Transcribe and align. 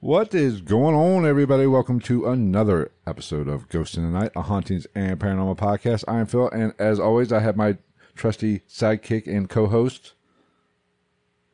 What 0.00 0.34
is 0.34 0.60
going 0.60 0.94
on, 0.94 1.26
everybody? 1.26 1.66
Welcome 1.66 1.98
to 2.00 2.26
another 2.26 2.92
episode 3.06 3.48
of 3.48 3.68
Ghost 3.68 3.96
in 3.96 4.04
the 4.04 4.18
Night, 4.18 4.32
a 4.36 4.42
hauntings 4.42 4.86
and 4.94 5.18
paranormal 5.18 5.56
podcast. 5.56 6.04
I 6.06 6.20
am 6.20 6.26
Phil, 6.26 6.50
and 6.50 6.74
as 6.78 7.00
always, 7.00 7.32
I 7.32 7.40
have 7.40 7.56
my 7.56 7.78
trusty 8.14 8.60
sidekick 8.68 9.26
and 9.26 9.48
co-host. 9.48 10.12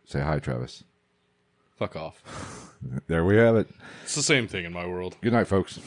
Say 0.04 0.20
hi, 0.20 0.40
Travis. 0.40 0.82
Fuck 1.80 1.96
off. 1.96 2.22
There 3.08 3.26
we 3.26 3.36
have 3.36 3.56
it. 3.56 3.68
It's 4.04 4.14
the 4.14 4.22
same 4.22 4.48
thing 4.48 4.64
in 4.64 4.72
my 4.72 4.86
world. 4.86 5.14
Good 5.20 5.34
night, 5.34 5.46
folks. 5.46 5.78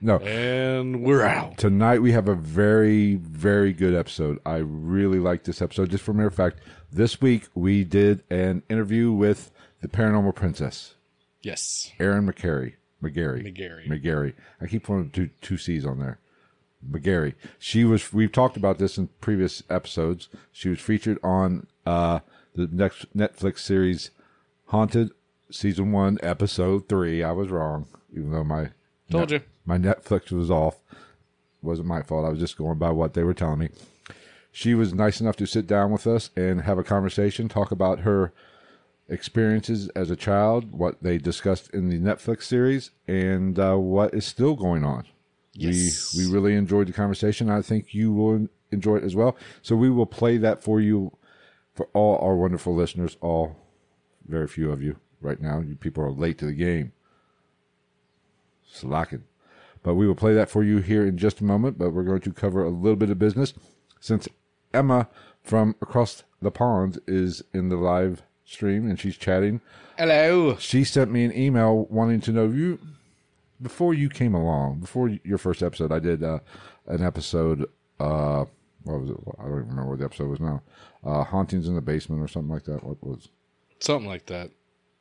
No, 0.00 0.18
And 0.18 1.02
we're 1.02 1.24
out. 1.24 1.58
tonight 1.58 2.02
we 2.02 2.12
have 2.12 2.28
a 2.28 2.36
very, 2.36 3.16
very 3.16 3.72
good 3.72 3.96
episode. 3.96 4.38
I 4.46 4.58
really 4.58 5.18
like 5.18 5.42
this 5.42 5.60
episode. 5.60 5.90
Just 5.90 6.04
for 6.04 6.12
a 6.12 6.14
mere 6.14 6.30
fact, 6.30 6.60
this 6.92 7.20
week 7.20 7.48
we 7.56 7.82
did 7.82 8.22
an 8.30 8.62
interview 8.70 9.10
with 9.10 9.50
the 9.80 9.88
paranormal 9.88 10.36
princess, 10.36 10.94
Yes. 11.42 11.90
Erin 11.98 12.26
McCary. 12.28 12.74
McGarry. 13.02 13.42
McGarry. 13.44 13.88
McGarry. 13.88 14.34
I 14.60 14.66
keep 14.68 14.84
putting 14.84 15.10
two 15.10 15.30
two 15.40 15.56
C's 15.56 15.84
on 15.84 15.98
there. 15.98 16.20
McGarry. 16.88 17.34
She 17.58 17.82
was. 17.84 18.12
We've 18.12 18.30
talked 18.30 18.56
about 18.56 18.78
this 18.78 18.98
in 18.98 19.08
previous 19.20 19.64
episodes. 19.68 20.28
She 20.52 20.68
was 20.68 20.78
featured 20.78 21.18
on 21.24 21.66
uh, 21.84 22.20
the 22.54 22.68
next 22.70 23.12
Netflix 23.16 23.58
series, 23.58 24.10
Haunted, 24.66 25.10
season 25.50 25.92
one, 25.92 26.18
episode 26.22 26.88
three. 26.88 27.22
I 27.22 27.32
was 27.32 27.50
wrong, 27.50 27.86
even 28.12 28.30
though 28.32 28.44
my 28.44 28.70
Told 29.10 29.30
you. 29.30 29.40
my 29.64 29.78
Netflix 29.78 30.32
was 30.32 30.50
off. 30.50 30.78
wasn't 31.62 31.88
my 31.88 32.02
fault. 32.02 32.26
I 32.26 32.30
was 32.30 32.38
just 32.40 32.56
going 32.58 32.78
by 32.78 32.90
what 32.90 33.14
they 33.14 33.22
were 33.22 33.34
telling 33.34 33.58
me. 33.60 33.68
She 34.50 34.74
was 34.74 34.94
nice 34.94 35.20
enough 35.20 35.36
to 35.36 35.46
sit 35.46 35.66
down 35.66 35.90
with 35.90 36.06
us 36.06 36.30
and 36.36 36.62
have 36.62 36.78
a 36.78 36.84
conversation, 36.84 37.48
talk 37.48 37.70
about 37.72 38.00
her 38.00 38.32
experiences 39.08 39.88
as 39.90 40.10
a 40.10 40.16
child, 40.16 40.72
what 40.72 41.02
they 41.02 41.18
discussed 41.18 41.70
in 41.74 41.88
the 41.88 41.98
Netflix 41.98 42.44
series, 42.44 42.90
and 43.06 43.58
uh, 43.58 43.74
what 43.76 44.14
is 44.14 44.24
still 44.24 44.54
going 44.54 44.84
on. 44.84 45.04
Yes. 45.52 46.14
We 46.16 46.26
we 46.26 46.32
really 46.32 46.54
enjoyed 46.54 46.88
the 46.88 46.92
conversation. 46.92 47.50
I 47.50 47.62
think 47.62 47.94
you 47.94 48.12
will 48.12 48.48
enjoy 48.70 48.96
it 48.96 49.04
as 49.04 49.14
well. 49.14 49.36
So 49.62 49.76
we 49.76 49.90
will 49.90 50.06
play 50.06 50.36
that 50.38 50.62
for 50.64 50.80
you, 50.80 51.12
for 51.74 51.86
all 51.92 52.16
our 52.18 52.34
wonderful 52.36 52.74
listeners. 52.74 53.16
All 53.20 53.56
very 54.26 54.48
few 54.48 54.70
of 54.70 54.82
you 54.82 54.96
right 55.20 55.40
now. 55.40 55.60
You 55.60 55.74
people 55.74 56.04
are 56.04 56.10
late 56.10 56.38
to 56.38 56.46
the 56.46 56.52
game. 56.52 56.92
Slacking. 58.66 59.24
But 59.82 59.94
we 59.94 60.06
will 60.06 60.14
play 60.14 60.34
that 60.34 60.50
for 60.50 60.64
you 60.64 60.78
here 60.78 61.06
in 61.06 61.18
just 61.18 61.40
a 61.40 61.44
moment. 61.44 61.78
But 61.78 61.90
we're 61.90 62.02
going 62.02 62.22
to 62.22 62.32
cover 62.32 62.64
a 62.64 62.70
little 62.70 62.96
bit 62.96 63.10
of 63.10 63.18
business 63.18 63.52
since 64.00 64.28
Emma 64.72 65.08
from 65.42 65.76
across 65.80 66.24
the 66.40 66.50
pond 66.50 66.98
is 67.06 67.42
in 67.52 67.68
the 67.68 67.76
live 67.76 68.22
stream 68.44 68.88
and 68.88 68.98
she's 68.98 69.16
chatting. 69.16 69.60
Hello. 69.98 70.56
She 70.56 70.84
sent 70.84 71.10
me 71.10 71.24
an 71.24 71.36
email 71.36 71.86
wanting 71.90 72.20
to 72.22 72.32
know 72.32 72.48
you 72.48 72.78
before 73.62 73.94
you 73.94 74.08
came 74.08 74.34
along, 74.34 74.80
before 74.80 75.08
your 75.08 75.38
first 75.38 75.62
episode. 75.62 75.92
I 75.92 75.98
did 75.98 76.22
uh, 76.22 76.40
an 76.86 77.02
episode. 77.02 77.68
Uh, 78.00 78.44
what 78.82 79.00
was 79.00 79.10
it? 79.10 79.16
I 79.38 79.44
don't 79.44 79.52
even 79.52 79.68
remember 79.68 79.90
what 79.90 79.98
the 80.00 80.04
episode 80.04 80.28
was 80.28 80.40
now. 80.40 80.62
Uh, 81.04 81.24
Hauntings 81.24 81.68
in 81.68 81.74
the 81.74 81.80
basement 81.80 82.22
or 82.22 82.28
something 82.28 82.52
like 82.52 82.64
that. 82.64 82.84
What 82.84 83.02
was? 83.02 83.28
Something 83.84 84.08
like 84.08 84.26
that. 84.26 84.50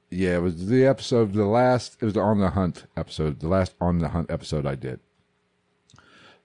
Yeah, 0.10 0.36
it 0.36 0.42
was 0.42 0.68
the 0.68 0.86
episode. 0.86 1.34
The 1.34 1.46
last. 1.46 1.98
It 2.02 2.06
was 2.06 2.14
the 2.14 2.20
on 2.20 2.40
the 2.40 2.50
hunt 2.50 2.86
episode. 2.98 3.40
The 3.40 3.48
last 3.48 3.74
on 3.80 4.00
the 4.00 4.10
hunt 4.10 4.30
episode 4.30 4.66
I 4.66 4.76
did, 4.76 5.00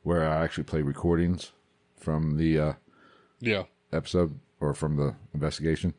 where 0.03 0.29
I 0.29 0.43
actually 0.45 0.65
played 0.65 0.85
recordings 0.85 1.53
from 1.97 2.37
the 2.37 2.59
uh, 2.59 2.73
Yeah. 3.41 3.65
episode 3.93 4.39
or 4.61 4.73
from 4.75 4.97
the 4.97 5.17
investigation. 5.35 5.95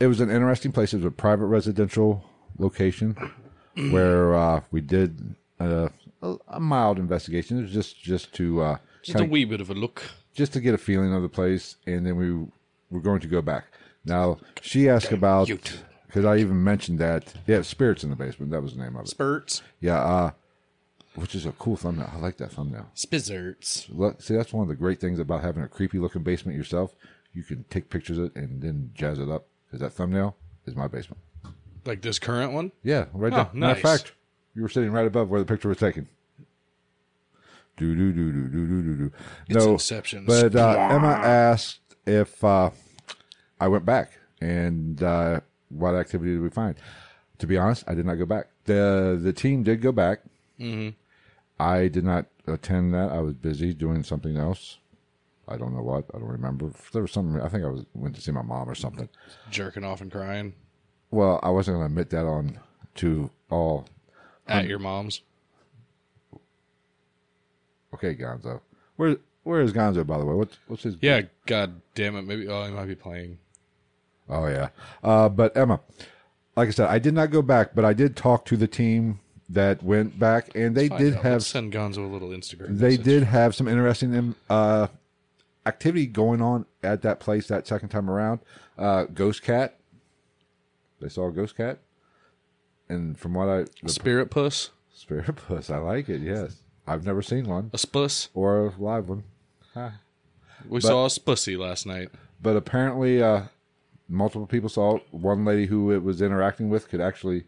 It 0.00 0.06
was 0.08 0.20
an 0.20 0.30
interesting 0.30 0.72
place. 0.72 0.92
It 0.92 0.98
was 0.98 1.06
a 1.06 1.10
private 1.10 1.46
residential 1.46 2.24
location 2.58 3.16
where 3.90 4.34
uh, 4.34 4.60
we 4.70 4.80
did 4.80 5.34
a, 5.60 5.90
a, 6.22 6.36
a 6.48 6.60
mild 6.60 6.98
investigation. 6.98 7.58
It 7.58 7.62
was 7.62 7.72
just 7.72 8.02
just 8.02 8.32
to 8.34 8.60
uh, 8.62 8.76
Just 9.02 9.20
a 9.20 9.24
wee 9.24 9.44
bit 9.44 9.60
of 9.60 9.70
a 9.70 9.74
look. 9.74 10.02
just 10.34 10.52
to 10.54 10.60
get 10.60 10.74
a 10.74 10.78
feeling 10.78 11.14
of 11.14 11.22
the 11.22 11.28
place, 11.28 11.76
and 11.86 12.04
then 12.04 12.16
we 12.16 12.32
were 12.90 13.00
going 13.00 13.20
to 13.20 13.28
go 13.28 13.40
back. 13.40 13.64
Now 14.08 14.38
she 14.62 14.88
asked 14.88 15.12
about 15.12 15.48
because 16.06 16.24
I 16.24 16.38
even 16.38 16.62
mentioned 16.64 16.98
that. 17.00 17.32
Yeah, 17.46 17.62
spirits 17.62 18.02
in 18.02 18.10
the 18.10 18.16
basement. 18.16 18.50
That 18.50 18.62
was 18.62 18.74
the 18.74 18.82
name 18.82 18.96
of 18.96 19.04
it. 19.04 19.08
Spurts. 19.08 19.62
Yeah, 19.80 19.98
uh, 20.00 20.30
which 21.14 21.34
is 21.34 21.46
a 21.46 21.52
cool 21.52 21.76
thumbnail. 21.76 22.10
I 22.14 22.18
like 22.18 22.36
that 22.38 22.52
thumbnail. 22.52 22.90
Spizzerts. 22.96 23.86
Look, 23.90 24.22
see, 24.22 24.34
that's 24.34 24.52
one 24.52 24.62
of 24.62 24.68
the 24.68 24.74
great 24.76 25.00
things 25.00 25.18
about 25.18 25.42
having 25.42 25.62
a 25.62 25.68
creepy 25.68 25.98
looking 25.98 26.22
basement 26.22 26.56
yourself. 26.56 26.94
You 27.34 27.42
can 27.42 27.64
take 27.70 27.90
pictures 27.90 28.18
of 28.18 28.24
it 28.26 28.36
and 28.36 28.62
then 28.62 28.90
jazz 28.94 29.18
it 29.18 29.28
up. 29.28 29.46
Because 29.66 29.80
that 29.80 29.90
thumbnail 29.92 30.34
is 30.66 30.74
my 30.74 30.88
basement. 30.88 31.20
Like 31.84 32.00
this 32.02 32.18
current 32.18 32.52
one. 32.52 32.72
Yeah, 32.82 33.06
right 33.12 33.32
Oh, 33.32 33.36
there. 33.36 33.48
Matter 33.52 33.78
of 33.78 33.82
nice. 33.84 33.98
fact, 34.00 34.12
you 34.54 34.62
were 34.62 34.68
sitting 34.68 34.90
right 34.92 35.06
above 35.06 35.28
where 35.28 35.40
the 35.40 35.46
picture 35.46 35.68
was 35.68 35.76
taken. 35.78 36.08
Do 37.76 37.94
do 37.94 38.12
do 38.12 38.32
do 38.32 38.48
do 38.48 38.66
do 38.66 38.82
do 38.82 38.96
do. 38.96 39.12
It's 39.48 39.64
No, 39.64 39.72
Inception. 39.74 40.24
but 40.26 40.56
uh, 40.56 40.88
Emma 40.90 41.08
asked 41.08 41.80
if 42.06 42.42
uh, 42.42 42.70
I 43.60 43.68
went 43.68 43.84
back 43.84 44.12
and 44.40 45.02
uh, 45.02 45.40
what 45.70 45.94
activity 45.94 46.32
did 46.32 46.42
we 46.42 46.50
find. 46.50 46.76
To 47.38 47.46
be 47.46 47.56
honest, 47.56 47.84
I 47.86 47.94
did 47.94 48.06
not 48.06 48.14
go 48.16 48.26
back. 48.26 48.48
the 48.64 49.18
The 49.20 49.32
team 49.32 49.62
did 49.62 49.80
go 49.80 49.92
back. 49.92 50.20
Mm-hmm. 50.58 50.90
I 51.60 51.88
did 51.88 52.04
not 52.04 52.26
attend 52.46 52.94
that. 52.94 53.10
I 53.10 53.20
was 53.20 53.34
busy 53.34 53.74
doing 53.74 54.02
something 54.02 54.36
else. 54.36 54.78
I 55.46 55.56
don't 55.56 55.74
know 55.74 55.82
what. 55.82 56.04
I 56.14 56.18
don't 56.18 56.28
remember. 56.28 56.70
There 56.92 57.02
was 57.02 57.12
something. 57.12 57.40
I 57.40 57.48
think 57.48 57.64
I 57.64 57.68
was 57.68 57.84
went 57.94 58.14
to 58.16 58.20
see 58.20 58.32
my 58.32 58.42
mom 58.42 58.68
or 58.68 58.74
something. 58.74 59.08
Jerking 59.50 59.82
off 59.84 60.00
and 60.00 60.10
crying 60.12 60.52
Well, 61.10 61.40
I 61.42 61.50
wasn't 61.50 61.76
going 61.76 61.88
to 61.88 61.92
admit 61.92 62.10
that 62.10 62.26
on 62.26 62.58
to 62.96 63.30
all. 63.50 63.86
at 64.46 64.66
your 64.66 64.78
mom's. 64.78 65.22
Okay, 67.94 68.14
Gonzo. 68.14 68.60
Where 68.96 69.16
Where 69.44 69.60
is 69.62 69.72
Gonzo? 69.72 70.06
By 70.06 70.18
the 70.18 70.24
way, 70.26 70.34
what's 70.34 70.58
what's 70.66 70.82
his? 70.82 70.96
Yeah. 71.00 71.22
God 71.46 71.80
damn 71.94 72.16
it. 72.16 72.22
Maybe. 72.22 72.46
Oh, 72.48 72.64
he 72.64 72.72
might 72.72 72.86
be 72.86 72.94
playing. 72.94 73.38
Oh 74.28 74.46
yeah. 74.46 74.68
Uh, 75.02 75.28
but 75.28 75.56
Emma, 75.56 75.80
like 76.56 76.68
I 76.68 76.70
said, 76.72 76.88
I 76.88 76.98
did 76.98 77.14
not 77.14 77.30
go 77.30 77.42
back, 77.42 77.74
but 77.74 77.84
I 77.84 77.92
did 77.92 78.16
talk 78.16 78.44
to 78.46 78.56
the 78.56 78.66
team 78.68 79.20
that 79.48 79.82
went 79.82 80.18
back, 80.18 80.50
and 80.54 80.76
they 80.76 80.88
Find 80.88 81.02
did 81.02 81.14
out. 81.16 81.22
have 81.22 81.32
Let's 81.34 81.46
send 81.46 81.72
Gonzo 81.72 81.98
a 81.98 82.12
little 82.12 82.28
Instagram. 82.28 82.78
they 82.78 82.90
message. 82.90 83.04
did 83.04 83.22
have 83.24 83.54
some 83.54 83.66
interesting 83.66 84.14
um, 84.16 84.36
uh, 84.50 84.88
activity 85.64 86.06
going 86.06 86.42
on 86.42 86.66
at 86.82 87.00
that 87.02 87.20
place 87.20 87.46
that 87.48 87.66
second 87.66 87.88
time 87.88 88.10
around. 88.10 88.40
Uh, 88.76 89.04
ghost 89.04 89.42
cat. 89.42 89.78
They 91.00 91.08
saw 91.08 91.28
a 91.28 91.32
ghost 91.32 91.56
cat, 91.56 91.78
and 92.88 93.18
from 93.18 93.32
what 93.34 93.48
I 93.48 93.64
the 93.82 93.88
Spirit 93.88 94.30
puss. 94.30 94.70
spirit 94.92 95.36
puss, 95.36 95.70
I 95.70 95.78
like 95.78 96.08
it. 96.08 96.20
Yes, 96.20 96.56
I've 96.86 97.06
never 97.06 97.22
seen 97.22 97.44
one 97.46 97.70
A 97.72 97.76
spuss. 97.78 98.28
or 98.34 98.66
a 98.66 98.72
live 98.78 99.08
one, 99.08 99.22
We 100.68 100.80
saw 100.80 101.04
a 101.06 101.08
spussy 101.08 101.56
last 101.56 101.86
night. 101.86 102.10
but 102.42 102.56
apparently, 102.56 103.22
uh, 103.22 103.42
multiple 104.08 104.46
people 104.46 104.68
saw 104.68 104.96
it. 104.96 105.02
One 105.10 105.44
lady 105.44 105.66
who 105.66 105.92
it 105.92 106.02
was 106.02 106.22
interacting 106.22 106.68
with 106.68 106.88
could 106.88 107.00
actually. 107.00 107.44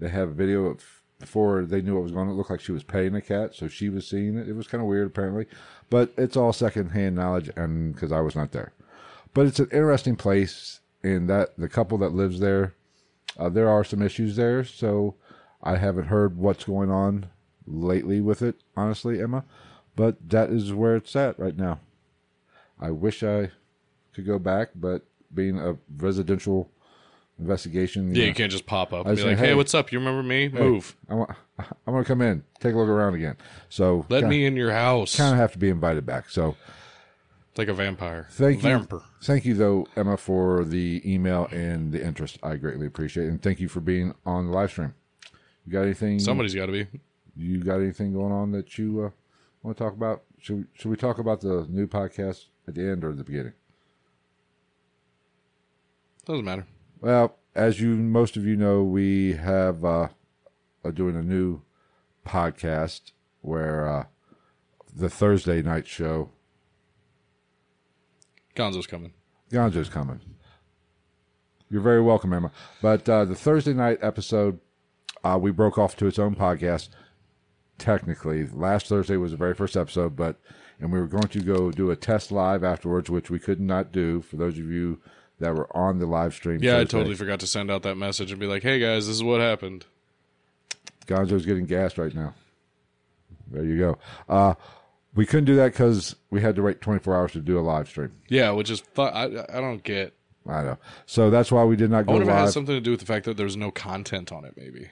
They 0.00 0.08
have 0.08 0.30
a 0.30 0.32
video 0.32 0.66
of 0.66 0.84
before 1.20 1.64
they 1.64 1.80
knew 1.80 1.94
what 1.94 2.02
was 2.02 2.12
going 2.12 2.28
on. 2.28 2.34
It 2.34 2.36
looked 2.36 2.50
like 2.50 2.60
she 2.60 2.72
was 2.72 2.82
petting 2.82 3.14
a 3.14 3.20
cat, 3.20 3.54
so 3.54 3.68
she 3.68 3.88
was 3.88 4.06
seeing 4.06 4.36
it. 4.36 4.48
It 4.48 4.54
was 4.54 4.66
kind 4.66 4.82
of 4.82 4.88
weird, 4.88 5.06
apparently, 5.06 5.46
but 5.88 6.12
it's 6.16 6.36
all 6.36 6.52
secondhand 6.52 7.16
knowledge, 7.16 7.50
and 7.56 7.94
because 7.94 8.12
I 8.12 8.20
was 8.20 8.34
not 8.34 8.52
there. 8.52 8.72
But 9.32 9.46
it's 9.46 9.60
an 9.60 9.70
interesting 9.72 10.16
place, 10.16 10.80
and 11.02 11.28
that 11.30 11.56
the 11.56 11.68
couple 11.68 11.96
that 11.98 12.12
lives 12.12 12.40
there, 12.40 12.74
uh, 13.38 13.48
there 13.48 13.68
are 13.68 13.84
some 13.84 14.02
issues 14.02 14.36
there. 14.36 14.64
So 14.64 15.14
I 15.62 15.76
haven't 15.76 16.06
heard 16.06 16.36
what's 16.36 16.64
going 16.64 16.90
on 16.90 17.30
lately 17.66 18.20
with 18.20 18.42
it, 18.42 18.56
honestly, 18.76 19.22
Emma. 19.22 19.44
But 19.96 20.28
that 20.28 20.50
is 20.50 20.72
where 20.72 20.96
it's 20.96 21.14
at 21.14 21.38
right 21.38 21.56
now. 21.56 21.78
I 22.80 22.90
wish 22.90 23.22
I 23.22 23.52
could 24.12 24.26
go 24.26 24.38
back, 24.38 24.70
but 24.74 25.06
being 25.34 25.58
a 25.58 25.76
residential 25.96 26.70
investigation. 27.38 28.14
Yeah, 28.14 28.22
know, 28.22 28.28
you 28.28 28.34
can't 28.34 28.52
just 28.52 28.66
pop 28.66 28.92
up 28.92 29.06
I 29.06 29.10
and 29.10 29.18
be 29.18 29.24
like, 29.24 29.38
"Hey, 29.38 29.48
hey, 29.48 29.54
what's 29.54 29.74
up? 29.74 29.92
You 29.92 29.98
remember 29.98 30.22
me? 30.22 30.48
Move. 30.48 30.96
I 31.08 31.14
want, 31.14 31.30
I 31.58 31.90
want 31.90 32.06
to 32.06 32.12
come 32.12 32.22
in, 32.22 32.44
take 32.60 32.74
a 32.74 32.76
look 32.76 32.88
around 32.88 33.14
again. 33.14 33.36
So 33.68 34.06
Let 34.08 34.24
me 34.24 34.46
in 34.46 34.56
your 34.56 34.72
house." 34.72 35.16
kind 35.16 35.32
of 35.32 35.38
have 35.38 35.52
to 35.52 35.58
be 35.58 35.68
invited 35.68 36.06
back. 36.06 36.30
So 36.30 36.56
like 37.56 37.68
a 37.68 37.74
vampire. 37.74 38.26
thank 38.30 38.62
you, 38.62 38.68
Vampire. 38.68 39.00
thank 39.22 39.44
you 39.44 39.54
though, 39.54 39.86
Emma, 39.96 40.16
for 40.16 40.64
the 40.64 41.02
email 41.04 41.46
and 41.50 41.92
the 41.92 42.04
interest. 42.04 42.38
I 42.42 42.56
greatly 42.56 42.86
appreciate 42.86 43.26
it, 43.26 43.30
and 43.30 43.42
thank 43.42 43.60
you 43.60 43.68
for 43.68 43.80
being 43.80 44.14
on 44.26 44.46
the 44.46 44.52
live 44.52 44.70
stream. 44.70 44.94
You 45.66 45.72
got 45.72 45.82
anything? 45.82 46.18
Somebody's 46.18 46.54
got 46.54 46.66
to 46.66 46.72
be. 46.72 46.86
You 47.36 47.62
got 47.62 47.76
anything 47.76 48.12
going 48.12 48.32
on 48.32 48.52
that 48.52 48.78
you 48.78 49.06
uh, 49.06 49.10
want 49.62 49.76
to 49.76 49.82
talk 49.82 49.94
about? 49.94 50.22
Should 50.38 50.56
we, 50.56 50.64
should 50.74 50.90
we 50.90 50.96
talk 50.96 51.18
about 51.18 51.40
the 51.40 51.66
new 51.68 51.86
podcast 51.86 52.46
at 52.68 52.74
the 52.74 52.82
end 52.82 53.02
or 53.04 53.12
the 53.12 53.24
beginning? 53.24 53.54
Doesn't 56.26 56.44
matter. 56.44 56.66
Well, 57.00 57.36
as 57.54 57.80
you 57.80 57.96
most 57.96 58.36
of 58.36 58.44
you 58.46 58.56
know, 58.56 58.82
we 58.82 59.34
have 59.34 59.84
uh, 59.84 60.08
are 60.84 60.92
doing 60.92 61.16
a 61.16 61.22
new 61.22 61.60
podcast 62.26 63.12
where 63.42 63.86
uh, 63.86 64.04
the 64.94 65.10
Thursday 65.10 65.60
night 65.62 65.86
show 65.86 66.30
Gonzo's 68.54 68.86
coming. 68.86 69.12
Gonzo's 69.50 69.88
coming. 69.88 70.20
You're 71.68 71.82
very 71.82 72.00
welcome, 72.00 72.32
Emma. 72.32 72.52
But 72.80 73.08
uh, 73.08 73.24
the 73.24 73.34
Thursday 73.34 73.72
night 73.74 73.98
episode, 74.00 74.60
uh, 75.24 75.38
we 75.40 75.50
broke 75.50 75.76
off 75.76 75.96
to 75.96 76.06
its 76.06 76.18
own 76.18 76.34
podcast. 76.34 76.88
Technically, 77.78 78.46
last 78.46 78.86
Thursday 78.86 79.16
was 79.16 79.32
the 79.32 79.36
very 79.36 79.54
first 79.54 79.76
episode, 79.76 80.14
but 80.14 80.36
and 80.80 80.92
we 80.92 81.00
were 81.00 81.08
going 81.08 81.28
to 81.28 81.40
go 81.40 81.70
do 81.70 81.90
a 81.90 81.96
test 81.96 82.30
live 82.30 82.62
afterwards, 82.62 83.10
which 83.10 83.30
we 83.30 83.38
could 83.38 83.60
not 83.60 83.92
do 83.92 84.22
for 84.22 84.36
those 84.36 84.58
of 84.58 84.70
you 84.70 85.00
that 85.40 85.54
were 85.54 85.74
on 85.76 85.98
the 85.98 86.06
live 86.06 86.34
stream. 86.34 86.60
Yeah, 86.62 86.78
I 86.78 86.84
totally 86.84 87.14
forgot 87.16 87.40
to 87.40 87.46
send 87.46 87.70
out 87.70 87.82
that 87.82 87.96
message 87.96 88.30
and 88.30 88.40
be 88.40 88.46
like, 88.46 88.62
"Hey 88.62 88.78
guys, 88.78 89.06
this 89.06 89.16
is 89.16 89.22
what 89.24 89.40
happened." 89.40 89.86
Gonzo's 91.06 91.44
getting 91.44 91.66
gassed 91.66 91.98
right 91.98 92.14
now. 92.14 92.34
There 93.50 93.64
you 93.64 93.78
go. 93.78 93.98
Uh, 94.28 94.54
we 95.14 95.26
couldn't 95.26 95.44
do 95.44 95.56
that 95.56 95.72
because 95.72 96.16
we 96.30 96.40
had 96.40 96.56
to 96.56 96.62
wait 96.62 96.80
24 96.80 97.14
hours 97.16 97.32
to 97.32 97.40
do 97.40 97.58
a 97.58 97.60
live 97.60 97.88
stream. 97.88 98.12
Yeah, 98.28 98.50
which 98.52 98.70
is 98.70 98.80
fu- 98.80 99.02
I 99.02 99.24
I 99.24 99.60
don't 99.60 99.82
get. 99.82 100.14
I 100.48 100.62
know. 100.62 100.78
So 101.06 101.30
that's 101.30 101.50
why 101.52 101.64
we 101.64 101.76
did 101.76 101.90
not 101.90 102.00
I 102.00 102.02
go 102.02 102.12
wonder 102.12 102.24
if 102.24 102.28
it 102.28 102.32
live. 102.32 102.40
has 102.44 102.54
something 102.54 102.74
to 102.74 102.80
do 102.80 102.90
with 102.90 103.00
the 103.00 103.06
fact 103.06 103.24
that 103.26 103.36
there's 103.36 103.56
no 103.56 103.70
content 103.70 104.32
on 104.32 104.44
it. 104.44 104.54
Maybe 104.56 104.88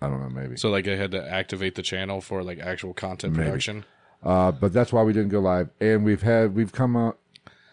I 0.00 0.08
don't 0.08 0.20
know, 0.22 0.28
maybe. 0.30 0.56
so. 0.56 0.70
Like 0.70 0.86
I 0.88 0.96
had 0.96 1.10
to 1.10 1.28
activate 1.32 1.74
the 1.74 1.82
channel 1.82 2.20
for 2.20 2.42
like 2.42 2.58
actual 2.60 2.94
content 2.94 3.34
Maybe. 3.34 3.46
production. 3.46 3.84
Uh, 4.22 4.52
but 4.52 4.72
that's 4.72 4.92
why 4.92 5.02
we 5.02 5.12
didn't 5.12 5.28
go 5.30 5.40
live. 5.40 5.70
And 5.80 6.04
we've 6.04 6.22
had 6.22 6.54
we've 6.54 6.72
come 6.72 6.96
uh, 6.96 7.12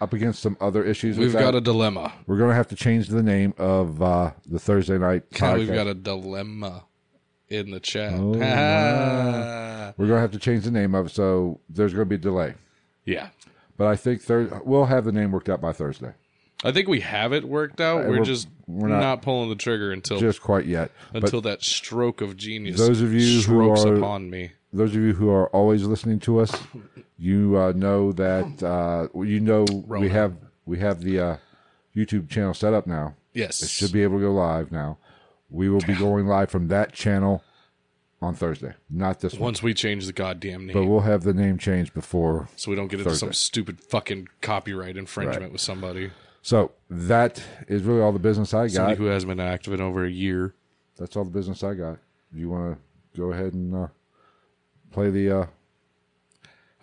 up 0.06 0.14
against 0.14 0.42
some 0.42 0.56
other 0.62 0.84
issues. 0.84 1.18
We've 1.18 1.34
got 1.34 1.52
that. 1.52 1.56
a 1.56 1.62
dilemma. 1.62 2.14
We're 2.28 2.38
going 2.38 2.52
to 2.52 2.56
have 2.56 2.68
to 2.68 2.76
change 2.76 3.08
the 3.08 3.24
name 3.24 3.54
of 3.58 4.02
uh, 4.02 4.32
the 4.48 4.60
Thursday 4.60 4.98
night 5.00 5.30
podcast. 5.32 5.58
We've 5.58 5.68
got 5.74 5.88
a 5.88 5.94
dilemma 5.96 6.86
in 7.50 7.72
the 7.72 7.80
chat. 7.80 8.14
Oh, 8.14 8.34
We're 9.98 10.08
going 10.08 10.18
to 10.18 10.22
have 10.22 10.32
to 10.32 10.40
change 10.40 10.64
the 10.64 10.72
name 10.72 10.94
of 10.96 11.08
it, 11.08 11.10
so 11.10 11.60
there's 11.70 11.94
going 11.94 12.06
to 12.06 12.10
be 12.10 12.16
a 12.16 12.20
delay. 12.20 12.54
yeah, 13.06 13.30
But 13.78 13.88
I 13.88 13.96
think 13.96 14.22
thir- 14.22 14.62
we'll 14.64 14.86
have 14.86 15.06
the 15.06 15.12
name 15.12 15.32
worked 15.32 15.50
out 15.50 15.62
by 15.62 15.72
Thursday. 15.74 16.14
I 16.64 16.72
think 16.72 16.88
we 16.88 17.02
have 17.02 17.34
it 17.34 17.44
worked 17.46 17.82
out. 17.82 18.00
Uh, 18.06 18.08
We're, 18.08 18.10
we're- 18.12 18.26
just 18.26 18.48
we're 18.68 18.88
not, 18.88 19.00
not- 19.00 19.22
pulling 19.22 19.50
the 19.50 19.56
trigger 19.56 19.92
until 19.92 20.20
Just 20.20 20.42
quite 20.42 20.66
yet. 20.66 20.92
But 21.14 21.24
until 21.24 21.42
that 21.42 21.64
stroke 21.64 22.22
of 22.22 22.38
genius. 22.38 22.78
Those 22.78 23.02
of 23.02 23.14
you 23.14 23.42
who 23.42 23.70
are- 23.72 23.96
upon 23.96 24.30
me. 24.30 24.52
Those 24.76 24.96
of 24.96 25.02
you 25.02 25.14
who 25.14 25.30
are 25.30 25.48
always 25.50 25.84
listening 25.84 26.20
to 26.22 26.40
us, 26.40 26.56
you 27.18 27.58
uh, 27.58 27.72
know 27.76 28.12
that 28.12 28.64
uh, 28.64 29.08
you 29.24 29.40
know 29.40 29.66
we 29.88 30.10
have 30.10 30.36
we 30.66 30.80
have 30.80 31.02
the 31.02 31.20
uh, 31.20 31.38
YouTube 31.96 32.30
channel 32.30 32.54
set 32.54 32.74
up 32.74 32.86
now. 32.86 33.16
Yes, 33.34 33.62
It 33.62 33.70
should 33.70 33.92
be 33.92 34.04
able 34.04 34.18
to 34.18 34.24
go 34.26 34.34
live 34.34 34.72
now. 34.72 34.98
We 35.50 35.70
will 35.70 35.82
be 35.82 35.96
going 35.96 36.28
live 36.28 36.50
from 36.50 36.68
that 36.70 36.94
channel 36.94 37.44
on 38.22 38.34
Thursday, 38.34 38.74
not 38.90 39.20
this 39.20 39.34
one. 39.34 39.42
once 39.42 39.62
we 39.62 39.74
change 39.74 40.06
the 40.06 40.14
goddamn 40.14 40.66
name, 40.68 40.74
But 40.74 40.86
we'll 40.86 41.02
have 41.02 41.24
the 41.24 41.34
name 41.34 41.58
changed 41.58 41.94
before. 41.94 42.48
so 42.56 42.72
we 42.72 42.76
don't 42.76 42.88
get 42.88 43.00
into 43.00 43.16
some 43.16 43.34
stupid 43.34 43.82
fucking 43.82 44.30
copyright 44.42 44.98
infringement 44.98 45.52
with 45.52 45.62
somebody. 45.62 46.12
So 46.42 46.72
that 46.90 47.42
is 47.68 47.84
really 47.84 48.02
all 48.02 48.12
the 48.12 48.20
business 48.20 48.54
I 48.54 48.68
got. 48.68 48.72
Somebody 48.74 48.98
who 48.98 49.06
hasn't 49.06 49.30
been 49.30 49.40
active 49.40 49.74
in 49.74 49.82
over 49.82 50.06
a 50.06 50.10
year. 50.10 50.54
That's 50.98 51.16
all 51.16 51.24
the 51.26 51.32
business 51.32 51.64
I 51.64 51.74
got. 51.74 51.98
You 52.34 52.50
want 52.50 52.78
to 53.14 53.20
go 53.20 53.32
ahead 53.32 53.54
and 53.54 53.76
uh, 53.76 53.88
play 54.96 55.10
the? 55.10 55.32
Uh, 55.42 55.46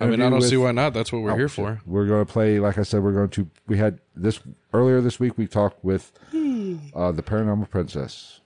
I 0.00 0.06
mean, 0.06 0.20
I 0.20 0.30
don't 0.30 0.42
see 0.42 0.56
why 0.56 0.72
not. 0.72 0.94
That's 0.94 1.12
what 1.12 1.22
we're 1.22 1.32
Oh, 1.32 1.36
here 1.36 1.48
for. 1.48 1.80
We're 1.86 2.06
going 2.06 2.24
to 2.26 2.32
play. 2.32 2.58
Like 2.58 2.76
I 2.78 2.82
said, 2.82 3.02
we're 3.02 3.12
going 3.12 3.28
to. 3.30 3.48
We 3.68 3.78
had 3.78 4.00
this 4.16 4.40
earlier 4.72 5.00
this 5.00 5.20
week. 5.20 5.38
We 5.38 5.46
talked 5.46 5.84
with 5.84 6.12
uh, 6.32 7.12
the 7.12 7.22
Paranormal 7.22 7.70
Princess 7.70 8.40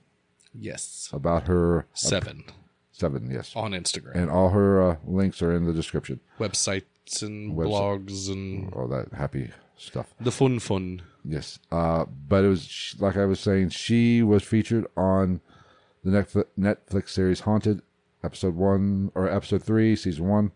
Yes, 0.59 1.09
about 1.13 1.47
her 1.49 1.87
seven 1.95 2.45
seven. 2.93 3.31
Yes, 3.31 3.53
on 3.57 3.73
Instagram, 3.73 4.15
and 4.15 4.31
all 4.31 4.51
her 4.51 4.83
uh, 4.91 4.97
links 5.07 5.41
are 5.43 5.53
in 5.55 5.65
the 5.67 5.73
description. 5.73 6.21
websites 6.39 7.23
and 7.23 7.55
Website. 7.57 7.67
blogs 8.07 8.31
and 8.31 8.73
All 8.75 8.89
that 8.89 9.13
happy 9.15 9.51
stuff. 9.77 10.07
the 10.21 10.33
fun 10.33 10.59
fun. 10.59 11.03
Yes. 11.25 11.59
Uh, 11.73 12.05
but 12.29 12.45
it 12.45 12.49
was 12.49 12.95
like 12.99 13.17
I 13.17 13.25
was 13.27 13.41
saying, 13.41 13.71
she 13.71 14.23
was 14.23 14.43
featured 14.43 14.87
on 14.97 15.41
the 16.05 16.11
Netflix, 16.11 16.45
Netflix 16.59 17.09
series 17.11 17.41
Haunted, 17.41 17.83
episode 18.26 18.55
one 18.56 19.11
or 19.14 19.28
episode 19.31 19.62
three, 19.62 19.96
season 19.96 20.26
one. 20.28 20.52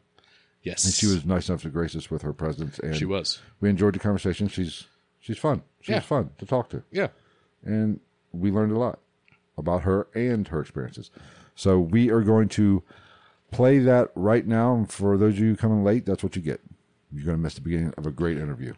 Yes, 0.63 0.85
And 0.85 0.93
she 0.93 1.07
was 1.07 1.25
nice 1.25 1.49
enough 1.49 1.63
to 1.63 1.71
grace 1.71 1.97
us 1.97 2.11
with 2.11 2.21
her 2.21 2.35
presence, 2.35 2.79
and 2.81 2.95
She 2.95 3.07
was. 3.07 3.41
we 3.63 3.71
enjoyed 3.71 3.95
the 3.95 3.99
conversation. 3.99 4.47
She's 4.49 4.87
she's 5.19 5.39
fun. 5.39 5.63
She's 5.81 5.95
Yeah. 5.95 6.01
fun 6.01 6.31
to 6.37 6.45
talk 6.45 6.69
to, 6.71 6.83
Yeah. 6.91 7.09
and 7.65 8.01
we 8.33 8.51
learned 8.51 8.73
a 8.73 8.79
lot 8.79 8.99
about 9.57 9.83
her 9.85 10.07
and 10.15 10.47
her 10.49 10.61
experiences. 10.61 11.11
So 11.55 11.81
we 11.81 12.11
are 12.11 12.21
going 12.23 12.49
to 12.51 12.83
play 13.51 13.79
that 13.79 14.11
right 14.15 14.47
now. 14.47 14.75
And 14.75 14.91
for 14.91 15.17
those 15.17 15.35
of 15.35 15.41
you 15.41 15.57
coming 15.57 15.83
late, 15.83 16.05
that's 16.07 16.23
what 16.23 16.37
you 16.37 16.43
get. 16.43 16.61
You're 17.13 17.25
going 17.25 17.37
to 17.39 17.43
miss 17.43 17.55
the 17.55 17.61
beginning 17.63 17.93
of 17.97 18.07
a 18.07 18.11
great 18.11 18.37
interview. 18.39 18.75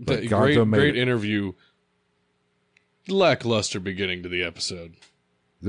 But 0.00 0.20
The- 0.22 0.28
Gonzo 0.28 0.68
great, 0.70 0.80
great 0.80 0.96
it. 0.96 1.00
interview. 1.02 1.52
Lackluster 3.08 3.78
beginning 3.80 4.22
to 4.24 4.28
the 4.28 4.42
episode 4.42 4.94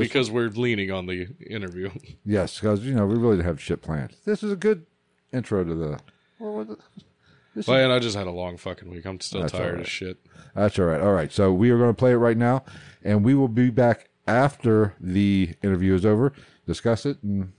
because 0.04 0.30
we're 0.32 0.50
leaning 0.50 0.92
on 0.92 1.06
the 1.06 1.28
interview. 1.50 1.90
Yes, 2.26 2.60
because 2.60 2.84
you 2.86 2.94
know 2.94 3.06
we 3.06 3.16
really 3.16 3.44
have 3.44 3.62
shit 3.62 3.82
planned. 3.82 4.16
This 4.26 4.44
is 4.44 4.52
a 4.52 4.56
good 4.56 4.86
intro 5.34 5.64
to 5.64 5.74
the. 5.76 6.00
Well, 6.40 6.54
what- 6.54 6.68
this 7.56 7.64
is- 7.66 7.68
Well, 7.68 7.84
and 7.84 7.92
I 7.94 8.00
just 8.00 8.16
had 8.16 8.28
a 8.28 8.32
long 8.32 8.58
fucking 8.58 8.90
week. 8.90 9.06
I'm 9.06 9.20
still 9.20 9.42
That's 9.42 9.54
tired 9.54 9.66
alright. 9.72 9.82
as 9.86 9.90
shit. 9.92 10.18
that's 10.54 10.78
all 10.78 10.86
right. 10.86 11.02
All 11.02 11.14
right, 11.14 11.32
so 11.32 11.52
we 11.54 11.70
are 11.72 11.78
going 11.78 11.90
to 11.90 11.98
play 11.98 12.12
it 12.12 12.18
right 12.18 12.38
now, 12.38 12.64
and 13.04 13.24
we 13.26 13.34
will 13.34 13.48
be 13.48 13.70
back 13.72 14.10
after 14.28 14.94
the 15.00 15.56
interview 15.64 15.94
is 15.96 16.06
over, 16.06 16.34
discuss 16.68 17.06
it, 17.06 17.18
and 17.24 17.54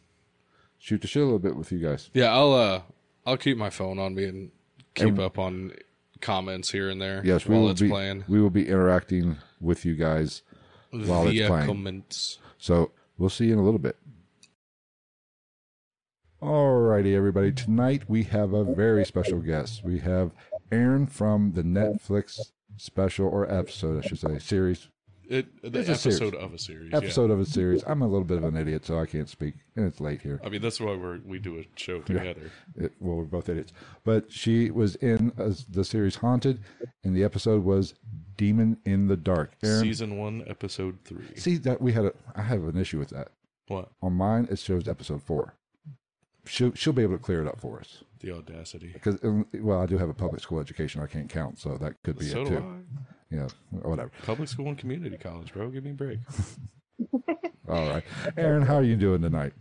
shoot 0.78 1.00
the 1.00 1.06
shit 1.08 1.22
a 1.22 1.24
little 1.24 1.38
bit 1.40 1.56
with 1.56 1.72
you 1.72 1.78
guys. 1.78 2.10
Yeah, 2.14 2.32
I'll 2.32 2.52
uh, 2.52 2.82
I'll 3.26 3.36
keep 3.38 3.56
my 3.56 3.70
phone 3.70 3.98
on 3.98 4.14
me 4.14 4.24
and 4.26 4.50
keep 4.94 5.08
And- 5.08 5.20
up 5.20 5.38
on 5.38 5.72
comments 6.20 6.70
here 6.70 6.88
and 6.90 7.00
there. 7.00 7.22
Yes, 7.24 7.46
we 7.46 7.56
will 7.56 7.70
it's 7.70 7.80
be. 7.80 7.88
playing 7.88 8.24
We 8.28 8.40
will 8.40 8.50
be 8.50 8.68
interacting 8.68 9.38
with 9.60 9.84
you 9.84 9.94
guys 9.96 10.42
while 10.90 11.26
it's 11.28 11.32
via 11.38 11.48
playing. 11.48 11.66
comments. 11.66 12.38
So 12.58 12.92
we'll 13.16 13.30
see 13.30 13.46
you 13.46 13.52
in 13.54 13.58
a 13.58 13.64
little 13.64 13.78
bit. 13.78 13.96
Alrighty, 16.42 17.14
everybody. 17.16 17.50
Tonight 17.52 18.04
we 18.08 18.22
have 18.24 18.52
a 18.52 18.64
very 18.64 19.04
special 19.04 19.40
guest. 19.40 19.82
We 19.84 19.98
have 20.00 20.30
Erin 20.70 21.06
from 21.06 21.52
the 21.54 21.62
Netflix 21.62 22.52
special 22.76 23.26
or 23.26 23.50
episode, 23.52 24.04
I 24.04 24.06
should 24.06 24.20
say, 24.20 24.38
series 24.38 24.88
It 25.28 25.60
the 25.62 25.80
It's 25.80 25.88
a 25.90 25.94
series. 25.94 26.20
episode 26.22 26.34
of 26.36 26.54
a 26.54 26.58
series. 26.58 26.94
episode 26.94 27.30
of 27.30 27.38
a 27.38 27.44
series. 27.44 27.84
I'm 27.86 28.00
a 28.00 28.06
little 28.06 28.24
bit 28.24 28.38
of 28.38 28.44
an 28.44 28.56
idiot, 28.56 28.86
so 28.86 28.98
I 28.98 29.04
can't 29.04 29.28
speak, 29.28 29.54
and 29.76 29.86
it's 29.86 30.00
late 30.00 30.22
here. 30.22 30.40
I 30.42 30.48
mean, 30.48 30.62
that's 30.62 30.80
why 30.80 30.96
we're 30.96 31.18
we 31.18 31.38
do 31.38 31.58
a 31.58 31.64
show 31.76 32.00
together. 32.00 32.50
It, 32.76 32.92
well, 32.98 33.16
we're 33.16 33.24
both 33.24 33.50
idiots. 33.50 33.72
But 34.04 34.32
she 34.32 34.70
was 34.70 34.94
in 34.96 35.32
uh, 35.38 35.52
the 35.68 35.84
series 35.84 36.16
Haunted, 36.16 36.60
and 37.04 37.14
the 37.14 37.24
episode 37.24 37.62
was 37.62 37.94
Demon 38.38 38.78
in 38.86 39.06
the 39.06 39.18
Dark. 39.18 39.52
Erin, 39.62 39.82
Season 39.82 40.16
one, 40.16 40.44
episode 40.46 40.98
three. 41.04 41.36
see 41.36 41.58
that 41.58 41.82
we 41.82 41.92
had 41.92 42.06
a. 42.06 42.12
I 42.34 42.40
have 42.42 42.64
an 42.64 42.78
issue 42.78 42.98
with 42.98 43.10
that. 43.10 43.28
What 43.66 43.90
On 44.00 44.14
mine, 44.14 44.48
it 44.50 44.58
shows 44.58 44.88
episode 44.88 45.22
four. 45.22 45.54
She'll 46.46 46.72
she'll 46.72 46.94
be 46.94 47.02
able 47.02 47.18
to 47.18 47.22
clear 47.22 47.42
it 47.42 47.46
up 47.48 47.60
for 47.60 47.78
us 47.80 48.02
the 48.20 48.32
audacity? 48.32 48.92
because 48.94 49.18
well, 49.60 49.80
I 49.82 49.86
do 49.86 49.98
have 49.98 50.08
a 50.08 50.14
public 50.14 50.40
school 50.40 50.58
education. 50.58 51.02
I 51.02 51.06
can't 51.06 51.28
count, 51.28 51.58
so 51.58 51.76
that 51.76 52.02
could 52.02 52.18
be 52.18 52.24
So 52.24 52.40
it 52.40 52.44
do 52.46 52.50
too. 52.56 52.82
I. 53.00 53.02
You 53.30 53.38
know, 53.40 53.48
whatever. 53.82 54.10
Public 54.24 54.48
school 54.48 54.68
and 54.68 54.78
community 54.78 55.16
college, 55.16 55.52
bro. 55.52 55.68
Give 55.68 55.84
me 55.84 55.90
a 55.90 55.94
break. 55.94 56.18
All 57.68 57.88
right, 57.88 58.02
Erin, 58.36 58.62
how 58.62 58.76
are 58.76 58.82
you 58.82 58.96
doing 58.96 59.20
tonight? 59.20 59.52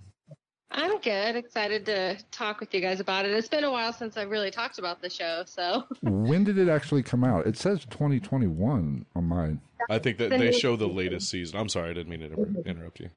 I'm 0.71 0.99
good. 0.99 1.35
Excited 1.35 1.85
to 1.87 2.17
talk 2.31 2.59
with 2.59 2.73
you 2.73 2.81
guys 2.81 2.99
about 2.99 3.25
it. 3.25 3.31
It's 3.31 3.47
been 3.47 3.63
a 3.63 3.71
while 3.71 3.91
since 3.93 4.15
I've 4.17 4.29
really 4.29 4.51
talked 4.51 4.79
about 4.79 5.01
the 5.01 5.09
show, 5.09 5.43
so 5.45 5.83
when 6.01 6.43
did 6.43 6.57
it 6.57 6.69
actually 6.69 7.03
come 7.03 7.23
out? 7.23 7.47
It 7.47 7.57
says 7.57 7.79
2021 7.89 9.05
on 9.15 9.23
mine. 9.23 9.61
I 9.89 9.99
think 9.99 10.17
that 10.17 10.29
they 10.29 10.51
show 10.51 10.75
the 10.75 10.87
latest 10.87 11.29
season. 11.29 11.57
I'm 11.59 11.69
sorry, 11.69 11.89
I 11.91 11.93
didn't 11.93 12.09
mean 12.09 12.19
to 12.19 12.25
inter- 12.27 12.61
interrupt 12.65 12.99
you. 12.99 13.09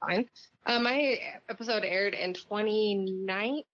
fine. 0.00 0.26
Uh, 0.66 0.78
my 0.80 1.18
episode 1.48 1.84
aired 1.84 2.14
in 2.14 2.32
2019 2.32 3.64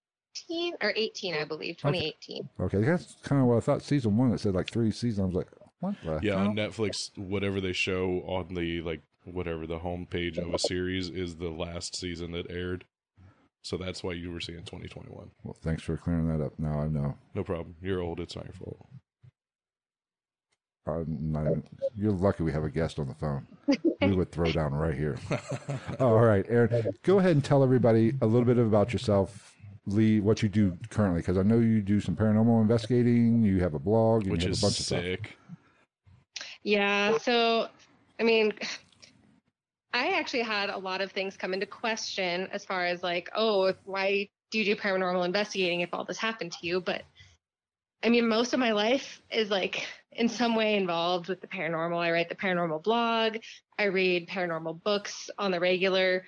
or 0.81 0.93
18, 0.95 1.35
I 1.35 1.45
believe, 1.45 1.77
2018. 1.77 2.49
Okay, 2.61 2.83
that's 2.83 3.17
kind 3.23 3.41
of 3.41 3.49
what 3.49 3.57
I 3.57 3.61
thought. 3.61 3.83
Season 3.83 4.17
one, 4.17 4.33
it 4.33 4.41
said 4.41 4.55
like 4.55 4.71
three 4.71 4.91
seasons. 4.91 5.21
I 5.21 5.25
was 5.27 5.35
like, 5.35 5.49
What 5.81 5.97
the 6.05 6.21
Yeah, 6.23 6.39
hell? 6.39 6.49
on 6.49 6.57
Netflix, 6.57 7.17
whatever 7.19 7.61
they 7.61 7.73
show 7.73 8.21
on 8.27 8.55
the 8.55 8.81
like 8.83 9.03
whatever 9.25 9.67
the 9.67 9.79
homepage 9.81 10.39
of 10.39 10.53
a 10.55 10.59
series 10.59 11.09
is 11.09 11.37
the 11.37 11.51
last 11.51 11.95
season 11.97 12.33
that 12.33 12.51
aired. 12.51 12.85
So 13.63 13.77
that's 13.77 14.03
why 14.03 14.13
you 14.13 14.33
were 14.33 14.41
seeing 14.41 14.61
2021. 14.61 15.31
Well, 15.45 15.57
thanks 15.63 15.83
for 15.83 15.97
clearing 15.97 16.29
that 16.29 16.43
up. 16.45 16.55
Now 16.59 16.81
I 16.81 16.89
know. 16.89 17.15
No 17.35 17.45
problem. 17.45 17.77
You're 17.83 18.01
old. 18.01 18.19
It's 18.21 18.35
not 18.37 18.47
your 18.47 18.55
fault. 18.55 18.79
I'm 20.87 21.31
not 21.33 21.43
even, 21.43 21.63
you're 21.95 22.11
lucky 22.13 22.43
we 22.43 22.53
have 22.53 22.65
a 22.65 22.71
guest 22.71 22.99
on 22.99 23.07
the 23.07 23.15
phone. 23.15 23.47
we 24.01 24.13
would 24.13 24.33
throw 24.33 24.51
down 24.51 24.73
right 24.75 24.95
here. 24.95 25.19
All 26.01 26.19
right, 26.19 26.45
Erin, 26.49 26.91
go 27.03 27.19
ahead 27.19 27.33
and 27.33 27.45
tell 27.45 27.63
everybody 27.63 28.15
a 28.23 28.27
little 28.27 28.47
bit 28.47 28.59
about 28.59 28.93
yourself, 28.93 29.55
Lee, 29.87 30.21
what 30.21 30.43
you 30.43 30.49
do 30.49 30.77
currently, 30.89 31.21
because 31.21 31.37
I 31.37 31.43
know 31.43 31.59
you 31.59 31.83
do 31.83 32.01
some 32.01 32.17
paranormal 32.17 32.63
investigating. 32.63 33.43
You 33.45 33.61
have 33.61 33.75
a 33.75 33.79
blog, 33.79 34.23
and 34.23 34.33
Which 34.33 34.43
you 34.43 34.49
have 34.49 34.53
is 34.55 34.63
a 34.63 34.67
bunch 34.67 34.81
of 34.81 34.87
stuff. 34.87 35.03
sick. 35.03 35.37
Yeah. 36.63 37.19
So, 37.19 37.69
I 38.19 38.23
mean, 38.23 38.53
I 39.93 40.19
actually 40.19 40.43
had 40.43 40.71
a 40.71 40.79
lot 40.79 41.01
of 41.01 41.11
things 41.13 41.37
come 41.37 41.55
into 41.55 41.67
question 41.67 42.49
as 42.53 42.65
far 42.65 42.85
as 42.87 43.03
like, 43.03 43.31
oh, 43.35 43.73
why 43.85 44.29
do 44.51 44.59
you 44.59 44.65
do 44.65 44.81
paranormal 44.81 45.25
investigating 45.25 45.81
if 45.81 45.91
all 45.93 46.05
this 46.05 46.19
happened 46.19 46.53
to 46.53 46.67
you? 46.67 46.81
But 46.81 47.03
I 48.03 48.09
mean, 48.09 48.29
most 48.29 48.53
of 48.55 48.61
my 48.61 48.73
life 48.73 49.21
is 49.31 49.51
like 49.51 49.87
in 50.13 50.29
some 50.29 50.55
way 50.55 50.77
involved 50.77 51.29
with 51.29 51.41
the 51.41 51.47
paranormal. 51.47 51.99
I 51.99 52.11
write 52.11 52.29
the 52.29 52.35
paranormal 52.35 52.83
blog. 52.83 53.39
I 53.79 53.85
read 53.85 54.29
paranormal 54.29 54.83
books 54.83 55.29
on 55.39 55.51
the 55.51 55.61
regular. 55.61 56.25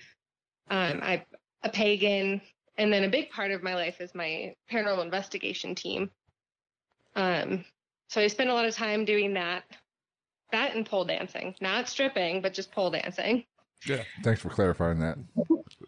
Um, 0.70 1.00
I'm 1.02 1.22
a 1.62 1.68
pagan. 1.68 2.40
And 2.78 2.92
then 2.92 3.04
a 3.04 3.08
big 3.08 3.30
part 3.30 3.50
of 3.50 3.62
my 3.62 3.74
life 3.74 4.00
is 4.00 4.14
my 4.14 4.54
paranormal 4.70 5.04
investigation 5.04 5.74
team. 5.74 6.10
Um, 7.14 7.64
so 8.08 8.20
I 8.20 8.26
spend 8.26 8.50
a 8.50 8.54
lot 8.54 8.64
of 8.64 8.74
time 8.74 9.04
doing 9.04 9.34
that 9.34 9.64
that 10.52 10.74
and 10.76 10.86
pole 10.86 11.04
dancing. 11.04 11.54
Not 11.60 11.88
stripping, 11.88 12.40
but 12.40 12.54
just 12.54 12.70
pole 12.72 12.90
dancing. 12.90 13.44
Yeah. 13.86 14.04
Thanks 14.22 14.40
for 14.40 14.48
clarifying 14.48 15.00
that. 15.00 15.18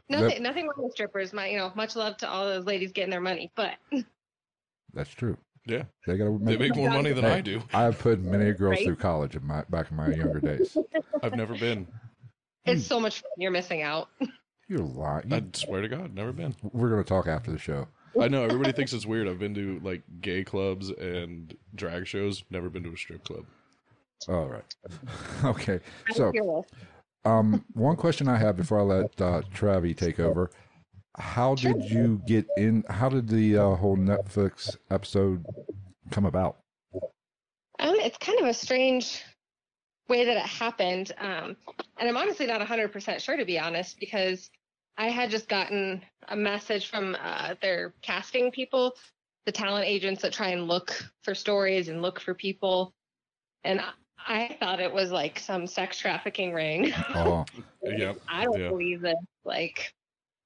Nothing, 0.08 0.28
That- 0.28 0.42
nothing 0.42 0.66
wrong 0.66 0.82
with 0.84 0.92
strippers. 0.92 1.32
My, 1.32 1.48
you 1.48 1.56
know, 1.58 1.72
much 1.76 1.94
love 1.96 2.16
to 2.18 2.28
all 2.28 2.44
those 2.46 2.64
ladies 2.66 2.92
getting 2.92 3.10
their 3.10 3.20
money, 3.20 3.52
but 3.54 3.74
That's 4.92 5.10
true. 5.10 5.36
Yeah. 5.66 5.84
They 6.06 6.16
got 6.18 6.24
to 6.24 6.38
They 6.42 6.56
make 6.56 6.76
more 6.76 6.90
money 6.90 7.12
than 7.12 7.24
Hey, 7.24 7.32
I 7.34 7.40
do. 7.40 7.62
I 7.72 7.82
have 7.82 7.98
put 7.98 8.20
many 8.20 8.52
girls 8.52 8.76
Right? 8.76 8.84
through 8.84 8.96
college 8.96 9.36
in 9.36 9.46
my 9.46 9.62
back 9.70 9.90
in 9.90 9.96
my 9.96 10.08
younger 10.08 10.40
days. 10.40 10.76
I've 11.22 11.34
never 11.36 11.56
been. 11.56 11.86
it's 12.66 12.84
so 12.86 12.98
much 13.00 13.20
fun. 13.20 13.30
You're 13.38 13.50
missing 13.50 13.82
out. 13.82 14.08
You're 14.68 14.80
lying. 14.80 15.32
I 15.32 15.42
swear 15.52 15.82
to 15.82 15.88
God, 15.88 16.14
never 16.14 16.32
been. 16.32 16.54
We're 16.72 16.88
going 16.90 17.02
to 17.02 17.08
talk 17.08 17.26
after 17.28 17.50
the 17.52 17.58
show. 17.58 17.86
I 18.20 18.28
know 18.28 18.44
everybody 18.44 18.72
thinks 18.72 18.92
it's 18.92 19.04
weird. 19.06 19.28
I've 19.28 19.38
been 19.38 19.54
to 19.54 19.80
like 19.82 20.02
gay 20.20 20.42
clubs 20.44 20.88
and 20.90 21.54
drag 21.74 22.06
shows. 22.06 22.44
Never 22.50 22.70
been 22.70 22.82
to 22.84 22.92
a 22.92 22.96
strip 22.96 23.24
club. 23.24 23.44
All 24.28 24.46
right. 24.46 24.64
Okay. 25.44 25.80
So, 26.12 26.32
um, 27.24 27.64
one 27.74 27.96
question 27.96 28.28
I 28.28 28.38
have 28.38 28.56
before 28.56 28.78
I 28.78 28.82
let 28.82 29.20
uh, 29.20 29.42
Travi 29.54 29.94
take 29.94 30.18
over: 30.18 30.50
How 31.18 31.54
did 31.54 31.84
you 31.90 32.22
get 32.26 32.46
in? 32.56 32.84
How 32.88 33.08
did 33.08 33.28
the 33.28 33.58
uh, 33.58 33.74
whole 33.74 33.96
Netflix 33.96 34.76
episode 34.90 35.44
come 36.10 36.24
about? 36.24 36.56
Um, 37.80 37.94
it's 37.96 38.16
kind 38.18 38.40
of 38.40 38.46
a 38.46 38.54
strange 38.54 39.22
way 40.08 40.24
that 40.24 40.36
it 40.36 40.46
happened. 40.46 41.12
Um, 41.18 41.56
and 41.98 42.08
I'm 42.08 42.16
honestly 42.16 42.46
not 42.46 42.60
100% 42.60 43.20
sure, 43.20 43.36
to 43.36 43.44
be 43.44 43.58
honest, 43.58 43.98
because 43.98 44.50
I 44.96 45.08
had 45.08 45.30
just 45.30 45.48
gotten 45.48 46.02
a 46.28 46.36
message 46.36 46.88
from 46.88 47.16
uh, 47.22 47.54
their 47.60 47.94
casting 48.02 48.50
people, 48.50 48.94
the 49.46 49.52
talent 49.52 49.86
agents 49.86 50.22
that 50.22 50.32
try 50.32 50.48
and 50.48 50.68
look 50.68 50.92
for 51.22 51.34
stories 51.34 51.88
and 51.88 52.02
look 52.02 52.20
for 52.20 52.34
people. 52.34 52.92
And 53.64 53.80
I, 54.26 54.44
I 54.44 54.56
thought 54.58 54.80
it 54.80 54.92
was 54.92 55.10
like 55.10 55.38
some 55.38 55.66
sex 55.66 55.98
trafficking 55.98 56.52
ring. 56.52 56.92
Oh, 57.14 57.44
Yep. 57.82 58.18
I 58.28 58.44
don't 58.44 58.58
Yeah. 58.60 58.68
believe 58.68 59.02
this. 59.02 59.14
Like, 59.44 59.92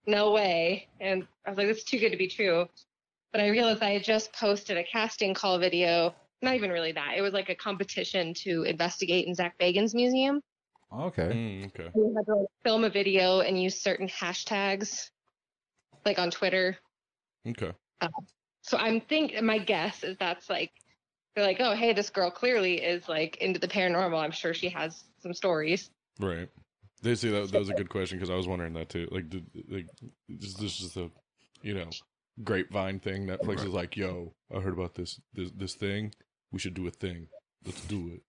no 0.07 0.33
way. 0.33 0.89
And 1.01 1.27
I 1.47 1.51
was 1.51 1.59
like, 1.59 1.69
this 1.69 1.79
is 1.79 1.85
too 1.85 1.99
good 1.99 2.11
to 2.11 2.17
be 2.17 2.29
true. 2.29 2.67
But 3.33 3.41
I 3.41 3.49
realized 3.49 3.83
I 3.83 3.91
had 3.91 4.05
just 4.05 4.33
posted 4.33 4.77
a 4.77 4.85
casting 4.85 5.35
call 5.35 5.59
video. 5.59 6.15
Not 6.43 6.55
even 6.55 6.71
really 6.71 6.93
that. 6.93 7.15
It 7.17 7.21
was 7.23 7.33
like 7.33 7.49
a 7.49 7.55
competition 7.55 8.35
to 8.35 8.63
investigate 8.65 9.27
in 9.27 9.35
Zak 9.35 9.57
Bagans' 9.59 9.95
museum. 9.95 10.41
okay. 10.93 11.29
Mm, 11.29 11.67
okay. 11.67 11.91
We 11.95 12.15
had 12.15 12.27
to 12.27 12.35
like, 12.35 12.49
film 12.65 12.85
a 12.85 12.91
video 12.91 13.41
and 13.41 13.61
use 13.61 13.81
certain 13.81 14.09
hashtags, 14.09 15.11
like 16.05 16.19
on 16.19 16.31
Twitter. 16.31 16.77
Okay. 17.47 17.73
So 18.63 18.77
I'm 18.77 19.01
think 19.01 19.41
my 19.43 19.59
guess 19.59 20.03
is 20.05 20.17
that's 20.19 20.51
like 20.51 20.71
they're 21.39 21.47
like, 21.47 21.61
oh 21.61 21.75
hey, 21.75 21.93
this 21.93 22.11
girl 22.11 22.31
clearly 22.31 22.83
is 22.83 23.09
like 23.09 23.37
into 23.39 23.59
the 23.61 23.69
paranormal. 23.69 24.19
I'm 24.19 24.31
sure 24.31 24.55
she 24.55 24.69
has 24.71 25.05
some 25.23 25.33
stories. 25.33 25.91
Right. 26.19 26.49
They 27.03 27.15
see 27.15 27.31
that 27.31 27.53
that 27.53 27.59
was 27.59 27.69
a 27.69 27.75
good 27.75 27.89
question 27.89 28.19
because 28.19 28.31
I 28.31 28.35
was 28.35 28.49
wondering 28.49 28.73
that 28.75 28.89
too. 28.89 29.09
Like, 29.11 29.31
did, 29.31 29.47
like 29.69 29.87
this, 30.29 30.55
this 30.55 30.81
is 30.81 30.95
the, 30.95 31.11
you 31.63 31.75
know, 31.75 31.89
grapevine 32.43 32.99
thing. 32.99 33.27
Netflix 33.27 33.65
is 33.65 33.73
like, 33.73 33.97
yo, 33.97 34.35
I 34.55 34.61
heard 34.61 34.73
about 34.73 34.95
this 34.95 35.21
this 35.33 35.51
this 35.53 35.75
thing. 35.75 36.13
We 36.51 36.59
should 36.59 36.75
do 36.75 36.87
a 36.87 36.91
thing. 36.91 37.29
Let's 37.65 37.85
do 37.85 38.11
it. 38.15 38.23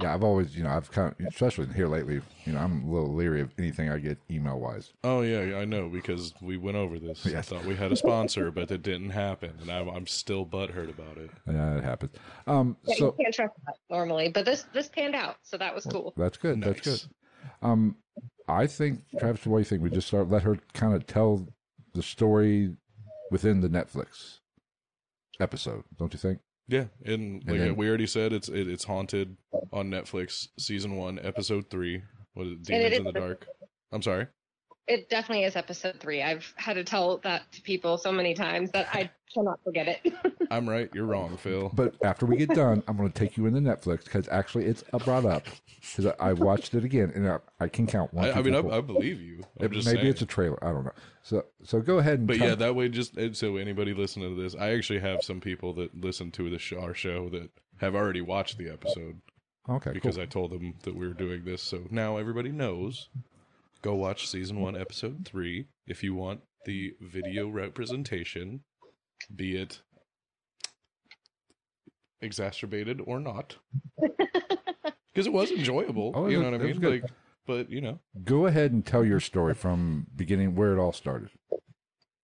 Yeah, 0.00 0.14
I've 0.14 0.22
always, 0.22 0.56
you 0.56 0.62
know, 0.62 0.70
I've 0.70 0.90
kind 0.90 1.14
of, 1.18 1.26
especially 1.26 1.66
here 1.74 1.88
lately, 1.88 2.20
you 2.44 2.52
know, 2.52 2.58
I'm 2.58 2.84
a 2.88 2.92
little 2.92 3.14
leery 3.14 3.40
of 3.40 3.52
anything 3.58 3.90
I 3.90 3.98
get 3.98 4.18
email 4.30 4.58
wise. 4.58 4.92
Oh 5.04 5.22
yeah, 5.22 5.42
yeah, 5.42 5.58
I 5.58 5.64
know 5.64 5.88
because 5.88 6.34
we 6.40 6.56
went 6.56 6.76
over 6.76 6.98
this. 6.98 7.26
I 7.34 7.42
thought 7.42 7.64
we 7.64 7.74
had 7.76 7.92
a 7.92 7.96
sponsor, 7.96 8.50
but 8.50 8.70
it 8.70 8.82
didn't 8.82 9.10
happen, 9.10 9.52
and 9.60 9.70
I'm, 9.70 9.88
I'm 9.88 10.06
still 10.06 10.44
butthurt 10.46 10.90
about 10.90 11.16
it. 11.18 11.30
Yeah, 11.46 11.78
it 11.78 11.84
happens. 11.84 12.12
Um, 12.46 12.76
Yeah, 12.84 12.96
so 12.96 13.04
you 13.18 13.24
can't 13.24 13.34
trust 13.34 13.54
that 13.66 13.76
normally, 13.90 14.28
but 14.28 14.44
this 14.44 14.66
this 14.72 14.88
panned 14.88 15.14
out, 15.14 15.36
so 15.42 15.56
that 15.56 15.74
was 15.74 15.84
cool. 15.86 16.12
that's 16.16 16.36
good. 16.36 16.60
That's 16.62 16.80
good. 16.80 17.02
Um, 17.62 17.96
I 18.48 18.66
think 18.66 19.00
Travis, 19.18 19.46
what 19.46 19.58
do 19.58 19.60
you 19.60 19.64
think? 19.64 19.82
We 19.82 19.90
just 19.90 20.08
start 20.08 20.28
let 20.30 20.42
her 20.42 20.58
kind 20.72 20.94
of 20.94 21.06
tell 21.06 21.48
the 21.94 22.02
story 22.02 22.76
within 23.30 23.60
the 23.60 23.68
Netflix 23.68 24.40
episode, 25.40 25.84
don't 25.98 26.12
you 26.12 26.18
think? 26.18 26.40
Yeah, 26.68 26.86
and 27.04 27.42
And 27.42 27.48
like 27.48 27.58
then- 27.60 27.76
we 27.76 27.88
already 27.88 28.06
said, 28.06 28.32
it's 28.32 28.48
it, 28.48 28.66
it's 28.68 28.84
haunted 28.84 29.36
on 29.72 29.90
Netflix, 29.90 30.48
season 30.58 30.96
one, 30.96 31.18
episode 31.22 31.70
three. 31.70 32.02
What 32.34 32.46
is 32.46 32.52
it, 32.52 32.56
And 32.56 32.64
Demons 32.66 32.94
in 32.96 33.06
is 33.06 33.12
the 33.12 33.20
Dark? 33.20 33.46
I'm 33.92 34.02
sorry. 34.02 34.26
It 34.88 35.08
definitely 35.10 35.44
is 35.44 35.56
episode 35.56 35.98
three. 35.98 36.22
I've 36.22 36.52
had 36.56 36.74
to 36.74 36.84
tell 36.84 37.18
that 37.18 37.50
to 37.52 37.62
people 37.62 37.98
so 37.98 38.12
many 38.12 38.34
times 38.34 38.70
that 38.70 38.88
I 38.92 39.10
cannot 39.34 39.58
forget 39.64 39.88
it. 40.04 40.12
I'm 40.50 40.68
right. 40.68 40.88
You're 40.94 41.06
wrong, 41.06 41.36
Phil. 41.36 41.70
But 41.74 41.96
after 42.04 42.24
we 42.24 42.36
get 42.36 42.50
done, 42.50 42.84
I'm 42.86 42.96
going 42.96 43.10
to 43.10 43.18
take 43.18 43.36
you 43.36 43.46
into 43.46 43.58
Netflix 43.60 44.04
because 44.04 44.28
actually 44.28 44.66
it's 44.66 44.84
uh, 44.92 44.98
brought 44.98 45.24
up 45.24 45.44
because 45.80 46.06
I, 46.06 46.14
I 46.20 46.32
watched 46.34 46.74
it 46.74 46.84
again 46.84 47.10
and 47.16 47.28
I, 47.28 47.38
I 47.58 47.66
can 47.68 47.88
count 47.88 48.14
one. 48.14 48.26
I, 48.26 48.32
I 48.38 48.42
mean, 48.42 48.54
I. 48.54 48.60
I 48.60 48.80
believe 48.80 49.20
you. 49.20 49.42
I'm 49.58 49.66
It- 49.66 49.72
just 49.72 49.86
maybe 49.86 49.98
saying. 49.98 50.10
it's 50.10 50.22
a 50.22 50.26
trailer. 50.26 50.62
I 50.64 50.70
don't 50.72 50.84
know. 50.84 50.92
So 51.22 51.44
so 51.64 51.80
go 51.80 51.98
ahead 51.98 52.20
and 52.20 52.28
But 52.28 52.36
tell- 52.36 52.48
yeah, 52.50 52.54
that 52.54 52.76
way, 52.76 52.88
just 52.88 53.18
so 53.36 53.56
anybody 53.56 53.92
listening 53.92 54.36
to 54.36 54.40
this, 54.40 54.54
I 54.54 54.70
actually 54.70 55.00
have 55.00 55.24
some 55.24 55.40
people 55.40 55.72
that 55.74 56.00
listen 56.00 56.30
to 56.32 56.48
the 56.48 56.60
show, 56.60 56.78
our 56.80 56.94
show 56.94 57.28
that 57.30 57.50
have 57.78 57.96
already 57.96 58.20
watched 58.20 58.56
the 58.58 58.70
episode 58.70 59.20
okay, 59.68 59.90
because 59.92 60.14
cool. 60.14 60.22
I 60.22 60.26
told 60.26 60.52
them 60.52 60.74
that 60.84 60.94
we 60.94 61.08
were 61.08 61.12
doing 61.14 61.44
this. 61.44 61.60
So 61.60 61.82
now 61.90 62.18
everybody 62.18 62.52
knows. 62.52 63.08
Go 63.82 63.94
watch 63.94 64.28
season 64.28 64.60
one, 64.60 64.76
episode 64.76 65.24
three, 65.24 65.66
if 65.86 66.02
you 66.02 66.14
want 66.14 66.40
the 66.64 66.94
video 67.00 67.48
representation, 67.48 68.62
be 69.34 69.56
it 69.56 69.80
exacerbated 72.20 73.00
or 73.06 73.20
not, 73.20 73.56
because 74.00 75.26
it 75.26 75.32
was 75.32 75.50
enjoyable. 75.50 76.12
Oh, 76.14 76.26
you 76.28 76.42
know 76.42 76.50
what 76.50 76.60
I 76.60 76.64
mean? 76.64 76.80
Like, 76.80 77.04
but 77.46 77.70
you 77.70 77.80
know, 77.80 78.00
go 78.24 78.46
ahead 78.46 78.72
and 78.72 78.84
tell 78.84 79.04
your 79.04 79.20
story 79.20 79.54
from 79.54 80.06
beginning 80.16 80.54
where 80.54 80.72
it 80.76 80.80
all 80.80 80.92
started. 80.92 81.30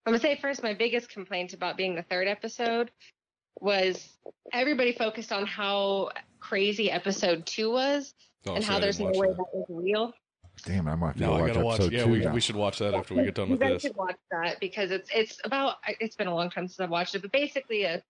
I'm 0.05 0.11
gonna 0.11 0.19
say 0.19 0.37
first, 0.41 0.63
my 0.63 0.73
biggest 0.73 1.09
complaint 1.09 1.53
about 1.53 1.77
being 1.77 1.95
the 1.95 2.03
third 2.03 2.27
episode 2.27 2.91
was 3.61 4.17
everybody 4.51 4.91
focused 4.91 5.31
on 5.31 5.45
how 5.45 6.09
crazy 6.39 6.91
episode 6.91 7.45
two 7.45 7.71
was 7.71 8.13
oh, 8.47 8.55
and 8.55 8.63
see, 8.63 8.69
how 8.69 8.79
there's 8.79 8.99
no 8.99 9.05
way 9.05 9.27
that. 9.27 9.37
that 9.37 9.45
was 9.53 9.65
real. 9.69 10.13
Damn, 10.65 10.87
I 10.87 10.95
might 10.95 11.07
have 11.07 11.15
to 11.15 11.21
No, 11.21 11.27
go 11.29 11.35
I 11.35 11.39
watch 11.41 11.47
gotta 11.47 11.65
watch. 11.65 11.79
episode 11.79 11.93
Yeah, 11.93 12.05
two 12.05 12.11
we, 12.11 12.19
now. 12.19 12.33
we 12.33 12.39
should 12.41 12.55
watch 12.55 12.79
that 12.79 12.93
after 12.93 13.15
we 13.15 13.23
get 13.23 13.35
done 13.35 13.47
You 13.47 13.51
with 13.53 13.61
guys 13.61 13.71
this. 13.73 13.81
should 13.83 13.95
watch 13.95 14.15
that 14.31 14.59
because 14.59 14.91
it's 14.91 15.09
it's 15.13 15.39
about. 15.43 15.75
It's 15.99 16.15
been 16.15 16.27
a 16.27 16.35
long 16.35 16.49
time 16.49 16.67
since 16.67 16.79
I've 16.79 16.89
watched 16.89 17.15
it, 17.15 17.21
but 17.21 17.31
basically 17.31 17.83
a 17.83 18.01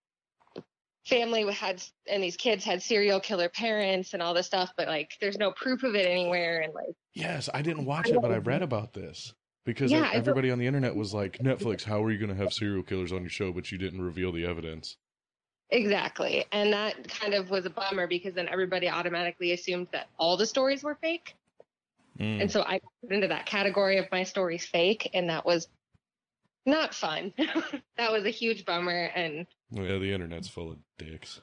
family 1.06 1.50
had 1.52 1.82
and 2.08 2.22
these 2.22 2.36
kids 2.36 2.64
had 2.64 2.82
serial 2.82 3.20
killer 3.20 3.48
parents 3.48 4.14
and 4.14 4.22
all 4.22 4.34
this 4.34 4.46
stuff, 4.46 4.72
but 4.76 4.86
like 4.88 5.12
there's 5.20 5.36
no 5.36 5.50
proof 5.52 5.82
of 5.82 5.94
it 5.94 6.06
anywhere, 6.06 6.60
and 6.60 6.72
like 6.74 6.94
Yes, 7.14 7.48
I 7.52 7.62
didn't 7.62 7.86
watch 7.86 8.10
it, 8.12 8.20
but 8.20 8.30
I 8.30 8.36
read 8.38 8.62
about 8.62 8.92
this 8.92 9.34
because 9.64 9.90
Yeah, 9.92 10.10
everybody 10.12 10.50
on 10.50 10.58
the 10.58 10.66
internet 10.66 10.94
was 10.94 11.12
like, 11.12 11.38
"Netflix, 11.38 11.82
how 11.84 12.02
are 12.04 12.10
you 12.10 12.18
going 12.18 12.30
to 12.30 12.36
have 12.42 12.52
serial 12.52 12.82
killers 12.82 13.12
on 13.12 13.20
your 13.22 13.30
show, 13.30 13.52
but 13.52 13.70
you 13.72 13.78
didn't 13.78 14.00
reveal 14.02 14.32
the 14.32 14.46
evidence?" 14.46 14.96
exactly, 15.70 16.44
and 16.52 16.72
that 16.72 17.08
kind 17.08 17.34
of 17.34 17.50
was 17.50 17.66
a 17.66 17.70
bummer 17.70 18.06
because 18.06 18.34
then 18.34 18.48
everybody 18.48 18.88
automatically 18.88 19.52
assumed 19.52 19.88
that 19.92 20.08
all 20.18 20.36
the 20.36 20.46
stories 20.46 20.82
were 20.84 20.94
fake. 20.96 21.34
Mm. 22.18 22.42
And 22.42 22.50
so 22.50 22.62
I 22.62 22.80
put 23.02 23.12
into 23.12 23.28
that 23.28 23.46
category 23.46 23.98
of 23.98 24.06
my 24.12 24.22
stories 24.22 24.64
fake, 24.64 25.10
and 25.14 25.28
that 25.30 25.44
was 25.44 25.68
not 26.66 26.94
fun. 26.94 27.32
that 27.96 28.12
was 28.12 28.24
a 28.24 28.30
huge 28.30 28.64
bummer. 28.64 29.10
And 29.14 29.46
Yeah, 29.70 29.98
the 29.98 30.12
internet's 30.12 30.48
full 30.48 30.70
of 30.72 30.78
dicks. 30.98 31.40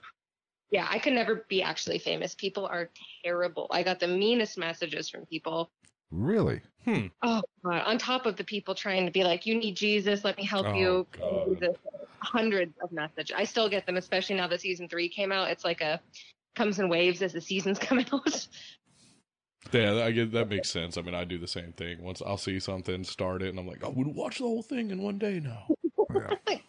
yeah, 0.71 0.87
I 0.89 0.99
could 0.99 1.13
never 1.13 1.45
be 1.49 1.61
actually 1.61 1.99
famous. 1.99 2.33
People 2.35 2.65
are 2.65 2.89
terrible. 3.23 3.67
I 3.71 3.83
got 3.83 3.99
the 3.99 4.07
meanest 4.07 4.57
messages 4.57 5.09
from 5.09 5.25
people. 5.25 5.69
Really? 6.09 6.61
Hmm. 6.85 7.07
Oh, 7.21 7.41
God. 7.63 7.83
on 7.85 7.97
top 7.97 8.25
of 8.25 8.35
the 8.35 8.43
people 8.43 8.73
trying 8.75 9.05
to 9.05 9.11
be 9.11 9.23
like, 9.23 9.45
"You 9.45 9.55
need 9.55 9.75
Jesus, 9.77 10.25
let 10.25 10.35
me 10.37 10.43
help 10.43 10.67
Oh, 10.67 10.73
you." 10.73 11.07
God. 11.11 11.45
Jesus. 11.59 11.75
Hundreds 12.23 12.73
of 12.83 12.91
messages. 12.91 13.33
I 13.37 13.45
still 13.45 13.67
get 13.69 13.85
them, 13.85 13.97
especially 13.97 14.35
now 14.35 14.47
that 14.47 14.61
season 14.61 14.87
three 14.89 15.07
came 15.09 15.31
out. 15.31 15.49
It's 15.49 15.63
like 15.63 15.81
a 15.81 15.99
comes 16.55 16.79
in 16.79 16.89
waves 16.89 17.21
as 17.21 17.31
the 17.33 17.39
seasons 17.41 17.79
come 17.79 17.99
out. 17.99 18.47
Yeah, 19.71 20.03
I 20.03 20.11
get 20.11 20.31
that 20.31 20.49
makes 20.49 20.69
sense. 20.69 20.97
I 20.97 21.01
mean, 21.01 21.15
I 21.15 21.23
do 21.23 21.37
the 21.37 21.47
same 21.47 21.71
thing. 21.73 22.03
Once 22.03 22.21
I'll 22.25 22.37
see 22.37 22.59
something, 22.59 23.03
start 23.03 23.41
it, 23.41 23.49
and 23.49 23.59
I'm 23.59 23.67
like, 23.67 23.83
I 23.83 23.89
would 23.89 24.07
watch 24.07 24.39
the 24.39 24.45
whole 24.45 24.63
thing 24.63 24.91
in 24.91 25.01
one 25.01 25.17
day 25.17 25.39
now. 25.39 25.67
Yeah. 26.13 26.57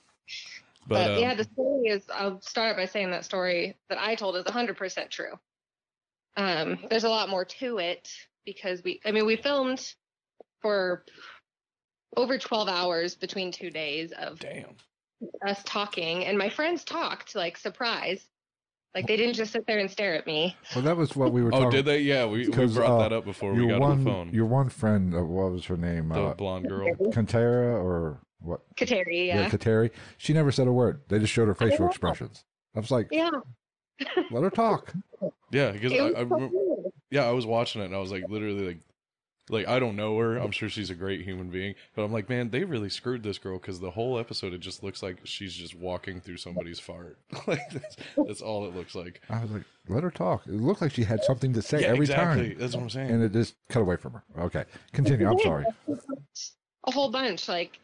But, 0.85 0.99
But, 0.99 1.11
um, 1.13 1.19
yeah, 1.21 1.35
the 1.35 1.45
story 1.45 1.89
is. 1.89 2.03
I'll 2.13 2.41
start 2.41 2.77
by 2.77 2.87
saying 2.87 3.13
that 3.13 3.25
story 3.25 3.77
that 3.89 3.99
I 4.01 4.17
told 4.17 4.37
is 4.37 4.45
100% 4.45 5.11
true. 5.11 5.39
Um, 6.37 6.79
there's 6.91 7.05
a 7.05 7.09
lot 7.09 7.29
more 7.29 7.45
to 7.45 7.79
it 7.79 8.11
because 8.45 8.83
we. 8.83 9.01
I 9.05 9.13
mean, 9.13 9.25
we 9.25 9.37
filmed 9.37 9.95
for 10.61 11.05
over 12.17 12.37
12 12.37 12.69
hours 12.69 13.15
between 13.15 13.53
two 13.53 13.71
days 13.71 14.13
of 14.13 14.41
damn. 14.41 14.75
us 15.47 15.63
talking, 15.65 16.25
and 16.25 16.37
my 16.37 16.49
friends 16.49 16.83
talked 16.83 17.37
like 17.37 17.57
surprise. 17.59 18.27
Like 18.95 19.07
they 19.07 19.17
didn't 19.17 19.35
just 19.35 19.53
sit 19.53 19.67
there 19.67 19.79
and 19.79 19.91
stare 19.91 20.15
at 20.15 20.27
me. 20.27 20.55
Well, 20.75 20.85
that 20.85 20.97
was 20.97 21.17
what 21.17 21.33
we 21.33 21.43
were 21.43 21.51
Oh, 21.55 21.71
did 21.71 21.87
they? 21.87 22.01
Yeah, 22.01 22.27
we, 22.27 22.47
we 22.47 22.53
'Cause, 22.53 22.75
brought 22.75 22.91
uh, 22.91 22.99
that 22.99 23.13
up 23.13 23.25
before 23.25 23.53
we 23.53 23.61
your 23.61 23.69
got 23.71 23.81
one, 23.81 23.91
on 23.93 24.05
the 24.05 24.11
phone. 24.11 24.35
Your 24.35 24.47
one 24.47 24.69
friend, 24.69 25.15
uh, 25.15 25.23
what 25.25 25.51
was 25.53 25.65
her 25.67 25.79
name? 25.79 26.11
the 26.11 26.21
Uh, 26.21 26.35
blonde 26.35 26.69
girl. 26.69 26.95
Cantera 27.11 27.83
or 27.83 28.21
what? 28.41 28.61
Kateri, 28.77 29.29
yeah. 29.29 29.49
Kateri. 29.49 29.91
She 30.19 30.35
never 30.35 30.53
said 30.53 30.67
a 30.69 30.73
word. 30.73 31.01
They 31.09 31.19
just 31.19 31.33
showed 31.33 31.49
her 31.49 31.55
facial 31.55 31.87
know. 31.87 31.89
expressions. 31.89 32.45
I 32.75 32.81
was 32.81 32.91
like, 32.91 33.09
Yeah. 33.11 33.31
let 34.31 34.43
her 34.43 34.51
talk. 34.51 34.93
Yeah, 35.51 35.71
because 35.73 35.93
I, 35.93 35.97
I 35.97 36.13
so 36.13 36.25
remember, 36.25 36.57
yeah, 37.11 37.25
I 37.27 37.31
was 37.33 37.47
watching 37.47 37.81
it 37.83 37.87
and 37.87 37.95
I 37.95 37.99
was 37.99 38.11
like, 38.13 38.25
literally, 38.29 38.67
like, 38.67 38.79
like 39.53 39.69
I 39.69 39.79
don't 39.79 39.97
know 39.97 40.19
her. 40.19 40.37
I'm 40.37 40.45
mm-hmm. 40.45 40.51
sure 40.51 40.69
she's 40.69 40.91
a 40.91 40.95
great 40.95 41.23
human 41.23 41.49
being, 41.49 41.75
but 41.95 42.03
I'm 42.03 42.13
like, 42.13 42.29
man, 42.29 42.51
they 42.51 42.65
really 42.65 42.89
screwed 42.89 43.23
this 43.23 43.39
girl 43.39 43.59
because 43.59 43.81
the 43.81 43.91
whole 43.91 44.19
episode 44.19 44.53
it 44.53 44.59
just 44.59 44.83
looks 44.83 45.03
like 45.03 45.19
she's 45.25 45.55
just 45.55 45.75
walking 45.75 46.21
through 46.21 46.39
somebody's 46.39 46.81
fart. 46.81 47.19
like 47.47 47.61
that's, 47.73 47.97
that's 48.17 48.43
all 48.43 48.67
it 48.67 48.75
looks 48.75 48.95
like. 48.95 49.21
I 49.31 49.43
was 49.43 49.51
like, 49.51 49.65
let 49.89 50.03
her 50.03 50.11
talk. 50.11 50.47
It 50.47 50.55
looked 50.55 50.83
like 50.83 50.93
she 50.93 51.05
had 51.05 51.23
something 51.25 51.53
to 51.53 51.63
say 51.63 51.83
yeah, 51.83 51.89
every 51.89 52.05
exactly. 52.05 52.51
time. 52.51 52.59
That's 52.59 52.75
what 52.75 52.83
I'm 52.83 52.91
saying. 52.91 53.11
And 53.11 53.23
it 53.23 53.33
just 53.33 53.55
cut 53.69 53.81
away 53.81 53.97
from 53.97 54.15
her. 54.15 54.23
Okay. 54.39 54.65
Continue. 54.93 55.29
I'm 55.29 55.39
sorry. 55.41 55.65
a 55.89 56.91
whole 56.91 57.11
bunch. 57.11 57.49
Like 57.49 57.79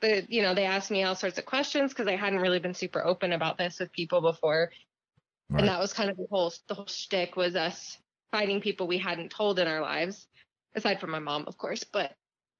the, 0.00 0.26
you 0.28 0.42
know, 0.42 0.54
they 0.54 0.64
asked 0.64 0.90
me 0.90 1.04
all 1.04 1.14
sorts 1.14 1.38
of 1.38 1.46
questions 1.46 1.92
because 1.92 2.08
I 2.08 2.16
hadn't 2.16 2.40
really 2.40 2.58
been 2.58 2.74
super 2.74 3.04
open 3.04 3.32
about 3.32 3.58
this 3.58 3.78
with 3.80 3.92
people 3.92 4.20
before, 4.20 4.70
Right. 5.48 5.60
and 5.60 5.68
that 5.68 5.78
was 5.78 5.92
kind 5.92 6.08
of 6.08 6.16
the 6.16 6.26
whole 6.30 6.52
the 6.68 6.74
whole 6.74 6.86
shtick 6.86 7.36
was 7.36 7.56
us 7.56 7.98
finding 8.30 8.60
people 8.60 8.86
we 8.86 8.98
hadn't 8.98 9.30
told 9.30 9.58
in 9.58 9.68
our 9.68 9.82
lives, 9.82 10.26
aside 10.74 11.00
from 11.00 11.10
my 11.10 11.18
mom, 11.18 11.44
of 11.46 11.56
course. 11.58 11.84
But 11.84 12.12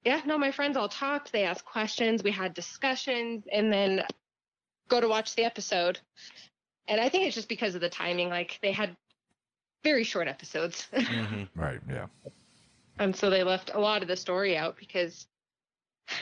yeah, 0.04 0.20
no, 0.26 0.38
my 0.38 0.50
friends 0.50 0.76
all 0.76 0.88
talked. 0.88 1.32
They 1.32 1.44
asked 1.44 1.64
questions. 1.64 2.22
We 2.22 2.30
had 2.32 2.54
discussions, 2.54 3.44
and 3.52 3.72
then 3.72 4.04
go 4.88 5.00
to 5.00 5.08
watch 5.08 5.34
the 5.34 5.44
episode. 5.44 6.00
And 6.88 7.00
I 7.00 7.08
think 7.08 7.26
it's 7.26 7.36
just 7.36 7.48
because 7.48 7.74
of 7.74 7.80
the 7.80 7.88
timing. 7.88 8.28
Like 8.28 8.58
they 8.62 8.72
had 8.72 8.96
very 9.84 10.04
short 10.04 10.28
episodes. 10.28 10.86
Mhm. 10.92 11.48
Right. 11.54 11.80
Yeah. 11.88 12.06
And 12.98 13.14
so 13.16 13.30
they 13.30 13.42
left 13.42 13.70
a 13.74 13.80
lot 13.80 14.02
of 14.02 14.08
the 14.08 14.16
story 14.16 14.56
out 14.56 14.76
because, 14.76 15.26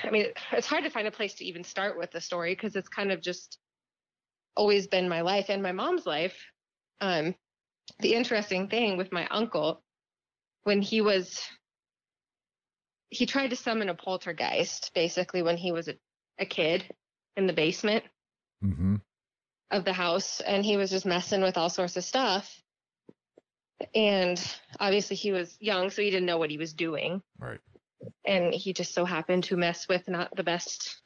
I 0.05 0.11
mean, 0.11 0.27
it's 0.53 0.67
hard 0.67 0.85
to 0.85 0.91
find 0.91 1.07
a 1.07 1.11
place 1.11 1.35
to 1.35 1.45
even 1.45 1.65
start 1.65 1.99
with 1.99 2.11
the 2.11 2.21
story 2.21 2.55
because 2.55 2.77
it's 2.77 2.89
kind 2.89 3.11
of 3.13 3.21
just 3.21 3.59
always 4.57 4.87
been 4.87 5.09
my 5.09 5.21
life 5.23 5.47
and 5.49 5.63
my 5.63 5.73
mom's 5.73 6.07
life. 6.07 6.37
Um, 7.01 7.35
the 8.01 8.15
interesting 8.15 8.69
thing 8.69 8.97
with 8.97 9.13
my 9.13 9.27
uncle, 9.31 9.83
when 10.63 10.81
he 10.81 11.01
was, 11.01 11.43
he 13.11 13.27
tried 13.27 13.51
to 13.51 13.57
summon 13.57 13.89
a 13.89 13.95
poltergeist 13.95 14.93
basically 14.95 15.43
when 15.43 15.57
he 15.57 15.73
was 15.73 15.89
a, 15.89 15.95
a 16.39 16.47
kid 16.47 16.85
in 17.37 17.47
the 17.47 17.53
basement 17.53 18.05
Mm-hmm. 18.63 18.97
of 19.71 19.87
the 19.87 19.93
house 19.95 20.41
and 20.41 20.63
he 20.63 20.77
was 20.77 20.91
just 20.91 21.07
messing 21.07 21.41
with 21.41 21.57
all 21.57 21.71
sorts 21.71 21.97
of 21.97 22.05
stuff. 22.05 22.63
And 23.95 24.39
obviously 24.79 25.17
he 25.17 25.33
was 25.33 25.57
young, 25.61 25.89
so 25.89 26.03
he 26.03 26.11
didn't 26.11 26.27
know 26.27 26.37
what 26.37 26.51
he 26.51 26.59
was 26.59 26.75
doing. 26.75 27.23
Right. 27.39 27.61
And 28.27 28.53
he 28.53 28.75
just 28.75 28.93
so 28.93 29.07
happened 29.07 29.45
to 29.45 29.57
mess 29.57 29.89
with 29.89 30.07
not 30.09 30.37
the 30.37 30.43
best 30.43 31.01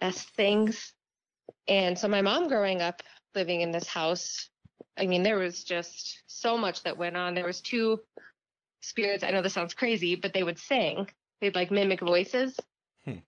best 0.00 0.28
things. 0.30 0.92
And 1.68 1.96
so 1.96 2.08
my 2.08 2.22
mom 2.22 2.48
growing 2.48 2.82
up 2.82 3.02
living 3.36 3.60
in 3.60 3.70
this 3.70 3.86
house, 3.86 4.50
I 4.98 5.06
mean, 5.06 5.22
there 5.22 5.38
was 5.38 5.62
just 5.62 6.24
so 6.26 6.58
much 6.58 6.82
that 6.82 6.98
went 6.98 7.16
on. 7.16 7.34
There 7.34 7.46
was 7.46 7.60
two 7.60 8.00
spirits. 8.84 9.24
I 9.24 9.30
know 9.30 9.42
this 9.42 9.54
sounds 9.54 9.74
crazy, 9.74 10.14
but 10.14 10.32
they 10.32 10.42
would 10.42 10.58
sing. 10.58 11.08
They'd 11.40 11.54
like 11.54 11.70
mimic 11.70 12.00
voices. 12.00 12.56
Hmm. 13.04 13.18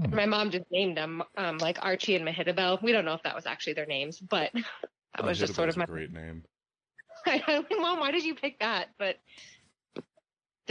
Hmm. 0.00 0.14
My 0.14 0.26
mom 0.26 0.50
just 0.50 0.64
named 0.70 0.96
them 0.96 1.22
um, 1.36 1.58
like 1.58 1.78
Archie 1.82 2.16
and 2.16 2.26
Mehitabel. 2.26 2.82
We 2.82 2.92
don't 2.92 3.04
know 3.04 3.14
if 3.14 3.22
that 3.22 3.34
was 3.34 3.46
actually 3.46 3.74
their 3.74 3.86
names, 3.86 4.18
but 4.18 4.50
that 5.14 5.24
was 5.24 5.38
just 5.38 5.54
sort 5.54 5.68
of 5.68 5.76
my 5.76 5.84
a 5.84 5.86
great 5.86 6.12
name. 6.12 6.42
I 7.26 7.64
mean, 7.70 7.80
Mom, 7.80 8.00
why 8.00 8.10
did 8.10 8.24
you 8.24 8.34
pick 8.34 8.58
that? 8.58 8.88
But 8.98 9.18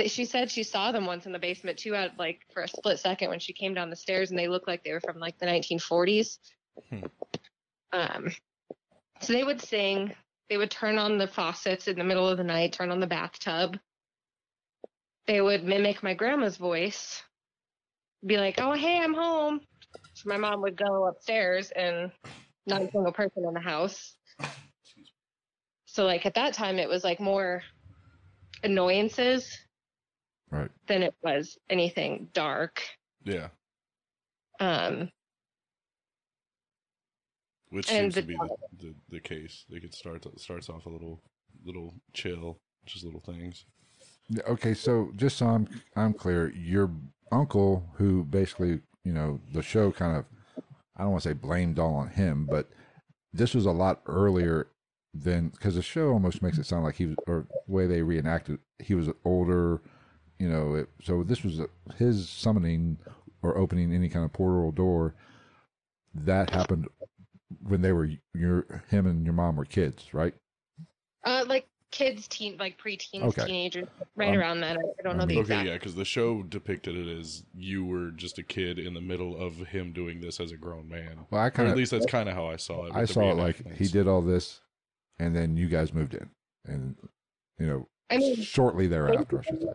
she 0.08 0.26
said 0.26 0.50
she 0.50 0.64
saw 0.64 0.92
them 0.92 1.06
once 1.06 1.26
in 1.26 1.32
the 1.32 1.40
basement 1.40 1.78
too, 1.78 1.96
at 1.96 2.18
like 2.18 2.42
for 2.54 2.64
a 2.64 2.68
split 2.68 3.00
second 3.00 3.30
when 3.30 3.40
she 3.40 3.54
came 3.54 3.74
down 3.74 3.90
the 3.90 3.96
stairs, 3.96 4.30
and 4.30 4.40
they 4.40 4.48
looked 4.48 4.68
like 4.68 4.84
they 4.84 4.92
were 4.92 5.02
from 5.02 5.20
like 5.20 5.38
the 5.40 5.46
1940s. 5.46 6.40
Hmm. 6.90 7.04
Um, 7.92 8.32
so 9.22 9.34
they 9.34 9.44
would 9.44 9.62
sing. 9.62 10.14
They 10.50 10.58
would 10.58 10.72
turn 10.72 10.98
on 10.98 11.18
the 11.18 11.28
faucets 11.28 11.88
in 11.88 11.98
the 11.98 12.04
middle 12.04 12.28
of 12.28 12.38
the 12.38 12.44
night, 12.44 12.74
turn 12.74 12.92
on 12.92 13.00
the 13.00 13.08
bathtub. 13.08 13.80
They 15.26 15.40
would 15.42 15.64
mimic 15.64 16.04
my 16.04 16.14
grandma's 16.14 16.58
voice, 16.58 17.24
be 18.26 18.38
like, 18.38 18.56
"Oh, 18.60 18.74
hey, 18.74 19.00
I'm 19.00 19.14
home." 19.14 19.62
So 20.14 20.30
my 20.30 20.38
mom 20.38 20.62
would 20.62 20.76
go 20.76 21.08
upstairs, 21.08 21.72
and 21.72 22.12
not 22.66 22.82
a 22.82 22.90
single 22.92 23.14
person 23.14 23.46
in 23.46 23.54
the 23.54 23.60
house. 23.60 24.18
So 25.86 26.06
like 26.06 26.26
at 26.26 26.34
that 26.36 26.54
time 26.54 26.80
it 26.80 26.90
was 26.90 27.04
like 27.04 27.20
more 27.20 27.64
annoyances 28.64 29.60
Right. 30.52 30.72
than 30.88 31.04
it 31.04 31.16
was 31.24 31.58
anything 31.70 32.30
dark. 32.34 32.82
Yeah, 33.24 33.50
Um 34.60 35.12
which 37.70 37.88
seems 37.88 38.16
to 38.16 38.22
be 38.24 38.36
the, 38.36 38.56
the, 38.78 38.96
the 39.10 39.20
case. 39.20 39.66
Like 39.70 39.84
it 39.84 39.94
starts 39.94 40.28
starts 40.44 40.70
off 40.70 40.86
a 40.86 40.90
little 40.90 41.22
little 41.64 41.96
chill, 42.14 42.60
just 42.86 43.04
little 43.06 43.22
things. 43.22 43.66
Okay, 44.48 44.74
so 44.74 45.12
just 45.16 45.38
so 45.38 45.48
I'm 45.48 45.68
I'm 45.96 46.14
clear, 46.14 46.52
your 46.52 46.92
uncle, 47.32 47.90
who 47.96 48.24
basically, 48.24 48.82
you 49.04 49.14
know, 49.14 49.40
the 49.54 49.62
show 49.62 49.92
kind 49.92 50.18
of, 50.18 50.26
I 50.96 51.04
don't 51.04 51.12
want 51.12 51.24
to 51.24 51.30
say 51.30 51.34
blamed 51.34 51.80
all 51.80 51.96
on 51.96 52.10
him, 52.10 52.46
but 52.46 52.70
this 53.34 53.54
was 53.54 53.66
a 53.66 53.72
lot 53.72 54.02
earlier 54.06 54.68
than 55.14 55.50
because 55.50 55.76
the 55.76 55.82
show 55.82 56.12
almost 56.12 56.42
makes 56.42 56.58
it 56.58 56.66
sound 56.66 56.84
like 56.84 56.96
he 56.96 57.08
was, 57.08 57.18
or 57.28 57.48
the 57.68 57.74
way 57.74 57.86
they 57.86 58.02
reenacted, 58.02 58.60
he 58.80 58.96
was 58.96 59.10
older, 59.26 59.82
you 60.40 60.48
know. 60.48 60.76
It, 60.76 60.90
so 61.02 61.24
this 61.24 61.44
was 61.44 61.60
a, 61.60 61.68
his 61.98 62.30
summoning 62.30 62.98
or 63.42 63.58
opening 63.58 63.94
any 63.94 64.10
kind 64.10 64.26
of 64.26 64.34
portal 64.34 64.72
door. 64.72 65.16
That 66.16 66.52
happened 66.52 66.88
when 67.62 67.82
they 67.82 67.92
were 67.92 68.10
your 68.34 68.84
him 68.90 69.06
and 69.06 69.26
your 69.26 69.34
mom 69.34 69.58
were 69.58 69.66
kids, 69.66 70.14
right? 70.14 70.34
uh 71.26 71.46
like 71.48 71.68
kids 71.94 72.28
teen 72.28 72.58
like 72.58 72.78
preteens, 72.82 73.22
Okay. 73.24 73.46
teenagers, 73.46 73.88
right 74.16 74.30
Um, 74.34 74.38
around 74.40 74.60
that. 74.62 74.78
I 74.78 74.80
I 74.82 75.02
don't 75.04 75.16
know 75.16 75.22
the 75.22 75.28
mean- 75.28 75.38
Okay, 75.38 75.42
exact 75.54 75.68
yeah, 75.68 75.74
because 75.76 75.94
the 75.94 76.04
show 76.04 76.42
depicted 76.42 76.96
it 76.98 77.08
as 77.20 77.46
you 77.56 77.86
were 77.86 78.10
just 78.10 78.40
a 78.40 78.44
kid 78.44 78.80
in 78.80 78.96
the 78.96 79.02
middle 79.02 79.40
of 79.40 79.58
him 79.68 79.94
doing 79.94 80.20
this 80.20 80.40
as 80.40 80.52
a 80.52 80.58
grown 80.58 80.90
man. 80.90 81.20
Well, 81.30 81.40
I 81.42 81.48
Or 81.48 81.52
kind 81.52 81.70
at 81.70 81.78
least 81.78 81.92
that's 81.92 82.08
kind 82.08 82.28
of 82.28 82.34
how 82.36 82.48
I 82.48 82.56
saw 82.56 82.86
it. 82.88 82.94
I 82.96 83.06
saw 83.06 83.30
it 83.32 83.36
like 83.38 83.74
he 83.76 83.88
did 83.88 84.08
all 84.08 84.22
this, 84.24 84.62
and 85.20 85.36
then 85.36 85.56
you 85.56 85.68
guys 85.70 85.94
moved 85.94 86.16
in, 86.16 86.30
and 86.66 86.96
you 87.60 87.68
know, 87.68 87.88
I 88.10 88.18
mean 88.18 88.36
shortly 88.42 88.88
thereafter, 88.88 89.40
I 89.40 89.44
should 89.44 89.62
say. 89.62 89.74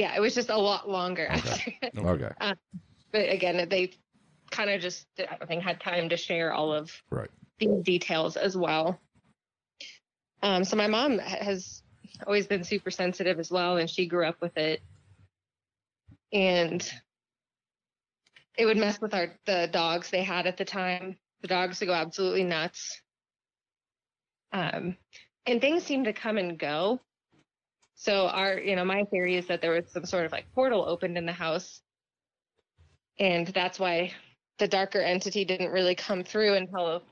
yeah, 0.00 0.16
it 0.16 0.20
was 0.20 0.34
just 0.34 0.50
a 0.50 0.56
lot 0.58 0.90
longer 0.90 1.28
Okay. 1.32 1.78
after. 1.82 1.98
Okay, 2.08 2.54
but 3.12 3.30
again, 3.32 3.68
they 3.68 3.92
kind 4.50 4.68
of 4.68 4.80
just 4.80 5.06
I 5.20 5.36
don't 5.36 5.46
think 5.46 5.62
had 5.62 5.80
time 5.80 6.08
to 6.08 6.16
share 6.16 6.52
all 6.52 6.72
of 6.72 6.90
right. 7.10 7.30
these 7.60 7.84
details 7.84 8.36
as 8.36 8.56
well. 8.56 8.98
Um, 10.42 10.64
so 10.64 10.76
my 10.76 10.86
mom 10.86 11.18
has 11.18 11.82
always 12.26 12.46
been 12.46 12.64
super 12.64 12.90
sensitive 12.90 13.38
as 13.38 13.50
well, 13.50 13.76
and 13.76 13.88
she 13.88 14.06
grew 14.06 14.26
up 14.26 14.40
with 14.40 14.56
it, 14.56 14.80
and 16.32 16.88
it 18.56 18.66
would 18.66 18.76
mess 18.76 19.00
with 19.00 19.14
our 19.14 19.28
the 19.46 19.68
dogs 19.72 20.10
they 20.10 20.22
had 20.22 20.46
at 20.46 20.56
the 20.56 20.64
time. 20.64 21.16
The 21.42 21.48
dogs 21.48 21.80
would 21.80 21.86
go 21.86 21.94
absolutely 21.94 22.44
nuts, 22.44 23.00
um, 24.52 24.96
and 25.46 25.60
things 25.60 25.84
seemed 25.84 26.06
to 26.06 26.12
come 26.12 26.38
and 26.38 26.58
go. 26.58 27.00
So 27.94 28.26
our, 28.26 28.58
you 28.58 28.76
know, 28.76 28.84
my 28.84 29.04
theory 29.04 29.36
is 29.36 29.46
that 29.46 29.62
there 29.62 29.72
was 29.72 29.90
some 29.90 30.04
sort 30.04 30.26
of 30.26 30.32
like 30.32 30.52
portal 30.54 30.84
opened 30.86 31.16
in 31.16 31.26
the 31.26 31.32
house, 31.32 31.80
and 33.18 33.46
that's 33.46 33.78
why 33.78 34.12
the 34.58 34.68
darker 34.68 35.00
entity 35.00 35.44
didn't 35.44 35.70
really 35.70 35.94
come 35.94 36.24
through 36.24 36.54
until 36.54 37.02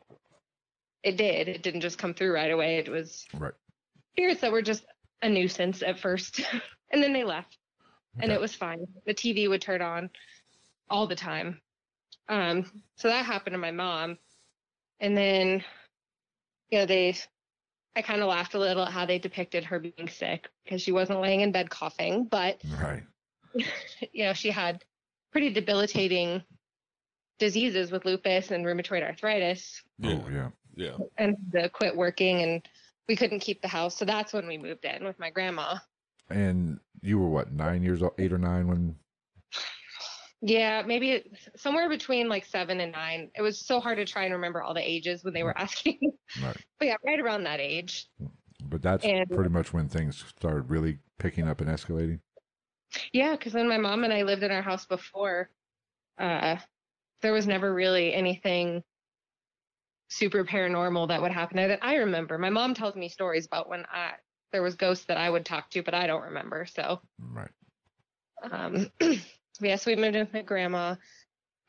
it 1.05 1.17
did. 1.17 1.49
It 1.49 1.63
didn't 1.63 1.83
just 1.83 1.99
come 1.99 2.15
through 2.15 2.35
right 2.35 2.51
away. 2.51 2.79
It 2.79 2.89
was 2.89 3.27
Right. 3.35 3.53
spirits 4.15 4.41
that 4.41 4.51
were 4.51 4.63
just 4.63 4.85
a 5.23 5.29
nuisance 5.29 5.83
at 5.83 6.01
first, 6.01 6.41
and 6.91 7.03
then 7.03 7.13
they 7.13 7.25
left, 7.25 7.59
and 8.19 8.33
it 8.33 8.41
was 8.41 8.55
fine. 8.55 8.87
The 9.07 9.15
TV 9.15 9.49
would 9.49 9.63
turn 9.63 9.83
on 9.83 10.11
all 10.91 11.07
the 11.07 11.15
time. 11.15 11.61
Um, 12.29 12.65
so 12.97 13.09
that 13.09 13.25
happened 13.27 13.55
to 13.55 13.59
my 13.59 13.71
mom, 13.71 14.19
and 15.01 15.17
then, 15.17 15.63
you 16.71 16.79
know, 16.81 16.87
they. 16.87 17.15
I 17.97 18.03
kind 18.03 18.21
of 18.23 18.27
laughed 18.29 18.55
a 18.55 18.59
little 18.59 18.83
at 18.83 18.91
how 18.93 19.07
they 19.07 19.21
depicted 19.21 19.63
her 19.67 19.79
being 19.79 20.09
sick 20.09 20.49
because 20.65 20.83
she 20.83 20.91
wasn't 20.91 21.21
laying 21.21 21.43
in 21.43 21.53
bed 21.53 21.71
coughing, 21.71 22.25
but 22.25 22.61
Right. 22.83 23.05
you 24.13 24.25
know, 24.25 24.33
she 24.33 24.51
had 24.51 24.83
pretty 25.31 25.51
debilitating 25.53 26.43
diseases 27.39 27.93
with 27.93 28.05
lupus 28.05 28.51
and 28.51 28.65
rheumatoid 28.65 29.05
arthritis 29.05 29.81
Yeah. 29.99 30.11
Oh 30.11 30.29
yeah. 30.29 30.51
Yeah. 30.77 30.97
and 31.19 31.37
the 31.53 31.69
quit 31.69 31.97
working 31.97 32.43
and 32.43 32.67
we 33.09 33.17
couldn't 33.17 33.41
keep 33.41 33.61
the 33.63 33.69
house. 33.69 33.97
So 33.97 34.05
that's 34.05 34.33
when 34.33 34.47
we 34.47 34.59
moved 34.59 34.85
in 34.85 35.05
with 35.05 35.19
my 35.19 35.31
grandma. 35.31 35.77
And 36.31 36.81
you 37.03 37.19
were 37.19 37.29
what 37.29 37.53
nine 37.53 37.83
years 37.83 38.03
old, 38.03 38.15
eight 38.19 38.33
or 38.33 38.39
nine 38.39 38.67
when? 38.67 38.97
Yeah, 40.41 40.83
maybe 40.87 41.25
somewhere 41.57 41.89
between 41.89 42.29
like 42.29 42.45
seven 42.45 42.81
and 42.81 42.93
nine. 42.93 43.31
It 43.35 43.43
was 43.43 43.59
so 43.59 43.81
hard 43.81 43.97
to 43.99 44.05
try 44.05 44.25
and 44.25 44.35
remember 44.35 44.63
all 44.63 44.75
the 44.75 44.81
ages 44.89 45.25
when 45.25 45.33
they 45.33 45.43
were 45.43 45.57
asking. 45.57 45.99
Right. 46.43 46.57
but 46.79 46.89
yeah, 46.89 46.97
right 47.05 47.21
around 47.21 47.45
that 47.45 47.61
age. 47.61 48.09
But 48.63 48.83
that's 48.83 49.05
And- 49.05 49.29
pretty 49.31 49.51
much 49.51 49.73
when 49.73 49.89
things 49.89 50.25
started 50.37 50.71
really 50.71 50.99
picking 51.19 51.49
up 51.49 51.61
and 51.61 51.71
escalating. 51.71 52.21
Yeah, 53.13 53.33
because 53.33 53.55
when 53.55 53.69
my 53.69 53.79
mom 53.79 54.05
and 54.05 54.13
I 54.13 54.23
lived 54.23 54.43
in 54.43 54.51
our 54.51 54.63
house 54.63 54.87
before, 54.87 55.51
uh, 56.19 56.57
there 57.23 57.33
was 57.33 57.47
never 57.47 57.73
really 57.75 58.15
anything 58.15 58.85
super 60.15 60.45
paranormal 60.45 61.09
that 61.09 61.21
would 61.21 61.33
happen 61.33 61.57
that 61.57 61.79
I 61.83 61.97
remember. 61.97 62.39
My 62.39 62.51
mom 62.51 62.75
tells 62.75 62.95
me 62.95 63.09
stories 63.09 63.47
about 63.47 63.69
when 63.69 63.85
I 63.91 64.13
there 64.53 64.63
was 64.63 64.77
ghosts 64.77 65.07
that 65.07 65.17
I 65.17 65.29
would 65.29 65.45
talk 65.45 65.71
to, 65.71 65.83
but 65.83 65.95
I 65.95 66.07
don't 66.07 66.23
remember. 66.23 66.65
So, 66.65 67.01
Right. 67.19 67.51
um, 68.49 68.89
yeah, 69.61 69.75
so 69.77 69.91
we 69.91 69.97
moved 69.97 70.15
in 70.15 70.25
with 70.25 70.33
my 70.33 70.43
grandma, 70.43 70.95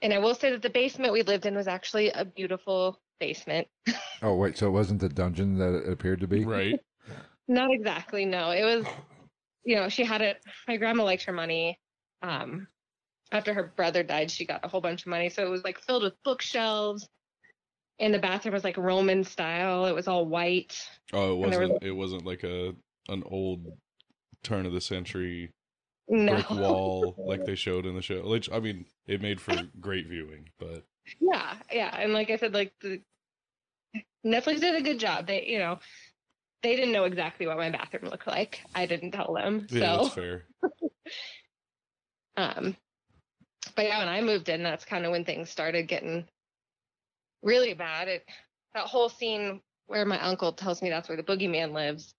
and 0.02 0.14
I 0.14 0.20
will 0.20 0.36
say 0.36 0.52
that 0.52 0.62
the 0.62 0.70
basement 0.70 1.12
we 1.12 1.24
lived 1.24 1.48
in 1.48 1.56
was 1.56 1.68
actually 1.68 2.12
a 2.12 2.24
beautiful 2.26 3.00
basement. 3.20 3.68
Oh 4.22 4.34
wait, 4.36 4.58
so 4.58 4.68
it 4.68 4.72
wasn't 4.72 5.02
the 5.02 5.10
dungeon 5.10 5.58
that 5.58 5.76
it 5.76 5.92
appeared 5.92 6.22
to 6.22 6.28
be? 6.28 6.46
Right. 6.46 6.80
Not 7.50 7.70
exactly, 7.72 8.26
no. 8.26 8.52
It 8.52 8.64
was, 8.64 8.86
you 9.66 9.76
know, 9.76 9.90
she 9.90 10.04
had 10.06 10.22
it. 10.22 10.42
My 10.68 10.78
grandma 10.78 11.04
liked 11.04 11.24
her 11.24 11.34
money. 11.34 11.80
Um, 12.22 12.68
after 13.32 13.54
her 13.54 13.74
brother 13.76 14.04
died, 14.04 14.32
she 14.32 14.46
got 14.46 14.64
a 14.64 14.68
whole 14.70 14.82
bunch 14.82 15.02
of 15.02 15.08
money, 15.08 15.30
so 15.30 15.46
it 15.46 15.50
was 15.50 15.64
like 15.64 15.80
filled 15.80 16.04
with 16.04 16.14
bookshelves. 16.24 17.08
And 18.00 18.14
the 18.14 18.20
bathroom 18.20 18.54
was 18.54 18.64
like 18.64 18.78
Roman 18.78 19.24
style. 19.24 19.86
It 19.86 19.94
was 19.96 20.08
all 20.08 20.26
white. 20.26 20.86
Oh, 21.14 21.44
it 21.44 21.50
there 21.50 21.60
was- 21.62 21.70
wasn't. 21.70 21.84
It 21.84 21.92
wasn't 21.92 22.26
like 22.26 22.44
a 22.44 22.74
an 23.08 23.24
old 23.26 23.66
turn 24.44 24.66
of 24.66 24.74
the 24.74 24.82
century 24.82 25.52
No. 26.08 26.34
brick 26.34 26.50
wall 26.52 27.16
like 27.18 27.46
they 27.46 27.56
showed 27.56 27.86
in 27.86 27.96
the 27.96 28.02
show. 28.02 28.28
Which 28.28 28.52
I 28.52 28.60
mean, 28.60 28.86
it 29.08 29.22
made 29.22 29.40
for 29.40 29.56
great 29.80 30.08
viewing, 30.08 30.50
but 30.60 30.84
Yeah, 31.20 31.56
yeah. 31.72 31.96
And 31.98 32.14
like 32.14 32.30
I 32.30 32.38
said, 32.38 32.54
like 32.54 32.74
the 32.82 33.02
Netflix 34.26 34.60
did 34.60 34.76
a 34.76 34.82
good 34.82 35.00
job. 35.00 35.28
They, 35.28 35.46
you 35.46 35.60
know, 35.60 35.80
they 36.64 36.76
didn't 36.76 36.92
know 36.94 37.04
exactly 37.06 37.46
what 37.48 37.58
my 37.58 37.70
bathroom 37.70 38.10
looked 38.10 38.28
like. 38.28 38.60
I 38.74 38.88
didn't 38.88 39.12
tell 39.12 39.34
them. 39.34 39.68
yeah, 39.70 39.98
so 39.98 40.04
that's 40.04 40.16
fair. 40.16 40.44
Um, 42.38 42.76
but 43.76 43.86
yeah, 43.86 44.00
when 44.00 44.10
I 44.10 44.22
moved 44.22 44.50
in, 44.50 44.64
that's 44.64 44.84
kind 44.86 45.06
of 45.06 45.12
when 45.12 45.24
things 45.26 45.50
started 45.50 45.88
getting 45.88 46.26
really 47.46 47.74
bad. 47.74 48.10
It 48.10 48.26
that 48.74 48.88
whole 48.88 49.08
scene 49.08 49.62
where 49.88 50.06
my 50.06 50.20
uncle 50.20 50.52
tells 50.52 50.82
me 50.82 50.90
that's 50.90 51.08
where 51.08 51.16
the 51.16 51.24
boogeyman 51.24 51.72
lives. 51.72 52.14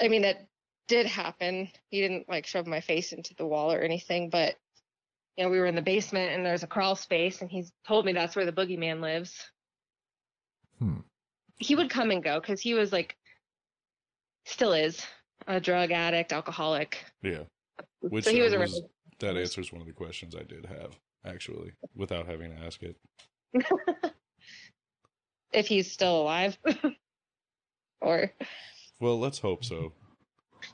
I 0.00 0.08
mean, 0.08 0.22
that 0.22 0.46
did 0.88 1.06
happen. 1.06 1.68
He 1.90 2.00
didn't 2.00 2.28
like 2.28 2.46
shove 2.46 2.66
my 2.66 2.80
face 2.80 3.12
into 3.12 3.34
the 3.34 3.46
wall 3.46 3.72
or 3.72 3.80
anything, 3.80 4.30
but 4.30 4.54
you 5.36 5.44
know, 5.44 5.50
we 5.50 5.58
were 5.58 5.66
in 5.66 5.74
the 5.74 5.82
basement 5.82 6.32
and 6.32 6.46
there's 6.46 6.62
a 6.62 6.68
crawl 6.68 6.94
space, 6.96 7.42
and 7.42 7.50
he's 7.50 7.72
told 7.86 8.06
me 8.06 8.12
that's 8.12 8.36
where 8.36 8.46
the 8.46 8.52
boogeyman 8.52 9.00
lives. 9.00 9.38
Hmm. 10.78 11.00
He 11.58 11.74
would 11.74 11.90
come 11.90 12.10
and 12.10 12.22
go 12.22 12.40
because 12.40 12.60
he 12.60 12.74
was 12.74 12.92
like, 12.92 13.16
still 14.46 14.72
is 14.72 15.04
a 15.46 15.60
drug 15.60 15.90
addict, 15.90 16.32
alcoholic. 16.32 17.04
Yeah. 17.22 17.44
Which 18.00 18.24
so 18.24 18.32
he 18.32 18.42
was 18.42 18.54
was- 18.54 18.82
that 19.20 19.36
answers 19.36 19.72
one 19.72 19.80
of 19.80 19.86
the 19.86 19.92
questions 19.92 20.34
I 20.34 20.42
did 20.42 20.66
have 20.66 20.98
actually, 21.24 21.72
without 21.94 22.26
having 22.26 22.50
to 22.50 22.64
ask 22.64 22.82
it. 22.82 22.96
if 25.52 25.66
he's 25.66 25.90
still 25.90 26.22
alive. 26.22 26.58
or 28.00 28.32
Well, 29.00 29.18
let's 29.18 29.38
hope 29.38 29.64
so. 29.64 29.92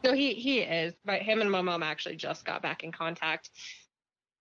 no, 0.05 0.12
he 0.12 0.35
he 0.35 0.61
is. 0.61 0.95
But 1.05 1.23
him 1.23 1.41
and 1.41 1.51
my 1.51 1.62
mom 1.62 1.83
actually 1.83 2.17
just 2.17 2.45
got 2.45 2.62
back 2.62 2.85
in 2.85 2.93
contact. 2.93 3.51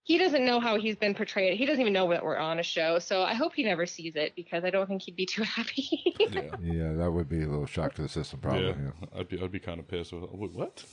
He 0.04 0.18
doesn't 0.18 0.46
know 0.46 0.62
how 0.62 0.80
he's 0.80 0.96
been 0.96 1.14
portrayed. 1.14 1.58
He 1.58 1.66
doesn't 1.66 1.82
even 1.82 1.92
know 1.92 2.10
that 2.12 2.24
we're 2.24 2.38
on 2.38 2.60
a 2.60 2.64
show. 2.64 2.98
So 2.98 3.24
I 3.24 3.34
hope 3.34 3.54
he 3.54 3.64
never 3.66 3.86
sees 3.86 4.16
it 4.16 4.34
because 4.38 4.64
I 4.64 4.70
don't 4.70 4.88
think 4.88 5.02
he'd 5.02 5.18
be 5.18 5.26
too 5.26 5.44
happy. 5.56 6.16
Yeah. 6.18 6.42
Yeah, 6.62 6.94
that 6.94 7.12
would 7.12 7.28
be 7.28 7.44
a 7.44 7.48
little 7.48 7.66
shock 7.66 7.94
to 7.96 8.04
the 8.04 8.08
system, 8.10 8.40
probably. 8.40 8.68
yeah. 8.68 8.76
yeah. 9.02 9.20
I'd 9.20 9.28
be 9.28 9.42
I'd 9.42 9.52
be 9.52 9.60
kind 9.60 9.80
of 9.82 9.88
pissed. 9.88 10.14
With, 10.14 10.54
what? 10.54 10.86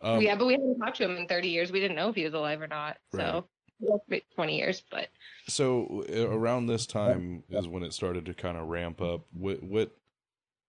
Um, 0.00 0.20
yeah, 0.22 0.36
but 0.36 0.46
we 0.46 0.52
haven't 0.54 0.78
talked 0.78 0.96
to 0.98 1.04
him 1.04 1.16
in 1.16 1.26
30 1.26 1.48
years. 1.48 1.72
We 1.72 1.80
didn't 1.80 1.96
know 1.96 2.08
if 2.10 2.14
he 2.14 2.24
was 2.24 2.34
alive 2.34 2.60
or 2.62 2.68
not. 2.68 2.96
So 3.12 3.18
maybe 3.18 3.46
20 4.34 4.56
years, 4.56 4.82
but 4.90 5.08
So 5.48 6.04
uh, 6.08 6.28
around 6.28 6.66
this 6.66 6.86
time 6.86 7.44
is 7.48 7.68
when 7.68 7.82
it 7.82 7.92
started 7.92 8.26
to 8.26 8.34
kind 8.34 8.56
of 8.56 8.68
ramp 8.68 9.00
up. 9.00 9.26
What 9.32 9.62
what 9.62 9.96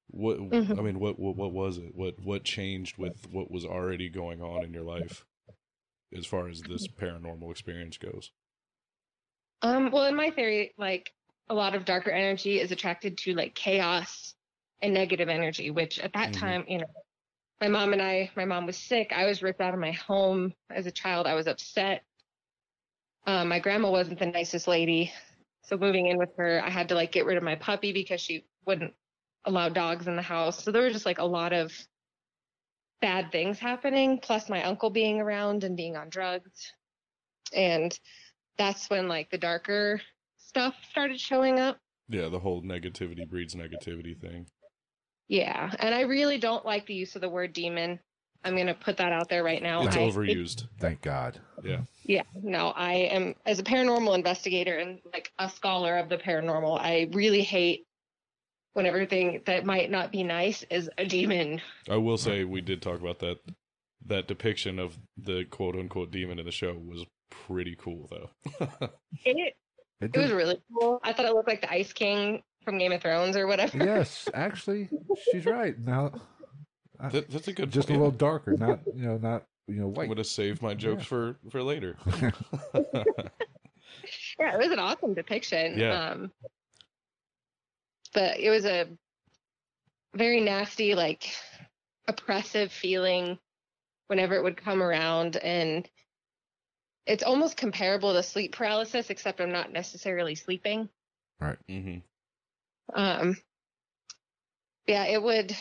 what 0.10 0.40
Mhm. 0.52 0.78
I 0.78 0.82
mean, 0.82 1.00
what, 1.00 1.20
what 1.20 1.36
what 1.38 1.54
was 1.54 1.78
it? 1.80 1.96
What 1.96 2.20
what 2.20 2.44
changed 2.46 2.98
with 2.98 3.28
what 3.32 3.52
was 3.52 3.66
already 3.66 4.10
going 4.10 4.42
on 4.42 4.64
in 4.64 4.74
your 4.74 4.84
life 4.84 5.26
as 6.16 6.26
far 6.26 6.50
as 6.50 6.66
this 6.66 6.88
paranormal 6.88 7.52
experience 7.52 7.98
goes? 7.98 8.32
Um, 9.62 9.92
well, 9.92 10.06
in 10.06 10.16
my 10.16 10.30
theory, 10.32 10.74
like 10.78 11.14
a 11.50 11.54
lot 11.54 11.76
of 11.76 11.86
darker 11.86 12.12
energy 12.12 12.60
is 12.60 12.72
attracted 12.72 13.18
to 13.20 13.34
like 13.34 13.56
chaos 13.56 14.36
and 14.82 14.94
negative 14.94 15.30
energy, 15.30 15.72
which 15.72 16.00
at 16.00 16.14
that 16.14 16.34
Mhm. 16.34 16.34
time, 16.34 16.66
you 16.68 16.80
know, 16.80 16.86
my 17.62 17.70
mom 17.70 17.94
and 17.94 18.02
I, 18.02 18.32
my 18.36 18.46
mom 18.46 18.66
was 18.68 18.78
sick. 18.78 19.14
I 19.14 19.26
was 19.26 19.44
ripped 19.44 19.62
out 19.62 19.74
of 19.74 19.80
my 19.80 19.92
home 19.94 20.54
as 20.70 20.86
a 20.88 20.92
child. 20.92 21.28
I 21.28 21.36
was 21.36 21.48
upset. 21.48 22.04
Um, 23.28 23.50
my 23.50 23.60
grandma 23.60 23.92
wasn't 23.92 24.20
the 24.20 24.26
nicest 24.26 24.68
lady. 24.68 25.12
So 25.64 25.78
moving 25.78 26.08
in 26.08 26.18
with 26.18 26.30
her, 26.38 26.64
I 26.64 26.70
had 26.70 26.88
to 26.90 26.96
like 26.96 27.12
get 27.12 27.26
rid 27.26 27.36
of 27.36 27.44
my 27.44 27.56
puppy 27.56 27.92
because 27.92 28.22
she 28.22 28.46
wouldn't 28.66 28.94
allow 29.44 29.68
dogs 29.68 30.08
in 30.08 30.16
the 30.16 30.22
house. 30.22 30.64
So 30.64 30.72
there 30.72 30.82
were 30.82 30.90
just 30.90 31.06
like 31.06 31.20
a 31.20 31.26
lot 31.26 31.52
of 31.52 31.74
bad 33.02 33.32
things 33.32 33.60
happening, 33.60 34.20
plus 34.20 34.50
my 34.50 34.64
uncle 34.64 34.90
being 34.90 35.20
around 35.20 35.66
and 35.66 35.76
being 35.76 35.98
on 35.98 36.10
drugs. 36.10 36.72
And 37.54 37.98
that's 38.58 38.90
when 38.90 39.10
like 39.10 39.30
the 39.30 39.38
darker 39.38 40.02
stuff 40.38 40.76
started 40.90 41.20
showing 41.20 41.60
up. 41.60 41.78
Yeah, 42.08 42.30
the 42.30 42.40
whole 42.40 42.62
negativity 42.62 43.28
breeds 43.30 43.54
negativity 43.54 44.18
thing. 44.20 44.48
Yeah. 45.28 45.70
And 45.80 45.94
I 45.94 46.02
really 46.02 46.38
don't 46.38 46.66
like 46.66 46.86
the 46.86 46.94
use 46.94 47.16
of 47.16 47.22
the 47.22 47.30
word 47.30 47.52
demon. 47.52 48.00
I'm 48.44 48.56
going 48.56 48.68
to 48.68 48.74
put 48.74 48.98
that 48.98 49.12
out 49.12 49.30
there 49.30 49.44
right 49.44 49.62
now. 49.62 49.84
It's 49.84 49.96
I, 49.96 50.00
overused. 50.00 50.68
Thank 50.80 51.02
God. 51.02 51.40
Yeah. 51.64 51.82
Yeah, 52.04 52.24
no, 52.42 52.70
I 52.70 52.94
am 52.94 53.36
as 53.46 53.60
a 53.60 53.64
paranormal 53.64 54.16
investigator 54.16 54.78
and 54.78 55.00
like 55.12 55.32
a 55.40 55.50
scholar 55.50 55.98
of 55.98 56.08
the 56.10 56.18
paranormal, 56.18 56.80
I 56.80 57.10
really 57.12 57.42
hate 57.42 57.86
when 58.74 58.86
everything 58.86 59.42
that 59.46 59.66
might 59.66 59.90
not 59.92 60.12
be 60.12 60.24
nice 60.24 60.64
is 60.70 60.90
a 60.98 61.06
demon. 61.06 61.62
I 61.90 61.98
will 61.98 62.18
say 62.18 62.44
we 62.44 62.62
did 62.62 62.82
talk 62.82 63.02
about 63.02 63.20
that. 63.20 63.40
That 64.06 64.28
depiction 64.28 64.80
of 64.80 64.98
the 65.18 65.44
quote 65.46 65.76
unquote 65.76 66.12
demon 66.12 66.40
in 66.40 66.46
the 66.46 66.52
show 66.52 66.74
was 66.74 67.06
pretty 67.30 67.76
cool, 67.78 68.10
though. 68.10 68.90
It 69.26 69.56
It 70.00 70.12
it 70.14 70.18
was 70.18 70.32
really 70.32 70.62
cool. 70.72 71.00
I 71.04 71.12
thought 71.12 71.26
it 71.26 71.34
looked 71.34 71.48
like 71.50 71.62
the 71.62 71.72
Ice 71.74 71.92
King 71.92 72.44
from 72.64 72.78
Game 72.78 72.92
of 72.92 73.02
Thrones 73.02 73.36
or 73.36 73.48
whatever. 73.48 73.78
yes, 73.84 74.30
actually, 74.34 74.90
she's 75.32 75.46
right. 75.46 75.78
Now, 75.80 76.12
I- 76.14 76.20
that, 77.00 77.30
that's 77.30 77.48
a 77.48 77.54
good. 77.54 77.72
just 77.72 77.90
a 77.90 77.94
little 77.94 78.12
darker, 78.28 78.56
not 78.58 78.80
you 78.96 79.06
know, 79.06 79.18
not 79.18 79.44
you 79.68 79.76
know, 79.76 79.88
I'm 79.88 79.94
white. 79.94 80.08
gonna 80.10 80.24
save 80.24 80.62
my 80.62 80.74
jokes 80.74 81.04
Yeah. 81.04 81.08
for 81.08 81.36
for 81.50 81.64
later. 81.64 81.98
Yeah, 84.40 84.54
it 84.54 84.60
was 84.60 84.72
an 84.72 84.80
awesome 84.80 85.14
depiction. 85.16 85.78
Yeah. 85.80 86.12
Um, 86.12 86.32
but 88.14 88.40
it 88.40 88.50
was 88.50 88.66
a 88.66 88.88
very 90.16 90.40
nasty, 90.42 90.96
like 90.96 91.30
oppressive 92.08 92.72
feeling 92.72 93.38
whenever 94.08 94.36
it 94.36 94.44
would 94.44 94.56
come 94.58 94.82
around, 94.82 95.36
and 95.38 95.90
it's 97.06 97.24
almost 97.24 97.58
comparable 97.58 98.14
to 98.14 98.24
sleep 98.24 98.54
paralysis, 98.56 99.10
except 99.10 99.42
I'm 99.42 99.52
not 99.52 99.72
necessarily 99.74 100.36
sleeping. 100.36 100.88
Right. 101.40 101.58
Mm-hmm. 101.68 102.00
Um, 102.94 103.38
yeah, 104.86 105.06
it 105.06 105.22
would. 105.22 105.56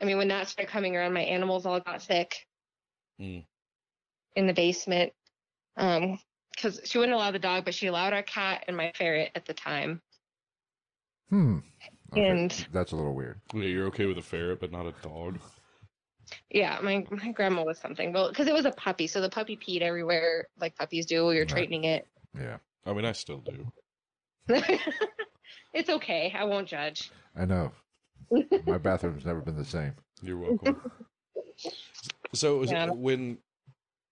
I 0.00 0.04
mean, 0.04 0.16
when 0.18 0.28
that 0.28 0.48
started 0.48 0.70
coming 0.70 0.96
around, 0.96 1.12
my 1.12 1.22
animals 1.22 1.66
all 1.66 1.80
got 1.80 2.02
sick 2.02 2.46
Mm. 3.20 3.44
in 4.36 4.46
the 4.46 4.52
basement. 4.52 5.12
Um, 5.76 6.18
because 6.54 6.80
she 6.84 6.98
wouldn't 6.98 7.14
allow 7.14 7.30
the 7.30 7.38
dog, 7.38 7.64
but 7.64 7.74
she 7.74 7.86
allowed 7.86 8.12
our 8.12 8.22
cat 8.22 8.64
and 8.66 8.76
my 8.76 8.90
ferret 8.96 9.30
at 9.36 9.44
the 9.44 9.54
time. 9.54 10.02
Hmm. 11.30 11.58
Okay, 12.12 12.28
And- 12.28 12.50
that's 12.72 12.90
a 12.92 12.96
little 12.96 13.14
weird. 13.14 13.40
Yeah, 13.54 13.62
you're 13.64 13.86
okay 13.88 14.06
with 14.06 14.18
a 14.18 14.22
ferret, 14.22 14.58
but 14.60 14.72
not 14.72 14.86
a 14.86 14.94
dog. 15.02 15.38
Yeah, 16.50 16.78
my 16.82 17.06
my 17.10 17.32
grandma 17.32 17.62
was 17.64 17.78
something. 17.78 18.12
Well, 18.12 18.28
because 18.28 18.48
it 18.48 18.54
was 18.54 18.64
a 18.66 18.70
puppy, 18.72 19.06
so 19.06 19.20
the 19.20 19.30
puppy 19.30 19.56
peed 19.56 19.80
everywhere, 19.82 20.48
like 20.60 20.74
puppies 20.76 21.06
do. 21.06 21.26
We 21.26 21.34
were 21.36 21.40
Right. 21.42 21.48
straightening 21.50 21.84
it. 21.84 22.06
Yeah, 22.34 22.58
I 22.84 22.92
mean, 22.92 23.04
I 23.04 23.12
still 23.12 23.38
do. 23.38 23.72
it's 25.72 25.88
okay. 25.88 26.32
I 26.36 26.44
won't 26.44 26.68
judge. 26.68 27.10
I 27.36 27.44
know. 27.44 27.72
My 28.66 28.78
bathroom's 28.78 29.24
never 29.24 29.40
been 29.40 29.56
the 29.56 29.64
same. 29.64 29.92
You're 30.22 30.38
welcome. 30.38 30.90
so 32.34 32.62
is- 32.62 32.70
Yeah. 32.70 32.90
when 32.90 33.38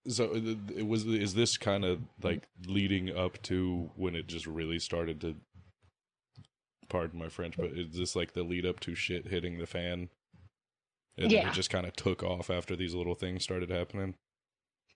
so 0.08 0.26
uh, 0.30 0.34
it 0.34 0.58
it 0.76 0.86
was 0.86 1.04
is 1.06 1.34
this 1.34 1.56
kind 1.56 1.84
of 1.84 2.00
like 2.22 2.46
leading 2.66 3.16
up 3.16 3.40
to 3.42 3.90
when 3.96 4.14
it 4.14 4.26
just 4.28 4.46
really 4.46 4.78
started 4.78 5.20
to 5.22 5.34
pardon 6.88 7.18
my 7.18 7.28
french 7.28 7.56
but 7.56 7.66
is 7.72 7.96
this 7.98 8.14
like 8.14 8.32
the 8.32 8.44
lead 8.44 8.64
up 8.64 8.78
to 8.78 8.94
shit 8.94 9.26
hitting 9.26 9.58
the 9.58 9.66
fan 9.66 10.08
and 11.18 11.28
then 11.28 11.30
Yeah. 11.30 11.48
it 11.48 11.54
just 11.54 11.70
kind 11.70 11.84
of 11.86 11.96
took 11.96 12.22
off 12.22 12.50
after 12.50 12.76
these 12.76 12.94
little 12.94 13.16
things 13.16 13.42
started 13.42 13.68
happening 13.70 14.14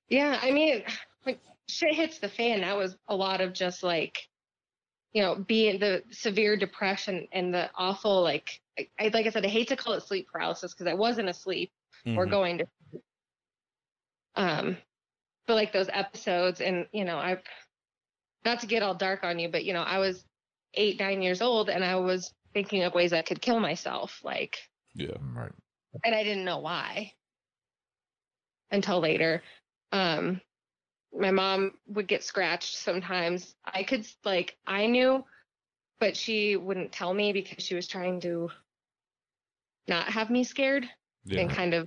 Yeah, 0.09 0.39
I 0.41 0.53
mean, 0.53 0.85
like 1.27 1.41
shit 1.69 1.95
hits 1.95 2.19
the 2.19 2.29
fan. 2.29 2.61
That 2.63 2.77
was 2.77 2.97
a 3.09 3.15
lot 3.17 3.41
of 3.41 3.53
just 3.53 3.83
like, 3.83 4.19
you 5.13 5.23
know, 5.23 5.35
being 5.37 5.79
the 5.81 6.03
severe 6.11 6.57
depression 6.57 7.27
and 7.33 7.53
the 7.55 7.71
awful 7.77 8.23
like. 8.23 8.60
I, 8.99 9.07
I 9.07 9.09
like 9.09 9.27
I 9.27 9.31
said, 9.31 9.45
I 9.45 9.49
hate 9.49 9.69
to 9.69 9.77
call 9.77 9.95
it 9.95 10.03
sleep 10.03 10.29
paralysis 10.33 10.73
because 10.73 10.87
I 10.87 10.95
wasn't 10.95 11.29
asleep 11.29 11.73
or 12.17 12.27
Mhm. 12.27 12.31
going 12.31 12.59
to. 12.59 12.67
Um, 14.37 14.77
but 15.47 15.55
like 15.55 15.73
those 15.73 15.89
episodes, 15.93 16.61
and 16.61 16.87
you 16.93 17.05
know, 17.05 17.19
I've 17.19 17.43
not 18.45 18.61
to 18.61 18.67
get 18.67 18.83
all 18.83 18.95
dark 18.95 19.25
on 19.25 19.39
you, 19.39 19.49
but 19.49 19.65
you 19.65 19.73
know, 19.73 19.83
I 19.83 19.99
was 19.99 20.25
eight, 20.75 20.99
nine 21.01 21.23
years 21.23 21.43
old, 21.43 21.69
and 21.71 21.85
I 21.85 21.97
was 21.97 22.33
thinking 22.55 22.83
of 22.83 22.95
ways 22.95 23.13
I 23.13 23.23
could 23.23 23.41
kill 23.43 23.61
myself, 23.61 24.21
like 24.25 24.59
yeah 24.95 25.17
Right. 25.35 25.53
and 26.05 26.15
I 26.15 26.25
didn't 26.25 26.45
know 26.45 26.59
why 26.59 27.13
until 28.71 29.01
later. 29.01 29.43
Um, 29.93 30.41
my 31.13 31.31
mom 31.31 31.79
would 31.89 32.07
get 32.09 32.23
scratched 32.23 32.77
sometimes. 32.77 33.55
I 33.65 33.83
could 33.83 34.07
like 34.25 34.57
I 34.67 34.87
knew, 34.87 35.25
but 35.99 36.17
she 36.17 36.57
wouldn't 36.57 36.93
tell 36.93 37.13
me 37.13 37.33
because 37.33 37.65
she 37.65 37.75
was 37.75 37.89
trying 37.89 38.21
to 38.21 38.51
not 39.91 40.07
have 40.07 40.31
me 40.31 40.43
scared 40.43 40.89
yeah 41.27 41.41
and 41.41 41.51
kind 41.51 41.75
of 41.75 41.87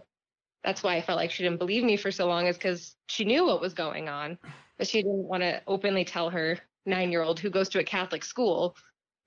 that's 0.63 0.83
why 0.83 0.95
I 0.95 1.01
felt 1.01 1.17
like 1.17 1.31
she 1.31 1.43
didn't 1.43 1.59
believe 1.59 1.83
me 1.83 1.97
for 1.97 2.11
so 2.11 2.27
long 2.27 2.47
is 2.47 2.55
because 2.57 2.95
she 3.07 3.25
knew 3.25 3.45
what 3.45 3.59
was 3.59 3.73
going 3.73 4.07
on, 4.07 4.37
but 4.77 4.87
she 4.87 5.01
didn't 5.01 5.27
want 5.27 5.43
to 5.43 5.61
openly 5.67 6.05
tell 6.05 6.29
her 6.29 6.57
nine 6.85 7.11
year 7.11 7.21
old 7.21 7.37
who 7.39 7.49
goes 7.49 7.67
to 7.69 7.79
a 7.79 7.83
Catholic 7.83 8.23
school, 8.23 8.77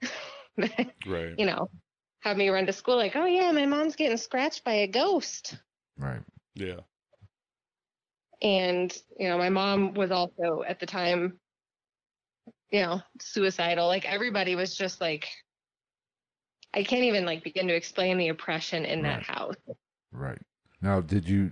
right 0.56 1.34
you 1.36 1.44
know, 1.44 1.68
have 2.20 2.38
me 2.38 2.48
run 2.48 2.64
to 2.66 2.72
school 2.72 2.96
like, 2.96 3.16
oh 3.16 3.26
yeah, 3.26 3.52
my 3.52 3.66
mom's 3.66 3.96
getting 3.96 4.16
scratched 4.16 4.64
by 4.64 4.72
a 4.72 4.86
ghost. 4.86 5.58
Right. 5.98 6.22
yeah 6.54 6.80
and 8.42 8.96
you 9.18 9.28
know 9.28 9.38
my 9.38 9.48
mom 9.48 9.94
was 9.94 10.10
also 10.10 10.62
at 10.68 10.78
the 10.78 10.86
time 10.86 11.38
you 12.70 12.82
know 12.82 13.00
suicidal 13.20 13.86
like 13.86 14.04
everybody 14.10 14.54
was 14.54 14.76
just 14.76 15.00
like 15.00 15.26
i 16.76 16.82
can't 16.82 17.02
even 17.04 17.24
like 17.24 17.42
begin 17.42 17.66
to 17.66 17.74
explain 17.74 18.16
the 18.18 18.28
oppression 18.28 18.84
in 18.84 19.02
that 19.02 19.22
house 19.22 19.56
Right. 20.12 20.38
Now, 20.80 21.00
did 21.02 21.28
you 21.28 21.50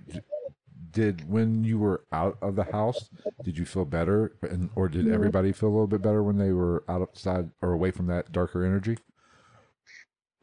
did 0.91 1.29
when 1.29 1.65
you 1.65 1.79
were 1.79 2.05
out 2.13 2.39
of 2.41 2.57
the 2.57 2.65
house? 2.65 3.11
Did 3.43 3.59
you 3.59 3.67
feel 3.67 3.85
better, 3.85 4.37
and 4.43 4.71
or 4.75 4.89
did 4.89 5.05
mm-hmm. 5.05 5.15
everybody 5.15 5.53
feel 5.53 5.69
a 5.69 5.75
little 5.75 5.87
bit 5.89 6.01
better 6.01 6.23
when 6.23 6.39
they 6.39 6.53
were 6.53 6.83
outside 6.89 7.51
or 7.61 7.73
away 7.73 7.91
from 7.91 8.07
that 8.07 8.33
darker 8.33 8.65
energy? 8.65 8.97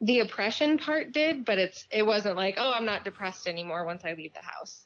the 0.02 0.20
oppression 0.22 0.78
part 0.80 1.12
did 1.14 1.46
but 1.46 1.60
it's 1.60 1.86
it 1.92 2.04
wasn't 2.04 2.36
like 2.36 2.56
oh 2.58 2.72
i'm 2.74 2.86
not 2.86 3.04
depressed 3.06 3.48
anymore 3.48 3.86
once 3.86 4.04
i 4.04 4.14
leave 4.14 4.34
the 4.34 4.42
house 4.42 4.86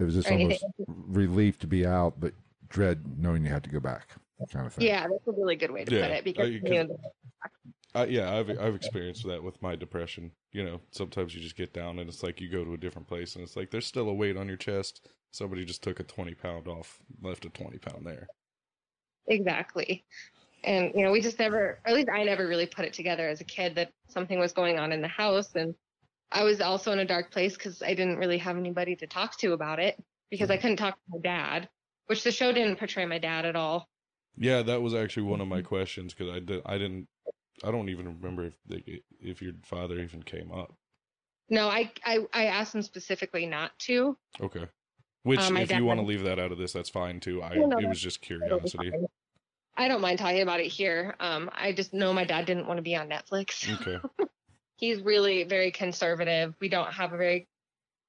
It 0.00 0.04
was 0.04 0.14
just 0.14 0.28
or 0.28 0.32
anything 0.32 0.58
almost 0.88 1.06
relief 1.08 1.56
to 1.60 1.68
be 1.68 1.86
out, 1.86 2.18
but 2.18 2.32
dread 2.68 3.00
knowing 3.16 3.44
you 3.44 3.50
had 3.52 3.62
to 3.62 3.70
go 3.70 3.78
back, 3.78 4.08
kind 4.52 4.66
of 4.66 4.72
thing. 4.74 4.86
yeah 4.88 5.06
that's 5.08 5.26
a 5.28 5.32
really 5.32 5.54
good 5.56 5.70
way 5.70 5.84
to 5.84 5.94
Yeah, 5.94 6.08
put 6.08 6.16
it 6.16 6.24
because 6.24 6.50
you 6.50 6.60
'cause- 6.60 6.88
know, 6.88 6.98
Uh, 7.94 8.06
yeah, 8.08 8.36
I've 8.36 8.50
I've 8.50 8.74
experienced 8.74 9.26
that 9.26 9.42
with 9.42 9.60
my 9.62 9.74
depression. 9.74 10.30
You 10.52 10.64
know, 10.64 10.80
sometimes 10.92 11.34
you 11.34 11.40
just 11.40 11.56
get 11.56 11.72
down 11.72 11.98
and 11.98 12.08
it's 12.08 12.22
like 12.22 12.40
you 12.40 12.48
go 12.48 12.64
to 12.64 12.74
a 12.74 12.78
different 12.78 13.08
place 13.08 13.34
and 13.34 13.42
it's 13.42 13.56
like 13.56 13.70
there's 13.70 13.86
still 13.86 14.08
a 14.08 14.14
weight 14.14 14.36
on 14.36 14.48
your 14.48 14.56
chest. 14.56 15.08
Somebody 15.32 15.64
just 15.64 15.82
took 15.82 16.00
a 16.00 16.04
twenty 16.04 16.34
pound 16.34 16.68
off, 16.68 17.00
left 17.20 17.44
a 17.44 17.50
twenty 17.50 17.78
pound 17.78 18.06
there. 18.06 18.28
Exactly. 19.26 20.04
And, 20.62 20.92
you 20.94 21.02
know, 21.02 21.10
we 21.10 21.20
just 21.20 21.38
never, 21.38 21.58
or 21.58 21.78
at 21.86 21.94
least 21.94 22.08
I 22.12 22.22
never 22.24 22.46
really 22.46 22.66
put 22.66 22.84
it 22.84 22.92
together 22.92 23.28
as 23.28 23.40
a 23.40 23.44
kid 23.44 23.76
that 23.76 23.92
something 24.08 24.38
was 24.38 24.52
going 24.52 24.78
on 24.78 24.92
in 24.92 25.00
the 25.00 25.08
house. 25.08 25.54
And 25.54 25.74
I 26.30 26.42
was 26.42 26.60
also 26.60 26.92
in 26.92 26.98
a 26.98 27.04
dark 27.04 27.30
place 27.30 27.54
because 27.54 27.82
I 27.82 27.94
didn't 27.94 28.18
really 28.18 28.38
have 28.38 28.58
anybody 28.58 28.94
to 28.96 29.06
talk 29.06 29.38
to 29.38 29.52
about 29.52 29.78
it 29.78 29.96
because 30.30 30.50
I 30.50 30.58
couldn't 30.58 30.76
talk 30.76 30.94
to 30.94 31.00
my 31.08 31.18
dad, 31.22 31.68
which 32.06 32.24
the 32.24 32.30
show 32.30 32.52
didn't 32.52 32.76
portray 32.76 33.06
my 33.06 33.18
dad 33.18 33.46
at 33.46 33.56
all. 33.56 33.88
Yeah, 34.36 34.62
that 34.62 34.82
was 34.82 34.94
actually 34.94 35.24
one 35.24 35.40
of 35.40 35.48
my 35.48 35.62
questions 35.62 36.14
because 36.14 36.34
I 36.34 36.40
did 36.40 36.62
I 36.64 36.78
didn't 36.78 37.08
I 37.64 37.70
don't 37.70 37.88
even 37.88 38.06
remember 38.20 38.46
if 38.46 38.54
they, 38.66 39.02
if 39.20 39.42
your 39.42 39.52
father 39.64 39.98
even 39.98 40.22
came 40.22 40.50
up. 40.52 40.74
No, 41.48 41.68
I, 41.68 41.90
I, 42.04 42.18
I 42.32 42.46
asked 42.46 42.74
him 42.74 42.82
specifically 42.82 43.44
not 43.46 43.76
to. 43.80 44.16
Okay. 44.40 44.66
Which, 45.24 45.50
my 45.50 45.62
if 45.62 45.72
you 45.72 45.84
want 45.84 46.00
to 46.00 46.06
leave 46.06 46.22
that 46.22 46.38
out 46.38 46.52
of 46.52 46.58
this, 46.58 46.72
that's 46.72 46.88
fine 46.88 47.20
too. 47.20 47.42
I 47.42 47.54
No, 47.54 47.66
no, 47.66 47.78
it 47.78 47.88
was 47.88 48.00
just 48.00 48.22
curiosity. 48.22 48.92
I 49.76 49.88
don't 49.88 50.00
mind 50.00 50.18
talking 50.18 50.42
about 50.42 50.60
it 50.60 50.68
here. 50.68 51.14
Um, 51.20 51.50
I 51.54 51.72
just 51.72 51.92
know 51.92 52.12
my 52.12 52.24
dad 52.24 52.46
didn't 52.46 52.66
want 52.66 52.78
to 52.78 52.82
be 52.82 52.96
on 52.96 53.08
Netflix. 53.08 53.68
Okay. 53.80 53.98
he's 54.76 55.02
really 55.02 55.44
very 55.44 55.70
conservative. 55.70 56.54
We 56.60 56.68
don't 56.68 56.92
have 56.92 57.12
a 57.12 57.16
very, 57.16 57.48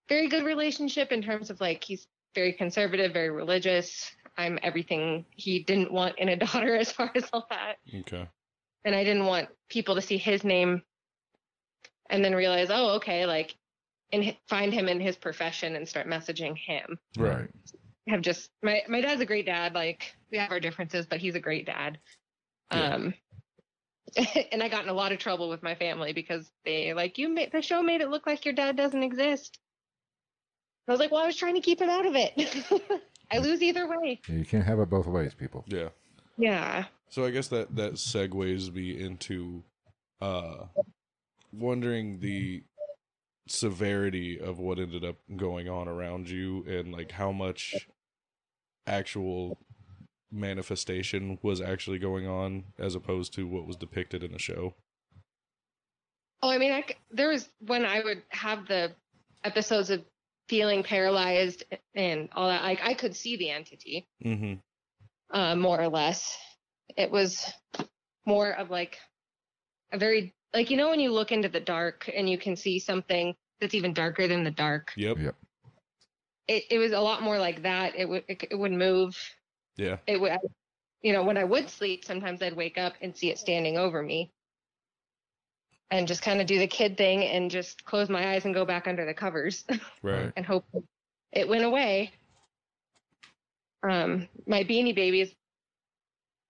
very 0.08 0.30
good 0.30 0.46
relationship 0.46 1.12
in 1.12 1.22
terms 1.22 1.50
of 1.50 1.60
like 1.60 1.84
he's 1.84 2.08
very 2.34 2.54
conservative, 2.54 3.12
very 3.12 3.30
religious. 3.30 4.10
I'm 4.38 4.58
everything 4.64 5.26
he 5.36 5.64
didn't 5.64 5.92
want 5.92 6.18
in 6.18 6.30
a 6.30 6.36
daughter 6.46 6.76
as 6.76 6.92
far 6.92 7.12
as 7.16 7.26
all 7.34 7.46
that. 7.50 7.76
Okay. 7.94 8.28
And 8.84 8.96
I 8.96 9.04
didn't 9.04 9.26
want 9.26 9.50
people 9.70 9.96
to 9.96 10.02
see 10.02 10.18
his 10.18 10.44
name 10.44 10.82
and 12.10 12.24
then 12.26 12.36
realize, 12.36 12.70
oh, 12.70 12.96
okay, 12.96 13.26
like, 13.26 13.56
and 14.12 14.36
find 14.48 14.74
him 14.74 14.88
in 14.88 15.00
his 15.00 15.16
profession 15.16 15.76
and 15.76 15.88
start 15.88 16.08
messaging 16.08 16.58
him. 16.58 16.98
Right. 17.18 17.50
have 18.08 18.22
just 18.22 18.50
my 18.62 18.82
my 18.90 19.02
dad's 19.02 19.22
a 19.22 19.26
great 19.26 19.46
dad. 19.46 19.74
Like 19.74 20.14
we 20.32 20.38
have 20.38 20.52
our 20.52 20.60
differences, 20.60 21.06
but 21.06 21.20
he's 21.20 21.36
a 21.36 21.40
great 21.40 21.66
dad. 21.66 22.00
Yeah. 22.74 22.96
Um, 22.96 23.14
and 24.52 24.62
I 24.62 24.68
got 24.68 24.84
in 24.84 24.90
a 24.90 24.94
lot 24.94 25.12
of 25.12 25.20
trouble 25.20 25.50
with 25.50 25.64
my 25.64 25.76
family 25.76 26.12
because 26.14 26.52
they 26.66 26.94
like 26.94 27.18
you 27.18 27.30
made 27.30 27.52
the 27.52 27.62
show 27.62 27.82
made 27.82 28.02
it 28.02 28.10
look 28.10 28.28
like 28.28 28.44
your 28.44 28.54
dad 28.54 28.76
doesn't 28.76 29.04
exist. 29.04 29.60
I 30.88 30.92
was 30.92 31.00
like, 31.00 31.12
well, 31.12 31.24
I 31.24 31.28
was 31.28 31.38
trying 31.38 31.56
to 31.56 31.62
keep 31.62 31.80
him 31.80 31.90
out 31.90 32.06
of 32.06 32.16
it. 32.16 33.02
I 33.32 33.38
lose 33.38 33.62
either 33.62 33.88
way. 33.88 34.20
You 34.28 34.44
can't 34.44 34.66
have 34.66 34.80
it 34.80 34.90
both 34.90 35.08
ways, 35.08 35.34
people. 35.34 35.64
Yeah. 35.68 35.90
Yeah. 36.42 36.86
So 37.10 37.24
I 37.24 37.30
guess 37.30 37.50
that 37.50 37.76
that 37.76 37.94
segues 37.94 38.74
me 38.74 39.00
into 39.00 39.64
uh 40.20 40.66
wondering 41.54 42.20
the 42.20 42.64
severity 43.48 44.40
of 44.40 44.60
what 44.60 44.80
ended 44.80 45.04
up 45.04 45.18
going 45.36 45.70
on 45.70 45.88
around 45.88 46.30
you 46.30 46.64
and 46.68 46.92
like 46.92 47.12
how 47.12 47.32
much 47.32 47.76
actual 48.88 49.58
manifestation 50.32 51.38
was 51.42 51.62
actually 51.62 52.00
going 52.00 52.28
on 52.28 52.64
as 52.80 52.96
opposed 52.96 53.34
to 53.34 53.46
what 53.46 53.68
was 53.68 53.76
depicted 53.76 54.24
in 54.24 54.32
the 54.32 54.40
show. 54.40 54.74
Oh, 56.42 56.50
I 56.50 56.58
mean, 56.58 56.72
I 56.72 56.84
there 57.12 57.30
was 57.30 57.50
when 57.60 57.86
I 57.86 58.02
would 58.04 58.24
have 58.30 58.68
the 58.68 58.94
episodes 59.44 59.92
of 59.92 60.04
feeling 60.48 60.82
paralyzed 60.82 61.66
and 61.94 62.30
all 62.34 62.48
that. 62.48 62.64
Like 62.64 62.80
I 62.82 62.96
could 62.96 63.16
see 63.16 63.38
the 63.38 63.52
entity. 63.52 64.08
Mm-hmm. 64.26 64.56
Uh, 65.32 65.56
more 65.56 65.80
or 65.80 65.88
less. 65.88 66.38
It 66.98 67.10
was 67.10 67.52
more 68.26 68.52
of 68.52 68.70
like 68.70 68.98
a 69.92 69.98
very 69.98 70.34
like 70.54 70.70
you 70.70 70.78
know 70.78 70.90
when 70.90 71.00
you 71.00 71.12
look 71.12 71.32
into 71.32 71.50
the 71.50 71.60
dark 71.60 72.10
and 72.14 72.30
you 72.30 72.38
can 72.38 72.56
see 72.56 72.80
something 72.80 73.36
that's 73.60 73.74
even 73.74 73.94
darker 73.94 74.28
than 74.28 74.44
the 74.44 74.52
dark. 74.52 74.92
Yep. 74.96 75.18
Yep. 75.20 75.36
It 76.48 76.64
it 76.72 76.78
was 76.78 76.92
a 76.92 77.00
lot 77.00 77.22
more 77.22 77.40
like 77.40 77.64
that. 77.64 77.96
It 77.96 78.08
would 78.08 78.24
it, 78.28 78.44
it 78.52 78.56
would 78.56 78.72
move. 78.72 79.18
Yeah. 79.78 79.98
It 80.08 80.20
would 80.20 80.34
you 81.02 81.14
know 81.14 81.24
when 81.24 81.38
I 81.38 81.44
would 81.44 81.70
sleep 81.70 82.06
sometimes 82.06 82.42
I'd 82.42 82.56
wake 82.56 82.78
up 82.78 82.94
and 83.02 83.16
see 83.16 83.30
it 83.30 83.40
standing 83.40 83.78
over 83.78 84.02
me. 84.02 84.32
And 85.90 86.08
just 86.08 86.22
kind 86.22 86.40
of 86.40 86.48
do 86.48 86.58
the 86.58 86.68
kid 86.68 86.98
thing 86.98 87.26
and 87.26 87.52
just 87.52 87.84
close 87.84 88.08
my 88.08 88.34
eyes 88.34 88.46
and 88.46 88.54
go 88.54 88.64
back 88.64 88.88
under 88.88 89.06
the 89.06 89.14
covers. 89.14 89.66
Right. 90.02 90.32
and 90.36 90.46
hope 90.46 90.66
it 91.32 91.48
went 91.48 91.64
away. 91.64 92.12
Um, 93.84 94.28
my 94.48 94.64
beanie 94.64 94.96
babies 94.96 95.34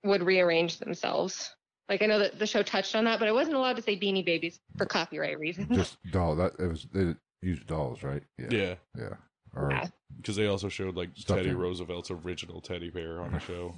would 0.04 0.24
rearrange 0.24 0.80
themselves. 0.80 1.56
Like 1.89 2.02
I 2.02 2.06
know 2.06 2.20
that 2.20 2.39
the 2.39 2.48
show 2.48 2.63
touched 2.63 2.96
on 2.96 3.06
that, 3.06 3.20
but 3.20 3.28
I 3.28 3.32
wasn't 3.32 3.56
allowed 3.58 3.76
to 3.76 3.82
say 3.82 3.98
beanie 3.98 4.26
babies 4.26 4.60
for 4.78 4.86
copyright 4.86 5.39
reasons. 5.39 5.67
Just 5.76 5.98
doll. 6.12 6.36
That 6.36 6.54
it 6.60 6.67
was. 6.67 6.88
They 6.94 7.15
used 7.41 7.67
dolls, 7.67 8.04
right? 8.04 8.24
Yeah. 8.38 8.76
Yeah. 8.98 9.13
Or 9.56 9.72
Yeah. 9.72 9.88
Because 10.17 10.36
they 10.36 10.48
also 10.48 10.70
showed 10.70 10.96
like 10.96 11.10
Stuffed 11.15 11.39
Teddy 11.39 11.50
in. 11.50 11.58
Roosevelt's 11.58 12.12
original 12.12 12.62
teddy 12.62 12.89
bear 12.89 13.22
on 13.22 13.34
the 13.34 13.39
show. 13.48 13.78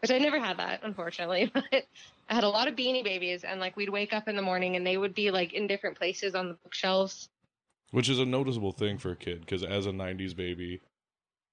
which 0.00 0.10
I 0.10 0.18
never 0.18 0.38
had 0.38 0.58
that, 0.58 0.80
unfortunately. 0.82 1.50
But 1.54 1.84
I 2.30 2.34
had 2.34 2.44
a 2.44 2.48
lot 2.48 2.68
of 2.68 2.74
beanie 2.76 3.02
babies, 3.04 3.42
and 3.44 3.58
like 3.58 3.76
we'd 3.76 3.88
wake 3.88 4.12
up 4.12 4.28
in 4.28 4.36
the 4.36 4.42
morning 4.42 4.76
and 4.76 4.86
they 4.86 4.96
would 4.98 5.14
be 5.14 5.30
like 5.30 5.54
in 5.54 5.66
different 5.66 5.96
places 5.96 6.34
on 6.34 6.48
the 6.48 6.54
bookshelves. 6.62 7.28
Which 7.90 8.10
is 8.10 8.18
a 8.18 8.26
noticeable 8.26 8.72
thing 8.72 8.98
for 8.98 9.12
a 9.12 9.16
kid 9.16 9.40
because 9.40 9.62
as 9.62 9.86
a 9.86 9.90
'90s 9.90 10.36
baby, 10.36 10.82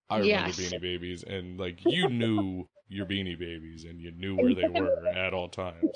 I 0.09 0.19
remember 0.19 0.47
Yes. 0.47 0.59
Beanie 0.59 0.81
Babies, 0.81 1.23
and 1.23 1.59
like 1.59 1.79
you 1.85 2.09
knew 2.09 2.67
your 2.87 3.05
Beanie 3.05 3.37
Babies, 3.39 3.85
and 3.85 3.99
you 3.99 4.11
knew 4.11 4.35
where 4.35 4.53
they 4.53 4.67
were 4.67 5.07
at 5.15 5.33
all 5.33 5.49
times. 5.49 5.91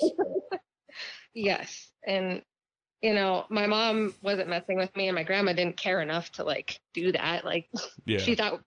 Yes. 1.34 1.90
And, 2.06 2.42
you 3.02 3.14
know, 3.14 3.46
my 3.50 3.66
mom 3.66 4.14
wasn't 4.22 4.48
messing 4.48 4.76
with 4.76 4.94
me, 4.96 5.08
and 5.08 5.14
my 5.14 5.22
grandma 5.22 5.52
didn't 5.52 5.76
care 5.76 6.00
enough 6.00 6.32
to 6.32 6.44
like 6.44 6.80
do 6.94 7.12
that. 7.12 7.44
Like, 7.44 7.68
Yeah, 8.04 8.18
she 8.18 8.34
thought, 8.34 8.60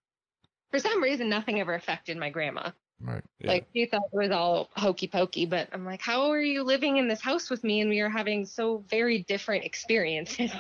for 0.72 0.80
some 0.80 1.04
reason, 1.04 1.30
nothing 1.30 1.60
ever 1.60 1.74
affected 1.74 2.18
my 2.18 2.30
grandma. 2.30 2.72
Right. 3.02 3.24
yeah. 3.40 3.52
Like, 3.52 3.68
she 3.76 3.86
thought 3.86 4.04
it 4.14 4.18
was 4.18 4.32
all 4.32 4.70
hokey 4.78 5.08
pokey. 5.08 5.46
But 5.46 5.68
I'm 5.74 5.86
like, 5.86 6.02
how 6.02 6.32
are 6.32 6.42
you 6.42 6.64
living 6.64 6.98
in 6.98 7.10
this 7.10 7.20
house 7.22 7.50
with 7.50 7.64
me? 7.64 7.82
And 7.82 7.90
we 7.90 8.00
are 8.00 8.10
having 8.10 8.46
so 8.46 8.86
very 8.90 9.24
different 9.24 9.66
experiences. 9.66 10.52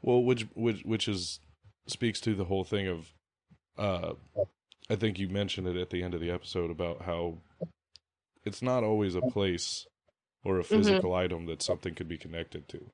Well, 0.00 0.22
which 0.22 0.46
which 0.54 0.82
which 0.84 1.06
is 1.08 1.38
speaks 1.86 2.20
to 2.22 2.34
the 2.34 2.44
whole 2.44 2.64
thing 2.64 2.86
of, 2.88 3.12
uh, 3.78 4.12
I 4.90 4.96
think 4.96 5.18
you 5.18 5.28
mentioned 5.28 5.66
it 5.66 5.76
at 5.76 5.90
the 5.90 6.02
end 6.02 6.14
of 6.14 6.20
the 6.20 6.30
episode 6.30 6.70
about 6.70 7.02
how 7.02 7.38
it's 8.44 8.62
not 8.62 8.84
always 8.84 9.14
a 9.14 9.20
place 9.22 9.86
or 10.44 10.58
a 10.58 10.64
physical 10.64 11.14
item 11.14 11.46
that 11.46 11.62
something 11.62 11.94
could 11.94 12.08
be 12.08 12.18
connected 12.18 12.68
to. 12.68 12.90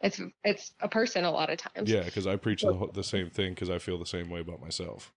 It's 0.00 0.20
it's 0.44 0.72
a 0.80 0.88
person 0.88 1.24
a 1.24 1.30
lot 1.30 1.50
of 1.50 1.58
times. 1.58 1.90
Yeah, 1.90 2.02
because 2.02 2.26
I 2.26 2.36
preach 2.36 2.62
the, 2.62 2.74
whole- 2.74 2.90
the 2.92 3.02
same 3.04 3.30
thing 3.30 3.54
because 3.54 3.70
I 3.70 3.78
feel 3.78 3.98
the 3.98 4.06
same 4.06 4.28
way 4.30 4.40
about 4.40 4.60
myself. 4.60 5.12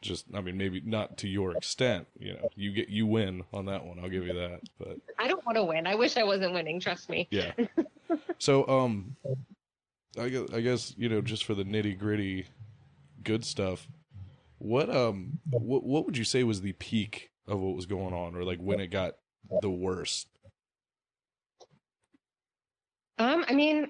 Just, 0.00 0.26
I 0.32 0.40
mean, 0.40 0.56
maybe 0.56 0.80
not 0.84 1.18
to 1.18 1.28
your 1.28 1.56
extent. 1.56 2.06
You 2.18 2.34
know, 2.34 2.48
you 2.54 2.72
get 2.72 2.88
you 2.88 3.06
win 3.06 3.42
on 3.52 3.66
that 3.66 3.84
one. 3.84 3.98
I'll 3.98 4.08
give 4.08 4.24
you 4.26 4.32
that. 4.34 4.60
But 4.78 4.98
I 5.18 5.26
don't 5.26 5.44
want 5.44 5.56
to 5.56 5.64
win. 5.64 5.88
I 5.88 5.96
wish 5.96 6.16
I 6.16 6.22
wasn't 6.22 6.52
winning. 6.54 6.78
Trust 6.80 7.08
me. 7.10 7.26
yeah. 7.30 7.52
So, 8.38 8.66
um, 8.68 9.16
I 10.18 10.28
guess, 10.30 10.44
I 10.52 10.60
guess 10.60 10.94
you 10.96 11.08
know, 11.08 11.20
just 11.20 11.44
for 11.44 11.54
the 11.54 11.64
nitty 11.64 11.98
gritty, 11.98 12.46
good 13.28 13.44
stuff. 13.44 13.86
What 14.56 14.88
um, 14.88 15.38
what 15.50 15.84
what 15.84 16.06
would 16.06 16.16
you 16.16 16.24
say 16.24 16.42
was 16.42 16.62
the 16.62 16.72
peak 16.72 17.30
of 17.46 17.60
what 17.60 17.76
was 17.76 17.84
going 17.84 18.14
on, 18.14 18.34
or 18.34 18.42
like 18.42 18.58
when 18.58 18.80
it 18.80 18.88
got 18.88 19.16
the 19.60 19.70
worst? 19.70 20.28
Um, 23.18 23.44
I 23.46 23.52
mean, 23.52 23.88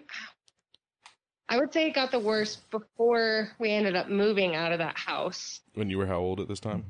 I 1.49 1.57
would 1.59 1.73
say 1.73 1.87
it 1.87 1.95
got 1.95 2.11
the 2.11 2.19
worst 2.19 2.69
before 2.71 3.51
we 3.61 3.71
ended 3.71 3.95
up 3.95 4.09
moving 4.09 4.57
out 4.57 4.73
of 4.73 4.79
that 4.79 4.99
house. 4.99 5.61
When 5.75 5.89
you 5.89 5.99
were 5.99 6.07
how 6.07 6.19
old 6.19 6.41
at 6.41 6.49
this 6.49 6.61
time? 6.61 6.85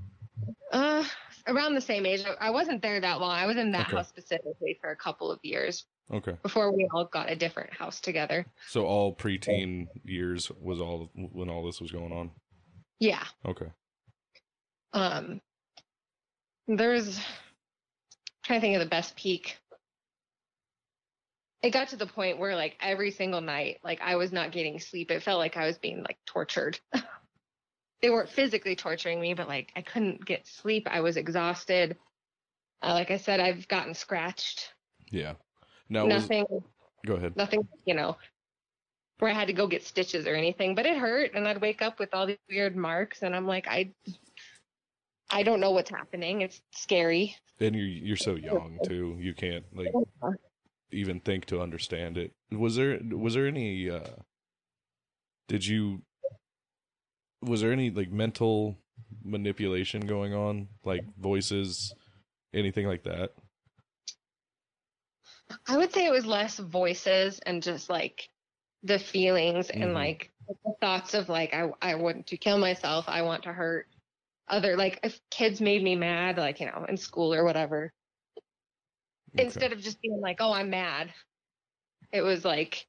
Uh, 0.72 1.04
around 1.46 1.74
the 1.74 1.80
same 1.80 2.06
age. 2.06 2.24
I- 2.40 2.50
wasn't 2.50 2.80
there 2.80 3.00
that 3.00 3.20
long. 3.20 3.32
I 3.32 3.46
was 3.46 3.56
in 3.56 3.72
that 3.72 3.88
Okay. 3.88 3.96
house 3.96 4.08
specifically 4.08 4.78
for 4.80 4.90
a 4.90 4.96
couple 4.96 5.30
of 5.30 5.38
years 5.42 5.84
Okay, 6.12 6.36
before 6.42 6.74
we 6.74 6.88
all 6.92 7.04
got 7.04 7.30
a 7.30 7.36
different 7.36 7.72
house 7.72 8.00
together. 8.00 8.46
so 8.68 8.86
all 8.86 9.14
preteen 9.14 9.88
years 10.04 10.50
was 10.60 10.80
all 10.80 11.10
when 11.14 11.50
all 11.50 11.64
this 11.64 11.80
was 11.80 11.90
going 11.92 12.12
on. 12.12 12.30
Yeah. 12.98 13.24
Okay. 13.44 13.68
Um, 14.92 15.40
there's 16.66 17.20
trying 18.44 18.60
to 18.60 18.66
think 18.66 18.76
of 18.76 18.80
the 18.80 18.88
best 18.88 19.16
peak. 19.16 19.58
It 21.62 21.70
got 21.70 21.88
to 21.88 21.96
the 21.96 22.06
point 22.06 22.38
where 22.38 22.54
like 22.54 22.76
every 22.80 23.10
single 23.10 23.40
night, 23.40 23.78
like 23.82 24.00
I 24.00 24.16
was 24.16 24.32
not 24.32 24.52
getting 24.52 24.78
sleep. 24.78 25.10
It 25.10 25.22
felt 25.22 25.38
like 25.38 25.56
I 25.56 25.66
was 25.66 25.78
being 25.78 26.02
like 26.02 26.18
tortured. 26.24 26.78
they 28.02 28.10
weren't 28.10 28.30
physically 28.30 28.76
torturing 28.76 29.20
me, 29.20 29.34
but 29.34 29.48
like 29.48 29.72
I 29.76 29.82
couldn't 29.82 30.24
get 30.24 30.46
sleep. 30.46 30.86
I 30.90 31.00
was 31.00 31.16
exhausted. 31.16 31.96
Uh, 32.80 32.92
like 32.94 33.10
I 33.10 33.16
said, 33.16 33.40
I've 33.40 33.66
gotten 33.66 33.94
scratched. 33.94 34.72
Yeah. 35.10 35.34
Was, 35.90 36.06
nothing, 36.06 36.46
go 37.06 37.14
ahead. 37.14 37.36
nothing, 37.36 37.66
you 37.84 37.94
know, 37.94 38.16
where 39.18 39.30
I 39.30 39.34
had 39.34 39.48
to 39.48 39.52
go 39.52 39.66
get 39.66 39.84
stitches 39.84 40.26
or 40.26 40.34
anything, 40.34 40.74
but 40.74 40.86
it 40.86 40.96
hurt. 40.96 41.32
And 41.34 41.48
I'd 41.48 41.60
wake 41.60 41.82
up 41.82 41.98
with 41.98 42.14
all 42.14 42.26
these 42.26 42.38
weird 42.48 42.76
marks 42.76 43.22
and 43.22 43.34
I'm 43.34 43.46
like, 43.46 43.66
I, 43.68 43.92
I 45.30 45.42
don't 45.42 45.60
know 45.60 45.70
what's 45.70 45.90
happening. 45.90 46.42
It's 46.42 46.60
scary. 46.72 47.36
And 47.60 47.74
you're 47.74 47.86
you're 47.86 48.16
so 48.16 48.36
young 48.36 48.78
too. 48.84 49.16
You 49.20 49.34
can't 49.34 49.64
like 49.74 49.92
even 50.92 51.20
think 51.20 51.46
to 51.46 51.60
understand 51.60 52.16
it. 52.16 52.32
Was 52.52 52.76
there 52.76 53.00
was 53.10 53.34
there 53.34 53.46
any 53.46 53.90
uh 53.90 54.14
did 55.48 55.66
you 55.66 56.02
was 57.42 57.60
there 57.60 57.72
any 57.72 57.90
like 57.90 58.10
mental 58.10 58.78
manipulation 59.24 60.06
going 60.06 60.34
on? 60.34 60.68
Like 60.84 61.02
voices, 61.20 61.92
anything 62.54 62.86
like 62.86 63.02
that? 63.04 63.32
I 65.66 65.76
would 65.76 65.92
say 65.92 66.06
it 66.06 66.12
was 66.12 66.26
less 66.26 66.58
voices 66.58 67.38
and 67.40 67.62
just 67.62 67.88
like 67.88 68.28
the 68.82 68.98
feelings 68.98 69.68
Mhm. 69.68 69.82
and 69.82 69.94
like 69.94 70.30
the 70.46 70.74
thoughts 70.80 71.14
of 71.14 71.28
like 71.28 71.52
I 71.54 71.70
I 71.82 71.94
want 71.96 72.28
to 72.28 72.36
kill 72.36 72.58
myself. 72.58 73.08
I 73.08 73.22
want 73.22 73.44
to 73.44 73.52
hurt 73.52 73.88
other 74.46 74.76
like 74.76 75.00
if 75.02 75.20
kids 75.30 75.60
made 75.60 75.82
me 75.82 75.94
mad 75.94 76.38
like 76.38 76.60
you 76.60 76.66
know 76.66 76.86
in 76.88 76.96
school 76.96 77.34
or 77.34 77.44
whatever 77.44 77.92
Okay. 79.34 79.42
instead 79.42 79.72
of 79.72 79.80
just 79.80 80.00
being 80.00 80.20
like 80.20 80.38
oh 80.40 80.52
I'm 80.52 80.70
mad. 80.70 81.12
It 82.12 82.22
was 82.22 82.44
like 82.44 82.86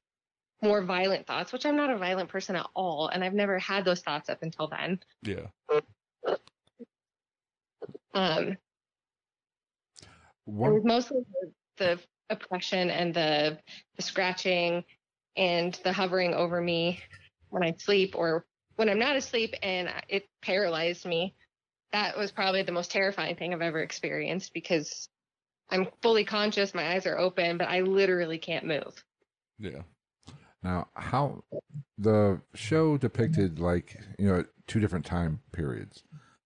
more 0.62 0.82
violent 0.82 1.26
thoughts, 1.26 1.52
which 1.52 1.66
I'm 1.66 1.76
not 1.76 1.90
a 1.90 1.98
violent 1.98 2.28
person 2.28 2.56
at 2.56 2.66
all, 2.74 3.08
and 3.08 3.24
I've 3.24 3.34
never 3.34 3.58
had 3.58 3.84
those 3.84 4.00
thoughts 4.00 4.28
up 4.30 4.42
until 4.42 4.68
then. 4.68 5.00
Yeah. 5.22 5.46
Um, 8.12 8.48
it 8.48 8.58
was 10.48 10.84
mostly 10.84 11.24
the, 11.30 11.52
the 11.76 12.00
oppression 12.30 12.90
and 12.90 13.12
the, 13.12 13.58
the 13.96 14.02
scratching 14.02 14.84
and 15.36 15.78
the 15.84 15.92
hovering 15.92 16.34
over 16.34 16.60
me 16.60 17.00
when 17.48 17.62
I 17.62 17.74
sleep 17.78 18.14
or 18.16 18.46
when 18.76 18.88
I'm 18.88 18.98
not 18.98 19.16
asleep 19.16 19.54
and 19.62 19.90
it 20.08 20.28
paralyzed 20.42 21.04
me. 21.04 21.34
That 21.92 22.16
was 22.16 22.30
probably 22.30 22.62
the 22.62 22.72
most 22.72 22.90
terrifying 22.90 23.36
thing 23.36 23.52
I've 23.52 23.62
ever 23.62 23.80
experienced 23.80 24.54
because 24.54 25.08
I'm 25.70 25.88
fully 26.02 26.24
conscious, 26.24 26.74
my 26.74 26.94
eyes 26.94 27.06
are 27.06 27.18
open, 27.18 27.58
but 27.58 27.68
I 27.68 27.80
literally 27.80 28.38
can't 28.38 28.64
move. 28.64 29.04
Yeah. 29.58 29.82
Now, 30.62 30.88
how 30.94 31.44
the 31.98 32.40
show 32.54 32.98
depicted 32.98 33.58
like 33.58 33.98
you 34.18 34.28
know 34.28 34.44
two 34.66 34.80
different 34.80 35.06
time 35.06 35.40
periods. 35.52 36.02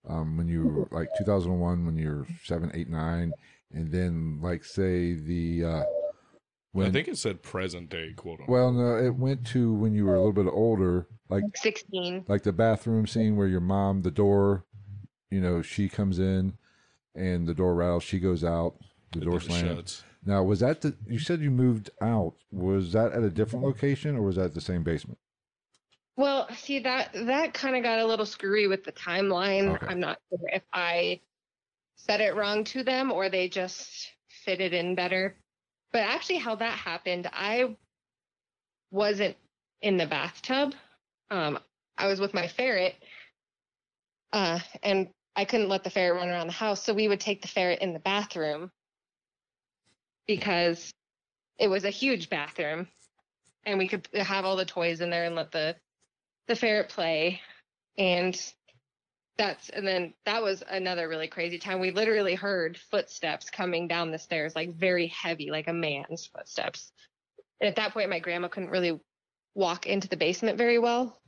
Um, 0.08 0.36
when 0.36 0.48
you 0.48 0.86
like 0.90 1.08
2001, 1.18 1.86
when 1.86 1.96
you're 1.96 2.26
seven, 2.44 2.70
eight, 2.74 2.90
nine, 2.90 3.32
and 3.74 3.90
then 3.90 4.38
like 4.40 4.64
say 4.64 5.14
the 5.14 5.64
uh, 5.64 5.82
when 6.72 6.86
I 6.86 6.90
think 6.90 7.08
it 7.08 7.18
said 7.18 7.42
present 7.42 7.90
day 7.90 8.12
quote 8.16 8.40
unquote. 8.40 8.48
well, 8.48 8.72
no, 8.72 8.96
it 8.96 9.14
went 9.14 9.46
to 9.48 9.72
when 9.74 9.94
you 9.94 10.06
were 10.06 10.14
a 10.14 10.18
little 10.18 10.32
bit 10.32 10.50
older, 10.50 11.06
like 11.28 11.44
16. 11.56 12.24
like 12.28 12.42
the 12.42 12.52
bathroom 12.52 13.06
scene 13.06 13.36
where 13.36 13.46
your 13.46 13.60
mom, 13.60 14.02
the 14.02 14.10
door, 14.10 14.64
you 15.30 15.40
know, 15.40 15.62
she 15.62 15.88
comes 15.88 16.18
in, 16.18 16.54
and 17.14 17.46
the 17.46 17.54
door 17.54 17.74
rattles, 17.74 18.02
she 18.02 18.18
goes 18.18 18.42
out, 18.44 18.76
the 19.12 19.20
It 19.20 19.24
door 19.24 19.40
slams. 19.40 20.02
Now, 20.26 20.42
was 20.42 20.60
that 20.60 20.80
the? 20.80 20.96
You 21.06 21.18
said 21.18 21.40
you 21.40 21.50
moved 21.50 21.90
out. 22.00 22.34
Was 22.50 22.92
that 22.92 23.12
at 23.12 23.22
a 23.22 23.30
different 23.30 23.64
location, 23.64 24.16
or 24.16 24.22
was 24.22 24.36
that 24.36 24.54
the 24.54 24.60
same 24.60 24.82
basement? 24.82 25.18
Well, 26.16 26.48
see 26.56 26.78
that 26.80 27.12
that 27.12 27.54
kind 27.54 27.76
of 27.76 27.82
got 27.82 27.98
a 27.98 28.06
little 28.06 28.24
screwy 28.24 28.66
with 28.66 28.84
the 28.84 28.92
timeline. 28.92 29.74
Okay. 29.74 29.86
I'm 29.86 30.00
not 30.00 30.18
sure 30.30 30.48
if 30.52 30.62
I 30.72 31.20
said 31.96 32.20
it 32.20 32.34
wrong 32.34 32.64
to 32.64 32.82
them 32.82 33.10
or 33.10 33.28
they 33.28 33.48
just 33.48 34.10
fit 34.44 34.60
it 34.60 34.72
in 34.72 34.94
better. 34.94 35.36
But 35.92 36.02
actually, 36.02 36.38
how 36.38 36.56
that 36.56 36.78
happened, 36.78 37.28
I 37.32 37.76
wasn't 38.90 39.36
in 39.80 39.96
the 39.96 40.06
bathtub. 40.06 40.74
Um, 41.30 41.58
I 41.96 42.06
was 42.08 42.20
with 42.20 42.34
my 42.34 42.48
ferret, 42.48 42.96
uh, 44.32 44.58
and 44.82 45.08
I 45.36 45.44
couldn't 45.44 45.68
let 45.68 45.84
the 45.84 45.90
ferret 45.90 46.16
run 46.16 46.28
around 46.28 46.48
the 46.48 46.52
house, 46.52 46.82
so 46.82 46.92
we 46.92 47.08
would 47.08 47.20
take 47.20 47.42
the 47.42 47.48
ferret 47.48 47.80
in 47.80 47.92
the 47.92 48.00
bathroom 48.00 48.70
because 50.26 50.92
it 51.58 51.68
was 51.68 51.84
a 51.84 51.90
huge 51.90 52.28
bathroom, 52.28 52.88
and 53.64 53.78
we 53.78 53.88
could 53.88 54.08
have 54.12 54.44
all 54.44 54.56
the 54.56 54.64
toys 54.64 55.00
in 55.00 55.10
there 55.10 55.24
and 55.24 55.36
let 55.36 55.52
the 55.52 55.76
the 56.46 56.56
ferret 56.56 56.88
play 56.88 57.40
and 57.96 58.52
that's 59.36 59.68
and 59.70 59.86
then 59.86 60.14
that 60.26 60.42
was 60.42 60.62
another 60.68 61.08
really 61.08 61.26
crazy 61.28 61.58
time. 61.58 61.80
We 61.80 61.90
literally 61.90 62.34
heard 62.34 62.78
footsteps 62.90 63.50
coming 63.50 63.88
down 63.88 64.10
the 64.10 64.18
stairs 64.18 64.54
like 64.54 64.74
very 64.76 65.08
heavy 65.08 65.50
like 65.50 65.66
a 65.68 65.72
man's 65.72 66.26
footsteps. 66.26 66.92
And 67.60 67.68
at 67.68 67.76
that 67.76 67.92
point 67.92 68.10
my 68.10 68.20
grandma 68.20 68.48
couldn't 68.48 68.70
really 68.70 69.00
walk 69.54 69.86
into 69.86 70.08
the 70.08 70.16
basement 70.16 70.58
very 70.58 70.78
well. 70.78 71.20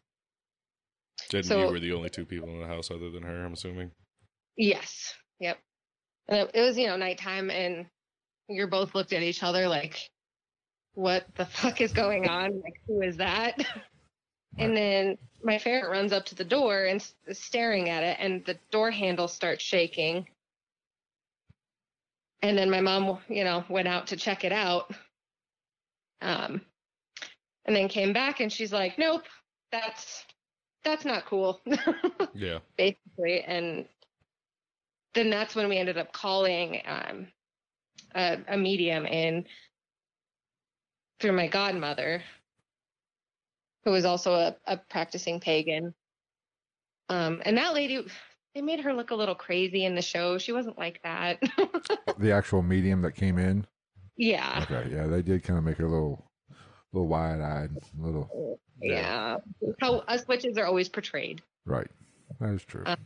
And 1.33 1.45
So- 1.45 1.67
you 1.67 1.73
were 1.73 1.81
the 1.81 1.93
only 1.95 2.11
two 2.11 2.25
people 2.27 2.49
in 2.51 2.61
the 2.61 2.67
house 2.67 2.91
other 2.91 3.11
than 3.11 3.23
her, 3.23 3.45
I'm 3.45 3.53
assuming. 3.55 3.91
yes. 4.57 5.15
Yep. 5.41 5.59
And 6.29 6.39
it, 6.39 6.51
it 6.55 6.61
was 6.63 6.79
you 6.79 6.87
know 6.87 6.97
nighttime 6.97 7.51
and 7.51 7.87
you're 8.49 8.69
both 8.69 8.95
looked 8.95 9.13
at 9.13 9.23
each 9.23 9.43
other 9.43 9.69
like 9.69 9.99
what 10.95 11.27
the 11.35 11.45
fuck 11.45 11.81
is 11.81 11.93
going 11.93 12.29
on? 12.29 12.61
Like 12.63 12.81
who 12.87 13.03
is 13.03 13.17
that 13.19 13.59
And 14.59 14.77
then 14.77 15.19
my 15.43 15.59
ferret 15.59 15.91
runs 15.91 16.13
up 16.13 16.25
to 16.27 16.35
the 16.35 16.45
door 16.45 16.85
and 16.85 17.07
is 17.27 17.39
staring 17.39 17.89
at 17.89 18.03
it, 18.03 18.17
and 18.21 18.45
the 18.45 18.59
door 18.71 18.91
handle 18.91 19.29
starts 19.29 19.63
shaking. 19.65 20.27
And 22.43 22.57
then 22.57 22.71
my 22.71 22.81
mom, 22.81 23.19
you 23.29 23.45
know, 23.45 23.65
went 23.69 23.89
out 23.89 24.09
to 24.09 24.17
check 24.17 24.45
it 24.45 24.53
out. 24.53 24.93
Um, 26.23 26.61
and 27.67 27.75
then 27.77 27.89
came 27.89 28.13
back 28.13 28.41
and 28.41 28.53
she's 28.53 28.73
like, 28.73 28.99
nope, 28.99 29.25
that's 29.71 30.25
that's 30.85 31.05
not 31.05 31.27
cool, 31.27 31.61
Yeah. 32.35 32.61
basically. 32.77 33.43
And 33.43 33.87
then 35.15 35.31
that's 35.31 35.55
when 35.57 35.69
we 35.69 35.79
ended 35.79 35.99
up 35.99 36.13
calling 36.13 36.81
um, 36.87 37.27
a, 38.15 38.39
a 38.49 38.57
medium 38.57 39.05
in 39.05 39.47
through 41.19 41.33
my 41.33 41.49
godmother, 41.49 42.23
who 43.87 43.93
was 43.93 44.05
also 44.05 44.35
a, 44.35 44.57
a 44.67 44.77
practicing 44.77 45.39
pagan. 45.41 45.95
Um, 47.09 47.41
and 47.47 47.57
that 47.57 47.73
lady, 47.73 48.05
they 48.53 48.61
made 48.61 48.81
her 48.81 48.93
look 48.93 49.13
a 49.13 49.15
little 49.15 49.37
crazy 49.37 49.85
in 49.85 49.95
the 49.95 50.03
show. 50.03 50.39
She 50.39 50.51
wasn't 50.53 50.77
like 50.77 51.01
that. 51.05 51.41
The 52.19 52.33
actual 52.33 52.63
medium 52.63 53.03
that 53.03 53.13
came 53.15 53.37
in. 53.37 53.67
yeah. 54.17 54.61
Okay, 54.63 54.89
yeah, 54.91 55.07
they 55.07 55.21
did 55.21 55.45
kind 55.45 55.59
of 55.59 55.65
make 55.65 55.77
her 55.77 55.85
a 55.85 55.91
little, 55.91 56.31
little 56.95 57.09
wide 57.09 57.43
eyed, 57.43 57.69
a 57.77 58.03
little. 58.03 58.59
Yeah. 58.81 59.37
How 59.83 59.99
us 59.99 60.27
witches 60.27 60.57
are 60.57 60.65
always 60.65 60.89
portrayed. 60.89 61.43
Right, 61.67 61.91
that 62.41 62.55
is 62.55 62.65
true. 62.65 62.85
Uh, 62.87 62.97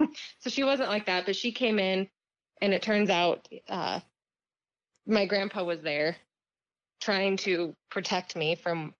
So 0.38 0.48
she 0.48 0.64
wasn't 0.64 0.88
like 0.88 1.04
that, 1.06 1.26
but 1.26 1.36
she 1.36 1.52
came 1.52 1.78
in, 1.78 2.08
and 2.62 2.72
it 2.72 2.80
turns 2.80 3.10
out 3.10 3.46
uh, 3.68 4.00
my 5.06 5.26
grandpa 5.26 5.62
was 5.62 5.82
there 5.82 6.16
trying 7.02 7.36
to 7.38 7.76
protect 7.90 8.34
me 8.34 8.54
from 8.54 8.94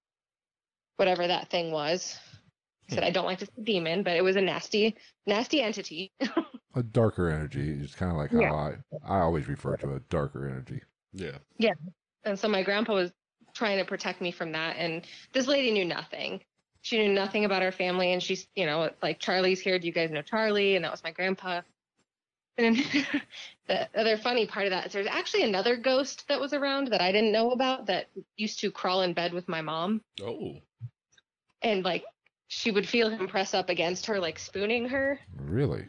whatever 0.97 1.27
that 1.27 1.51
thing 1.51 1.71
was. 1.73 2.19
I 2.91 2.95
said, 2.95 3.03
hmm. 3.05 3.09
I 3.09 3.11
don't 3.11 3.25
like 3.25 3.39
to 3.39 3.47
say 3.47 3.63
demon, 3.63 4.03
but 4.03 4.17
it 4.17 4.23
was 4.23 4.37
a 4.37 4.41
nasty, 4.41 4.97
nasty 5.27 5.61
entity. 5.63 6.13
a 6.77 6.83
darker 6.83 7.31
energy 7.31 7.79
It's 7.81 7.95
kind 7.95 8.11
of 8.13 8.19
like 8.19 8.31
Yeah. 8.33 8.49
how 8.49 8.57
I, 8.57 8.73
I 9.17 9.21
always 9.21 9.49
refer 9.49 9.77
to 9.77 9.95
a 9.95 10.01
darker 10.11 10.49
energy. 10.49 10.83
Yeah. 11.13 11.39
Yeah. 11.59 11.75
and 12.25 12.39
so 12.39 12.49
my 12.49 12.63
grandpa 12.63 12.95
was 12.95 13.13
trying 13.55 13.79
to 13.79 13.85
protect 13.85 14.21
me 14.21 14.33
from 14.33 14.53
that. 14.53 14.77
And 14.77 15.07
this 15.33 15.47
lady 15.47 15.71
knew 15.71 15.85
nothing. 15.85 16.41
She 16.83 16.99
knew 16.99 17.15
nothing 17.15 17.45
about 17.45 17.63
our 17.63 17.73
family. 17.73 18.13
And 18.13 18.23
she's, 18.23 18.47
you 18.57 18.67
know, 18.67 18.91
like, 19.03 19.19
Charlie's 19.21 19.61
here. 19.61 19.79
Do 19.79 19.87
you 19.87 19.93
guys 19.93 20.11
know 20.11 20.23
Charlie? 20.23 20.77
And 20.77 20.85
that 20.85 20.91
was 20.91 21.03
my 21.05 21.13
grandpa. 21.13 21.63
And 22.57 22.77
the 23.69 23.89
other 23.99 24.17
funny 24.17 24.47
part 24.47 24.67
of 24.67 24.71
that 24.71 24.87
is 24.87 24.93
there's 24.93 25.07
actually 25.07 25.43
another 25.43 25.77
ghost 25.77 26.27
that 26.29 26.41
was 26.41 26.53
around 26.53 26.89
that 26.89 27.01
I 27.01 27.13
didn't 27.13 27.33
know 27.33 27.51
about 27.51 27.87
that 27.87 28.07
used 28.37 28.61
to 28.61 28.71
crawl 28.71 29.03
in 29.03 29.13
bed 29.13 29.33
with 29.33 29.49
my 29.49 29.61
mom. 29.61 30.03
Oh. 30.23 30.57
And 31.63 31.85
like, 31.85 32.05
she 32.49 32.71
would 32.71 32.89
feel 32.89 33.09
him 33.11 33.27
press 33.27 33.55
up 33.55 33.69
against 33.71 34.07
her, 34.07 34.21
like 34.21 34.39
spooning 34.39 34.89
her. 34.89 35.19
Really? 35.37 35.89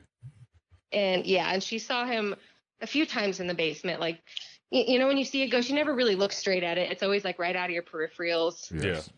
And 0.91 1.25
yeah, 1.25 1.51
and 1.53 1.61
she 1.61 1.77
saw 1.77 2.05
him 2.05 2.35
a 2.81 2.87
few 2.87 3.05
times 3.05 3.39
in 3.39 3.47
the 3.47 3.53
basement. 3.53 3.99
Like, 3.99 4.21
y- 4.71 4.85
you 4.87 4.97
know, 4.97 5.07
when 5.07 5.17
you 5.17 5.25
see 5.25 5.43
a 5.43 5.49
ghost, 5.49 5.69
you 5.69 5.75
never 5.75 5.93
really 5.93 6.15
look 6.15 6.31
straight 6.31 6.63
at 6.63 6.77
it. 6.77 6.91
It's 6.91 7.03
always 7.03 7.23
like 7.23 7.37
right 7.37 7.55
out 7.55 7.69
of 7.69 7.71
your 7.71 7.83
peripherals. 7.83 8.71
Yes. 8.71 9.09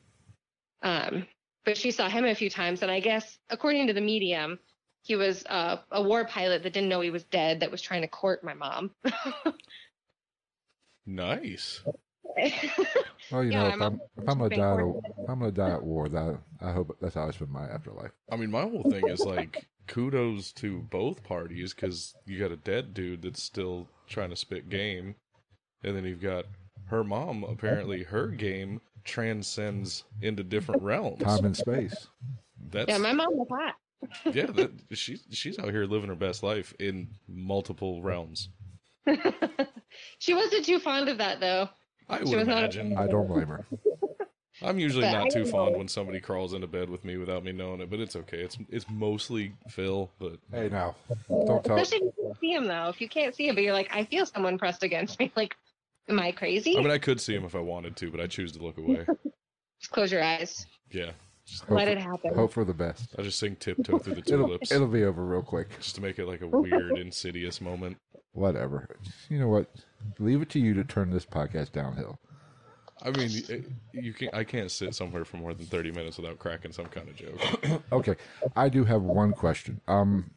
Um, 0.81 1.27
but 1.63 1.77
she 1.77 1.91
saw 1.91 2.09
him 2.09 2.25
a 2.25 2.35
few 2.35 2.49
times, 2.49 2.81
and 2.81 2.91
I 2.91 2.99
guess 2.99 3.37
according 3.49 3.87
to 3.87 3.93
the 3.93 4.01
medium, 4.01 4.59
he 5.08 5.16
was 5.16 5.45
uh, 5.45 5.78
a 5.91 6.01
war 6.03 6.26
pilot 6.26 6.64
that 6.64 6.74
didn't 6.74 6.89
know 6.89 6.99
he 6.99 7.10
was 7.12 7.24
dead 7.24 7.62
that 7.62 7.72
was 7.72 7.82
trying 7.82 8.01
to 8.01 8.08
court 8.10 8.43
my 8.43 8.53
mom. 8.53 8.91
Nice. 11.05 11.82
Well, 13.32 13.43
you 13.43 13.51
Yeah, 13.51 13.64
know, 13.64 13.68
if 13.68 13.82
I'm- 13.82 13.84
I'm 13.84 14.01
if 14.24 14.30
I'm 14.30 14.38
gonna 14.38 14.49
die, 14.55 14.74
at 14.74 14.80
if 15.24 15.30
I'm 15.30 15.39
gonna 15.39 15.51
die 15.51 15.72
at 15.72 15.84
war, 15.84 16.08
that 16.08 16.39
I 16.62 16.72
hope 16.72 16.95
that's 17.01 17.16
how 17.16 17.28
I 17.28 17.32
spend 17.32 17.51
my 17.51 17.66
afterlife. 17.66 18.12
I 18.32 18.38
mean, 18.38 18.49
my 18.51 18.62
whole 18.62 18.84
thing 18.84 19.05
is 19.10 19.26
like 19.26 19.68
kudos 19.88 20.53
to 20.53 20.80
both 20.84 21.24
parties 21.26 21.74
because 21.74 22.16
you 22.26 22.39
got 22.39 22.51
a 22.51 22.58
dead 22.58 22.93
dude 22.93 23.24
that's 23.24 23.43
still 23.43 23.89
trying 24.08 24.30
to 24.30 24.38
spit 24.38 24.70
game, 24.70 25.16
and 25.84 25.95
then 25.97 26.05
you've 26.05 26.22
got 26.22 26.45
her 26.86 27.03
mom. 27.03 27.43
Apparently, 27.43 28.03
her 28.03 28.28
game 28.28 28.80
transcends 29.03 30.05
into 30.22 30.43
different 30.43 30.82
realms. 30.82 31.22
Time 31.22 31.43
and 31.43 31.58
space. 31.58 32.08
That's 32.72 32.89
yeah, 32.89 32.97
my 32.97 33.12
mom 33.12 33.36
was 33.36 33.47
hot. 33.51 33.76
Yeah. 34.25 34.45
That, 34.47 34.71
she's 34.93 35.23
she's 35.31 35.57
out 35.59 35.69
here 35.71 35.85
living 35.85 36.09
her 36.09 36.15
best 36.15 36.43
life 36.43 36.73
in 36.79 37.09
multiple 37.27 38.01
realms. 38.01 38.49
she 40.19 40.33
wasn't 40.33 40.65
too 40.65 40.79
fond 40.79 41.09
of 41.09 41.17
that 41.19 41.39
though. 41.39 41.69
I 42.09 42.19
She 42.19 42.25
would 42.25 42.37
was 42.39 42.47
not 42.47 42.57
imagine. 42.59 42.97
I 42.97 43.07
don't 43.07 43.27
blame 43.27 43.47
her. 43.47 43.65
I'm 44.61 44.79
usually 44.79 45.03
But 45.03 45.11
not 45.11 45.29
too 45.29 45.45
fond 45.45 45.73
know. 45.73 45.77
when 45.77 45.87
somebody 45.87 46.19
crawls 46.19 46.53
into 46.53 46.65
bed 46.65 46.89
with 46.89 47.05
me 47.05 47.17
without 47.17 47.43
me 47.43 47.51
knowing 47.51 47.79
it, 47.79 47.91
but 47.91 47.99
it's 47.99 48.15
okay. 48.15 48.39
It's 48.39 48.57
it's 48.69 48.89
mostly 48.89 49.53
Phil, 49.69 50.09
but 50.19 50.37
Hey, 50.51 50.67
now, 50.69 50.95
don't 51.29 51.63
tell. 51.63 51.77
Especially 51.77 52.07
if 52.07 52.13
you 52.17 52.23
can't 52.23 52.39
see 52.39 52.53
him 52.53 52.65
though. 52.67 52.89
If 52.89 52.99
you 52.99 53.07
can't 53.07 53.35
see 53.35 53.47
him, 53.47 53.55
but 53.55 53.63
you're 53.63 53.73
like, 53.73 53.89
I 53.91 54.03
feel 54.05 54.25
someone 54.25 54.57
pressed 54.57 54.83
against 54.83 55.19
me. 55.19 55.31
Like, 55.35 55.55
am 56.09 56.19
I 56.19 56.31
crazy? 56.31 56.75
I 56.75 56.81
mean, 56.81 56.89
I 56.89 56.97
could 56.97 57.21
see 57.21 57.35
him 57.35 57.45
if 57.45 57.53
I 57.55 57.59
wanted 57.59 57.95
to, 57.97 58.09
but 58.09 58.19
I 58.19 58.25
choose 58.27 58.51
to 58.53 58.63
look 58.63 58.77
away. 58.79 59.05
Just 59.79 59.91
close 59.91 60.11
your 60.11 60.23
eyes. 60.23 60.65
Yeah, 60.91 61.11
Hope, 61.61 61.71
Let 61.77 61.87
it 61.87 61.97
happen. 61.97 62.33
hope 62.35 62.51
for 62.51 62.65
the 62.65 62.73
best. 62.73 63.07
I'll 63.17 63.23
just 63.23 63.39
sing 63.39 63.55
tiptoe 63.55 63.97
through 63.99 64.15
the 64.15 64.19
It'll 64.21 64.45
tulips 64.47 64.71
it'll 64.71 64.87
be 64.87 65.03
over 65.05 65.23
real 65.25 65.41
quick. 65.41 65.69
just 65.79 65.95
to 65.95 66.01
make 66.01 66.19
it 66.19 66.25
like 66.27 66.41
a 66.41 66.47
weird, 66.47 66.97
insidious 66.97 67.61
moment. 67.61 67.97
Whatever. 68.33 68.97
You 69.29 69.39
know 69.39 69.47
what? 69.47 69.69
Leave 70.19 70.41
it 70.41 70.49
to 70.51 70.59
you 70.59 70.73
to 70.73 70.83
turn 70.83 71.09
this 71.09 71.25
podcast 71.25 71.71
downhill. 71.71 72.19
I 73.01 73.11
mean, 73.11 73.29
it- 73.49 73.69
you 73.93 74.11
can 74.13 74.29
I 74.33 74.43
can't 74.43 74.69
sit 74.71 74.93
somewhere 74.95 75.23
for 75.23 75.37
more 75.37 75.53
than 75.53 75.65
thirty 75.67 75.91
minutes 75.91 76.17
without 76.17 76.37
cracking 76.39 76.71
some 76.71 76.87
kind 76.87 77.07
of 77.07 77.15
joke. 77.15 77.81
Okay, 77.91 78.15
I 78.55 78.69
do 78.69 78.83
have 78.83 79.01
one 79.03 79.31
question. 79.33 79.79
Um, 79.87 80.31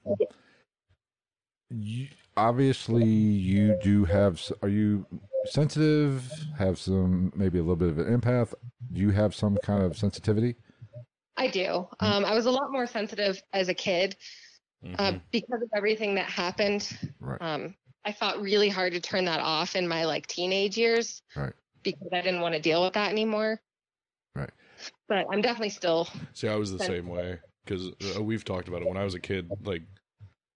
you, 1.71 2.09
obviously, 2.37 3.05
you 3.05 3.79
do 3.83 4.05
have. 4.05 4.41
Are 4.63 4.69
you 4.69 5.07
sensitive? 5.47 6.31
Have 6.59 6.79
some 6.79 7.33
maybe 7.35 7.59
a 7.59 7.63
little 7.63 7.77
bit 7.77 7.89
of 7.89 7.99
an 7.99 8.21
empath? 8.21 8.55
Do 8.93 9.01
you 9.01 9.11
have 9.11 9.35
some 9.35 9.57
kind 9.63 9.83
of 9.83 9.97
sensitivity? 9.97 10.57
I 11.41 11.49
do. 11.49 11.89
Um, 12.01 12.25
I 12.25 12.35
was 12.35 12.47
a 12.47 12.51
lot 12.51 12.71
more 12.71 12.87
sensitive 12.87 13.43
as 13.53 13.69
a 13.69 13.75
kid 13.75 14.17
uh, 14.99 15.13
Mhm. 15.13 15.23
because 15.33 15.63
of 15.63 15.69
everything 15.75 16.15
that 16.17 16.27
happened. 16.27 16.89
Right. 17.19 17.41
Um, 17.41 17.75
I 18.05 18.13
fought 18.13 18.41
really 18.41 18.69
hard 18.69 18.93
to 18.93 19.01
turn 19.01 19.25
that 19.25 19.41
off 19.41 19.75
in 19.75 19.89
my 19.89 20.05
like 20.05 20.27
teenage 20.27 20.77
years. 20.77 21.23
Right. 21.35 21.53
Because 21.83 22.09
I 22.13 22.21
didn't 22.21 22.41
want 22.41 22.55
to 22.55 22.61
deal 22.61 22.83
with 22.83 22.93
that 22.95 23.11
anymore. 23.11 23.61
Right. 24.35 24.51
But 25.09 25.27
I'm 25.33 25.41
definitely 25.41 25.71
still. 25.71 26.09
See, 26.35 26.49
I 26.49 26.57
was 26.57 26.73
the 26.73 26.79
same 26.79 27.09
way 27.09 27.41
because 27.65 27.91
uh, 28.17 28.23
we've 28.23 28.45
talked 28.45 28.69
about 28.69 28.83
it. 28.83 28.89
When 28.89 28.97
I 28.99 29.05
was 29.05 29.15
a 29.15 29.21
kid, 29.21 29.51
like 29.65 29.83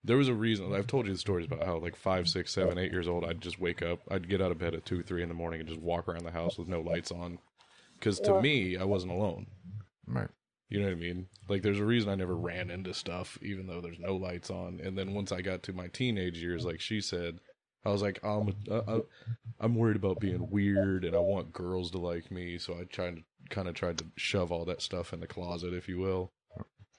there 0.05 0.18
was 0.18 0.28
a 0.28 0.35
reason. 0.35 0.74
I've 0.74 0.87
told 0.87 1.07
you 1.07 1.12
the 1.12 1.18
stories 1.18 1.47
about 1.47 1.64
how, 1.64 1.78
like 1.78 1.97
five, 1.97 2.28
six, 2.28 2.53
seven, 2.53 2.76
eight 2.76 2.93
years 2.93 3.09
old, 3.09 3.24
I'd 3.24 3.41
just 3.41 3.59
wake 3.59 3.80
up. 3.80 4.01
I'd 4.11 4.28
get 4.28 4.43
out 4.43 4.53
of 4.53 4.59
bed 4.59 4.74
at 4.74 4.85
two, 4.85 5.03
three 5.03 5.22
in 5.22 5.28
the 5.28 5.35
morning 5.35 5.61
and 5.61 5.68
just 5.68 5.80
walk 5.80 6.09
around 6.09 6.24
the 6.24 6.30
house 6.30 6.59
with 6.59 6.68
no 6.68 6.82
lights 6.82 7.11
on. 7.11 7.39
Because 7.95 8.20
to 8.20 8.32
Yeah. 8.32 8.41
me, 8.41 8.76
I 8.76 8.85
wasn't 8.85 9.12
alone. 9.12 9.47
Right. 10.07 10.28
You 10.69 10.81
know 10.81 10.87
what 10.87 10.93
I 10.93 11.01
mean? 11.01 11.27
Like, 11.49 11.62
there's 11.62 11.79
a 11.79 11.85
reason 11.85 12.09
I 12.11 12.15
never 12.15 12.37
ran 12.37 12.71
into 12.71 12.95
stuff, 12.95 13.39
even 13.43 13.67
though 13.67 13.81
there's 13.81 13.99
no 13.99 14.17
lights 14.17 14.51
on. 14.51 14.81
And 14.83 14.97
then 14.97 15.15
once 15.15 15.31
I 15.31 15.43
got 15.43 15.62
to 15.65 15.73
my 15.73 15.89
teenage 15.89 16.39
years, 16.39 16.65
like 16.65 16.81
she 16.81 17.01
said, 17.01 17.39
I 17.85 17.91
was 17.91 18.01
like, 18.01 18.19
I'm, 18.25 18.55
uh, 18.71 18.75
uh, 18.75 19.01
I'm 19.61 19.75
worried 19.75 19.97
about 19.97 20.21
being 20.21 20.49
weird, 20.51 21.05
and 21.05 21.15
I 21.15 21.19
want 21.19 21.53
girls 21.53 21.91
to 21.91 21.99
like 21.99 22.31
me. 22.31 22.59
So 22.59 22.75
I 22.75 22.85
tried 22.85 23.17
to 23.17 23.23
kind 23.51 23.69
of 23.69 23.75
tried 23.75 23.99
to 23.99 24.07
shove 24.17 24.51
all 24.51 24.65
that 24.65 24.81
stuff 24.81 25.12
in 25.12 25.21
the 25.21 25.27
closet, 25.27 25.75
if 25.75 25.87
you 25.89 25.99
will. 25.99 26.33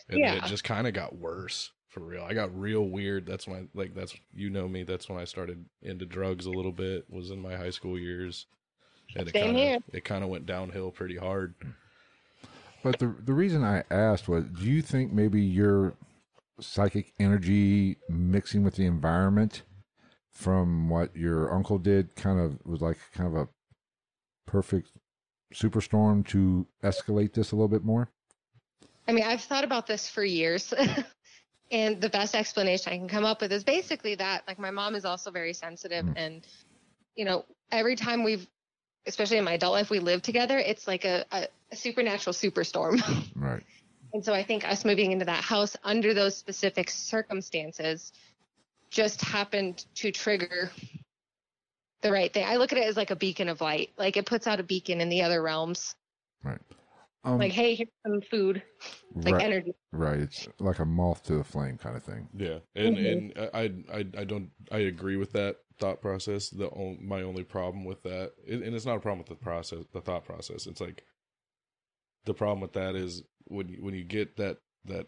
And 0.09 0.23
then 0.23 0.37
it 0.37 0.45
just 0.45 0.63
kind 0.63 0.85
of 0.85 0.93
got 0.93 1.17
worse 1.17 1.71
for 1.89 2.01
real. 2.01 2.23
I 2.23 2.35
got 2.35 2.57
real 2.57 2.83
weird. 2.83 3.25
That's 3.25 3.47
when, 3.47 3.57
I, 3.57 3.67
like, 3.73 3.95
that's 3.95 4.13
you 4.33 4.51
know 4.51 4.67
me. 4.67 4.83
That's 4.83 5.09
when 5.09 5.19
I 5.19 5.25
started 5.25 5.65
into 5.81 6.05
drugs 6.05 6.45
a 6.45 6.51
little 6.51 6.71
bit. 6.71 7.05
Was 7.09 7.31
in 7.31 7.41
my 7.41 7.55
high 7.55 7.71
school 7.71 7.97
years, 7.97 8.45
and 9.15 9.27
it 9.27 9.33
Same 9.33 9.45
kind 9.45 9.57
here. 9.57 9.75
of 9.77 9.83
it 9.91 10.05
kind 10.05 10.23
of 10.23 10.29
went 10.29 10.45
downhill 10.45 10.91
pretty 10.91 11.17
hard. 11.17 11.55
But 12.85 12.99
the 12.99 13.07
the 13.07 13.33
reason 13.33 13.63
I 13.63 13.83
asked 13.89 14.29
was, 14.29 14.45
do 14.45 14.63
you 14.63 14.83
think 14.83 15.11
maybe 15.11 15.41
your 15.41 15.95
psychic 16.59 17.13
energy 17.19 17.97
mixing 18.07 18.63
with 18.63 18.75
the 18.75 18.85
environment 18.85 19.63
from 20.31 20.87
what 20.87 21.15
your 21.15 21.51
uncle 21.51 21.79
did 21.79 22.15
kind 22.15 22.39
of 22.39 22.63
was 22.63 22.81
like 22.81 22.99
kind 23.11 23.27
of 23.27 23.41
a 23.41 23.47
perfect 24.45 24.91
superstorm 25.51 26.27
to 26.27 26.67
escalate 26.83 27.33
this 27.33 27.51
a 27.51 27.55
little 27.55 27.67
bit 27.67 27.83
more? 27.83 28.11
I 29.07 29.13
mean, 29.13 29.23
I've 29.23 29.41
thought 29.41 29.63
about 29.63 29.87
this 29.87 30.07
for 30.07 30.23
years. 30.23 30.71
and 31.71 31.99
the 31.99 32.09
best 32.09 32.35
explanation 32.35 32.93
I 32.93 32.99
can 32.99 33.07
come 33.07 33.25
up 33.25 33.41
with 33.41 33.51
is 33.51 33.63
basically 33.63 34.13
that 34.13 34.43
like 34.47 34.59
my 34.59 34.69
mom 34.69 34.93
is 34.93 35.05
also 35.05 35.31
very 35.31 35.53
sensitive 35.53 36.05
Mm. 36.05 36.13
and 36.17 36.47
you 37.15 37.25
know, 37.25 37.45
every 37.71 37.95
time 37.95 38.23
we've 38.23 38.47
especially 39.07 39.37
in 39.37 39.43
my 39.43 39.53
adult 39.53 39.73
life 39.73 39.89
we 39.89 39.99
live 39.99 40.21
together, 40.21 40.57
it's 40.57 40.87
like 40.87 41.05
a, 41.05 41.25
a, 41.31 41.47
a 41.71 41.75
supernatural 41.75 42.33
superstorm. 42.33 43.01
Right. 43.35 43.63
and 44.13 44.23
so 44.23 44.33
I 44.33 44.43
think 44.43 44.67
us 44.67 44.85
moving 44.85 45.11
into 45.11 45.25
that 45.25 45.43
house 45.43 45.75
under 45.83 46.13
those 46.13 46.37
specific 46.37 46.89
circumstances 46.89 48.11
just 48.89 49.21
happened 49.21 49.85
to 49.95 50.11
trigger 50.11 50.71
the 52.01 52.11
right 52.11 52.31
thing. 52.33 52.45
I 52.45 52.55
look 52.57 52.71
at 52.71 52.77
it 52.77 52.85
as 52.85 52.95
like 52.95 53.11
a 53.11 53.15
beacon 53.15 53.49
of 53.49 53.61
light. 53.61 53.89
Like 53.97 54.15
it 54.15 54.25
puts 54.25 54.47
out 54.47 54.59
a 54.59 54.63
beacon 54.63 55.01
in 55.01 55.09
the 55.09 55.23
other 55.23 55.41
realms. 55.41 55.95
Right. 56.43 56.59
Um, 57.23 57.39
Like, 57.39 57.51
hey, 57.51 57.75
here's 57.75 57.89
some 58.05 58.21
food, 58.21 58.61
like 59.15 59.33
right, 59.33 59.43
energy. 59.43 59.73
right. 59.91 60.19
It's 60.19 60.47
like 60.59 60.79
a 60.79 60.85
moth 60.85 61.23
to 61.23 61.35
the 61.35 61.43
flame 61.43 61.77
kind 61.77 61.97
of 61.97 62.03
thing. 62.03 62.29
Yeah, 62.35 62.59
and 62.75 62.97
Mhm. 62.97 63.11
and 63.11 63.49
I, 63.53 63.59
I 63.59 63.97
I 63.99 64.21
I 64.21 64.23
don't 64.23 64.51
I 64.71 64.77
agree 64.79 65.17
with 65.17 65.31
that 65.33 65.57
thought 65.79 66.01
process. 66.01 66.49
The 66.49 66.67
on, 66.67 66.99
my 67.01 67.21
only 67.21 67.43
problem 67.43 67.85
with 67.85 68.03
that, 68.03 68.33
and 68.47 68.63
it's 68.63 68.85
not 68.85 68.97
a 68.97 69.01
problem 69.01 69.19
with 69.19 69.27
the 69.27 69.35
process, 69.35 69.85
the 69.93 70.01
thought 70.01 70.25
process. 70.25 70.67
It's 70.67 70.81
like 70.81 71.03
the 72.25 72.33
problem 72.33 72.61
with 72.61 72.73
that 72.73 72.95
is 72.95 73.23
when 73.45 73.69
you, 73.69 73.77
when 73.81 73.93
you 73.93 74.03
get 74.03 74.37
that 74.37 74.57
that 74.85 75.07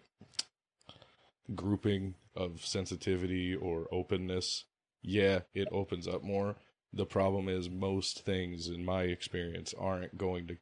grouping 1.55 2.15
of 2.35 2.65
sensitivity 2.65 3.55
or 3.55 3.87
openness, 3.91 4.65
yeah, 5.01 5.39
it 5.53 5.67
opens 5.71 6.07
up 6.07 6.23
more. 6.23 6.55
The 6.93 7.05
problem 7.05 7.49
is 7.49 7.69
most 7.69 8.23
things, 8.23 8.67
in 8.67 8.85
my 8.85 9.03
experience, 9.03 9.73
aren't 9.77 10.17
going 10.17 10.47
to 10.47 10.57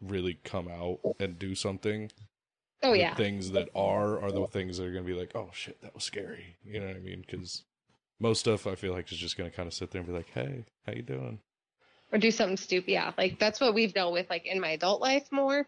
really 0.00 0.38
come 0.44 0.68
out 0.68 0.98
and 1.20 1.38
do 1.38 1.54
something. 1.54 2.10
Oh 2.82 2.92
the 2.92 2.98
yeah. 2.98 3.14
things 3.14 3.52
that 3.52 3.68
are 3.74 4.20
are 4.20 4.30
the 4.30 4.46
things 4.46 4.76
that 4.76 4.84
are 4.86 4.92
going 4.92 5.04
to 5.04 5.12
be 5.12 5.18
like, 5.18 5.34
oh 5.34 5.50
shit, 5.52 5.80
that 5.82 5.94
was 5.94 6.04
scary. 6.04 6.56
You 6.64 6.80
know 6.80 6.86
what 6.86 6.96
I 6.96 7.00
mean? 7.00 7.24
Because 7.26 7.64
most 8.20 8.40
stuff 8.40 8.66
I 8.66 8.74
feel 8.74 8.92
like 8.92 9.10
is 9.12 9.18
just 9.18 9.36
going 9.36 9.50
to 9.50 9.56
kind 9.56 9.66
of 9.66 9.74
sit 9.74 9.90
there 9.90 10.00
and 10.00 10.08
be 10.08 10.14
like, 10.14 10.30
hey, 10.32 10.64
how 10.86 10.92
you 10.92 11.02
doing? 11.02 11.38
or 12.12 12.18
do 12.18 12.30
something 12.30 12.56
stupid. 12.56 12.90
Yeah, 12.92 13.12
like 13.18 13.38
that's 13.40 13.60
what 13.60 13.74
we've 13.74 13.92
dealt 13.92 14.12
with, 14.12 14.30
like 14.30 14.46
in 14.46 14.60
my 14.60 14.70
adult 14.70 15.00
life 15.00 15.26
more, 15.32 15.66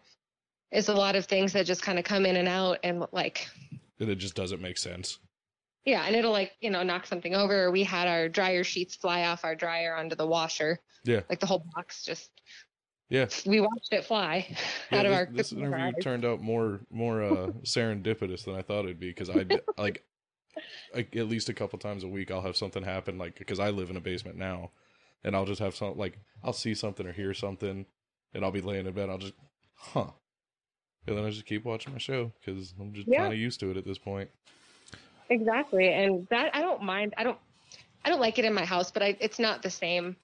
is 0.71 0.87
a 0.87 0.93
lot 0.93 1.15
of 1.17 1.25
things 1.25 1.51
that 1.53 1.65
just 1.65 1.81
kind 1.81 1.99
of 1.99 2.05
come 2.05 2.25
in 2.25 2.37
and 2.37 2.47
out, 2.47 2.77
and 2.83 3.05
like, 3.11 3.49
And 3.99 4.09
it 4.09 4.15
just 4.15 4.35
doesn't 4.35 4.61
make 4.61 4.77
sense. 4.77 5.19
yeah, 5.85 6.03
and 6.05 6.15
it'll 6.15 6.31
like 6.31 6.53
you 6.61 6.69
know 6.69 6.81
knock 6.81 7.05
something 7.07 7.35
over. 7.35 7.69
We 7.71 7.83
had 7.83 8.07
our 8.07 8.29
dryer 8.29 8.63
sheets 8.63 8.95
fly 8.95 9.23
off 9.25 9.43
our 9.43 9.53
dryer 9.55 9.93
onto 9.95 10.15
the 10.15 10.25
washer. 10.27 10.79
Yeah. 11.03 11.21
like 11.29 11.39
the 11.41 11.45
whole 11.45 11.65
box 11.75 12.03
just. 12.05 12.29
Yeah. 13.09 13.25
We 13.45 13.59
watched 13.59 13.91
it 13.91 14.05
fly 14.05 14.55
Yeah, 14.91 14.99
out 14.99 15.05
of 15.07 15.11
this, 15.11 15.17
our. 15.17 15.25
this 15.33 15.51
interview 15.51 15.91
turned 16.01 16.23
out 16.25 16.41
more 16.41 16.79
more 16.91 17.23
uh, 17.23 17.47
serendipitous 17.63 18.45
than 18.45 18.55
I 18.55 18.61
thought 18.61 18.85
it'd 18.85 18.99
be 18.99 19.09
because 19.09 19.29
I 19.31 19.45
like, 19.77 20.03
like 20.93 21.15
at 21.15 21.27
least 21.27 21.49
a 21.49 21.53
couple 21.53 21.79
times 21.79 22.03
a 22.03 22.07
week 22.07 22.31
I'll 22.31 22.41
have 22.41 22.57
something 22.57 22.83
happen 22.83 23.17
like 23.17 23.37
because 23.37 23.59
I 23.59 23.69
live 23.69 23.89
in 23.89 23.97
a 23.97 24.01
basement 24.01 24.37
now, 24.37 24.71
and 25.23 25.35
I'll 25.35 25.45
just 25.45 25.61
have 25.61 25.75
some 25.75 25.97
like 25.97 26.19
I'll 26.43 26.53
see 26.53 26.73
something 26.73 27.05
or 27.05 27.13
hear 27.13 27.33
something, 27.33 27.85
and 28.33 28.45
I'll 28.45 28.51
be 28.51 28.61
laying 28.61 28.85
in 28.87 28.93
bed. 28.93 29.09
I'll 29.09 29.17
just 29.17 29.33
huh, 29.75 30.11
and 31.07 31.17
then 31.17 31.25
I 31.25 31.29
just 31.29 31.45
keep 31.45 31.65
watching 31.65 31.93
my 31.93 31.99
show 31.99 32.31
because 32.39 32.73
I'm 32.79 32.93
just 32.93 33.07
Yeah. 33.07 33.21
kind 33.21 33.33
of 33.33 33.39
used 33.39 33.59
to 33.61 33.71
it 33.71 33.77
at 33.77 33.85
this 33.85 33.97
point. 33.97 34.29
Exactly, 35.29 35.87
and 35.93 36.27
that 36.29 36.55
I 36.55 36.61
don't 36.61 36.83
mind. 36.83 37.13
I 37.17 37.23
don't. 37.23 37.37
I 38.03 38.09
don't 38.09 38.21
like 38.21 38.39
it 38.39 38.45
in 38.45 38.53
my 38.53 38.65
house, 38.65 38.91
but 38.91 39.03
I, 39.03 39.17
it's 39.19 39.39
not 39.39 39.61
the 39.61 39.69
same 39.69 40.15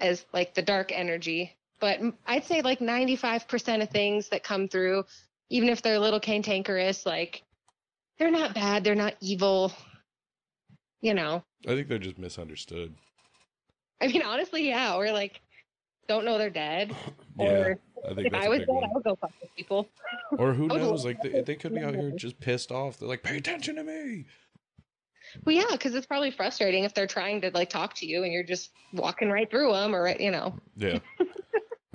as 0.00 0.24
like 0.32 0.54
the 0.54 0.62
dark 0.62 0.92
energy. 0.92 1.56
But 1.80 2.00
I'd 2.26 2.44
say 2.44 2.62
like 2.62 2.78
95% 2.80 3.82
of 3.82 3.90
things 3.90 4.28
that 4.30 4.42
come 4.42 4.68
through, 4.68 5.04
even 5.50 5.68
if 5.68 5.82
they're 5.82 5.96
a 5.96 6.00
little 6.00 6.20
cantankerous, 6.20 7.06
like 7.06 7.42
they're 8.18 8.30
not 8.30 8.54
bad, 8.54 8.84
they're 8.84 8.94
not 8.94 9.14
evil. 9.20 9.72
You 11.00 11.14
know, 11.14 11.44
I 11.66 11.70
think 11.74 11.88
they're 11.88 11.98
just 11.98 12.18
misunderstood. 12.18 12.94
I 14.00 14.08
mean, 14.08 14.22
honestly, 14.22 14.68
yeah, 14.68 14.94
or 14.94 15.10
like 15.12 15.40
don't 16.08 16.24
know 16.24 16.38
they're 16.38 16.50
dead. 16.50 16.94
Yeah, 17.38 17.50
Or 17.50 17.80
I 18.08 18.14
think 18.14 18.28
if 18.28 18.32
that's 18.32 18.44
I 18.44 18.46
a 18.46 18.48
was 18.48 18.58
big 18.60 18.68
dead, 18.68 18.72
one. 18.72 18.84
I 18.84 18.88
would 18.94 19.04
go 19.04 19.14
fuck 19.16 19.30
with 19.42 19.54
people. 19.54 19.90
Or 20.38 20.54
who 20.54 20.70
oh, 20.70 20.76
knows? 20.78 21.04
Like 21.04 21.20
they, 21.20 21.42
they 21.42 21.54
could 21.54 21.74
be 21.74 21.82
out 21.82 21.94
here 21.94 22.10
just 22.16 22.40
pissed 22.40 22.72
off. 22.72 22.96
They're 22.96 23.06
like, 23.06 23.22
pay 23.22 23.36
attention 23.36 23.76
to 23.76 23.84
me. 23.84 24.24
Well, 25.44 25.54
yeah, 25.54 25.66
because 25.72 25.94
it's 25.94 26.06
probably 26.06 26.30
frustrating 26.30 26.84
if 26.84 26.94
they're 26.94 27.06
trying 27.06 27.42
to 27.42 27.50
like 27.52 27.68
talk 27.68 27.92
to 27.96 28.06
you 28.06 28.24
and 28.24 28.32
you're 28.32 28.42
just 28.42 28.70
walking 28.94 29.28
right 29.28 29.50
through 29.50 29.70
them, 29.70 29.94
or 29.94 30.08
you 30.18 30.30
know. 30.30 30.58
Yeah. 30.78 31.00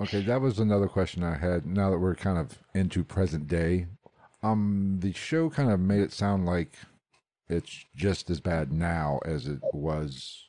Okay, 0.00 0.20
that 0.22 0.40
was 0.40 0.60
another 0.60 0.86
question 0.86 1.24
I 1.24 1.36
had. 1.36 1.66
Now 1.66 1.90
that 1.90 1.98
we're 1.98 2.14
kind 2.14 2.38
of 2.38 2.56
into 2.72 3.02
present 3.02 3.48
day, 3.48 3.86
um, 4.42 4.98
the 5.00 5.12
show 5.12 5.50
kind 5.50 5.70
of 5.70 5.80
made 5.80 6.00
it 6.00 6.12
sound 6.12 6.46
like 6.46 6.76
it's 7.48 7.84
just 7.94 8.30
as 8.30 8.40
bad 8.40 8.72
now 8.72 9.20
as 9.24 9.46
it 9.46 9.60
was 9.72 10.48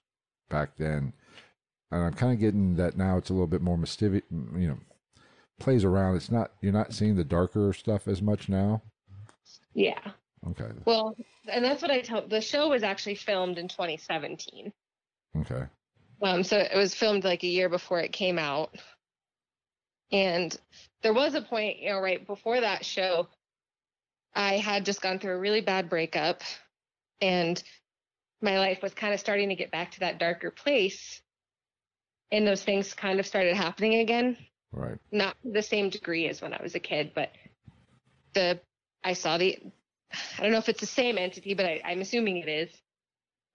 back 0.49 0.77
then, 0.77 1.13
and 1.91 2.03
I'm 2.03 2.13
kind 2.13 2.33
of 2.33 2.39
getting 2.39 2.75
that 2.75 2.97
now 2.97 3.17
it's 3.17 3.29
a 3.29 3.33
little 3.33 3.47
bit 3.47 3.61
more 3.61 3.77
mysterious. 3.77 4.23
You 4.31 4.69
know, 4.69 4.79
plays 5.59 5.83
around. 5.83 6.15
It's 6.15 6.31
not 6.31 6.51
you're 6.61 6.73
not 6.73 6.93
seeing 6.93 7.15
the 7.15 7.23
darker 7.23 7.73
stuff 7.73 8.07
as 8.07 8.21
much 8.21 8.49
now. 8.49 8.81
Yeah. 9.73 10.11
Okay, 10.47 10.69
Well, 10.85 11.15
and 11.47 11.63
that's 11.63 11.81
what 11.81 11.91
I 11.91 12.01
tell. 12.01 12.27
The 12.27 12.41
show 12.41 12.69
was 12.69 12.83
actually 12.83 13.15
filmed 13.15 13.57
in 13.57 13.67
2017. 13.67 14.73
okay, 15.35 15.65
Um, 16.21 16.43
so 16.43 16.57
it 16.57 16.75
was 16.75 16.95
filmed 16.95 17.23
like 17.23 17.43
a 17.43 17.47
year 17.47 17.69
before 17.69 17.99
it 17.99 18.11
came 18.11 18.39
out. 18.39 18.75
And 20.11 20.55
there 21.01 21.13
was 21.13 21.33
a 21.35 21.41
point, 21.41 21.79
you 21.79 21.89
know, 21.89 21.99
right 21.99 22.25
before 22.25 22.61
that 22.61 22.85
show, 22.85 23.27
I 24.35 24.57
had 24.57 24.85
just 24.85 25.01
gone 25.01 25.19
through 25.19 25.35
a 25.35 25.39
really 25.39 25.61
bad 25.61 25.89
breakup 25.89 26.41
and 27.21 27.61
my 28.41 28.59
life 28.59 28.81
was 28.83 28.93
kind 28.93 29.13
of 29.13 29.19
starting 29.19 29.49
to 29.49 29.55
get 29.55 29.71
back 29.71 29.91
to 29.91 30.01
that 30.01 30.19
darker 30.19 30.51
place. 30.51 31.21
And 32.31 32.45
those 32.45 32.63
things 32.63 32.93
kind 32.93 33.19
of 33.19 33.25
started 33.25 33.55
happening 33.55 33.95
again. 33.95 34.37
right, 34.71 34.97
Not 35.11 35.37
the 35.43 35.61
same 35.61 35.89
degree 35.89 36.27
as 36.27 36.41
when 36.41 36.53
I 36.53 36.61
was 36.61 36.75
a 36.75 36.79
kid, 36.79 37.11
but 37.15 37.31
the 38.33 38.59
I 39.03 39.13
saw 39.13 39.37
the 39.37 39.59
I 40.37 40.43
don't 40.43 40.51
know 40.51 40.57
if 40.57 40.69
it's 40.69 40.81
the 40.81 40.85
same 40.85 41.17
entity, 41.17 41.53
but 41.53 41.65
I, 41.65 41.81
I'm 41.85 42.01
assuming 42.01 42.37
it 42.37 42.49
is. 42.49 42.69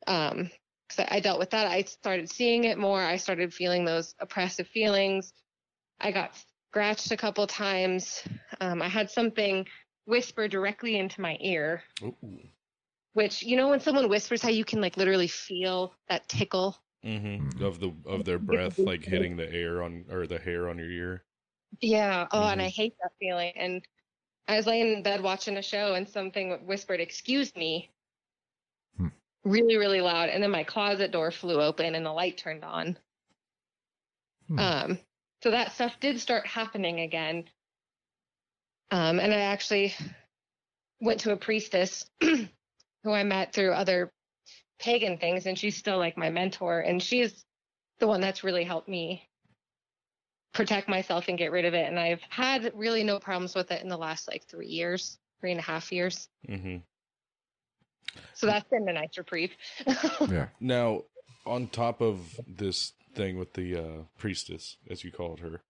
Um, 0.07 0.51
because 0.89 1.05
I, 1.11 1.16
I 1.16 1.20
dealt 1.20 1.39
with 1.39 1.51
that. 1.51 1.66
I 1.66 1.83
started 1.83 2.31
seeing 2.31 2.64
it 2.64 2.79
more. 2.79 3.03
I 3.03 3.16
started 3.16 3.53
feeling 3.53 3.85
those 3.85 4.14
oppressive 4.20 4.68
feelings. 4.68 5.33
I 6.01 6.12
got 6.12 6.33
scratched 6.70 7.11
a 7.11 7.16
couple 7.16 7.47
times. 7.47 8.22
Um, 8.61 8.81
I 8.81 8.89
had 8.89 9.11
something 9.11 9.66
whisper 10.09 10.49
directly 10.49 10.97
into 10.99 11.21
my 11.21 11.37
ear, 11.41 11.83
Ooh. 12.03 12.41
which 13.13 13.43
you 13.43 13.57
know 13.57 13.69
when 13.69 13.81
someone 13.81 14.09
whispers, 14.09 14.43
how 14.43 14.49
you 14.49 14.65
can 14.65 14.81
like 14.81 14.97
literally 14.97 15.29
feel 15.29 15.95
that 16.09 16.29
tickle. 16.29 16.77
Mm-hmm. 17.05 17.63
Of 17.63 17.79
the 17.79 17.93
of 18.07 18.25
their 18.25 18.39
breath 18.39 18.79
like 18.79 19.05
hitting 19.05 19.37
the 19.37 19.49
air 19.53 19.83
on 19.83 20.07
or 20.11 20.27
the 20.27 20.39
hair 20.39 20.69
on 20.69 20.79
your 20.79 20.91
ear. 20.91 21.25
Yeah. 21.81 22.27
Oh, 22.33 22.49
and 22.49 22.61
Mhm. 22.61 22.65
I 22.65 22.69
hate 22.69 22.95
that 23.03 23.13
feeling. 23.21 23.53
And 23.57 23.87
I 24.49 24.57
was 24.57 24.67
laying 24.67 24.93
in 24.95 25.03
bed 25.03 25.23
watching 25.23 25.57
a 25.59 25.63
show, 25.63 25.95
and 25.95 26.09
something 26.09 26.67
whispered, 26.67 27.01
"Excuse 27.01 27.55
me," 27.55 27.91
Hmm. 28.97 29.09
really, 29.45 29.77
really 29.77 30.01
loud. 30.01 30.29
And 30.31 30.43
then 30.43 30.51
my 30.51 30.65
closet 30.65 31.13
door 31.13 31.31
flew 31.31 31.61
open, 31.61 31.95
and 31.95 32.05
the 32.05 32.13
light 32.13 32.39
turned 32.39 32.65
on. 32.65 32.99
Hmm. 34.49 34.59
Um, 34.59 34.99
so 35.43 35.51
that 35.51 35.73
stuff 35.73 36.01
did 36.01 36.19
start 36.21 36.47
happening 36.47 37.01
again. 37.01 37.49
Um, 38.91 39.20
and 39.20 39.32
I 39.32 39.41
actually 39.41 39.95
went 41.01 41.20
to 41.20 41.32
a 41.32 41.36
priestess 41.36 42.07
who 42.20 43.12
I 43.12 43.22
met 43.22 43.53
through 43.53 43.72
other 43.72 44.11
pagan 44.78 45.18
things, 45.18 45.47
and 45.47 45.59
she's 45.59 45.76
still 45.76 45.99
like 45.99 46.16
my 46.16 46.30
mentor, 46.30 46.80
and 46.80 47.03
she's 47.03 47.45
the 47.99 48.07
one 48.07 48.20
that's 48.20 48.45
really 48.45 48.64
helped 48.64 48.89
me 48.89 49.28
protect 50.55 50.89
myself 50.89 51.28
and 51.28 51.39
get 51.39 51.53
rid 51.53 51.64
of 51.64 51.74
it. 51.74 51.86
And 51.86 51.99
I've 51.99 52.22
had 52.28 52.72
really 52.74 53.05
no 53.05 53.18
problems 53.18 53.55
with 53.55 53.70
it 53.70 53.82
in 53.82 53.89
the 53.89 53.97
last 53.97 54.28
like 54.28 54.45
three 54.47 54.68
years, 54.68 55.18
three 55.41 55.51
and 55.51 55.61
a 55.61 55.62
half 55.62 55.93
years. 55.93 56.28
Mm-hmm. 56.49 56.78
So 58.34 58.47
that's 58.47 58.68
been 58.68 58.89
a 58.89 58.93
nice 58.93 59.16
reprieve. 59.16 59.53
yeah, 60.28 60.49
Now, 60.61 61.03
on 61.45 61.68
top 61.68 62.01
of 62.01 62.39
this 62.47 62.93
thing 63.14 63.39
with 63.39 63.53
the 63.55 63.76
uh, 63.76 64.03
priestess, 64.16 64.76
as 64.91 65.05
you 65.05 65.12
called 65.12 65.41
her, 65.41 65.61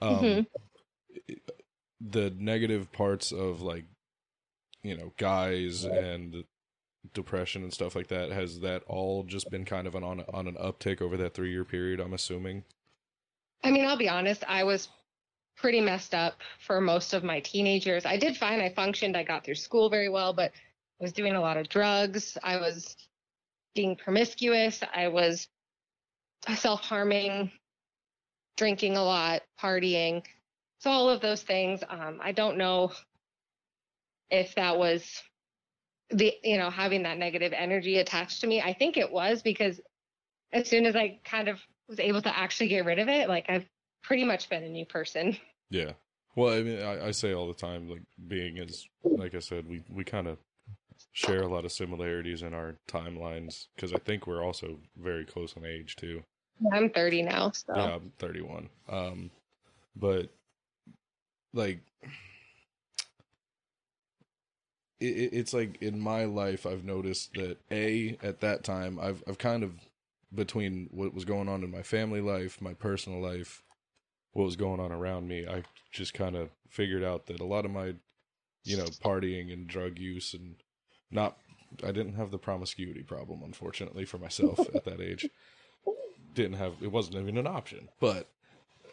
um, 0.00 0.16
Mhm. 0.24 0.46
The 2.00 2.32
negative 2.38 2.92
parts 2.92 3.32
of 3.32 3.60
like, 3.60 3.84
you 4.82 4.96
know, 4.96 5.12
guys 5.16 5.84
and 5.84 6.44
depression 7.14 7.62
and 7.62 7.72
stuff 7.72 7.94
like 7.94 8.08
that, 8.08 8.30
has 8.30 8.60
that 8.60 8.82
all 8.86 9.22
just 9.24 9.50
been 9.50 9.64
kind 9.64 9.86
of 9.86 9.94
an 9.94 10.04
on 10.04 10.24
on 10.32 10.46
an 10.46 10.54
uptick 10.54 11.02
over 11.02 11.16
that 11.16 11.34
three 11.34 11.50
year 11.50 11.64
period? 11.64 12.00
I'm 12.00 12.14
assuming. 12.14 12.64
I 13.62 13.70
mean, 13.70 13.84
I'll 13.86 13.96
be 13.96 14.08
honest, 14.08 14.44
I 14.48 14.64
was 14.64 14.88
pretty 15.56 15.80
messed 15.80 16.14
up 16.14 16.40
for 16.66 16.80
most 16.80 17.12
of 17.12 17.22
my 17.22 17.40
teenage 17.40 17.86
years. 17.86 18.06
I 18.06 18.16
did 18.16 18.36
fine. 18.36 18.60
I 18.60 18.70
functioned. 18.70 19.16
I 19.16 19.22
got 19.22 19.44
through 19.44 19.56
school 19.56 19.90
very 19.90 20.08
well, 20.08 20.32
but 20.32 20.52
I 21.00 21.04
was 21.04 21.12
doing 21.12 21.34
a 21.34 21.40
lot 21.40 21.58
of 21.58 21.68
drugs. 21.68 22.38
I 22.42 22.56
was 22.56 22.96
being 23.74 23.96
promiscuous. 23.96 24.82
I 24.94 25.08
was 25.08 25.48
self 26.56 26.80
harming, 26.80 27.50
drinking 28.56 28.96
a 28.96 29.04
lot, 29.04 29.42
partying. 29.60 30.22
So, 30.80 30.90
all 30.90 31.10
of 31.10 31.20
those 31.20 31.42
things. 31.42 31.82
Um, 31.88 32.20
I 32.22 32.32
don't 32.32 32.58
know 32.58 32.92
if 34.30 34.54
that 34.54 34.78
was 34.78 35.22
the, 36.10 36.34
you 36.42 36.58
know, 36.58 36.70
having 36.70 37.02
that 37.04 37.18
negative 37.18 37.52
energy 37.54 37.98
attached 37.98 38.40
to 38.40 38.46
me. 38.46 38.60
I 38.60 38.72
think 38.72 38.96
it 38.96 39.10
was 39.10 39.42
because 39.42 39.80
as 40.52 40.68
soon 40.68 40.86
as 40.86 40.96
I 40.96 41.20
kind 41.24 41.48
of 41.48 41.60
was 41.88 42.00
able 42.00 42.22
to 42.22 42.36
actually 42.36 42.68
get 42.68 42.84
rid 42.84 42.98
of 42.98 43.08
it, 43.08 43.28
like 43.28 43.46
I've 43.48 43.66
pretty 44.02 44.24
much 44.24 44.48
been 44.48 44.64
a 44.64 44.68
new 44.68 44.86
person. 44.86 45.36
Yeah. 45.70 45.92
Well, 46.34 46.52
I 46.52 46.62
mean, 46.62 46.82
I, 46.82 47.08
I 47.08 47.10
say 47.12 47.32
all 47.32 47.46
the 47.46 47.54
time, 47.54 47.88
like 47.88 48.02
being 48.26 48.58
as, 48.58 48.84
like 49.04 49.36
I 49.36 49.38
said, 49.38 49.68
we 49.68 49.84
we 49.88 50.02
kind 50.02 50.26
of 50.26 50.38
share 51.12 51.42
a 51.42 51.48
lot 51.48 51.64
of 51.64 51.72
similarities 51.72 52.42
in 52.42 52.54
our 52.54 52.74
timelines 52.88 53.66
because 53.74 53.92
I 53.92 53.98
think 53.98 54.26
we're 54.26 54.44
also 54.44 54.78
very 54.96 55.24
close 55.24 55.54
in 55.54 55.64
age 55.64 55.96
too. 55.96 56.22
I'm 56.72 56.90
30 56.90 57.22
now, 57.22 57.52
so 57.52 57.72
Yeah, 57.74 57.94
I'm 57.94 58.12
31. 58.18 58.68
Um, 58.88 59.30
but 59.96 60.30
like, 61.52 61.80
it, 65.00 65.06
it- 65.16 65.32
it's 65.32 65.52
like 65.52 65.80
in 65.82 65.98
my 66.00 66.24
life, 66.24 66.66
I've 66.66 66.84
noticed 66.84 67.34
that 67.34 67.58
a 67.70 68.16
at 68.22 68.40
that 68.40 68.64
time, 68.64 68.98
I've 69.00 69.22
I've 69.26 69.38
kind 69.38 69.62
of 69.62 69.72
between 70.34 70.88
what 70.92 71.12
was 71.14 71.24
going 71.24 71.48
on 71.48 71.64
in 71.64 71.70
my 71.70 71.82
family 71.82 72.20
life, 72.20 72.60
my 72.60 72.72
personal 72.74 73.20
life, 73.20 73.62
what 74.32 74.44
was 74.44 74.56
going 74.56 74.80
on 74.80 74.92
around 74.92 75.28
me, 75.28 75.46
I 75.46 75.64
just 75.92 76.14
kind 76.14 76.36
of 76.36 76.50
figured 76.68 77.04
out 77.04 77.26
that 77.26 77.40
a 77.40 77.44
lot 77.46 77.64
of 77.64 77.72
my, 77.72 77.94
you 78.64 78.76
know, 78.76 78.86
partying 79.04 79.52
and 79.52 79.66
drug 79.68 79.98
use 79.98 80.34
and 80.34 80.56
not, 81.10 81.38
I 81.84 81.92
didn't 81.92 82.14
have 82.14 82.30
the 82.30 82.38
promiscuity 82.38 83.02
problem, 83.02 83.42
unfortunately, 83.44 84.04
for 84.04 84.18
myself 84.18 84.60
at 84.74 84.84
that 84.84 85.00
age. 85.00 85.28
Didn't 86.34 86.58
have, 86.58 86.74
it 86.82 86.92
wasn't 86.92 87.16
even 87.16 87.38
an 87.38 87.46
option. 87.46 87.88
But 88.00 88.28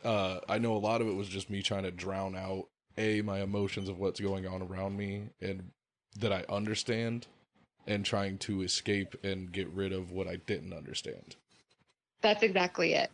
uh, 0.04 0.40
I 0.48 0.58
know 0.58 0.76
a 0.76 0.80
lot 0.80 1.02
of 1.02 1.08
it 1.08 1.16
was 1.16 1.28
just 1.28 1.50
me 1.50 1.62
trying 1.62 1.84
to 1.84 1.92
drown 1.92 2.36
out, 2.36 2.66
A, 2.98 3.22
my 3.22 3.42
emotions 3.42 3.90
of 3.90 4.00
what's 4.00 4.20
going 4.20 4.48
on 4.48 4.62
around 4.62 4.98
me 4.98 5.30
and 5.42 5.72
that 6.20 6.34
I 6.34 6.44
understand 6.50 7.28
and 7.86 8.06
trying 8.06 8.38
to 8.40 8.62
escape 8.62 9.16
and 9.24 9.52
get 9.52 9.70
rid 9.70 9.94
of 9.94 10.12
what 10.12 10.28
I 10.28 10.38
didn't 10.38 10.74
understand. 10.74 11.36
That's 12.22 12.44
exactly 12.44 12.94
it. 12.94 13.12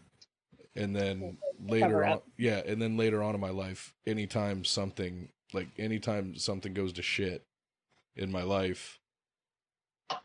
And 0.76 0.96
then 0.96 1.38
later 1.68 2.04
on, 2.04 2.22
yeah, 2.38 2.62
and 2.66 2.82
then 2.82 2.98
later 2.98 3.22
on 3.22 3.36
in 3.36 3.42
my 3.42 3.52
life, 3.52 3.94
anytime 4.08 4.66
something 4.66 5.30
like 5.54 5.68
anytime 5.78 6.36
something 6.36 6.74
goes 6.74 6.94
to 6.94 7.04
shit 7.04 7.46
in 8.16 8.32
my 8.32 8.42
life, 8.42 9.00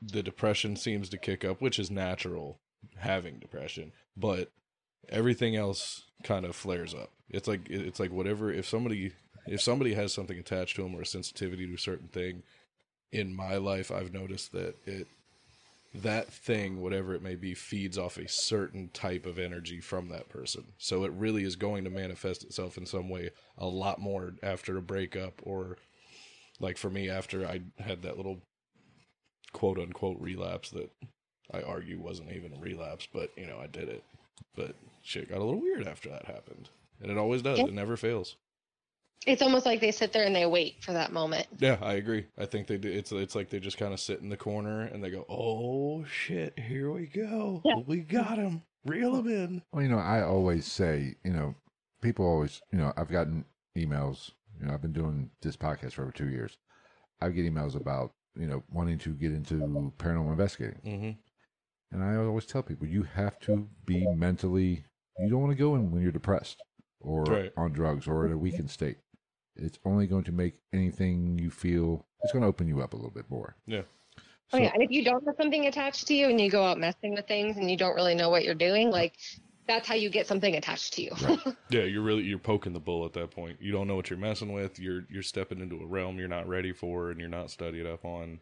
the 0.01 0.23
depression 0.23 0.75
seems 0.75 1.11
to 1.11 1.19
kick 1.19 1.45
up, 1.45 1.61
which 1.61 1.79
is 1.79 1.91
natural 1.91 2.61
having 2.97 3.39
depression, 3.39 3.93
but 4.17 4.51
everything 5.09 5.57
else 5.57 6.05
kind 6.23 6.45
of 6.45 6.57
flares 6.57 6.95
up. 6.95 7.11
It's 7.31 7.49
like 7.49 7.69
it's 7.69 8.01
like 8.01 8.11
whatever 8.11 8.53
if 8.53 8.67
somebody 8.67 9.13
if 9.47 9.61
somebody 9.61 9.95
has 9.95 10.13
something 10.13 10.39
attached 10.39 10.77
to 10.77 10.83
them 10.83 10.95
or 10.95 11.03
a 11.03 11.07
sensitivity 11.07 11.67
to 11.67 11.75
a 11.75 11.79
certain 11.79 12.09
thing, 12.09 12.43
in 13.13 13.35
my 13.35 13.57
life 13.57 13.91
I've 13.91 14.13
noticed 14.13 14.53
that 14.53 14.75
it 14.87 15.07
that 15.95 16.31
thing 16.31 16.81
whatever 16.81 17.15
it 17.15 17.23
may 17.23 17.35
be 17.35 17.55
feeds 17.55 17.97
off 17.97 18.19
a 18.19 18.29
certain 18.29 18.91
type 18.93 19.25
of 19.25 19.39
energy 19.39 19.81
from 19.81 20.09
that 20.09 20.29
person. 20.29 20.65
So 20.77 21.05
it 21.05 21.13
really 21.13 21.45
is 21.45 21.57
going 21.57 21.85
to 21.85 21.91
manifest 21.91 22.45
itself 22.45 22.77
in 22.77 22.87
some 22.87 23.09
way 23.09 23.31
a 23.57 23.67
lot 23.67 23.99
more 23.99 24.35
after 24.43 24.77
a 24.77 24.83
breakup 24.83 25.41
or 25.43 25.77
like 26.61 26.77
for 26.77 26.91
me 26.91 27.09
after 27.09 27.47
I 27.47 27.63
had 27.79 28.03
that 28.03 28.17
little 28.17 28.43
quote 29.53 29.79
unquote 29.79 30.21
relapse 30.21 30.71
that 30.71 30.91
I 31.53 31.63
argue 31.63 31.99
wasn't 31.99 32.33
even 32.33 32.53
a 32.53 32.61
relapse, 32.61 33.09
but 33.13 33.31
you 33.37 33.47
know, 33.47 33.59
I 33.59 33.67
did 33.67 33.89
it. 33.89 34.05
But 34.55 34.75
shit 35.03 35.29
got 35.29 35.39
a 35.39 35.45
little 35.45 35.61
weird 35.61 35.87
after 35.87 36.09
that 36.11 36.27
happened. 36.27 36.69
And 37.01 37.11
it 37.11 37.19
always 37.19 37.43
does. 37.43 37.59
Yeah. 37.59 37.67
It 37.67 37.75
never 37.75 37.97
fails. 37.97 38.37
It's 39.27 39.43
almost 39.43 39.67
like 39.67 39.81
they 39.81 39.91
sit 39.91 40.13
there 40.13 40.25
and 40.25 40.35
they 40.35 40.47
wait 40.47 40.83
for 40.83 40.93
that 40.93 41.13
moment. 41.13 41.47
Yeah, 41.59 41.79
I 41.83 41.95
agree. 41.95 42.27
I 42.39 42.47
think 42.47 42.67
they 42.67 42.79
do. 42.79 42.91
It's 42.91 43.11
it's 43.11 43.35
like 43.35 43.51
they 43.51 43.59
just 43.59 43.77
kind 43.77 43.93
of 43.93 44.01
sit 44.01 44.21
in 44.21 44.29
the 44.29 44.37
corner 44.37 44.83
and 44.83 45.03
they 45.03 45.11
go, 45.11 45.27
"Oh 45.29 46.05
shit, 46.05 46.59
here 46.59 46.93
we 46.93 47.07
go. 47.07 47.61
Yeah. 47.65 47.81
We 47.87 47.99
got 47.99 48.39
him. 48.39 48.63
Reel 48.85 49.17
him 49.17 49.29
in." 49.29 49.63
Well, 49.73 49.83
you 49.83 49.89
know, 49.89 49.99
I 49.99 50.23
always 50.23 50.67
say, 50.67 51.17
you 51.25 51.33
know, 51.33 51.55
people 52.01 52.27
always, 52.27 52.63
you 52.73 52.79
know, 52.79 52.93
I've 52.97 53.11
gotten 53.11 53.45
emails. 53.77 54.31
You 54.61 54.67
know, 54.67 54.75
I've 54.75 54.83
been 54.83 54.93
doing 54.93 55.31
this 55.43 55.57
podcast 55.57 55.93
for 55.93 56.03
over 56.03 56.13
two 56.13 56.29
years. 56.29 56.57
I 57.21 57.31
get 57.31 57.53
emails 57.53 57.75
about, 57.75 58.13
you 58.37 58.47
know, 58.47 58.63
wanting 58.71 58.99
to 58.99 59.11
get 59.11 59.33
into 59.33 59.55
paranormal 59.99 60.31
investigating. 60.31 60.81
Mm-hmm. 60.85 61.11
And 61.91 62.05
I 62.05 62.17
always 62.17 62.47
tell 62.47 62.63
people, 62.63 62.87
you 62.87 63.03
have 63.03 63.39
to 63.41 63.69
be 63.87 64.07
mentally, 64.07 64.85
you 65.19 65.29
don't 65.31 65.41
want 65.41 65.53
to 65.53 65.59
go 65.59 65.75
in 65.75 65.91
when 65.91 66.03
you're 66.03 66.13
depressed 66.13 66.63
or 67.01 67.25
Right. 67.25 67.53
on 67.57 67.73
drugs 67.73 68.07
or 68.07 68.27
in 68.27 68.33
a 68.33 68.39
weakened 68.39 68.71
state. 68.71 68.99
It's 69.57 69.79
only 69.85 70.07
going 70.07 70.25
to 70.25 70.33
make 70.33 70.55
anything 70.73 71.39
you 71.39 71.51
feel, 71.51 72.07
it's 72.23 72.33
going 72.33 72.43
to 72.43 72.49
open 72.49 72.69
you 72.69 72.81
up 72.81 72.93
a 72.93 72.97
little 72.97 73.11
bit 73.11 73.29
more. 73.31 73.57
Yeah. 73.67 73.83
Oh 74.19 74.23
So- 74.53 74.59
yeah, 74.59 74.71
and 74.73 74.83
if 74.83 74.91
you 74.91 75.05
don't 75.05 75.25
have 75.27 75.35
something 75.37 75.67
attached 75.67 76.07
to 76.09 76.15
you 76.15 76.29
and 76.29 76.41
you 76.41 76.51
go 76.51 76.65
out 76.65 76.79
messing 76.79 77.15
with 77.15 77.27
things 77.27 77.57
and 77.57 77.71
you 77.71 77.77
don't 77.77 77.95
really 77.95 78.15
know 78.15 78.31
what 78.31 78.45
you're 78.45 78.55
doing, 78.55 78.91
like 78.91 79.15
that's 79.67 79.87
how 79.87 79.95
you 79.95 80.09
get 80.09 80.27
something 80.27 80.55
attached 80.57 80.95
to 80.95 81.03
you. 81.03 81.11
Right. 81.23 81.39
Yeah, 81.71 81.83
you're 81.83 82.03
really 82.03 82.23
you're 82.23 82.39
poking 82.39 82.73
the 82.73 82.81
bull 82.81 83.05
at 83.05 83.13
that 83.13 83.31
point. 83.31 83.59
You 83.61 83.73
don't 83.73 83.87
know 83.87 83.95
what 83.97 84.09
you're 84.09 84.19
messing 84.19 84.53
with. 84.55 84.79
You're 84.79 85.03
you're 85.11 85.23
stepping 85.23 85.61
into 85.61 85.77
a 85.81 85.87
realm 85.87 86.19
you're 86.19 86.27
not 86.29 86.49
ready 86.49 86.73
for 86.73 87.11
and 87.11 87.21
you're 87.21 87.29
not 87.29 87.51
studied 87.51 87.85
up 87.87 88.07
on. 88.07 88.41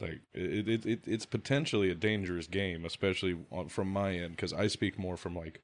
Like 0.00 0.20
it, 0.34 0.68
it, 0.68 0.86
it 0.86 1.00
it's 1.06 1.26
potentially 1.26 1.90
a 1.90 1.94
dangerous 1.94 2.46
game, 2.46 2.84
especially 2.84 3.38
on, 3.50 3.68
from 3.68 3.90
my 3.92 4.12
end, 4.12 4.32
because 4.36 4.52
I 4.52 4.66
speak 4.68 4.98
more 4.98 5.16
from 5.16 5.34
like. 5.34 5.62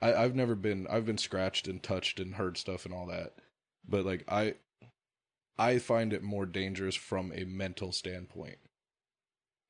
I, 0.00 0.14
I've 0.14 0.34
never 0.34 0.54
been. 0.54 0.86
I've 0.88 1.06
been 1.06 1.18
scratched 1.18 1.68
and 1.68 1.82
touched 1.82 2.20
and 2.20 2.34
heard 2.34 2.56
stuff 2.56 2.84
and 2.84 2.94
all 2.94 3.06
that, 3.06 3.34
but 3.86 4.04
like 4.04 4.24
I, 4.28 4.54
I 5.58 5.78
find 5.78 6.12
it 6.12 6.22
more 6.22 6.46
dangerous 6.46 6.94
from 6.94 7.32
a 7.34 7.44
mental 7.44 7.92
standpoint. 7.92 8.58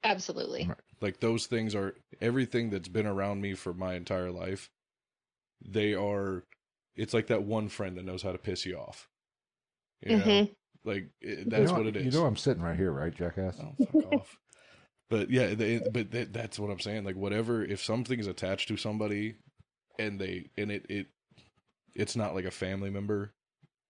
Absolutely. 0.05 0.68
Like 1.01 1.20
those 1.20 1.47
things 1.47 1.74
are 1.74 1.95
everything 2.20 2.70
that's 2.70 2.89
been 2.89 3.07
around 3.07 3.41
me 3.41 3.55
for 3.55 3.74
my 3.74 3.95
entire 3.95 4.31
life. 4.31 4.70
They 5.64 5.95
are. 5.95 6.45
It's 6.97 7.12
like 7.14 7.27
that 7.27 7.43
one 7.43 7.68
friend 7.68 7.97
that 7.97 8.05
knows 8.05 8.22
how 8.22 8.33
to 8.33 8.39
piss 8.39 8.64
you 8.64 8.79
off. 8.79 9.09
You 10.01 10.16
know, 10.16 10.24
Mhm. 10.24 10.57
Like 10.87 11.09
it, 11.20 11.39
You 11.41 11.45
that's 11.47 11.70
know- 11.70 11.78
what 11.78 11.87
it 11.87 11.97
is. 11.97 12.05
You 12.07 12.11
know, 12.20 12.26
I'm 12.26 12.37
sitting 12.37 12.62
right 12.62 12.76
here, 12.76 12.91
right, 12.93 13.14
jackass? 13.14 13.59
Oh, 13.61 13.84
fuck 13.84 14.12
off. 14.12 14.39
But 15.11 15.30
yeah, 15.30 15.55
they, 15.55 15.78
but 15.93 16.11
that, 16.12 16.32
that's 16.32 16.59
what 16.59 16.70
I'm 16.70 16.80
saying. 16.80 17.05
Like 17.05 17.16
whatever, 17.16 17.62
if 17.64 17.82
something's 17.82 18.26
attached 18.26 18.68
to 18.68 18.76
somebody, 18.76 19.37
and 19.99 20.18
they 20.20 20.51
and 20.57 20.70
it 20.72 20.87
it, 20.89 21.07
it's 21.95 22.16
not 22.16 22.34
like 22.34 22.45
a 22.45 22.51
family 22.51 22.91
member 22.91 23.32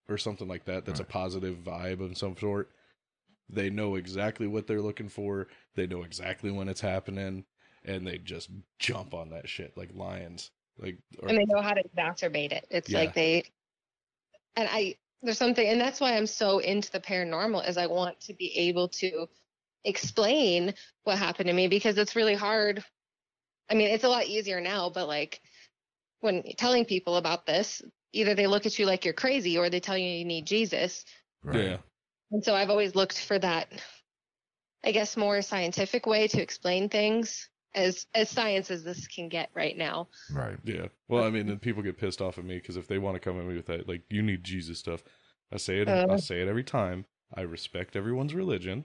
or 0.09 0.19
something 0.19 0.47
like 0.49 0.65
that. 0.67 0.85
That's 0.85 1.01
Right. 1.01 1.09
a 1.09 1.13
positive 1.13 1.59
vibe 1.59 2.01
of 2.01 2.17
some 2.19 2.37
sort. 2.37 2.71
They 3.49 3.71
know 3.71 3.95
exactly 3.95 4.47
what 4.47 4.67
they're 4.67 4.83
looking 4.83 5.09
for. 5.09 5.47
They 5.75 5.87
know 5.87 6.03
exactly 6.03 6.51
when 6.51 6.69
it's 6.69 6.81
happening, 6.81 7.45
and 7.85 8.07
they 8.07 8.19
just 8.19 8.51
jump 8.79 9.15
on 9.15 9.31
that 9.31 9.49
shit 9.49 9.77
like 9.77 9.91
lions. 9.95 10.51
Like 10.79 10.99
or, 11.21 11.29
and 11.31 11.39
they 11.39 11.45
know 11.47 11.63
how 11.63 11.73
to 11.73 11.83
exacerbate 11.83 12.53
it. 12.53 12.67
It's 12.71 12.91
Yeah. 12.91 12.99
like 12.99 13.15
they 13.15 13.45
and 14.57 14.69
I 14.71 14.97
there's 15.23 15.39
something 15.39 15.67
and 15.67 15.81
that's 15.81 16.01
why 16.01 16.17
I'm 16.17 16.27
so 16.27 16.59
into 16.59 16.91
the 16.91 17.01
paranormal 17.01 17.69
is 17.69 17.77
I 17.77 17.87
want 17.87 18.21
to 18.23 18.35
be 18.35 18.53
able 18.57 18.89
to 18.89 19.27
explain 19.85 20.75
what 21.05 21.19
happened 21.19 21.49
to 21.49 21.53
me 21.53 21.69
because 21.69 21.97
it's 21.99 22.17
really 22.17 22.35
hard. 22.35 22.85
I 23.71 23.75
mean, 23.75 23.89
it's 23.89 24.05
a 24.05 24.09
lot 24.09 24.27
easier 24.27 24.61
now, 24.61 24.91
but 24.91 25.09
like 25.09 25.41
when 26.21 26.43
telling 26.57 26.85
people 26.85 27.17
about 27.17 27.47
this, 27.47 27.83
either 28.13 28.35
they 28.35 28.47
look 28.47 28.67
at 28.67 28.79
you 28.79 28.87
like 28.87 29.05
you're 29.05 29.15
crazy 29.15 29.59
or 29.59 29.71
they 29.71 29.81
tell 29.81 29.97
you 29.97 30.09
you 30.09 30.25
need 30.25 30.47
Jesus. 30.47 31.05
Right. 31.43 31.65
yeah, 31.65 31.77
And 32.31 32.45
so 32.45 32.55
I've 32.55 32.71
always 32.71 32.95
looked 32.95 33.21
for 33.25 33.39
that 33.39 33.69
I 34.85 34.93
guess 34.93 35.17
more 35.17 35.43
scientific 35.43 36.07
way 36.07 36.29
to 36.29 36.41
explain 36.41 36.89
things 36.89 37.49
as 37.77 38.07
as 38.15 38.29
science 38.31 38.71
as 38.71 38.83
this 38.83 39.07
can 39.07 39.29
get 39.29 39.51
right 39.55 39.77
now. 39.77 40.09
Right. 40.33 40.57
Yeah. 40.65 40.87
Well, 41.09 41.25
I 41.25 41.31
mean, 41.31 41.47
then 41.47 41.59
people 41.59 41.83
get 41.83 41.99
pissed 41.99 42.21
off 42.21 42.39
at 42.39 42.45
me 42.45 42.57
because 42.57 42.77
if 42.77 42.89
they 42.89 42.99
want 42.99 43.15
to 43.15 43.21
come 43.21 43.39
at 43.39 43.47
me 43.47 43.55
with 43.55 43.67
that, 43.67 43.89
like, 43.89 44.03
you 44.11 44.23
need 44.23 44.43
Jesus 44.43 44.79
stuff, 44.79 45.05
I 45.53 45.59
say 45.59 45.79
it. 45.81 45.89
I 45.89 46.03
Uh. 46.05 46.17
say 46.19 46.41
it 46.41 46.49
every 46.49 46.65
time. 46.65 47.05
I 47.35 47.43
respect 47.43 47.95
everyone's 47.97 48.35
religion. 48.35 48.85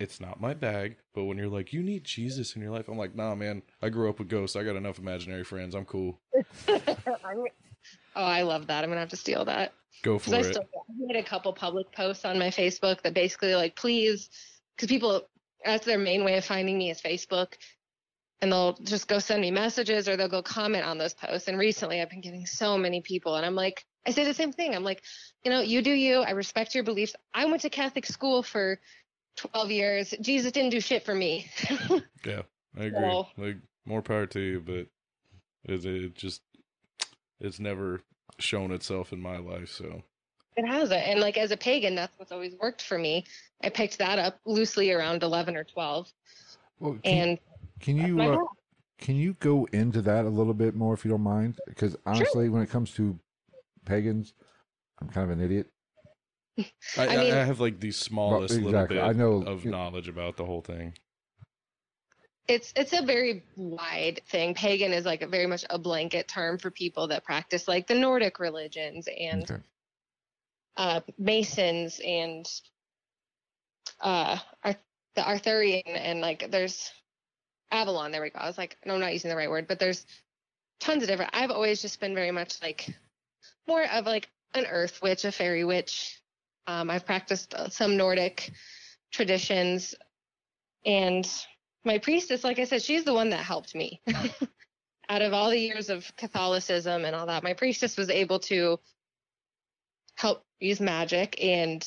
It's 0.00 0.20
not 0.20 0.40
my 0.40 0.54
bag, 0.54 0.96
but 1.12 1.24
when 1.24 1.38
you're 1.38 1.48
like, 1.48 1.72
you 1.72 1.82
need 1.82 2.04
Jesus 2.04 2.54
in 2.54 2.62
your 2.62 2.70
life, 2.70 2.88
I'm 2.88 2.96
like, 2.98 3.16
nah, 3.16 3.34
man. 3.34 3.62
I 3.82 3.88
grew 3.88 4.08
up 4.08 4.20
with 4.20 4.28
ghosts. 4.28 4.54
I 4.54 4.62
got 4.62 4.76
enough 4.76 4.98
imaginary 5.00 5.42
friends. 5.42 5.74
I'm 5.74 5.84
cool. 5.86 6.20
Oh, 8.16 8.24
I 8.24 8.42
love 8.42 8.66
that. 8.66 8.82
I'm 8.82 8.90
gonna 8.90 9.00
have 9.00 9.10
to 9.10 9.16
steal 9.16 9.44
that. 9.44 9.72
Go 10.02 10.18
Because 10.18 10.32
for 10.32 10.36
I 10.36 10.40
it. 10.40 10.44
still 10.54 10.62
I 10.74 10.92
made 10.96 11.16
a 11.16 11.22
couple 11.22 11.52
public 11.52 11.90
posts 11.92 12.24
on 12.24 12.38
my 12.38 12.48
Facebook 12.48 13.02
that 13.02 13.14
basically 13.14 13.54
like, 13.54 13.76
please, 13.76 14.28
because 14.76 14.88
people 14.88 15.28
that's 15.64 15.86
their 15.86 15.98
main 15.98 16.24
way 16.24 16.36
of 16.36 16.44
finding 16.44 16.78
me 16.78 16.90
is 16.90 17.00
Facebook, 17.00 17.54
and 18.40 18.52
they'll 18.52 18.74
just 18.74 19.08
go 19.08 19.18
send 19.18 19.40
me 19.40 19.50
messages 19.50 20.08
or 20.08 20.16
they'll 20.16 20.28
go 20.28 20.42
comment 20.42 20.84
on 20.84 20.98
those 20.98 21.14
posts. 21.14 21.48
And 21.48 21.58
recently, 21.58 22.00
I've 22.00 22.10
been 22.10 22.20
getting 22.20 22.46
so 22.46 22.78
many 22.78 23.00
people, 23.00 23.34
and 23.36 23.44
I'm 23.44 23.54
like, 23.54 23.84
I 24.06 24.10
say 24.10 24.24
the 24.24 24.34
same 24.34 24.52
thing. 24.52 24.74
I'm 24.74 24.84
like, 24.84 25.02
you 25.44 25.50
know, 25.50 25.60
you 25.60 25.82
do 25.82 25.90
you. 25.90 26.20
I 26.20 26.30
respect 26.30 26.74
your 26.74 26.84
beliefs. 26.84 27.14
I 27.34 27.44
went 27.46 27.62
to 27.62 27.70
Catholic 27.70 28.06
school 28.06 28.42
for 28.42 28.80
12 29.36 29.70
years. 29.70 30.14
Jesus 30.20 30.52
didn't 30.52 30.70
do 30.70 30.80
shit 30.80 31.04
for 31.04 31.14
me. 31.14 31.46
yeah, 32.24 32.42
I 32.78 32.84
agree. 32.84 33.00
So- 33.00 33.26
Like, 33.36 33.56
more 33.84 34.02
power 34.02 34.26
to 34.26 34.40
you, 34.40 34.60
but 34.60 34.86
it, 35.72 35.84
it 35.84 36.14
just, 36.14 36.42
it's 37.40 37.58
never 37.58 38.02
shown 38.38 38.70
itself 38.72 39.12
in 39.12 39.20
my 39.20 39.38
life. 39.38 39.70
So, 39.70 40.02
It 40.56 40.66
hasn't. 40.66 41.06
And 41.06 41.20
like 41.20 41.36
as 41.36 41.50
a 41.50 41.56
pagan, 41.56 41.94
that's 41.94 42.16
what's 42.18 42.32
always 42.32 42.54
worked 42.60 42.82
for 42.82 42.98
me. 42.98 43.24
I 43.62 43.68
picked 43.70 43.98
that 43.98 44.18
up 44.18 44.38
loosely 44.44 44.92
around 44.92 45.22
11 45.22 45.56
or 45.56 45.64
12. 45.64 46.12
Well, 46.80 46.98
can, 47.02 47.28
And 47.28 47.38
can 47.80 47.96
you 47.96 48.20
uh, 48.20 48.38
can 48.98 49.16
you 49.16 49.34
go 49.34 49.66
into 49.72 50.02
that 50.02 50.24
a 50.24 50.28
little 50.28 50.54
bit 50.54 50.74
more 50.74 50.94
if 50.94 51.04
you 51.04 51.10
don't 51.10 51.22
mind? 51.22 51.58
Because 51.66 51.96
honestly, 52.06 52.48
when 52.48 52.62
it 52.62 52.70
comes 52.70 52.92
to 52.94 53.18
pagans, 53.84 54.34
I'm 55.00 55.08
kind 55.08 55.30
of 55.30 55.38
an 55.38 55.44
idiot. 55.44 55.68
I, 56.58 56.64
I 56.98 57.06
I, 57.06 57.16
mean- 57.16 57.34
I 57.34 57.44
have 57.44 57.60
like 57.60 57.80
the 57.80 57.92
smallest 57.92 58.54
exactly. 58.54 58.72
little 58.72 58.86
bit 58.88 59.02
I 59.02 59.12
know- 59.12 59.42
of 59.42 59.64
knowledge 59.64 60.08
about 60.08 60.36
the 60.36 60.44
whole 60.44 60.62
thing. 60.62 60.94
it's 62.48 62.72
it's 62.76 62.92
a 62.92 63.02
very 63.04 63.44
wide 63.56 64.20
thing. 64.28 64.54
Pagan 64.54 64.92
is 64.92 65.04
like 65.04 65.22
a 65.22 65.26
very 65.28 65.46
much 65.46 65.64
a 65.70 65.78
blanket 65.78 66.26
term 66.28 66.58
for 66.58 66.70
people 66.70 67.06
that 67.08 67.24
practice 67.24 67.68
like 67.68 67.86
the 67.86 67.94
Nordic 67.94 68.38
religions 68.40 69.06
and 69.20 69.42
Okay. 69.42 69.62
uh, 70.76 71.00
Masons 71.18 72.00
and 72.04 72.46
uh, 74.00 74.38
Ar- 74.64 74.76
the 75.14 75.28
Arthurian 75.28 75.82
and 75.86 76.20
like 76.20 76.50
there's 76.50 76.90
Avalon. 77.70 78.12
There 78.12 78.22
we 78.22 78.30
go. 78.30 78.38
I 78.38 78.46
was 78.46 78.58
like, 78.58 78.76
no, 78.84 78.94
I'm 78.94 79.00
not 79.00 79.12
using 79.12 79.28
the 79.30 79.36
right 79.36 79.50
word, 79.50 79.68
but 79.68 79.78
there's 79.78 80.06
tons 80.80 81.02
of 81.02 81.08
different. 81.08 81.32
I've 81.34 81.50
always 81.50 81.82
just 81.82 82.00
been 82.00 82.14
very 82.14 82.30
much 82.30 82.60
like 82.62 82.88
more 83.66 83.84
of 83.84 84.06
like 84.06 84.28
an 84.54 84.66
earth 84.66 85.00
witch, 85.02 85.24
a 85.24 85.32
fairy 85.32 85.64
witch. 85.64 86.20
Um, 86.66 86.90
I've 86.90 87.06
practiced 87.06 87.54
some 87.70 87.96
Nordic 87.96 88.52
traditions, 89.10 89.94
and 90.84 91.26
my 91.84 91.98
priestess, 91.98 92.44
like 92.44 92.58
I 92.58 92.64
said, 92.64 92.82
she's 92.82 93.04
the 93.04 93.14
one 93.14 93.30
that 93.30 93.44
helped 93.44 93.74
me. 93.74 94.00
Out 95.08 95.22
of 95.22 95.32
all 95.32 95.50
the 95.50 95.58
years 95.58 95.88
of 95.88 96.10
Catholicism 96.16 97.04
and 97.06 97.16
all 97.16 97.26
that, 97.26 97.42
my 97.42 97.54
priestess 97.54 97.96
was 97.96 98.10
able 98.10 98.40
to 98.40 98.78
help 100.16 100.44
use 100.60 100.80
magic 100.80 101.42
and 101.42 101.86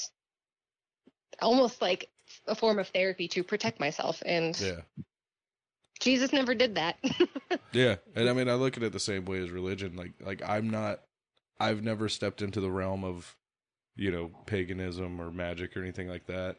almost 1.40 1.82
like 1.82 2.10
a 2.48 2.56
form 2.56 2.80
of 2.80 2.88
therapy 2.88 3.28
to 3.28 3.44
protect 3.44 3.80
myself. 3.80 4.24
And 4.26 4.60
Yeah. 4.60 4.82
Jesus 6.02 6.34
never 6.34 6.54
did 6.54 6.76
that. 6.76 6.97
Yeah, 7.74 7.95
and 8.16 8.30
I 8.30 8.34
mean, 8.34 8.49
I 8.49 8.56
look 8.56 8.76
at 8.76 8.84
it 8.84 8.91
the 8.91 8.99
same 8.99 9.24
way 9.24 9.41
as 9.41 9.49
religion. 9.49 9.95
Like, 9.95 10.12
like 10.20 10.41
I'm 10.45 10.70
not, 10.70 10.99
I've 11.58 11.82
never 11.84 12.10
stepped 12.10 12.41
into 12.41 12.60
the 12.60 12.72
realm 12.72 13.06
of, 13.06 13.38
you 13.95 14.12
know, 14.12 14.32
paganism 14.45 15.22
or 15.22 15.32
magic 15.32 15.78
or 15.78 15.82
anything 15.82 16.10
like 16.10 16.26
that. 16.26 16.58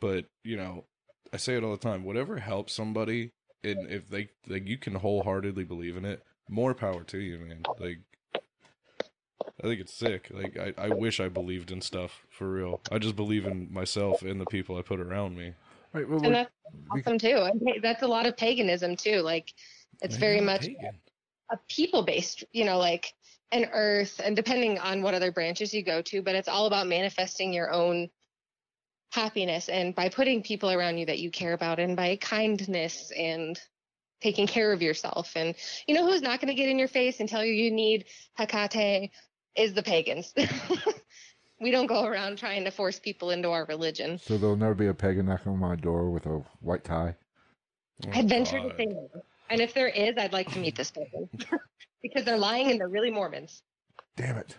But 0.00 0.26
you 0.44 0.56
know, 0.56 0.84
I 1.32 1.36
say 1.36 1.56
it 1.56 1.64
all 1.64 1.72
the 1.72 1.76
time. 1.76 2.04
Whatever 2.04 2.38
helps 2.38 2.72
somebody, 2.72 3.32
and 3.62 3.90
if 3.90 4.08
they 4.08 4.30
like, 4.46 4.66
you 4.66 4.78
can 4.78 4.94
wholeheartedly 4.94 5.64
believe 5.64 5.96
in 5.96 6.06
it. 6.06 6.22
More 6.48 6.72
power 6.74 7.02
to 7.04 7.18
you, 7.18 7.38
man. 7.38 7.62
Like, 7.78 7.98
I 8.34 9.62
think 9.62 9.80
it's 9.80 9.94
sick. 9.94 10.30
Like, 10.30 10.56
I, 10.58 10.72
I 10.86 10.88
wish 10.88 11.20
I 11.20 11.28
believed 11.28 11.70
in 11.70 11.82
stuff 11.82 12.22
for 12.30 12.50
real. 12.50 12.80
I 12.90 12.98
just 12.98 13.16
believe 13.16 13.44
in 13.46 13.72
myself 13.72 14.22
and 14.22 14.40
the 14.40 14.46
people 14.46 14.76
I 14.78 14.82
put 14.82 15.00
around 15.00 15.36
me. 15.36 15.54
Right. 15.92 16.08
Well, 16.08 16.24
and 16.24 16.34
that's 16.34 16.50
awesome 16.90 17.18
too. 17.18 17.50
That's 17.82 18.02
a 18.02 18.08
lot 18.08 18.26
of 18.26 18.36
paganism 18.36 18.96
too. 18.96 19.20
Like 19.20 19.52
it's 20.00 20.16
very 20.16 20.40
much 20.40 20.62
pagan. 20.62 21.00
a 21.50 21.58
people 21.68 22.02
based, 22.02 22.44
you 22.52 22.64
know, 22.64 22.78
like 22.78 23.12
an 23.52 23.66
earth 23.72 24.20
and 24.24 24.36
depending 24.36 24.78
on 24.78 25.02
what 25.02 25.14
other 25.14 25.32
branches 25.32 25.74
you 25.74 25.82
go 25.82 26.02
to, 26.02 26.22
but 26.22 26.34
it's 26.34 26.48
all 26.48 26.66
about 26.66 26.86
manifesting 26.86 27.52
your 27.52 27.72
own 27.72 28.08
happiness 29.12 29.68
and 29.68 29.94
by 29.94 30.08
putting 30.08 30.42
people 30.42 30.70
around 30.70 30.98
you 30.98 31.06
that 31.06 31.18
you 31.18 31.30
care 31.30 31.52
about 31.52 31.80
and 31.80 31.96
by 31.96 32.16
kindness 32.16 33.10
and 33.16 33.60
taking 34.20 34.46
care 34.46 34.72
of 34.72 34.82
yourself. 34.82 35.32
And 35.34 35.54
you 35.88 35.94
know 35.94 36.06
who's 36.06 36.22
not 36.22 36.40
going 36.40 36.48
to 36.48 36.54
get 36.54 36.68
in 36.68 36.78
your 36.78 36.88
face 36.88 37.20
and 37.20 37.28
tell 37.28 37.44
you 37.44 37.52
you 37.52 37.70
need 37.70 38.04
Hecate 38.38 39.10
is 39.56 39.74
the 39.74 39.82
pagans. 39.82 40.32
we 41.60 41.70
don't 41.70 41.86
go 41.86 42.04
around 42.04 42.38
trying 42.38 42.64
to 42.64 42.70
force 42.70 42.98
people 42.98 43.30
into 43.30 43.50
our 43.50 43.64
religion. 43.66 44.18
so 44.18 44.38
there'll 44.38 44.56
never 44.56 44.74
be 44.74 44.86
a 44.86 44.94
pagan 44.94 45.26
knocking 45.26 45.52
on 45.52 45.58
my 45.58 45.76
door 45.76 46.10
with 46.10 46.26
a 46.26 46.42
white 46.60 46.84
tie. 46.84 47.14
Oh, 48.06 48.10
I'd 48.14 48.28
venture 48.28 48.58
to 48.58 48.68
God. 48.68 48.76
say 48.76 48.86
no. 48.86 49.10
And 49.50 49.60
if 49.60 49.74
there 49.74 49.88
is, 49.88 50.16
I'd 50.16 50.32
like 50.32 50.50
to 50.52 50.58
meet 50.58 50.76
this 50.76 50.90
person 50.90 51.28
because 52.02 52.24
they're 52.24 52.38
lying 52.38 52.70
and 52.70 52.80
they're 52.80 52.88
really 52.88 53.10
Mormons. 53.10 53.62
Damn 54.16 54.38
it. 54.38 54.56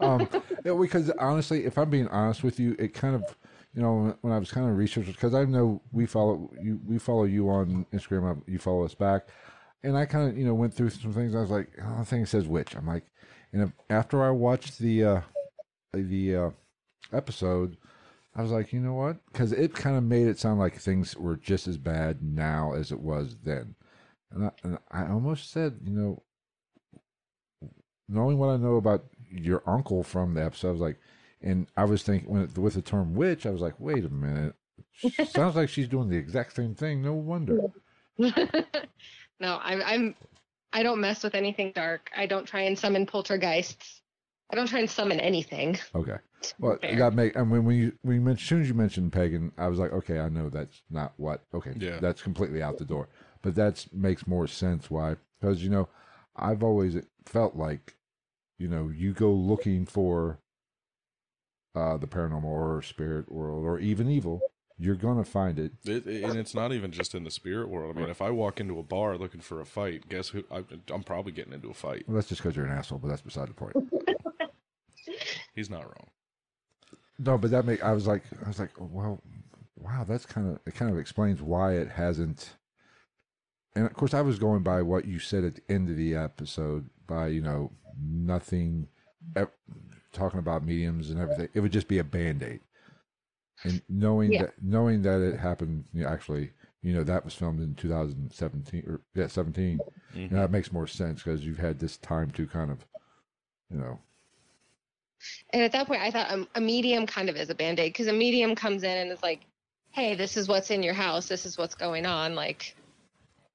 Um, 0.00 0.28
yeah, 0.64 0.74
because 0.78 1.10
honestly, 1.18 1.64
if 1.64 1.78
I'm 1.78 1.90
being 1.90 2.08
honest 2.08 2.42
with 2.42 2.60
you, 2.60 2.76
it 2.78 2.94
kind 2.94 3.14
of, 3.14 3.24
you 3.74 3.82
know, 3.82 4.16
when 4.20 4.32
I 4.32 4.38
was 4.38 4.50
kind 4.50 4.68
of 4.68 4.76
researching, 4.76 5.12
because 5.12 5.34
I 5.34 5.44
know 5.44 5.80
we 5.92 6.06
follow 6.06 6.50
you, 6.60 6.80
we 6.86 6.98
follow 6.98 7.24
you 7.24 7.48
on 7.48 7.86
Instagram, 7.92 8.38
uh, 8.38 8.40
you 8.46 8.58
follow 8.58 8.84
us 8.84 8.94
back, 8.94 9.28
and 9.82 9.96
I 9.96 10.04
kind 10.04 10.28
of, 10.28 10.36
you 10.36 10.44
know, 10.44 10.54
went 10.54 10.74
through 10.74 10.90
some 10.90 11.12
things. 11.12 11.34
I 11.34 11.40
was 11.40 11.50
like, 11.50 11.70
oh, 11.82 11.98
the 12.00 12.04
thing 12.04 12.26
says 12.26 12.46
witch. 12.46 12.74
I'm 12.76 12.86
like, 12.86 13.04
and 13.52 13.62
if, 13.62 13.72
after 13.88 14.22
I 14.22 14.30
watched 14.30 14.78
the 14.78 15.04
uh, 15.04 15.20
the 15.92 16.36
uh, 16.36 16.50
episode, 17.12 17.76
I 18.34 18.42
was 18.42 18.50
like, 18.50 18.72
you 18.72 18.80
know 18.80 18.94
what? 18.94 19.24
Because 19.32 19.52
it 19.52 19.74
kind 19.74 19.96
of 19.96 20.04
made 20.04 20.26
it 20.26 20.38
sound 20.38 20.58
like 20.60 20.76
things 20.76 21.16
were 21.16 21.36
just 21.36 21.66
as 21.66 21.78
bad 21.78 22.22
now 22.22 22.72
as 22.72 22.92
it 22.92 23.00
was 23.00 23.36
then, 23.42 23.74
and 24.30 24.46
I, 24.46 24.50
and 24.62 24.78
I 24.90 25.06
almost 25.08 25.50
said, 25.50 25.78
you 25.82 25.92
know, 25.92 26.22
knowing 28.08 28.38
what 28.38 28.48
I 28.48 28.56
know 28.56 28.76
about 28.76 29.04
your 29.30 29.62
uncle 29.66 30.02
from 30.02 30.34
the 30.34 30.44
episode, 30.44 30.68
I 30.68 30.72
was 30.72 30.80
like, 30.80 30.98
and 31.42 31.66
I 31.76 31.84
was 31.84 32.02
thinking 32.02 32.30
when, 32.30 32.50
with 32.56 32.74
the 32.74 32.82
term 32.82 33.14
witch, 33.14 33.46
I 33.46 33.50
was 33.50 33.60
like, 33.60 33.78
wait 33.78 34.04
a 34.04 34.08
minute, 34.08 34.54
sounds 35.28 35.56
like 35.56 35.68
she's 35.68 35.88
doing 35.88 36.08
the 36.08 36.16
exact 36.16 36.56
same 36.56 36.74
thing. 36.74 37.02
No 37.02 37.14
wonder. 37.14 37.60
no, 38.18 38.32
I'm, 39.62 39.82
I'm, 39.82 40.14
I 40.72 40.82
don't 40.82 41.00
mess 41.00 41.22
with 41.22 41.34
anything 41.34 41.72
dark. 41.74 42.10
I 42.16 42.26
don't 42.26 42.46
try 42.46 42.62
and 42.62 42.78
summon 42.78 43.06
poltergeists. 43.06 43.97
I 44.50 44.56
don't 44.56 44.66
try 44.66 44.80
and 44.80 44.88
summon 44.90 45.20
anything. 45.20 45.78
Okay, 45.94 46.16
well 46.58 46.78
Fair. 46.80 46.96
that 46.96 47.14
make. 47.14 47.36
I 47.36 47.44
mean, 47.44 47.64
when 47.64 47.76
you 47.76 47.92
when 48.02 48.14
you 48.16 48.20
mentioned, 48.22 48.42
as 48.42 48.48
soon 48.48 48.60
as 48.62 48.68
you 48.68 48.74
mentioned 48.74 49.12
pagan, 49.12 49.52
I 49.58 49.68
was 49.68 49.78
like, 49.78 49.92
okay, 49.92 50.20
I 50.20 50.28
know 50.28 50.48
that's 50.48 50.82
not 50.90 51.12
what. 51.16 51.44
Okay, 51.52 51.74
Yeah. 51.78 51.98
that's 52.00 52.22
completely 52.22 52.62
out 52.62 52.78
the 52.78 52.84
door. 52.86 53.08
But 53.42 53.54
that 53.56 53.86
makes 53.92 54.26
more 54.26 54.46
sense. 54.46 54.90
Why? 54.90 55.16
Because 55.40 55.62
you 55.62 55.70
know, 55.70 55.88
I've 56.34 56.62
always 56.62 56.96
felt 57.26 57.56
like, 57.56 57.96
you 58.58 58.68
know, 58.68 58.88
you 58.88 59.12
go 59.12 59.30
looking 59.32 59.84
for 59.84 60.38
uh 61.74 61.96
the 61.98 62.06
paranormal 62.06 62.44
or 62.44 62.80
spirit 62.82 63.30
world 63.30 63.64
or 63.64 63.78
even 63.78 64.08
evil, 64.08 64.40
you're 64.78 64.94
gonna 64.94 65.24
find 65.24 65.58
it. 65.58 65.72
It, 65.84 66.06
it- 66.06 66.24
and 66.24 66.36
it's 66.38 66.54
not 66.54 66.72
even 66.72 66.90
just 66.90 67.14
in 67.14 67.24
the 67.24 67.30
spirit 67.30 67.68
world. 67.68 67.94
I 67.96 68.00
mean, 68.00 68.08
if 68.08 68.22
I 68.22 68.30
walk 68.30 68.60
into 68.60 68.78
a 68.78 68.82
bar 68.82 69.18
looking 69.18 69.40
for 69.42 69.60
a 69.60 69.66
fight, 69.66 70.08
guess 70.08 70.28
who? 70.30 70.44
I, 70.50 70.64
I'm 70.92 71.02
probably 71.02 71.32
getting 71.32 71.52
into 71.52 71.68
a 71.68 71.74
fight. 71.74 72.04
Well, 72.08 72.14
that's 72.14 72.28
just 72.28 72.42
because 72.42 72.56
you're 72.56 72.64
an 72.66 72.72
asshole, 72.72 72.98
but 72.98 73.08
that's 73.08 73.20
beside 73.22 73.48
the 73.48 73.54
point. 73.54 73.76
He's 75.58 75.68
not 75.70 75.82
wrong. 75.82 76.08
No, 77.18 77.36
but 77.36 77.50
that 77.50 77.64
make 77.64 77.82
I 77.82 77.90
was 77.92 78.06
like 78.06 78.22
I 78.44 78.48
was 78.48 78.60
like, 78.60 78.70
oh, 78.80 78.88
well, 78.92 79.20
wow, 79.76 80.04
that's 80.06 80.24
kind 80.24 80.48
of 80.52 80.60
it. 80.64 80.74
Kind 80.76 80.88
of 80.92 80.98
explains 80.98 81.42
why 81.42 81.72
it 81.72 81.88
hasn't. 81.88 82.50
And 83.74 83.84
of 83.84 83.92
course, 83.94 84.14
I 84.14 84.20
was 84.20 84.38
going 84.38 84.62
by 84.62 84.82
what 84.82 85.04
you 85.04 85.18
said 85.18 85.42
at 85.42 85.56
the 85.56 85.62
end 85.68 85.88
of 85.90 85.96
the 85.96 86.14
episode. 86.14 86.90
By 87.08 87.26
you 87.28 87.40
know 87.42 87.72
nothing, 88.00 88.86
ev- 89.34 89.50
talking 90.12 90.38
about 90.38 90.64
mediums 90.64 91.10
and 91.10 91.18
everything. 91.20 91.48
It 91.54 91.58
would 91.60 91.72
just 91.72 91.88
be 91.88 91.98
a 91.98 92.04
band 92.04 92.44
aid. 92.44 92.60
And 93.64 93.82
knowing 93.88 94.32
Yeah. 94.34 94.42
that 94.42 94.62
knowing 94.62 95.02
that 95.02 95.20
it 95.20 95.40
happened, 95.40 95.86
you 95.92 96.04
know, 96.04 96.08
actually, 96.08 96.52
you 96.82 96.92
know, 96.94 97.02
that 97.02 97.24
was 97.24 97.34
filmed 97.34 97.58
in 97.60 97.74
2017 97.74 98.84
or 98.86 99.00
yeah, 99.16 99.26
17. 99.26 99.78
Mhm. 100.14 100.16
You 100.16 100.28
know, 100.28 100.36
that 100.42 100.52
makes 100.52 100.70
more 100.70 100.86
sense 100.86 101.20
because 101.24 101.44
you've 101.44 101.58
had 101.58 101.80
this 101.80 101.96
time 101.96 102.30
to 102.32 102.46
kind 102.46 102.70
of, 102.70 102.86
you 103.70 103.76
know, 103.78 103.98
And 105.50 105.62
at 105.62 105.72
that 105.72 105.86
point, 105.86 106.02
I 106.02 106.10
thought 106.10 106.30
um, 106.30 106.48
a 106.54 106.60
medium 106.60 107.06
kind 107.06 107.28
of 107.28 107.36
is 107.36 107.50
a 107.50 107.54
band 107.54 107.80
aid 107.80 107.92
because 107.92 108.06
a 108.06 108.12
medium 108.12 108.54
comes 108.54 108.82
in 108.82 108.96
and 108.96 109.10
is 109.10 109.22
like, 109.22 109.46
hey, 109.90 110.14
this 110.14 110.36
is 110.36 110.48
what's 110.48 110.70
in 110.70 110.82
your 110.82 110.94
house. 110.94 111.28
This 111.28 111.46
is 111.46 111.58
what's 111.58 111.74
going 111.74 112.06
on. 112.06 112.34
Like, 112.34 112.76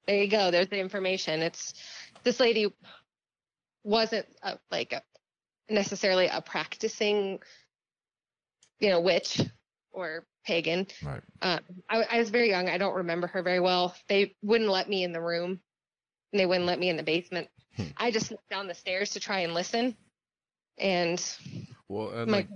there 0.07 0.21
you 0.21 0.29
go. 0.29 0.51
There's 0.51 0.67
the 0.67 0.79
information. 0.79 1.41
It's 1.41 1.73
this 2.23 2.39
lady 2.39 2.73
wasn't 3.83 4.25
a, 4.41 4.57
like 4.71 4.93
a, 4.93 5.01
necessarily 5.69 6.27
a 6.27 6.41
practicing, 6.41 7.39
you 8.79 8.89
know, 8.89 8.99
witch 8.99 9.41
or 9.91 10.25
pagan. 10.45 10.87
right. 11.03 11.21
Um, 11.41 11.59
I, 11.89 12.03
I 12.03 12.19
was 12.19 12.29
very 12.29 12.49
young. 12.49 12.67
I 12.69 12.77
don't 12.77 12.95
remember 12.95 13.27
her 13.27 13.43
very 13.43 13.59
well. 13.59 13.95
They 14.09 14.35
wouldn't 14.41 14.69
let 14.69 14.89
me 14.89 15.03
in 15.03 15.13
the 15.13 15.21
room, 15.21 15.59
and 16.31 16.39
they 16.39 16.45
wouldn't 16.45 16.65
let 16.65 16.79
me 16.79 16.89
in 16.89 16.97
the 16.97 17.03
basement. 17.03 17.47
Hmm. 17.77 17.83
I 17.97 18.11
just 18.11 18.27
slipped 18.27 18.49
down 18.49 18.67
the 18.67 18.73
stairs 18.73 19.11
to 19.11 19.19
try 19.19 19.39
and 19.39 19.53
listen, 19.53 19.95
and 20.77 21.23
Well, 21.87 22.09
and 22.09 22.31
my 22.31 22.37
like, 22.37 22.49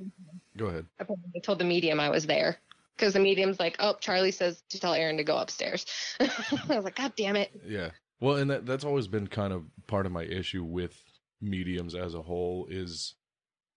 go 0.55 0.68
ahead. 0.68 0.86
I 0.99 1.39
told 1.43 1.59
the 1.59 1.65
medium 1.65 1.99
I 1.99 2.09
was 2.09 2.26
there 2.26 2.57
because 2.95 3.13
the 3.13 3.20
medium's 3.20 3.59
like, 3.59 3.76
"Oh, 3.80 3.95
Charlie 3.99 4.32
says 4.32 4.63
to 4.70 4.80
tell 4.80 4.93
Erin 4.93 5.18
to 5.18 5.24
go 5.24 5.38
upstairs." 5.38 5.86
I 6.20 6.30
was 6.70 6.84
like, 6.84 6.95
"God 6.95 7.13
damn 7.15 7.36
it!" 7.36 7.51
Yeah. 7.65 7.91
Well, 8.20 8.38
and 8.38 8.49
that 8.49 8.65
that's 8.65 8.86
always 8.86 9.07
been 9.07 9.28
kind 9.28 9.53
of 9.53 9.65
part 9.88 10.05
of 10.05 10.11
my 10.11 10.24
issue 10.24 10.63
with 10.63 11.01
mediums 11.39 11.93
as 11.93 12.15
a 12.15 12.22
whole 12.24 12.65
is 12.70 13.13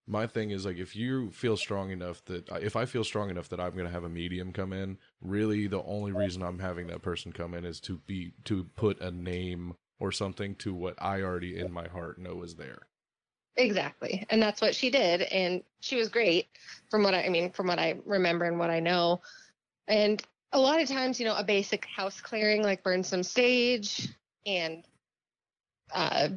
my 0.07 0.27
thing 0.27 0.51
is 0.51 0.65
like 0.65 0.79
if 0.79 0.97
you 0.97 1.31
feel 1.31 1.57
strong 1.57 1.91
enough 1.91 2.25
that 2.25 2.51
uh, 2.51 2.57
if 2.57 2.75
I 2.75 2.87
feel 2.87 3.05
strong 3.05 3.31
enough 3.31 3.49
that 3.51 3.61
I'm 3.61 3.73
going 3.73 3.87
to 3.87 3.93
have 3.93 4.05
a 4.05 4.09
medium 4.09 4.53
come 4.53 4.73
in, 4.73 4.99
really 5.21 5.67
the 5.67 5.83
only 5.83 6.13
reason 6.13 6.43
I'm 6.43 6.59
having 6.59 6.89
that 6.89 7.03
person 7.03 7.33
come 7.33 7.55
in 7.55 7.65
is 7.65 7.81
to 7.81 7.99
be 8.07 8.33
to 8.45 8.65
put 8.77 9.01
a 9.01 9.11
name 9.11 9.75
or 9.99 10.11
something 10.11 10.55
to 10.57 10.75
what 10.75 10.95
I 11.01 11.23
already 11.23 11.59
in 11.59 11.71
my 11.71 11.87
heart 11.87 12.19
know 12.19 12.43
is 12.43 12.57
there. 12.57 12.89
Exactly, 13.57 14.27
and 14.31 14.43
that's 14.43 14.61
what 14.61 14.75
she 14.75 14.91
did, 14.91 15.23
and 15.23 15.63
she 15.81 15.97
was 15.97 16.09
great 16.09 16.49
from 16.91 17.03
what 17.03 17.15
I, 17.15 17.25
I 17.25 17.29
mean, 17.29 17.51
from 17.51 17.67
what 17.67 17.79
I 17.79 17.97
remember 18.05 18.45
and 18.45 18.59
what 18.59 18.71
I 18.71 18.81
know. 18.81 19.21
And 19.89 20.23
a 20.53 20.59
lot 20.59 20.81
of 20.81 20.89
times, 20.89 21.19
you 21.19 21.27
know, 21.27 21.37
a 21.37 21.45
basic 21.45 21.85
house 21.85 22.21
clearing 22.21 22.63
like 22.63 22.83
burn 22.83 23.03
some 23.03 23.23
sage 23.23 24.09
and 24.47 24.85
uh, 25.93 26.29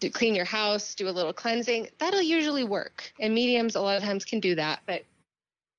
do, 0.00 0.10
clean 0.10 0.34
your 0.34 0.44
house, 0.44 0.94
do 0.94 1.08
a 1.08 1.10
little 1.10 1.32
cleansing. 1.32 1.88
That'll 1.98 2.22
usually 2.22 2.64
work, 2.64 3.12
and 3.20 3.34
mediums 3.34 3.74
a 3.74 3.80
lot 3.80 3.96
of 3.96 4.02
times 4.02 4.24
can 4.24 4.40
do 4.40 4.54
that. 4.56 4.80
But 4.86 5.04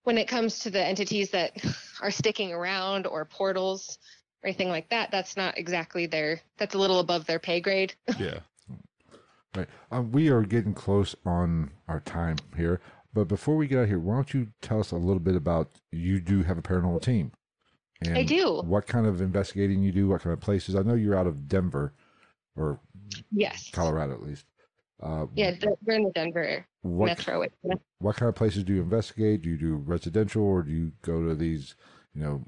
when 0.04 0.18
it 0.18 0.28
comes 0.28 0.60
to 0.60 0.70
the 0.70 0.84
entities 0.84 1.32
that 1.32 1.54
are 2.02 2.12
sticking 2.12 2.54
around 2.54 3.08
or 3.08 3.26
portals 3.26 4.00
or 4.44 4.48
anything 4.48 4.70
like 4.70 4.90
that, 4.90 5.12
that's 5.12 5.38
not 5.38 5.58
exactly 5.58 6.06
their. 6.06 6.42
That's 6.58 6.76
a 6.76 6.80
little 6.80 7.00
above 7.00 7.26
their 7.26 7.40
pay 7.40 7.60
grade. 7.62 7.94
Yeah. 8.20 8.40
Right. 9.56 9.68
Um, 9.92 10.12
we 10.12 10.30
are 10.30 10.42
getting 10.42 10.74
close 10.74 11.16
on 11.26 11.72
our 11.88 12.02
time 12.02 12.36
here, 12.58 12.82
but 13.14 13.28
before 13.28 13.56
we 13.56 13.68
get 13.68 13.80
out 13.80 13.88
here, 13.88 14.00
why 14.00 14.16
don't 14.16 14.34
you 14.34 14.48
tell 14.62 14.80
us 14.80 14.92
a 14.92 14.98
little 14.98 15.20
bit 15.20 15.36
about 15.36 15.80
you 15.92 16.20
do 16.20 16.44
have 16.44 16.58
a 16.58 16.62
paranormal 16.62 17.02
team? 17.02 17.32
And 18.02 18.18
I 18.18 18.24
do. 18.24 18.62
What 18.66 18.88
kind 18.88 19.06
of 19.08 19.22
investigating 19.22 19.82
you 19.82 19.92
do? 19.94 20.10
What 20.10 20.22
kind 20.22 20.34
of 20.34 20.42
places? 20.42 20.76
I 20.76 20.82
know 20.82 20.96
you're 20.96 21.18
out 21.18 21.28
of 21.28 21.48
Denver, 21.48 21.94
or 22.58 22.80
Yes. 23.32 23.70
Colorado 23.72 24.14
at 24.14 24.24
least. 24.24 24.46
Uh, 25.02 25.28
Yeah, 25.36 25.52
the, 25.52 25.76
we're 25.86 25.96
in 25.96 26.04
the 26.04 26.12
Denver 26.12 26.66
What 26.82 27.06
metro. 27.08 27.36
area. 27.40 27.80
what 28.00 28.16
kind 28.18 28.28
of 28.30 28.36
places 28.36 28.64
do 28.66 28.74
you 28.74 28.82
investigate? 28.82 29.42
Do 29.44 29.50
you 29.50 29.58
do 29.58 29.76
residential, 29.76 30.44
or 30.44 30.64
do 30.64 30.72
you 30.72 30.92
go 31.02 31.26
to 31.26 31.34
these, 31.36 31.76
you 32.14 32.22
know, 32.22 32.44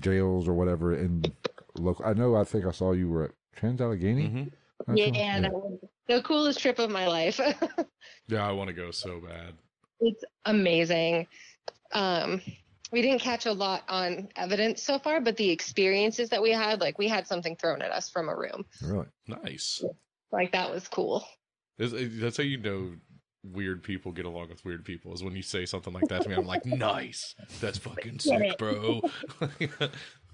jails 0.00 0.46
or 0.46 0.54
whatever 0.54 0.94
in 0.94 1.24
local? 1.78 2.04
I 2.04 2.12
know. 2.12 2.36
I 2.36 2.44
think 2.44 2.64
I 2.66 2.70
saw 2.70 2.92
you 2.92 3.08
were 3.08 3.24
at 3.24 3.32
Trans 3.56 3.80
Allegheny. 3.80 4.26
hmm 4.28 4.44
I 4.88 4.94
Yeah, 4.94 5.48
saw- 6.08 6.14
and 6.14 6.14
that 6.14 6.14
was 6.14 6.22
the 6.22 6.22
coolest 6.28 6.58
trip 6.60 6.78
of 6.78 6.90
my 6.90 7.06
life. 7.06 7.40
Yeah, 8.28 8.48
I 8.48 8.50
want 8.52 8.68
to 8.68 8.74
go 8.74 8.90
so 8.90 9.20
bad. 9.20 9.54
it's 10.00 10.24
amazing. 10.46 11.28
Um, 11.92 12.40
we 12.90 13.00
didn't 13.02 13.20
catch 13.20 13.46
a 13.46 13.52
lot 13.52 13.84
on 13.88 14.28
evidence 14.34 14.82
so 14.82 14.98
far, 14.98 15.20
but 15.20 15.36
the 15.36 15.48
experiences 15.50 16.28
that 16.30 16.42
we 16.42 16.50
had, 16.50 16.80
like 16.80 16.98
we 16.98 17.06
had 17.06 17.26
something 17.28 17.54
thrown 17.56 17.82
at 17.82 17.92
us 17.92 18.08
from 18.08 18.28
a 18.28 18.36
room. 18.36 18.64
really. 18.82 19.06
Nice. 19.28 19.84
Like 20.32 20.50
that 20.52 20.70
was 20.72 20.88
cool. 20.88 21.24
Is- 21.78 22.20
That's 22.20 22.36
how 22.36 22.42
you 22.42 22.58
know 22.58 22.94
weird 23.44 23.82
people 23.84 24.10
get 24.10 24.24
along 24.26 24.48
with 24.48 24.64
weird 24.64 24.84
people. 24.84 25.14
Is 25.14 25.22
when 25.22 25.36
you 25.36 25.42
say 25.42 25.66
something 25.66 25.92
like 25.92 26.08
that 26.08 26.22
to 26.22 26.28
me, 26.28 26.34
I'm 26.34 26.46
like, 26.46 26.66
nice. 26.66 27.36
That's 27.60 27.78
fucking 27.78 28.18
sick, 28.18 28.58
bro. 28.58 29.02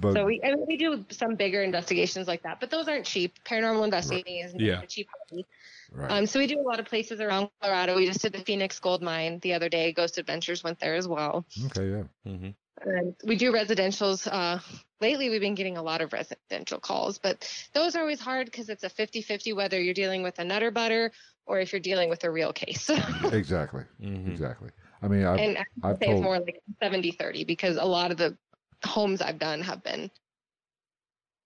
But 0.00 0.14
So 0.14 0.24
we 0.24 0.40
and 0.42 0.56
we 0.66 0.76
do 0.78 1.04
some 1.10 1.34
bigger 1.34 1.62
investigations 1.62 2.26
like 2.26 2.42
that, 2.44 2.60
but 2.60 2.70
those 2.70 2.88
aren't 2.88 3.04
cheap. 3.04 3.38
Paranormal 3.44 3.84
investigating 3.84 4.38
is 4.38 4.54
not 4.54 4.62
Yeah. 4.62 4.80
a 4.80 4.86
cheap 4.86 5.08
hobby. 5.28 5.46
right. 5.92 6.10
Um, 6.10 6.26
so 6.26 6.38
we 6.38 6.46
do 6.46 6.58
a 6.58 6.62
lot 6.62 6.80
of 6.80 6.86
places 6.86 7.20
around 7.20 7.50
Colorado. 7.60 7.96
We 7.96 8.06
just 8.06 8.22
did 8.22 8.32
the 8.32 8.38
Phoenix 8.40 8.78
Gold 8.80 9.02
Mine 9.02 9.38
the 9.40 9.52
other 9.52 9.68
day. 9.68 9.92
Ghost 9.92 10.16
Adventures 10.16 10.64
went 10.64 10.78
there 10.80 10.94
as 10.94 11.06
well. 11.06 11.44
okay. 11.66 11.90
Yeah. 11.90 12.02
Mm-hmm. 12.26 12.50
And 12.88 13.14
we 13.24 13.36
do 13.36 13.52
residentials. 13.52 14.26
Uh, 14.26 14.58
lately, 15.02 15.28
we've 15.28 15.42
been 15.42 15.54
getting 15.54 15.76
a 15.76 15.82
lot 15.82 16.00
of 16.00 16.14
residential 16.14 16.80
calls, 16.80 17.18
but 17.18 17.46
those 17.74 17.94
are 17.94 18.00
always 18.00 18.20
hard 18.20 18.46
because 18.46 18.70
it's 18.70 18.84
a 18.84 18.88
50 18.88 19.20
50 19.20 19.52
whether 19.52 19.78
you're 19.78 19.92
dealing 19.92 20.22
with 20.22 20.38
a 20.38 20.44
nutter 20.44 20.70
butter 20.70 21.12
or 21.44 21.60
if 21.60 21.72
you're 21.74 21.80
dealing 21.80 22.08
with 22.08 22.24
a 22.24 22.30
real 22.30 22.54
case. 22.54 22.88
Exactly. 23.32 23.82
hmm 24.00 24.30
Exactly. 24.30 24.70
I 25.02 25.08
mean, 25.08 25.24
I 25.24 25.36
and 25.36 25.58
I 25.58 25.64
I've 25.82 25.90
would 25.92 25.98
say 26.02 26.10
it's 26.12 26.22
more 26.22 26.38
like 26.38 26.62
70 26.82 27.10
30 27.12 27.44
because 27.44 27.76
a 27.76 27.84
lot 27.84 28.10
of 28.10 28.16
the 28.16 28.38
homes 28.84 29.20
I've 29.22 29.38
done 29.38 29.60
have 29.62 29.82
been 29.82 30.10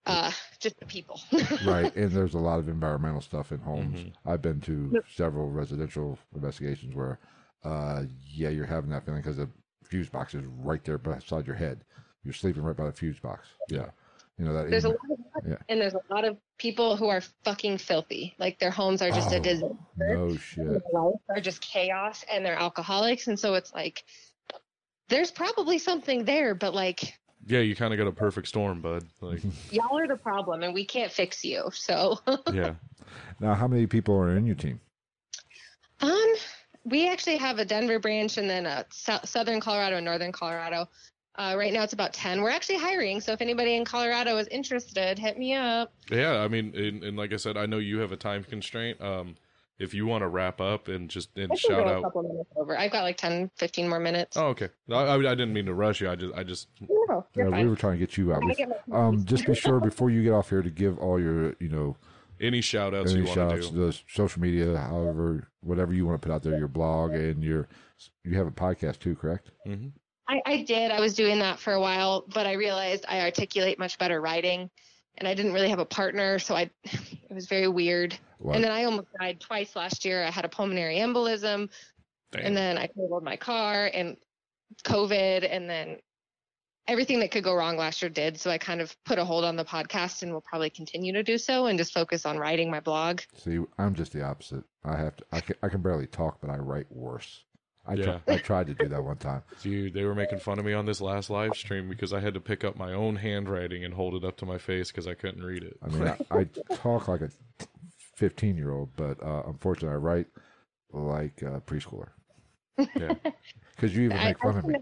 uh, 0.06 0.30
just 0.60 0.78
the 0.80 0.86
people. 0.86 1.18
right, 1.66 1.94
and 1.96 2.10
there's 2.10 2.34
a 2.34 2.38
lot 2.38 2.58
of 2.58 2.68
environmental 2.68 3.20
stuff 3.22 3.52
in 3.52 3.58
homes. 3.58 4.00
Mhm. 4.00 4.12
I've 4.26 4.42
been 4.42 4.60
to 4.62 5.02
several 5.14 5.48
residential 5.50 6.18
investigations 6.34 6.94
where, 6.94 7.18
uh, 7.64 8.02
yeah, 8.22 8.50
you're 8.50 8.66
having 8.66 8.90
that 8.90 9.04
feeling 9.06 9.22
because 9.22 9.38
the 9.38 9.48
fuse 9.84 10.10
box 10.10 10.34
is 10.34 10.44
right 10.58 10.84
there 10.84 10.98
beside 10.98 11.46
your 11.46 11.56
head. 11.56 11.84
You're 12.22 12.34
sleeping 12.34 12.62
right 12.62 12.76
by 12.76 12.84
the 12.86 12.92
fuse 12.92 13.18
box. 13.18 13.48
Yeah, 13.70 13.86
you 14.38 14.44
know 14.44 14.52
that. 14.52 14.68
there's 14.70 14.84
a 14.84 14.90
lot 14.90 14.98
of 15.10 15.48
Yeah. 15.48 15.56
and 15.70 15.80
there's 15.80 15.94
a 15.94 16.00
lot 16.12 16.24
of 16.26 16.36
people 16.58 16.96
who 16.96 17.08
are 17.08 17.22
fucking 17.44 17.78
filthy. 17.78 18.34
Like 18.38 18.58
their 18.58 18.70
homes 18.70 19.00
are 19.00 19.10
just 19.10 19.32
Oh, 19.32 19.36
a 19.36 19.40
disaster. 19.40 19.76
no 19.98 20.36
shit. 20.36 20.66
their 20.66 20.82
lives 20.92 21.16
are 21.30 21.40
just 21.40 21.60
chaos 21.62 22.24
and 22.30 22.44
they're 22.44 22.58
alcoholics 22.58 23.26
and 23.28 23.38
so 23.40 23.54
it's 23.54 23.72
like 23.74 24.04
there's 25.08 25.30
probably 25.30 25.78
something 25.78 26.24
there 26.24 26.54
but 26.54 26.74
like 26.74 27.14
Yeah, 27.46 27.60
you 27.60 27.76
kind 27.76 27.92
of 27.92 27.98
got 27.98 28.06
a 28.06 28.12
perfect 28.12 28.48
storm, 28.48 28.80
bud. 28.80 29.04
Like, 29.20 29.40
y'all 29.70 29.98
are 29.98 30.08
the 30.08 30.16
problem 30.16 30.62
and 30.62 30.72
we 30.74 30.84
can't 30.84 31.12
fix 31.12 31.44
you 31.44 31.68
so 31.72 32.18
yeah. 32.52 32.74
Now, 33.40 33.54
how 33.54 33.68
many 33.68 33.86
people 33.86 34.14
are 34.16 34.36
in 34.36 34.46
your 34.46 34.56
team? 34.56 34.80
um 36.00 36.34
we 36.84 37.08
actually 37.08 37.36
have 37.36 37.58
a 37.58 37.64
denver 37.64 37.98
branch 37.98 38.36
and 38.36 38.50
then 38.50 38.66
a 38.66 38.84
sou- 38.90 39.24
southern 39.24 39.60
colorado 39.60 39.96
and 39.96 40.04
northern 40.04 40.32
colorado 40.32 40.86
uh, 41.36 41.54
right 41.56 41.72
now 41.72 41.82
it's 41.82 41.92
about 41.92 42.12
10 42.12 42.42
we're 42.42 42.50
actually 42.50 42.76
hiring 42.78 43.20
so 43.20 43.32
if 43.32 43.40
anybody 43.40 43.76
in 43.76 43.84
colorado 43.84 44.36
is 44.36 44.46
interested 44.48 45.18
hit 45.18 45.38
me 45.38 45.54
up 45.54 45.92
Yeah, 46.10 46.40
I 46.40 46.48
mean, 46.48 46.74
and, 46.76 47.02
and 47.02 47.16
like 47.16 47.32
I 47.32 47.36
said, 47.36 47.56
I 47.56 47.66
know 47.66 47.78
you 47.78 47.98
have 47.98 48.12
a 48.12 48.16
time 48.16 48.44
constraint. 48.44 49.00
Um, 49.00 49.36
if 49.78 49.92
you 49.94 50.06
want 50.06 50.22
to 50.22 50.28
wrap 50.28 50.60
up 50.60 50.88
and 50.88 51.10
just 51.10 51.30
and 51.36 51.44
I 51.44 51.48
can 51.48 51.56
shout 51.56 51.84
go 51.84 51.90
a 51.90 51.94
out. 51.96 52.02
couple 52.04 52.22
minutes 52.22 52.50
over 52.56 52.78
i've 52.78 52.92
got 52.92 53.02
like 53.02 53.16
10 53.16 53.50
15 53.56 53.88
more 53.88 53.98
minutes 54.00 54.36
Oh, 54.36 54.46
okay. 54.48 54.68
I, 54.90 54.94
I, 54.94 55.14
I 55.16 55.18
didn't 55.34 55.52
mean 55.52 55.66
to 55.66 55.74
rush 55.74 56.00
you. 56.00 56.08
I 56.10 56.14
just, 56.16 56.34
I 56.34 56.42
just, 56.44 56.68
no, 56.80 56.88
Yeah, 57.34 57.42
you're 57.42 57.46
we 57.46 57.50
fine. 57.58 57.68
were 57.68 57.76
trying 57.76 57.92
to 57.94 57.98
get 57.98 58.16
you 58.16 58.32
out. 58.32 58.42
Get 58.56 58.68
Um, 58.92 59.24
just 59.24 59.46
be 59.46 59.54
sure 59.66 59.80
before 59.80 60.10
you 60.10 60.22
get 60.22 60.32
off 60.32 60.50
here 60.50 60.62
to 60.62 60.70
give 60.70 60.98
all 60.98 61.20
your, 61.20 61.54
you 61.60 61.68
know, 61.68 61.96
any 62.40 62.60
shout 62.60 62.94
outs 62.94 63.10
any 63.12 63.20
you 63.20 63.26
want 63.26 63.34
shout 63.36 63.50
to 63.50 63.56
outs 63.56 63.68
to 63.68 63.74
do. 63.74 63.86
the 63.86 63.98
social 64.08 64.42
media, 64.42 64.76
however, 64.76 65.48
whatever 65.60 65.92
you 65.94 66.06
want 66.06 66.20
to 66.20 66.26
put 66.28 66.32
out 66.34 66.42
there, 66.42 66.56
your 66.58 66.68
blog 66.68 67.12
and 67.14 67.42
your, 67.42 67.68
you 68.24 68.36
have 68.36 68.46
a 68.46 68.50
podcast 68.52 68.98
too, 68.98 69.14
correct? 69.16 69.50
hmm 69.64 69.88
I, 70.26 70.40
I 70.46 70.62
did. 70.62 70.90
I 70.90 71.00
was 71.00 71.14
doing 71.14 71.38
that 71.40 71.58
for 71.58 71.74
a 71.74 71.80
while, 71.80 72.24
but 72.32 72.46
I 72.46 72.52
realized 72.52 73.04
I 73.06 73.20
articulate 73.20 73.78
much 73.78 73.98
better 73.98 74.20
writing, 74.22 74.70
and 75.18 75.28
I 75.28 75.34
didn't 75.34 75.52
really 75.52 75.68
have 75.68 75.80
a 75.80 75.84
partner, 75.84 76.38
so 76.38 76.54
I 76.56 76.70
it 76.84 77.32
was 77.32 77.46
very 77.46 77.68
weird. 77.68 78.16
What? 78.44 78.56
And 78.56 78.62
then 78.64 78.72
I 78.72 78.84
almost 78.84 79.08
died 79.18 79.40
twice 79.40 79.74
last 79.74 80.04
year. 80.04 80.22
I 80.22 80.30
had 80.30 80.44
a 80.44 80.50
pulmonary 80.50 80.96
embolism, 80.98 81.70
Damn. 82.30 82.44
and 82.44 82.54
then 82.56 82.76
I 82.76 82.88
totaled 82.88 83.24
my 83.24 83.36
car, 83.36 83.90
and 83.92 84.18
COVID, 84.84 85.48
and 85.50 85.68
then 85.70 85.96
everything 86.86 87.20
that 87.20 87.30
could 87.30 87.42
go 87.42 87.54
wrong 87.54 87.78
last 87.78 88.02
year 88.02 88.10
did. 88.10 88.38
So 88.38 88.50
I 88.50 88.58
kind 88.58 88.82
of 88.82 88.94
put 89.06 89.18
a 89.18 89.24
hold 89.24 89.44
on 89.44 89.56
the 89.56 89.64
podcast, 89.64 90.22
and 90.22 90.30
will 90.30 90.42
probably 90.42 90.68
continue 90.68 91.14
to 91.14 91.22
do 91.22 91.38
so, 91.38 91.64
and 91.64 91.78
just 91.78 91.94
focus 91.94 92.26
on 92.26 92.36
writing 92.36 92.70
my 92.70 92.80
blog. 92.80 93.20
See, 93.38 93.58
I'm 93.78 93.94
just 93.94 94.12
the 94.12 94.22
opposite. 94.22 94.64
I 94.84 94.98
have 94.98 95.16
to. 95.16 95.24
I 95.32 95.40
can. 95.40 95.56
I 95.62 95.68
can 95.70 95.80
barely 95.80 96.06
talk, 96.06 96.38
but 96.42 96.50
I 96.50 96.56
write 96.58 96.86
worse. 96.90 97.44
I 97.86 97.94
Yeah. 97.94 98.18
tr- 98.26 98.30
I 98.32 98.36
tried 98.36 98.66
to 98.66 98.74
do 98.74 98.88
that 98.88 99.02
one 99.04 99.16
time. 99.16 99.42
Dude, 99.62 99.94
they 99.94 100.04
were 100.04 100.14
making 100.14 100.40
fun 100.40 100.58
of 100.58 100.66
me 100.66 100.74
on 100.74 100.84
this 100.84 101.00
last 101.00 101.30
live 101.30 101.54
stream 101.54 101.88
because 101.88 102.12
I 102.12 102.20
had 102.20 102.34
to 102.34 102.40
pick 102.40 102.62
up 102.62 102.76
my 102.76 102.92
own 102.92 103.16
handwriting 103.16 103.84
and 103.86 103.94
hold 103.94 104.14
it 104.14 104.24
up 104.26 104.36
to 104.38 104.46
my 104.46 104.58
face 104.58 104.90
because 104.90 105.06
I 105.06 105.14
couldn't 105.14 105.42
read 105.42 105.62
it. 105.62 105.78
I 105.82 105.88
mean, 105.88 106.08
I, 106.08 106.18
I 106.30 106.44
talk 106.76 107.08
like 107.08 107.22
a 107.22 107.30
15 108.16 108.56
year 108.56 108.70
old, 108.72 108.90
but 108.96 109.22
uh, 109.22 109.42
unfortunately, 109.46 109.94
I 109.94 109.98
write 109.98 110.26
like 110.92 111.42
a 111.42 111.60
preschooler. 111.60 112.08
Yeah. 112.96 113.14
Because 113.76 113.96
you 113.96 114.04
even 114.04 114.16
I, 114.16 114.24
make 114.26 114.38
fun 114.38 114.54
I 114.54 114.58
of 114.60 114.64
me. 114.66 114.74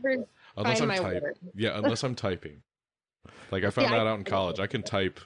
unless 0.54 0.80
I'm 0.82 0.88
typing. 0.90 1.32
Yeah, 1.54 1.78
unless 1.78 2.02
I'm 2.04 2.14
typing. 2.14 2.62
Like 3.50 3.64
I 3.64 3.70
found 3.70 3.88
Yeah, 3.88 3.94
I- 3.94 3.98
that 4.00 4.06
out 4.06 4.18
in 4.18 4.24
college. 4.24 4.60
I 4.60 4.66
can 4.66 4.82
type. 4.82 5.18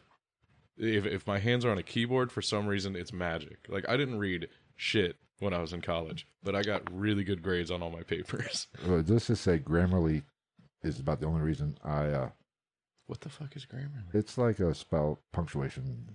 If 0.79 1.05
if 1.05 1.27
my 1.27 1.41
hands 1.41 1.65
are 1.65 1.71
on 1.73 1.79
a 1.79 1.83
keyboard 1.83 2.31
for 2.31 2.43
some 2.43 2.69
reason, 2.69 2.95
it's 2.95 3.13
magic. 3.13 3.59
Like 3.69 3.89
I 3.89 3.97
didn't 3.97 4.19
read 4.21 4.47
shit 4.77 5.17
when 5.41 5.53
I 5.53 5.59
was 5.59 5.73
in 5.73 5.81
college, 5.81 6.29
but 6.45 6.55
I 6.55 6.63
got 6.63 6.83
really 6.97 7.25
good 7.25 7.43
grades 7.43 7.73
on 7.73 7.83
all 7.83 7.91
my 7.91 8.03
papers. 8.05 8.69
Well, 8.87 9.03
Let's 9.05 9.27
just 9.27 9.43
say 9.43 9.59
Grammarly 9.59 10.23
is 10.85 11.01
about 11.01 11.19
the 11.21 11.27
only 11.27 11.41
reason 11.41 11.77
I. 11.83 12.05
Uh, 12.07 12.31
What 13.09 13.21
the 13.21 13.29
fuck 13.31 13.57
is 13.57 13.65
grammar? 13.65 14.05
it's 14.15 14.39
like 14.39 14.61
a 14.61 14.73
spell 14.77 15.19
punctuation 15.33 16.07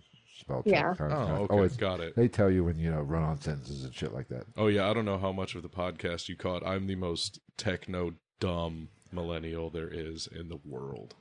spell 0.41 0.63
check. 0.63 0.73
Yeah. 0.73 0.93
Kind 0.95 1.13
Oh, 1.13 1.15
of, 1.15 1.27
kind 1.27 1.39
okay, 1.51 1.63
it's- 1.65 1.77
got 1.77 1.99
it. 2.01 2.15
They 2.15 2.27
tell 2.27 2.51
you 2.51 2.63
when 2.65 2.77
you 2.77 2.91
know 2.91 3.01
run 3.01 3.23
on 3.23 3.39
sentences 3.39 3.83
and 3.85 3.93
shit 3.93 4.13
like 4.13 4.27
that. 4.29 4.45
Oh 4.57 4.67
yeah, 4.67 4.89
I 4.89 4.93
don't 4.93 5.05
know 5.05 5.17
how 5.17 5.31
much 5.31 5.55
of 5.55 5.61
the 5.63 5.69
podcast 5.69 6.27
you 6.29 6.35
caught. 6.35 6.65
I'm 6.65 6.87
the 6.87 6.95
most 6.95 7.39
techno 7.57 8.13
dumb 8.39 8.89
millennial 9.11 9.69
there 9.69 9.89
is 9.89 10.27
in 10.27 10.49
the 10.49 10.59
world. 10.65 11.15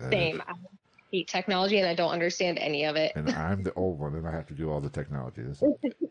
Uh, 0.00 0.10
Same. 0.10 0.42
I 0.46 0.54
hate 1.12 1.28
technology 1.28 1.78
and 1.78 1.88
I 1.88 1.94
don't 1.94 2.10
understand 2.10 2.58
any 2.58 2.84
of 2.84 2.96
it. 2.96 3.12
And 3.14 3.30
I'm 3.30 3.62
the 3.62 3.72
old 3.74 3.98
one, 4.00 4.14
and 4.16 4.26
I 4.26 4.32
have 4.32 4.46
to 4.48 4.54
do 4.54 4.70
all 4.70 4.80
the 4.80 4.90
technology. 4.90 5.42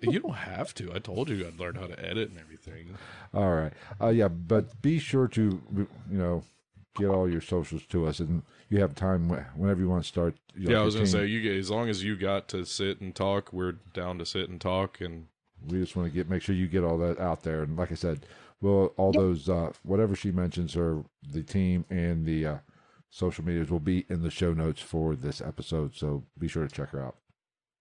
You 0.01 0.19
don't 0.19 0.35
have 0.35 0.73
to. 0.75 0.93
I 0.93 0.99
told 0.99 1.29
you 1.29 1.47
I'd 1.47 1.59
learn 1.59 1.75
how 1.75 1.87
to 1.87 1.99
edit 1.99 2.29
and 2.29 2.39
everything. 2.39 2.95
all 3.33 3.49
right, 3.53 3.73
uh, 3.99 4.09
yeah, 4.09 4.27
but 4.27 4.79
be 4.83 4.99
sure 4.99 5.27
to 5.29 5.41
you 5.75 5.87
know 6.09 6.43
get 6.95 7.07
all 7.09 7.29
your 7.29 7.41
socials 7.41 7.85
to 7.87 8.05
us, 8.07 8.19
and 8.19 8.41
you 8.69 8.79
have 8.79 8.95
time 8.95 9.29
whenever 9.55 9.79
you 9.81 9.89
want 9.89 10.03
to 10.03 10.07
start. 10.07 10.35
you 10.55 10.67
know, 10.67 10.75
Yeah, 10.75 10.81
I 10.81 10.85
was 10.85 10.95
gonna 10.95 11.07
say 11.07 11.25
you 11.25 11.41
get 11.41 11.55
as 11.55 11.69
long 11.69 11.89
as 11.89 12.03
you 12.03 12.15
got 12.15 12.47
to 12.49 12.65
sit 12.65 13.01
and 13.01 13.13
talk, 13.15 13.51
we're 13.53 13.73
down 13.93 14.17
to 14.19 14.25
sit 14.25 14.49
and 14.49 14.59
talk 14.59 15.01
and 15.01 15.27
we 15.67 15.79
just 15.79 15.95
want 15.95 16.09
to 16.09 16.13
get 16.15 16.29
make 16.29 16.41
sure 16.41 16.53
you 16.55 16.67
get 16.67 16.83
all 16.83 16.97
that 16.99 17.19
out 17.19 17.43
there. 17.43 17.63
And 17.63 17.75
like 17.77 17.91
I 17.91 17.95
said, 17.95 18.25
well, 18.61 18.93
all 18.97 19.11
those 19.11 19.49
uh, 19.49 19.71
whatever 19.83 20.15
she 20.15 20.31
mentions, 20.31 20.75
or 20.75 21.05
the 21.31 21.43
team 21.43 21.85
and 21.89 22.25
the 22.25 22.45
uh, 22.45 22.57
social 23.09 23.43
medias 23.45 23.69
will 23.69 23.79
be 23.79 24.05
in 24.09 24.21
the 24.21 24.31
show 24.31 24.53
notes 24.53 24.81
for 24.81 25.15
this 25.15 25.41
episode. 25.41 25.95
So 25.95 26.23
be 26.37 26.47
sure 26.47 26.67
to 26.67 26.73
check 26.73 26.89
her 26.89 27.03
out 27.03 27.15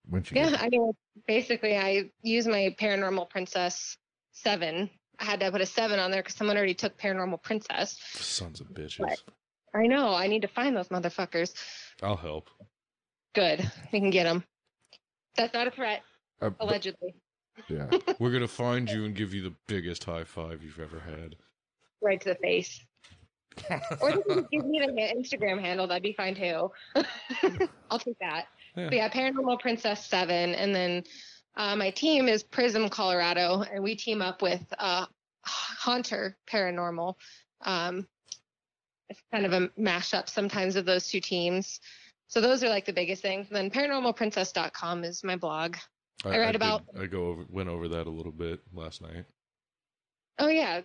when 0.08 0.22
she. 0.22 0.34
Yeah, 0.34 0.50
gets- 0.50 0.62
I 0.62 0.68
mean, 0.68 0.92
basically, 1.26 1.76
I 1.76 2.10
use 2.22 2.46
my 2.46 2.74
Paranormal 2.80 3.30
Princess 3.30 3.96
7. 4.32 4.90
I 5.20 5.24
had 5.24 5.40
to 5.40 5.50
put 5.50 5.60
a 5.60 5.66
7 5.66 5.98
on 5.98 6.10
there 6.10 6.22
because 6.22 6.34
someone 6.34 6.56
already 6.56 6.74
took 6.74 6.98
Paranormal 6.98 7.42
Princess. 7.42 7.98
sons 8.14 8.60
of 8.60 8.68
bitches. 8.68 9.00
What? 9.00 9.18
I 9.74 9.86
know. 9.86 10.14
I 10.14 10.26
need 10.26 10.42
to 10.42 10.48
find 10.48 10.76
those 10.76 10.88
motherfuckers. 10.88 11.52
I'll 12.02 12.16
help. 12.16 12.48
Good. 13.34 13.68
We 13.92 14.00
can 14.00 14.10
get 14.10 14.24
them. 14.24 14.44
That's 15.36 15.52
not 15.54 15.66
a 15.66 15.70
threat, 15.70 16.02
Uh, 16.40 16.50
but- 16.50 16.64
allegedly. 16.64 17.14
yeah. 17.68 17.88
We're 18.18 18.30
gonna 18.32 18.46
find 18.48 18.88
you 18.90 19.04
and 19.04 19.14
give 19.14 19.34
you 19.34 19.42
the 19.42 19.54
biggest 19.66 20.04
high 20.04 20.24
five 20.24 20.62
you've 20.62 20.78
ever 20.80 21.00
had. 21.00 21.36
Right 22.02 22.20
to 22.20 22.28
the 22.30 22.34
face. 22.36 22.84
Or 24.00 24.10
just 24.10 24.50
give 24.50 24.64
me 24.64 24.80
the 24.80 24.92
ha- 24.98 25.14
Instagram 25.16 25.60
handle. 25.60 25.86
That'd 25.86 26.02
be 26.02 26.12
fine 26.12 26.34
too. 26.34 26.70
I'll 27.90 27.98
take 27.98 28.18
that. 28.20 28.46
Yeah. 28.76 28.86
But 28.86 28.94
yeah, 28.94 29.08
Paranormal 29.08 29.60
Princess 29.60 30.04
7. 30.06 30.54
And 30.56 30.74
then 30.74 31.04
uh, 31.56 31.76
my 31.76 31.90
team 31.90 32.28
is 32.28 32.42
Prism 32.42 32.88
Colorado. 32.88 33.62
And 33.62 33.82
we 33.82 33.94
team 33.94 34.20
up 34.22 34.42
with 34.42 34.62
uh, 34.78 35.06
Haunter 35.44 36.36
Paranormal. 36.50 37.14
Um, 37.62 38.06
it's 39.08 39.20
kind 39.32 39.46
of 39.46 39.52
a 39.52 39.68
mashup 39.78 40.28
sometimes 40.28 40.76
of 40.76 40.84
those 40.86 41.08
two 41.08 41.20
teams. 41.20 41.80
So 42.26 42.40
those 42.40 42.64
are 42.64 42.68
like 42.68 42.86
the 42.86 42.92
biggest 42.92 43.22
things. 43.22 43.46
And 43.48 43.56
then 43.56 43.70
paranormalprincess.com 43.70 45.04
is 45.04 45.22
my 45.22 45.36
blog. 45.36 45.76
I 46.24 46.38
read 46.38 46.46
did- 46.52 46.56
about- 46.56 46.84
I 46.98 47.06
go 47.06 47.26
over 47.28 47.44
went 47.50 47.68
over 47.68 47.86
that 47.88 48.06
a 48.06 48.10
little 48.10 48.32
bit 48.32 48.60
last 48.72 49.02
night. 49.02 49.24
Oh 50.38 50.48
yeah. 50.48 50.80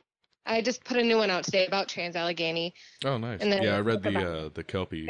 I 0.46 0.62
just 0.62 0.84
put 0.84 0.98
a 0.98 1.04
new 1.04 1.18
one 1.18 1.30
out 1.30 1.44
today 1.44 1.66
about 1.68 1.88
Trans 1.88 2.16
Allegheny. 2.16 2.74
Oh, 3.06 3.18
nice. 3.18 3.42
And 3.42 3.52
then 3.52 3.62
Yeah, 3.64 3.78
I 3.78 3.82
read 3.82 4.04
the 4.04 4.10
about- 4.10 4.24
uh, 4.26 4.50
the 4.54 4.64
Kelpie. 4.64 5.08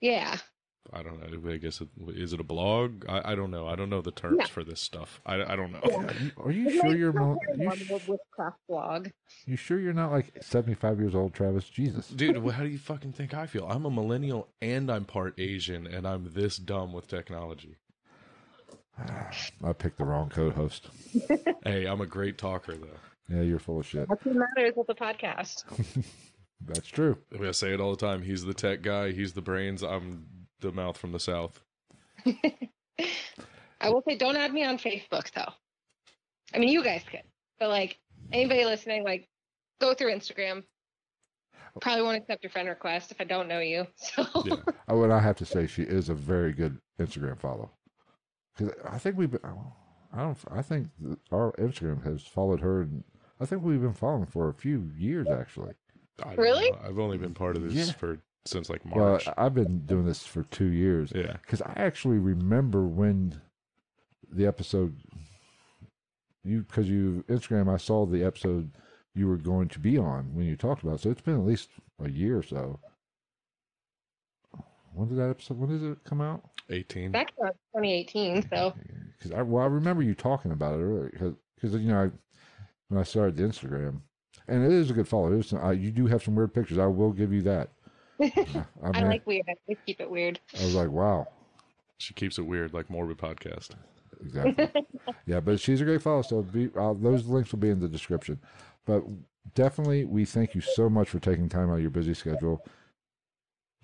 Yeah. 0.00 0.36
I 0.92 1.02
don't 1.02 1.20
know. 1.20 1.50
I 1.52 1.56
guess 1.58 1.80
it, 1.80 1.88
is 2.08 2.32
it 2.32 2.40
a 2.40 2.44
blog? 2.44 3.04
I, 3.08 3.32
I 3.32 3.34
don't 3.34 3.50
know. 3.50 3.66
I 3.68 3.76
don't 3.76 3.88
know 3.90 4.00
the 4.00 4.10
terms 4.10 4.36
Yeah. 4.40 4.46
for 4.46 4.64
this 4.64 4.80
stuff. 4.80 5.20
I, 5.24 5.36
I 5.42 5.56
don't 5.56 5.72
know. 5.72 5.80
Are 5.82 6.12
you, 6.12 6.30
are 6.38 6.50
you 6.50 6.70
sure 6.80 6.96
you're 6.96 7.12
mo- 7.12 7.38
you, 7.56 7.70
sh- 7.76 7.90
witchcraft 8.08 8.56
blog. 8.68 9.08
you 9.46 9.56
sure 9.56 9.78
you're 9.78 9.92
not 9.92 10.10
like 10.10 10.32
75 10.42 10.98
years 10.98 11.14
old, 11.14 11.34
Travis? 11.34 11.64
Jesus. 11.68 12.08
Dude, 12.08 12.38
well, 12.38 12.52
how 12.54 12.62
do 12.62 12.68
you 12.68 12.78
fucking 12.78 13.12
think 13.12 13.32
I 13.34 13.46
feel? 13.46 13.66
I'm 13.68 13.84
a 13.84 13.90
millennial 13.90 14.48
and 14.60 14.90
I'm 14.90 15.04
part 15.04 15.34
Asian 15.38 15.86
and 15.86 16.06
I'm 16.06 16.30
this 16.32 16.56
dumb 16.56 16.92
with 16.92 17.06
technology. 17.08 17.76
I 19.64 19.72
picked 19.72 19.98
the 19.98 20.04
wrong 20.04 20.28
co-host. 20.28 20.88
Hey, 21.64 21.86
I'm 21.86 22.00
a 22.00 22.06
great 22.06 22.38
talker 22.38 22.74
though. 22.74 22.98
Yeah, 23.34 23.42
you're 23.42 23.60
full 23.60 23.78
of 23.78 23.86
shit. 23.86 24.08
That's 24.08 24.24
what 24.24 24.34
matters 24.34 24.72
with 24.76 24.88
the 24.88 24.94
podcast. 24.96 25.62
That's 26.66 26.88
true. 26.88 27.18
I, 27.32 27.38
mean, 27.38 27.48
I 27.48 27.52
say 27.52 27.72
it 27.72 27.80
all 27.80 27.92
the 27.94 28.04
time. 28.04 28.20
He's 28.22 28.42
the 28.44 28.52
tech 28.52 28.82
guy. 28.82 29.12
He's 29.12 29.32
the 29.32 29.42
brains. 29.42 29.82
I'm 29.82 30.26
the 30.62 30.72
mouth 30.72 30.96
from 30.96 31.12
the 31.12 31.20
south. 31.20 31.62
I 33.80 33.88
will 33.90 34.02
say, 34.06 34.16
don't 34.16 34.36
add 34.36 34.52
me 34.52 34.64
on 34.64 34.78
Facebook 34.78 35.30
though. 35.32 35.52
I 36.54 36.58
mean, 36.58 36.68
you 36.68 36.82
guys 36.84 37.02
could, 37.08 37.22
but 37.58 37.68
like 37.68 37.98
anybody 38.32 38.64
listening, 38.64 39.04
like 39.04 39.28
go 39.80 39.94
through 39.94 40.14
Instagram. 40.14 40.62
Probably 41.80 42.02
won't 42.02 42.18
accept 42.18 42.42
your 42.44 42.50
friend 42.50 42.68
request 42.68 43.10
if 43.12 43.20
I 43.20 43.24
don't 43.24 43.48
know 43.48 43.60
you. 43.60 43.86
So 43.96 44.26
Yeah. 44.44 44.56
I 44.88 44.92
would 44.92 45.10
I 45.10 45.18
have 45.20 45.36
to 45.36 45.46
say 45.46 45.66
she 45.66 45.82
is 45.82 46.10
a 46.10 46.14
very 46.14 46.52
good 46.52 46.78
Instagram 47.00 47.40
follow. 47.40 47.70
Because 48.56 48.74
I 48.88 48.98
think 48.98 49.16
we've 49.16 49.30
been, 49.30 49.40
I 50.12 50.18
don't 50.22 50.36
I 50.54 50.60
think 50.62 50.88
our 51.32 51.52
Instagram 51.52 52.04
has 52.04 52.22
followed 52.22 52.60
her. 52.60 52.82
And 52.82 53.02
I 53.40 53.46
think 53.46 53.62
we've 53.62 53.80
been 53.80 53.94
following 53.94 54.26
for 54.26 54.50
a 54.50 54.54
few 54.54 54.90
years 54.94 55.28
actually. 55.28 55.72
I 56.22 56.34
really? 56.34 56.70
Know. 56.70 56.78
I've 56.84 56.98
only 56.98 57.16
been 57.16 57.32
part 57.34 57.56
of 57.56 57.62
this 57.62 57.72
Yeah. 57.88 57.92
for 57.94 58.18
since 58.44 58.68
like 58.68 58.84
March. 58.84 59.26
Well, 59.26 59.34
I've 59.36 59.54
been 59.54 59.86
doing 59.86 60.06
this 60.06 60.22
for 60.22 60.42
two 60.44 60.66
years. 60.66 61.12
yeah. 61.14 61.36
Because 61.42 61.62
I 61.62 61.72
actually 61.76 62.18
remember 62.18 62.86
when 62.86 63.40
the 64.30 64.46
episode 64.46 64.96
you 66.44 66.62
because 66.62 66.88
you 66.88 67.24
Instagram 67.28 67.72
I 67.72 67.76
saw 67.76 68.06
the 68.06 68.24
episode 68.24 68.70
you 69.14 69.28
were 69.28 69.36
going 69.36 69.68
to 69.68 69.78
be 69.78 69.98
on 69.98 70.34
when 70.34 70.46
you 70.46 70.56
talked 70.56 70.82
about. 70.82 70.96
it. 70.96 71.00
So 71.02 71.10
it's 71.10 71.20
been 71.20 71.38
at 71.38 71.46
least 71.46 71.68
a 72.02 72.10
year 72.10 72.38
or 72.38 72.42
so. 72.42 72.80
When 74.94 75.08
did 75.08 75.18
that 75.18 75.30
episode? 75.30 75.58
When 75.58 75.70
did 75.70 75.90
it 75.90 76.04
come 76.04 76.20
out? 76.20 76.42
18. 76.70 77.10
back 77.10 77.28
to 77.36 77.52
2018. 77.74 78.48
So 78.48 78.74
Because 79.18 79.32
I 79.32 79.42
well 79.42 79.62
I 79.62 79.66
remember 79.66 80.02
you 80.02 80.14
talking 80.14 80.52
about 80.52 80.78
it 80.78 80.82
earlier 80.82 81.36
because 81.54 81.74
you 81.74 81.88
know 81.88 82.04
I, 82.04 82.10
when 82.88 83.00
I 83.00 83.04
started 83.04 83.36
the 83.36 83.44
Instagram 83.44 84.00
and 84.48 84.64
it 84.64 84.72
is 84.72 84.90
a 84.90 84.94
good 84.94 85.08
follow. 85.08 85.32
It 85.32 85.38
is, 85.38 85.52
uh, 85.52 85.70
you 85.70 85.90
do 85.90 86.06
have 86.06 86.22
some 86.22 86.34
weird 86.34 86.54
pictures. 86.54 86.78
I 86.78 86.86
will 86.86 87.12
give 87.12 87.32
you 87.32 87.42
that. 87.42 87.70
I, 88.20 88.64
I 88.82 89.00
I 89.00 89.02
like 89.04 89.26
weird. 89.26 89.46
I 89.48 89.76
keep 89.86 90.00
it 90.00 90.10
weird. 90.10 90.40
I 90.58 90.64
was 90.64 90.74
like, 90.74 90.90
wow. 90.90 91.26
She 91.98 92.14
keeps 92.14 92.38
it 92.38 92.42
weird, 92.42 92.74
like 92.74 92.90
Morbid 92.90 93.18
Podcast. 93.18 93.70
Exactly. 94.20 94.68
yeah, 95.26 95.40
but 95.40 95.60
she's 95.60 95.80
a 95.80 95.84
great 95.84 96.02
follow. 96.02 96.22
So 96.22 96.42
be, 96.42 96.70
uh, 96.76 96.94
those 96.94 97.26
links 97.26 97.52
will 97.52 97.58
be 97.58 97.70
in 97.70 97.80
the 97.80 97.88
description. 97.88 98.40
But 98.86 99.04
definitely, 99.54 100.04
we 100.04 100.24
thank 100.24 100.54
you 100.54 100.60
so 100.60 100.88
much 100.88 101.08
for 101.08 101.18
taking 101.18 101.48
time 101.48 101.70
out 101.70 101.74
of 101.74 101.80
your 101.80 101.90
busy 101.90 102.14
schedule. 102.14 102.64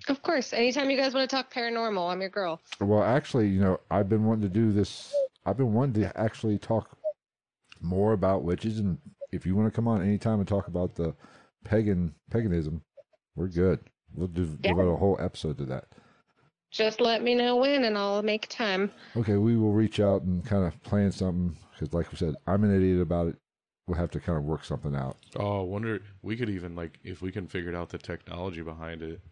Of 0.09 0.23
course. 0.23 0.53
Anytime 0.53 0.91
you 0.91 0.97
guys 0.97 1.15
want 1.15 1.29
to 1.29 1.35
talk 1.35 1.53
paranormal, 1.53 2.11
I'm 2.11 2.21
your 2.21 2.31
girl. 2.31 2.61
Well, 2.81 3.03
actually, 3.03 3.49
you 3.49 3.61
know, 3.61 3.81
I've 3.91 4.09
been 4.09 4.25
wanting 4.25 4.43
to 4.43 4.49
do 4.49 4.73
this. 4.73 5.13
I've 5.45 5.57
been 5.57 5.73
wanting 5.73 6.03
to 6.03 6.21
actually 6.21 6.59
talk 6.59 6.97
more 7.81 8.13
about 8.13 8.45
witches, 8.45 8.79
and 8.79 8.99
if 9.33 9.47
you 9.47 9.57
want 9.57 9.73
to 9.73 9.75
come 9.75 9.89
on 9.89 10.03
anytime 10.03 10.39
and 10.39 10.49
talk 10.49 10.69
about 10.69 10.95
the 10.95 11.15
pagan 11.65 12.15
paganism, 12.31 12.83
we're 13.35 13.49
good. 13.49 13.81
We'll 14.15 14.29
do, 14.29 14.57
Yeah. 14.63 14.71
devote 14.71 14.93
a 14.93 14.97
whole 14.97 15.17
episode 15.21 15.59
to 15.59 15.65
that. 15.67 15.87
Just 16.71 17.01
let 17.01 17.23
me 17.23 17.35
know 17.35 17.57
when, 17.57 17.85
and 17.85 17.97
I'll 17.97 18.23
make 18.23 18.47
time. 18.49 18.91
Okay, 19.17 19.37
we 19.37 19.57
will 19.57 19.73
reach 19.73 20.01
out 20.01 20.23
and 20.23 20.45
kind 20.45 20.65
of 20.65 20.81
plan 20.83 21.11
something 21.13 21.57
because, 21.73 21.95
like 21.95 22.11
we 22.13 22.19
said, 22.19 22.35
I'm 22.47 22.63
an 22.65 22.75
idiot 22.77 23.01
about 23.01 23.29
it. 23.29 23.37
We'll 23.87 23.97
have 23.99 24.11
to 24.11 24.21
kind 24.21 24.37
of 24.37 24.45
work 24.45 24.65
something 24.65 24.95
out. 24.95 25.17
Oh, 25.37 25.61
I 25.61 25.63
wonder 25.65 26.01
we 26.21 26.37
could 26.37 26.51
even 26.51 26.75
like 26.77 26.99
if 27.05 27.23
we 27.23 27.33
can 27.33 27.47
figure 27.47 27.75
out 27.75 27.89
the 27.89 27.97
technology 27.97 28.61
behind 28.61 29.03
it, 29.03 29.23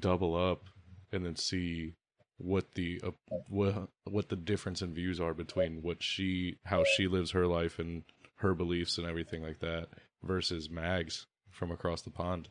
double 0.00 0.34
up, 0.34 0.64
and 1.12 1.24
then 1.24 1.36
see 1.36 1.94
what 2.38 2.72
the 2.74 3.00
uh, 3.04 3.10
what 3.48 3.88
what 4.04 4.28
the 4.28 4.34
difference 4.34 4.82
in 4.82 4.92
views 4.92 5.20
are 5.20 5.34
between 5.34 5.82
what 5.82 6.02
she 6.02 6.56
how 6.64 6.82
she 6.82 7.06
lives 7.06 7.30
her 7.30 7.46
life 7.46 7.78
and 7.78 8.02
her 8.36 8.54
beliefs 8.54 8.98
and 8.98 9.06
everything 9.06 9.40
like 9.40 9.60
that 9.60 9.86
versus 10.24 10.68
Mags 10.68 11.26
from 11.52 11.70
across 11.70 12.02
the 12.02 12.10
pond. 12.10 12.48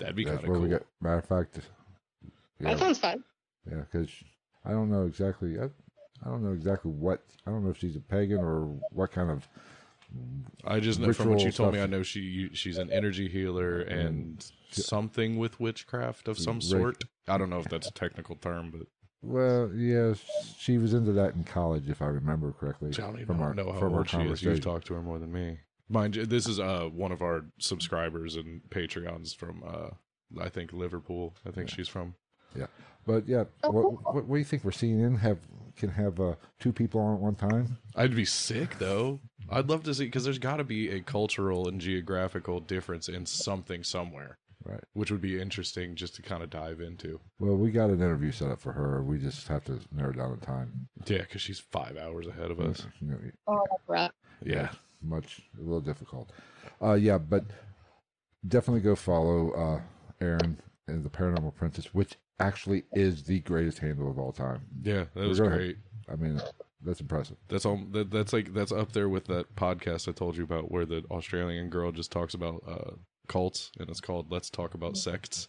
That'd 0.00 0.16
be 0.16 0.24
kind 0.24 0.38
of 0.38 0.44
where 0.44 0.54
cool. 0.54 0.62
we 0.62 0.68
get. 0.70 0.86
Matter 1.00 1.18
of 1.18 1.26
fact, 1.26 1.60
yeah, 2.58 2.70
That 2.70 2.78
sounds 2.78 2.98
fun. 2.98 3.22
yeah, 3.70 3.82
because 3.90 4.10
I 4.64 4.70
don't 4.70 4.90
know 4.90 5.06
exactly. 5.06 5.58
I, 5.60 5.64
I 5.64 6.28
don't 6.28 6.42
know 6.42 6.52
exactly 6.52 6.90
what. 6.90 7.22
I 7.46 7.50
don't 7.50 7.64
know 7.64 7.70
if 7.70 7.78
she's 7.78 7.96
a 7.96 8.00
pagan 8.00 8.38
or 8.38 8.66
what 8.92 9.12
kind 9.12 9.30
of. 9.30 9.46
I 10.64 10.80
just 10.80 10.98
know 10.98 11.12
from 11.12 11.30
what 11.30 11.40
you 11.40 11.52
told 11.52 11.74
me. 11.74 11.80
I 11.80 11.86
know 11.86 12.02
she 12.02 12.50
she's 12.52 12.78
an 12.78 12.90
energy 12.90 13.28
healer 13.28 13.84
mm. 13.84 14.06
and 14.06 14.52
something 14.70 15.38
with 15.38 15.60
witchcraft 15.60 16.26
of 16.26 16.38
some 16.38 16.56
Right. 16.56 16.62
sort. 16.64 17.04
I 17.28 17.38
don't 17.38 17.50
know 17.50 17.60
if 17.60 17.68
that's 17.68 17.88
a 17.88 17.92
technical 17.92 18.34
term, 18.34 18.72
but 18.72 18.86
Well, 19.22 19.70
yeah, 19.72 20.14
she 20.58 20.78
was 20.78 20.94
into 20.94 21.12
that 21.12 21.34
in 21.34 21.44
college, 21.44 21.88
if 21.88 22.02
I 22.02 22.06
remember 22.06 22.52
correctly. 22.52 22.88
I 22.88 22.92
don't 22.92 23.16
even 23.16 23.26
from 23.26 23.40
our, 23.42 23.54
know 23.54 23.70
how 23.70 23.78
from 23.78 23.94
old 23.94 24.08
she 24.08 24.18
is. 24.18 24.42
You've 24.42 24.60
talked 24.60 24.86
to 24.88 24.94
her 24.94 25.02
more 25.02 25.18
than 25.20 25.32
me. 25.32 25.58
Mind 25.90 26.14
you, 26.16 26.24
this 26.24 26.46
is 26.46 26.58
uh 26.60 26.88
one 26.92 27.12
of 27.12 27.20
our 27.20 27.44
subscribers 27.58 28.36
and 28.36 28.62
Patreons 28.70 29.34
from 29.34 29.62
uh 29.66 29.90
I 30.40 30.48
think 30.48 30.72
Liverpool. 30.72 31.34
I 31.46 31.50
think 31.50 31.68
she's 31.68 31.88
from. 31.88 32.14
Yeah. 32.56 32.66
But 33.06 33.26
yeah, 33.26 33.44
Oh, 33.64 33.70
what, 33.70 33.82
cool. 33.82 34.00
what, 34.04 34.24
what 34.26 34.34
do 34.36 34.38
you 34.38 34.44
think? 34.44 34.62
We're 34.64 34.70
seeing 34.70 35.00
in 35.00 35.16
have 35.16 35.38
can 35.76 35.90
have 35.90 36.20
uh, 36.20 36.34
two 36.58 36.72
people 36.72 37.00
on 37.00 37.14
at 37.14 37.20
one 37.20 37.34
time. 37.34 37.78
I'd 37.96 38.14
be 38.14 38.24
sick 38.26 38.78
though. 38.78 39.18
I'd 39.50 39.68
love 39.68 39.82
to 39.84 39.94
see 39.94 40.04
because 40.04 40.24
there's 40.24 40.38
got 40.38 40.58
to 40.58 40.64
be 40.64 40.90
a 40.90 41.00
cultural 41.00 41.66
and 41.68 41.80
geographical 41.80 42.60
difference 42.60 43.08
in 43.08 43.24
something 43.26 43.82
somewhere, 43.82 44.36
Right. 44.64 44.82
which 44.92 45.10
would 45.10 45.22
be 45.22 45.40
interesting 45.40 45.94
just 45.96 46.14
to 46.16 46.22
kind 46.22 46.42
of 46.42 46.50
dive 46.50 46.80
into. 46.80 47.18
Well, 47.38 47.56
we 47.56 47.70
got 47.70 47.88
an 47.90 47.96
interview 48.02 48.30
set 48.30 48.50
up 48.50 48.60
for 48.60 48.72
her. 48.72 49.02
We 49.02 49.18
just 49.18 49.48
have 49.48 49.64
to 49.64 49.80
narrow 49.90 50.12
down 50.12 50.38
the 50.38 50.44
time. 50.46 50.88
Yeah, 51.06 51.18
because 51.22 51.40
she's 51.40 51.58
five 51.60 51.96
hours 51.96 52.26
ahead 52.26 52.50
of 52.50 52.60
us. 52.60 52.86
You 53.00 53.08
know, 53.08 53.18
Oh, 53.48 53.64
that's. 53.88 54.14
Yeah. 54.44 54.68
Much 55.02 55.42
a 55.58 55.62
little 55.62 55.80
difficult. 55.80 56.30
Uh, 56.82 56.92
yeah, 56.94 57.18
but 57.18 57.44
definitely 58.46 58.80
go 58.82 58.94
follow 58.94 59.50
uh, 59.52 59.80
Erin 60.24 60.58
and 60.88 61.04
the 61.04 61.08
Paranormal 61.10 61.54
Princess, 61.54 61.94
which 61.94 62.16
actually 62.38 62.84
is 62.92 63.24
the 63.24 63.40
greatest 63.40 63.78
handle 63.78 64.10
of 64.10 64.18
all 64.18 64.32
time. 64.32 64.62
Yeah, 64.82 65.04
that 65.14 65.28
was 65.28 65.38
gonna- 65.40 65.56
great. 65.56 65.76
I 66.10 66.16
mean, 66.16 66.40
that's 66.82 67.00
impressive. 67.00 67.36
That's 67.48 67.64
all. 67.64 67.80
That, 67.92 68.10
that's 68.10 68.32
like 68.32 68.52
that's 68.52 68.72
up 68.72 68.92
there 68.92 69.08
with 69.08 69.26
that 69.26 69.54
podcast 69.54 70.08
I 70.08 70.12
told 70.12 70.36
you 70.36 70.42
about, 70.44 70.70
where 70.70 70.84
the 70.84 71.04
Australian 71.10 71.68
girl 71.70 71.92
just 71.92 72.10
talks 72.10 72.34
about 72.34 72.62
uh, 72.66 72.92
cults, 73.28 73.70
and 73.78 73.88
it's 73.88 74.00
called 74.00 74.30
"Let's 74.32 74.50
Talk 74.50 74.74
About 74.74 74.96
Sects." 74.96 75.48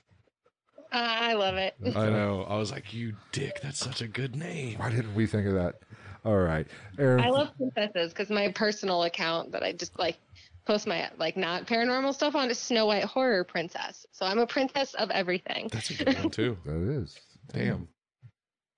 I 0.94 1.34
love 1.34 1.56
it. 1.56 1.76
I 1.84 2.10
know. 2.10 2.44
I 2.48 2.58
was 2.58 2.70
like, 2.72 2.94
"You 2.94 3.16
dick! 3.32 3.60
That's 3.64 3.80
such 3.80 4.02
a 4.02 4.08
good 4.08 4.36
name." 4.36 4.78
Why 4.78 4.90
didn't 4.92 5.16
we 5.16 5.26
think 5.26 5.48
of 5.48 5.54
that? 5.54 5.76
All 6.24 6.38
right, 6.38 6.68
Erin. 7.00 7.24
I 7.24 7.30
love 7.30 7.50
princesses 7.58 8.14
because 8.14 8.30
my 8.30 8.52
personal 8.52 9.04
account 9.04 9.52
that 9.54 9.64
I 9.64 9.72
just 9.72 9.98
like 9.98 10.18
post 10.66 10.86
my 10.86 11.10
like 11.18 11.36
not 11.36 11.66
paranormal 11.66 12.14
stuff 12.14 12.36
on 12.36 12.50
is 12.50 12.60
Snow 12.60 12.86
White 12.86 13.06
Horror 13.06 13.44
Princess. 13.44 14.06
So 14.12 14.26
I'm 14.26 14.40
a 14.40 14.48
princess 14.48 14.94
of 14.94 15.10
everything. 15.10 15.70
That's 15.72 15.90
a 15.90 15.94
good 15.96 16.16
one 16.16 16.30
too. 16.30 16.58
that 16.66 16.76
is 16.76 17.20
Damn. 17.52 17.88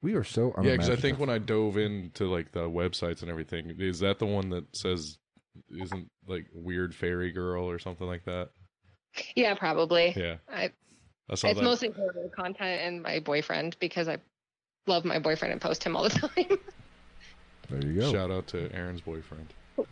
We 0.01 0.15
are 0.15 0.23
so 0.23 0.53
Yeah, 0.61 0.71
because 0.71 0.89
I 0.89 0.95
think 0.97 1.19
when 1.19 1.29
I 1.29 1.37
dove 1.37 1.77
into 1.77 2.27
like 2.27 2.51
the 2.51 2.69
websites 2.69 3.21
and 3.21 3.29
everything, 3.29 3.73
is 3.79 3.99
that 3.99 4.19
the 4.19 4.25
one 4.25 4.49
that 4.49 4.75
says 4.75 5.17
isn't 5.69 6.09
like 6.27 6.47
weird 6.53 6.93
fairy 6.93 7.31
girl 7.31 7.69
or 7.69 7.79
something 7.79 8.07
like 8.07 8.25
that? 8.25 8.49
Yeah, 9.35 9.53
probably. 9.53 10.13
Yeah, 10.15 10.37
I, 10.49 10.71
I 11.29 11.35
saw 11.35 11.47
it's 11.47 11.59
that. 11.59 11.63
mostly 11.63 11.91
horror 11.91 12.29
content 12.35 12.81
and 12.81 13.01
my 13.01 13.19
boyfriend 13.19 13.77
because 13.79 14.09
I 14.09 14.17
love 14.87 15.05
my 15.05 15.19
boyfriend 15.19 15.53
and 15.53 15.61
post 15.61 15.83
him 15.83 15.95
all 15.95 16.03
the 16.03 16.09
time. 16.35 16.59
There 17.79 17.89
you 17.91 18.01
go. 18.01 18.11
Shout 18.11 18.31
out 18.31 18.47
to 18.47 18.71
Erin's 18.73 19.01
boyfriend. 19.01 19.53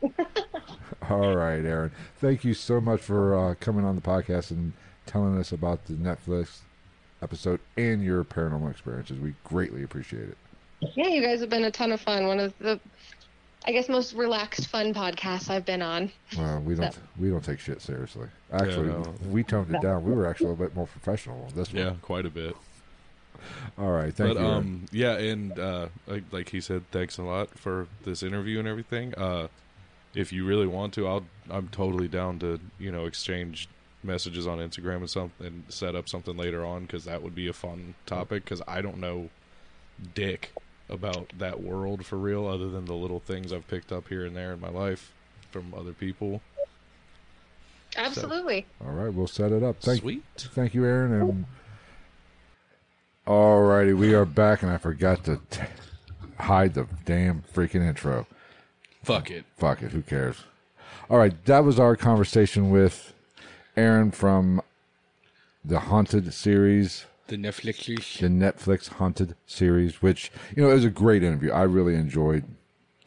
All 1.10 1.36
right, 1.36 1.64
Erin. 1.66 1.92
Thank 2.20 2.44
you 2.44 2.54
so 2.54 2.80
much 2.80 3.02
for 3.02 3.38
uh, 3.38 3.56
coming 3.60 3.86
on 3.86 3.96
the 3.96 4.02
podcast 4.02 4.52
and 4.52 4.74
telling 5.06 5.38
us 5.38 5.52
about 5.52 5.86
the 5.86 5.94
Netflix 5.94 6.60
episode 7.22 7.60
and 7.78 8.04
your 8.04 8.24
paranormal 8.24 8.70
experiences. 8.72 9.20
We 9.20 9.34
greatly 9.44 9.84
appreciate 9.84 10.30
it. 10.30 10.38
yeah, 10.96 11.08
you 11.08 11.22
guys 11.22 11.40
have 11.42 11.50
been 11.50 11.64
a 11.64 11.72
ton 11.72 11.92
of 11.92 12.02
fun. 12.02 12.28
One 12.28 12.40
of 12.40 12.54
the 12.60 12.80
I 13.66 13.72
guess, 13.72 13.90
most 13.90 14.14
relaxed, 14.14 14.68
fun 14.68 14.92
podcasts 14.92 15.48
I've 15.50 15.66
been 15.66 15.84
on. 15.84 16.12
Well, 16.36 16.62
we 16.62 16.74
don't 16.74 16.92
So- 16.94 17.00
we 17.20 17.30
don't 17.30 17.44
take 17.44 17.60
shit 17.60 17.80
seriously. 17.82 18.28
Actually, 18.52 18.88
no. 18.88 19.14
we 19.30 19.44
toned 19.44 19.74
it 19.76 19.82
down. 19.82 20.04
We 20.04 20.14
were 20.14 20.26
actually 20.26 20.48
a 20.48 20.50
little 20.50 20.66
bit 20.66 20.76
more 20.76 20.88
professional 20.88 21.44
on 21.46 21.54
this 21.56 21.72
one. 21.72 21.84
Yeah, 21.84 21.94
quite 22.02 22.26
a 22.26 22.32
bit. 22.32 22.56
All 23.78 23.92
right, 23.92 24.14
thank 24.14 24.36
but 24.36 24.42
you. 24.42 24.48
Um, 24.48 24.86
yeah, 24.92 25.18
and 25.18 25.58
uh, 25.58 25.88
like, 26.08 26.24
like 26.32 26.50
he 26.50 26.62
said, 26.62 26.84
thanks 26.92 27.18
a 27.18 27.24
lot 27.24 27.50
for 27.58 27.88
this 28.04 28.24
interview 28.24 28.60
and 28.60 28.68
everything. 28.68 29.14
Uh, 29.16 29.48
if 30.14 30.34
you 30.34 30.46
really 30.46 30.68
want 30.68 30.94
to, 30.96 31.08
I'll 31.08 31.26
I'm 31.50 31.68
totally 31.70 32.08
down 32.08 32.40
to 32.40 32.60
you 32.80 32.92
know 32.92 33.06
exchange 33.06 33.70
messages 34.04 34.48
on 34.48 34.58
Instagram 34.58 34.98
and 34.98 35.10
something 35.10 35.48
and 35.48 35.64
set 35.70 35.96
up 35.96 36.10
something 36.10 36.36
later 36.36 36.66
on 36.66 36.82
because 36.82 37.06
that 37.06 37.22
would 37.22 37.36
be 37.36 37.48
a 37.48 37.54
fun 37.54 37.94
topic 38.06 38.44
because 38.44 38.62
I 38.68 38.82
don't 38.82 38.98
know 38.98 39.30
dick 40.16 40.52
about 40.90 41.32
that 41.38 41.62
world 41.62 42.06
for 42.06 42.18
real 42.18 42.48
other 42.48 42.70
than 42.70 42.86
the 42.86 42.94
little 42.94 43.20
things 43.20 43.54
I've 43.54 43.68
picked 43.68 43.92
up 43.92 44.08
here 44.08 44.26
and 44.26 44.36
there 44.36 44.54
in 44.54 44.60
my 44.60 44.70
life 44.70 45.12
from 45.52 45.74
other 45.74 45.94
people. 45.94 46.42
Absolutely. 47.96 48.66
All 48.84 48.92
right, 48.92 49.14
we'll 49.14 49.28
set 49.28 49.52
it 49.52 49.64
up. 49.64 49.80
Thank 49.82 50.02
Sweet. 50.02 50.24
Thank 50.38 50.74
you, 50.74 50.86
Erin. 50.86 51.14
And 51.14 51.46
all 53.28 53.62
righty, 53.62 53.94
we 53.94 54.14
are 54.14 54.26
back, 54.26 54.64
and 54.64 54.72
I 54.72 54.78
forgot 54.78 55.24
to 55.26 55.40
t- 55.50 55.62
hide 56.40 56.74
the 56.74 56.88
damn 57.06 57.44
freaking 57.54 57.86
intro. 57.88 58.28
Fuck 59.04 59.32
it. 59.32 59.46
Fuck 59.58 59.82
it, 59.84 59.92
who 59.92 60.02
cares? 60.02 60.38
All 61.10 61.18
right, 61.18 61.34
that 61.46 61.64
was 61.64 61.80
our 61.80 61.96
conversation 61.96 62.70
with 62.70 63.14
Erin 63.76 64.12
from 64.12 64.62
the 65.64 65.80
Haunted 65.80 66.34
series, 66.34 67.06
The 67.28 67.38
Netflix. 67.38 68.20
the 68.20 68.28
Netflix 68.28 68.88
Haunted 68.90 69.36
series, 69.46 70.02
which 70.02 70.32
you 70.56 70.64
know 70.64 70.70
it 70.72 70.76
was 70.76 70.86
a 70.86 70.90
great 70.90 71.24
interview. 71.24 71.52
I 71.52 71.64
really 71.64 71.96
enjoyed 71.96 72.44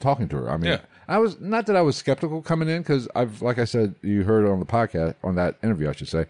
talking 0.01 0.29
to 0.29 0.37
her. 0.37 0.51
I 0.51 0.57
mean, 0.57 0.71
Yeah. 0.73 0.81
I 1.07 1.19
was 1.19 1.39
not 1.41 1.67
that 1.67 1.77
I 1.77 1.83
was 1.83 1.97
skeptical 1.97 2.41
coming 2.41 2.69
in 2.69 2.81
because 2.81 3.09
I've, 3.15 3.43
like 3.43 3.59
I 3.59 3.65
said, 3.67 3.95
you 4.01 4.23
heard 4.25 4.47
on 4.47 4.59
the 4.59 4.65
podcast 4.67 5.17
on 5.23 5.35
that 5.35 5.57
interview, 5.63 5.89
I 5.91 5.93
should 5.93 6.09
say. 6.09 6.25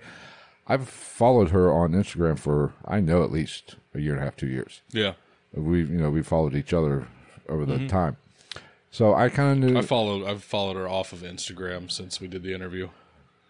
I've 0.66 0.88
followed 0.88 1.50
her 1.50 1.72
on 1.72 1.92
Instagram 1.92 2.38
for 2.38 2.72
I 2.84 3.00
know 3.00 3.22
at 3.22 3.30
least 3.30 3.76
a 3.94 4.00
year 4.00 4.12
and 4.12 4.22
a 4.22 4.24
half, 4.24 4.36
two 4.36 4.48
years. 4.48 4.80
Yeah. 4.90 5.14
We've 5.52 5.90
you 5.90 5.98
know 5.98 6.10
we 6.10 6.22
followed 6.22 6.54
each 6.54 6.72
other 6.72 7.06
over 7.48 7.64
the 7.64 7.74
mm-hmm. 7.74 7.86
time, 7.86 8.16
so 8.90 9.14
I 9.14 9.28
kind 9.28 9.64
of 9.64 9.70
knew. 9.70 9.78
I 9.78 9.82
followed 9.82 10.26
I've 10.26 10.42
followed 10.42 10.76
her 10.76 10.88
off 10.88 11.12
of 11.12 11.20
Instagram 11.20 11.90
since 11.90 12.20
we 12.20 12.26
did 12.26 12.42
the 12.42 12.54
interview. 12.54 12.88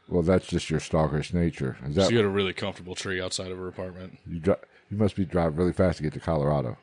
well, 0.08 0.22
that's 0.22 0.46
just 0.46 0.68
your 0.68 0.80
stalkerish 0.80 1.32
nature. 1.32 1.78
Is 1.86 1.94
that 1.94 2.10
She 2.10 2.16
had 2.16 2.24
a 2.24 2.28
really 2.28 2.52
comfortable 2.52 2.94
tree 2.94 3.22
outside 3.22 3.50
of 3.50 3.58
her 3.58 3.68
apartment. 3.68 4.18
you? 4.26 4.40
Dri- 4.40 4.56
you 4.90 4.98
must 4.98 5.16
be 5.16 5.24
driving 5.24 5.56
really 5.56 5.72
fast 5.72 5.96
to 5.96 6.02
get 6.02 6.12
to 6.12 6.20
Colorado. 6.20 6.76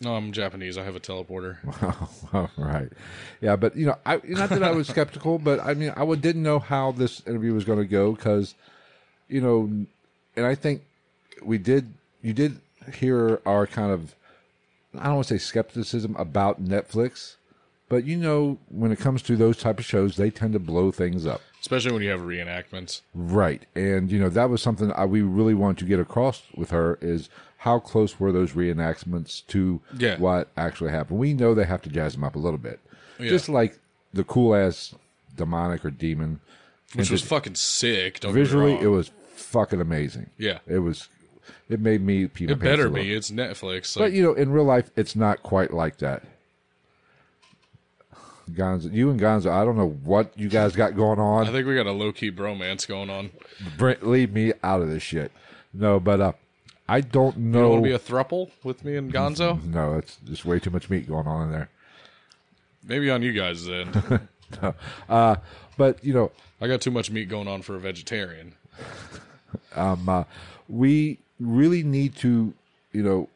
No, 0.00 0.14
I'm 0.14 0.32
Japanese. 0.32 0.76
I 0.76 0.84
have 0.84 0.96
a 0.96 1.00
teleporter. 1.00 1.58
Right. 2.56 2.90
yeah, 3.40 3.54
but 3.54 3.76
you 3.76 3.86
know, 3.86 3.96
I 4.04 4.20
not 4.24 4.48
that 4.50 4.62
I 4.62 4.72
was 4.72 4.88
skeptical, 4.88 5.38
but 5.38 5.60
I 5.60 5.74
mean, 5.74 5.92
I 5.96 6.04
didn't 6.16 6.42
know 6.42 6.58
how 6.58 6.90
this 6.90 7.22
interview 7.26 7.54
was 7.54 7.64
going 7.64 7.78
to 7.78 7.84
go 7.84 8.12
because, 8.12 8.56
you 9.34 9.40
know, 9.40 9.86
and 10.36 10.46
I 10.46 10.54
think 10.54 10.82
we 11.42 11.58
did. 11.58 11.92
You 12.22 12.32
did 12.32 12.60
hear 12.94 13.40
our 13.44 13.66
kind 13.66 13.90
of, 13.90 14.14
I 14.98 15.04
don't 15.06 15.16
want 15.16 15.26
to 15.28 15.34
say 15.34 15.38
skepticism 15.38 16.14
about 16.16 16.62
Netflix, 16.64 17.34
but 17.88 18.04
you 18.04 18.16
know, 18.16 18.58
when 18.70 18.92
it 18.92 18.98
comes 19.00 19.22
to 19.22 19.36
those 19.36 19.56
type 19.56 19.78
of 19.80 19.84
shows, 19.84 20.16
they 20.16 20.30
tend 20.30 20.52
to 20.52 20.58
blow 20.60 20.92
things 20.92 21.26
up. 21.26 21.40
Especially 21.60 21.92
when 21.92 22.02
you 22.02 22.10
have 22.10 22.20
reenactments. 22.20 23.00
Right. 23.12 23.62
And, 23.74 24.12
you 24.12 24.20
know, 24.20 24.28
that 24.28 24.50
was 24.50 24.62
something 24.62 24.92
I, 24.92 25.04
we 25.04 25.22
really 25.22 25.54
wanted 25.54 25.78
to 25.78 25.84
get 25.86 25.98
across 25.98 26.42
with 26.54 26.70
her 26.70 26.98
is 27.00 27.28
how 27.58 27.78
close 27.80 28.20
were 28.20 28.30
those 28.32 28.52
reenactments 28.52 29.46
to 29.48 29.80
Yeah. 29.98 30.18
what 30.18 30.48
actually 30.56 30.92
happened. 30.92 31.18
We 31.18 31.34
know 31.34 31.54
they 31.54 31.64
have 31.64 31.82
to 31.82 31.88
jazz 31.88 32.12
them 32.14 32.22
up 32.24 32.36
a 32.36 32.38
little 32.38 32.58
bit. 32.58 32.78
Yeah. 33.18 33.30
Just 33.30 33.48
like 33.48 33.78
the 34.12 34.24
cool 34.24 34.54
ass 34.54 34.94
demonic 35.34 35.84
or 35.84 35.90
demon. 35.90 36.40
Which 36.94 37.10
was 37.10 37.22
fucking 37.22 37.56
sick. 37.56 38.20
Don't 38.20 38.32
get 38.32 38.36
me 38.36 38.44
visually, 38.44 38.74
it 38.74 38.86
was 38.86 39.10
fucking 39.34 39.80
amazing. 39.80 40.30
Yeah. 40.38 40.58
It 40.66 40.78
was, 40.78 41.08
it 41.68 41.80
made 41.80 42.00
me 42.02 42.26
pee 42.26 42.46
my 42.46 42.52
It 42.52 42.60
pants 42.60 42.64
better 42.64 42.86
a 42.86 42.90
little. 42.90 43.04
be. 43.04 43.14
It's 43.14 43.30
Netflix. 43.30 43.96
But, 43.96 44.12
you 44.12 44.22
know, 44.22 44.32
in 44.34 44.50
real 44.50 44.64
life, 44.64 44.90
it's 44.96 45.14
not 45.16 45.42
quite 45.42 45.72
like 45.72 45.98
that. 45.98 46.22
Gonzo, 48.50 48.92
you 48.92 49.10
and 49.10 49.18
Gonzo, 49.18 49.50
I 49.50 49.64
don't 49.64 49.76
know 49.76 49.88
what 50.04 50.38
you 50.38 50.48
guys 50.50 50.76
got 50.76 50.94
going 50.94 51.18
on. 51.18 51.46
I 51.48 51.52
think 51.52 51.66
we 51.66 51.74
got 51.74 51.86
a 51.86 51.92
low 51.92 52.12
key 52.12 52.30
bromance 52.30 52.86
going 52.86 53.08
on. 53.08 53.30
Brent, 53.78 54.06
leave 54.06 54.32
me 54.32 54.52
out 54.62 54.82
of 54.82 54.88
this 54.90 55.02
shit. 55.02 55.32
No, 55.72 55.98
but 55.98 56.20
uh, 56.20 56.32
I 56.86 57.00
don't 57.00 57.36
You 57.38 57.42
know. 57.42 57.70
want 57.70 57.82
to 57.84 57.88
be 57.88 57.94
a 57.94 57.98
thruple 57.98 58.50
with 58.62 58.84
me 58.84 58.96
and 58.96 59.10
Gonzo? 59.12 59.64
no, 59.72 59.94
it's 59.96 60.18
just 60.26 60.44
way 60.44 60.58
too 60.60 60.68
much 60.70 60.90
meat 60.90 61.08
going 61.08 61.26
on 61.26 61.46
in 61.46 61.52
there. 61.52 61.70
Maybe 62.86 63.10
on 63.10 63.22
you 63.22 63.32
guys 63.32 63.64
then. 63.66 64.28
Uh, 65.08 65.34
but 65.76 66.04
you 66.04 66.12
know, 66.14 66.30
I 66.60 66.68
got 66.68 66.80
too 66.80 66.92
much 66.92 67.10
meat 67.10 67.28
going 67.28 67.48
on 67.48 67.62
for 67.62 67.74
a 67.74 67.80
vegetarian. 67.80 68.54
Um, 69.76 70.08
uh, 70.08 70.24
we 70.68 71.18
really 71.40 71.82
need 71.82 72.16
to, 72.16 72.54
you 72.92 73.02
know, 73.02 73.28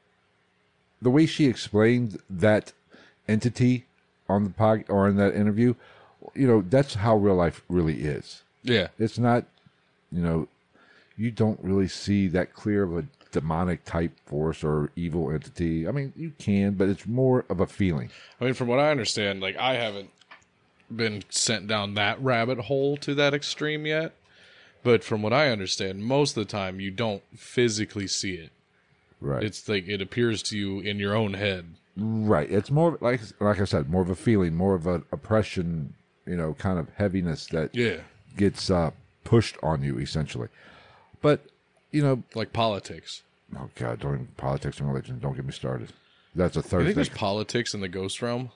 the 1.00 1.10
way 1.10 1.26
she 1.26 1.46
explained 1.46 2.20
that 2.28 2.72
entity 3.28 3.86
on 4.28 4.44
the 4.44 4.50
pod 4.50 4.84
or 4.88 5.08
in 5.08 5.16
that 5.16 5.34
interview, 5.34 5.74
you 6.34 6.46
know, 6.46 6.62
that's 6.62 6.94
how 6.94 7.16
real 7.16 7.34
life 7.34 7.62
really 7.68 8.02
is. 8.02 8.42
Yeah. 8.62 8.88
It's 8.98 9.18
not, 9.18 9.44
you 10.10 10.22
know, 10.22 10.48
you 11.16 11.30
don't 11.30 11.58
really 11.62 11.88
see 11.88 12.28
that 12.28 12.52
clear 12.52 12.82
of 12.84 12.96
a 12.96 13.04
demonic 13.32 13.84
type 13.84 14.12
force 14.26 14.64
or 14.64 14.90
evil 14.96 15.30
entity. 15.30 15.86
I 15.86 15.92
mean, 15.92 16.12
you 16.16 16.32
can, 16.38 16.72
but 16.72 16.88
it's 16.88 17.06
more 17.06 17.44
of 17.48 17.60
a 17.60 17.66
feeling. 17.66 18.10
I 18.40 18.44
mean, 18.44 18.54
from 18.54 18.68
what 18.68 18.78
I 18.78 18.90
understand, 18.90 19.40
like 19.40 19.56
I 19.56 19.74
haven't 19.74 20.10
been 20.94 21.22
sent 21.28 21.66
down 21.66 21.94
that 21.94 22.22
rabbit 22.22 22.58
hole 22.58 22.96
to 22.98 23.14
that 23.14 23.34
extreme 23.34 23.86
yet. 23.86 24.14
But 24.88 25.04
from 25.04 25.20
what 25.20 25.34
I 25.34 25.50
understand, 25.50 26.02
most 26.02 26.34
of 26.34 26.46
the 26.46 26.50
time 26.50 26.80
you 26.80 26.90
don't 26.90 27.22
physically 27.36 28.06
see 28.06 28.36
it. 28.36 28.52
Right. 29.20 29.42
It's 29.42 29.68
like 29.68 29.86
it 29.86 30.00
appears 30.00 30.42
to 30.44 30.56
you 30.56 30.80
in 30.80 30.98
your 30.98 31.14
own 31.14 31.34
head. 31.34 31.74
Right. 31.94 32.50
It's 32.50 32.70
more 32.70 32.96
like 33.02 33.20
like 33.38 33.60
I 33.60 33.64
said, 33.66 33.90
more 33.90 34.00
of 34.00 34.08
a 34.08 34.14
feeling, 34.16 34.54
more 34.54 34.74
of 34.74 34.86
an 34.86 35.04
oppression, 35.12 35.92
you 36.24 36.36
know, 36.38 36.54
kind 36.54 36.78
of 36.78 36.88
heaviness 36.96 37.44
that 37.48 37.74
Yeah. 37.74 37.98
gets 38.38 38.70
uh, 38.70 38.92
pushed 39.24 39.58
on 39.62 39.82
you 39.82 39.98
essentially. 39.98 40.48
But 41.20 41.44
you 41.90 42.00
know, 42.02 42.22
Like 42.34 42.54
politics. 42.54 43.22
oh 43.58 43.68
god, 43.74 44.00
don't 44.00 44.34
politics 44.38 44.78
and 44.80 44.88
religion. 44.88 45.18
Don't 45.18 45.36
get 45.36 45.44
me 45.44 45.52
started. 45.52 45.92
That's 46.34 46.56
a 46.56 46.60
You 46.60 46.62
third 46.62 46.84
think 46.84 46.94
there's 46.94 47.08
politics 47.10 47.74
in 47.74 47.82
the 47.82 47.88
ghost 47.88 48.22
realm? 48.22 48.52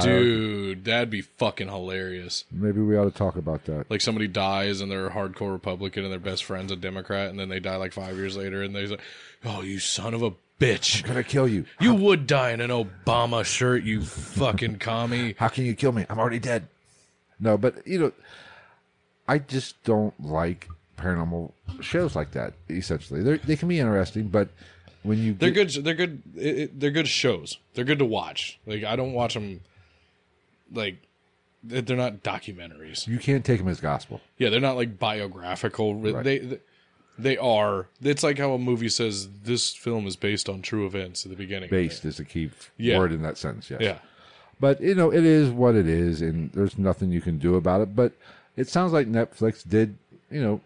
Dude, 0.00 0.84
that'd 0.84 1.10
be 1.10 1.20
fucking 1.22 1.68
hilarious. 1.68 2.44
maybe 2.50 2.80
we 2.80 2.96
ought 2.96 3.04
to 3.04 3.10
talk 3.12 3.36
about 3.36 3.64
that. 3.66 3.88
Like 3.90 4.00
somebody 4.00 4.26
dies 4.26 4.80
and 4.80 4.90
they're 4.90 5.06
a 5.06 5.10
hardcore 5.10 5.52
Republican 5.52 6.02
and 6.04 6.12
their 6.12 6.18
best 6.18 6.44
friend's 6.44 6.72
a 6.72 6.76
Democrat, 6.76 7.30
and 7.30 7.38
then 7.38 7.48
they 7.48 7.60
die 7.60 7.76
like 7.76 7.92
five 7.92 8.16
years 8.16 8.36
later, 8.36 8.62
and 8.62 8.74
they're 8.74 8.88
like, 8.88 9.00
"Oh, 9.44 9.62
you 9.62 9.78
son 9.78 10.14
of 10.14 10.22
a 10.22 10.32
bitch! 10.60 11.02
I'm 11.02 11.08
gonna 11.08 11.22
kill 11.22 11.46
you. 11.46 11.64
You 11.80 11.94
would 11.94 12.26
die 12.26 12.50
in 12.50 12.60
an 12.60 12.70
Obama 12.70 13.44
shirt, 13.44 13.84
you 13.84 14.02
fucking 14.02 14.78
commie." 14.78 15.34
How 15.38 15.48
can 15.48 15.64
you 15.64 15.74
kill 15.74 15.92
me? 15.92 16.04
I'm 16.08 16.18
already 16.18 16.40
dead. 16.40 16.66
No, 17.38 17.56
but 17.56 17.86
you 17.86 18.00
know, 18.00 18.12
I 19.28 19.38
just 19.38 19.80
don't 19.84 20.14
like 20.24 20.68
paranormal 20.96 21.52
shows 21.80 22.16
like 22.16 22.32
that. 22.32 22.54
Essentially, 22.68 23.22
they 23.22 23.36
they 23.38 23.54
can 23.56 23.68
be 23.68 23.78
interesting, 23.78 24.26
but 24.28 24.48
when 25.04 25.18
you 25.18 25.34
They're 25.34 25.52
get, 25.52 25.72
good. 25.72 25.84
They're 25.84 25.94
good. 25.94 26.22
It, 26.34 26.58
it- 26.58 26.80
they're 26.80 26.90
good 26.90 27.06
shows. 27.06 27.58
They're 27.74 27.84
good 27.84 28.00
to 28.00 28.04
watch. 28.04 28.58
Like 28.66 28.82
I 28.82 28.96
don't 28.96 29.12
watch 29.12 29.34
them. 29.34 29.60
Like 30.72 30.96
they- 31.64 31.80
they're 31.80 31.96
not 31.96 32.22
documentaries. 32.22 33.06
you 33.06 33.18
can't 33.18 33.44
take 33.44 33.58
them 33.58 33.68
as 33.68 33.80
gospel. 33.80 34.20
Yeah, 34.38 34.50
they're 34.50 34.60
not 34.60 34.76
like 34.76 34.98
biographical. 34.98 35.94
Right. 35.96 36.22
They, 36.24 36.58
they 37.18 37.36
are. 37.36 37.88
It's 38.00 38.22
like 38.22 38.38
how 38.38 38.52
a 38.52 38.58
movie 38.58 38.88
says 38.88 39.28
this 39.42 39.74
film 39.74 40.06
is 40.06 40.14
based 40.14 40.48
on 40.48 40.62
true 40.62 40.86
events 40.86 41.24
at 41.24 41.30
the 41.30 41.36
beginning. 41.36 41.68
Based 41.68 42.04
is 42.04 42.18
the 42.18 42.24
key 42.24 42.50
Yeah. 42.76 42.98
word 42.98 43.12
in 43.12 43.22
that 43.22 43.36
sentence. 43.36 43.70
Yes. 43.70 43.80
Yeah. 43.80 43.98
But 44.60 44.80
you 44.80 44.94
know, 44.94 45.12
it 45.12 45.24
is 45.24 45.50
what 45.50 45.74
it 45.74 45.88
is, 45.88 46.20
and 46.22 46.50
there's 46.52 46.78
nothing 46.78 47.10
you 47.10 47.20
can 47.20 47.38
do 47.38 47.54
about 47.56 47.80
it. 47.80 47.94
But 47.96 48.12
it 48.56 48.68
sounds 48.68 48.92
like 48.92 49.06
Netflix 49.08 49.68
did, 49.68 49.96
you 50.30 50.40
know, 50.42 50.60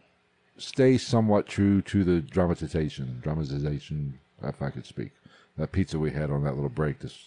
stay 0.59 0.97
somewhat 0.99 1.47
true 1.47 1.81
to 1.83 2.05
the 2.05 2.21
dramatization, 2.21 3.19
dramatization, 3.23 4.19
if 4.43 4.61
I 4.63 4.71
could 4.71 4.87
speak. 4.87 5.11
That 5.59 5.73
pizza 5.73 5.99
we 5.99 6.11
had 6.11 6.31
on 6.31 6.45
that 6.45 6.55
little 6.55 6.71
break 6.71 7.01
just 7.01 7.19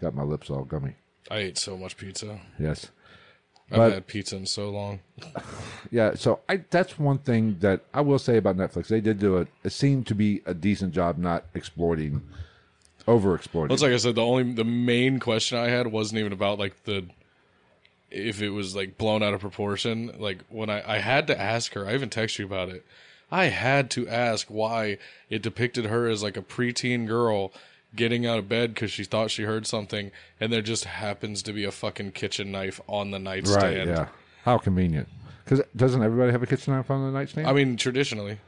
got 0.00 0.14
my 0.14 0.22
lips 0.22 0.50
all 0.50 0.64
gummy. 0.64 0.94
I 1.30 1.38
ate 1.38 1.58
so 1.58 1.76
much 1.76 1.96
pizza. 1.96 2.40
Yes. 2.58 2.90
I've 3.70 3.76
But- 3.78 3.92
had 3.92 4.06
pizza 4.06 4.36
in 4.36 4.46
so 4.46 4.70
long. 4.70 5.00
Yeah, 5.90 6.14
so 6.14 6.40
I 6.48 6.62
that's 6.70 6.98
one 6.98 7.18
thing 7.18 7.58
that 7.60 7.82
I 7.92 8.00
will 8.00 8.18
say 8.18 8.38
about 8.38 8.56
Netflix. 8.56 8.86
They 8.88 9.02
did 9.02 9.18
do 9.18 9.36
it. 9.36 9.48
It 9.62 9.72
seemed 9.72 10.06
to 10.06 10.14
be 10.14 10.40
a 10.46 10.54
decent 10.54 10.94
job 10.94 11.18
not 11.18 11.44
exploiting, 11.52 12.22
over 13.06 13.34
exploiting. 13.34 13.68
Well, 13.68 13.74
it's 13.74 13.82
like 13.82 13.92
I 13.92 13.98
said. 13.98 14.14
The 14.14 14.22
only 14.24 14.54
the 14.54 14.64
main 14.64 15.18
question 15.20 15.58
I 15.58 15.68
had 15.68 15.88
wasn't 15.88 16.20
even 16.20 16.32
about 16.32 16.58
like 16.58 16.84
the 16.84 17.04
if 18.10 18.40
it 18.40 18.50
was 18.50 18.74
like 18.74 18.96
blown 18.96 19.22
out 19.22 19.34
of 19.34 19.40
proportion. 19.40 20.12
Like 20.18 20.44
when 20.48 20.70
I 20.70 20.94
I 20.94 20.98
had 20.98 21.26
to 21.26 21.38
ask 21.38 21.74
her. 21.74 21.86
I 21.86 21.92
even 21.92 22.08
texted 22.08 22.38
you 22.38 22.46
about 22.46 22.70
it. 22.70 22.86
I 23.30 23.46
had 23.46 23.90
to 23.90 24.08
ask 24.08 24.46
why 24.48 24.96
it 25.28 25.42
depicted 25.42 25.84
her 25.86 26.08
as 26.08 26.22
like 26.22 26.38
a 26.38 26.42
preteen 26.42 27.06
girl 27.06 27.52
getting 27.94 28.26
out 28.26 28.38
of 28.38 28.48
bed 28.48 28.74
because 28.74 28.90
she 28.90 29.04
thought 29.04 29.30
she 29.30 29.42
heard 29.42 29.66
something, 29.66 30.10
and 30.40 30.52
there 30.52 30.62
just 30.62 30.84
happens 30.84 31.42
to 31.44 31.52
be 31.52 31.64
a 31.64 31.70
fucking 31.72 32.12
kitchen 32.12 32.50
knife 32.52 32.80
on 32.88 33.10
the 33.10 33.18
nightstand. 33.18 33.62
Right. 33.62 33.86
Yeah. 33.86 34.08
How 34.44 34.58
convenient. 34.58 35.08
Because 35.44 35.62
doesn't 35.76 36.02
everybody 36.02 36.32
have 36.32 36.42
a 36.42 36.46
kitchen 36.46 36.72
knife 36.74 36.90
on 36.90 37.04
the 37.04 37.18
nightstand? 37.18 37.46
I 37.48 37.52
mean, 37.52 37.76
traditionally, 37.76 38.38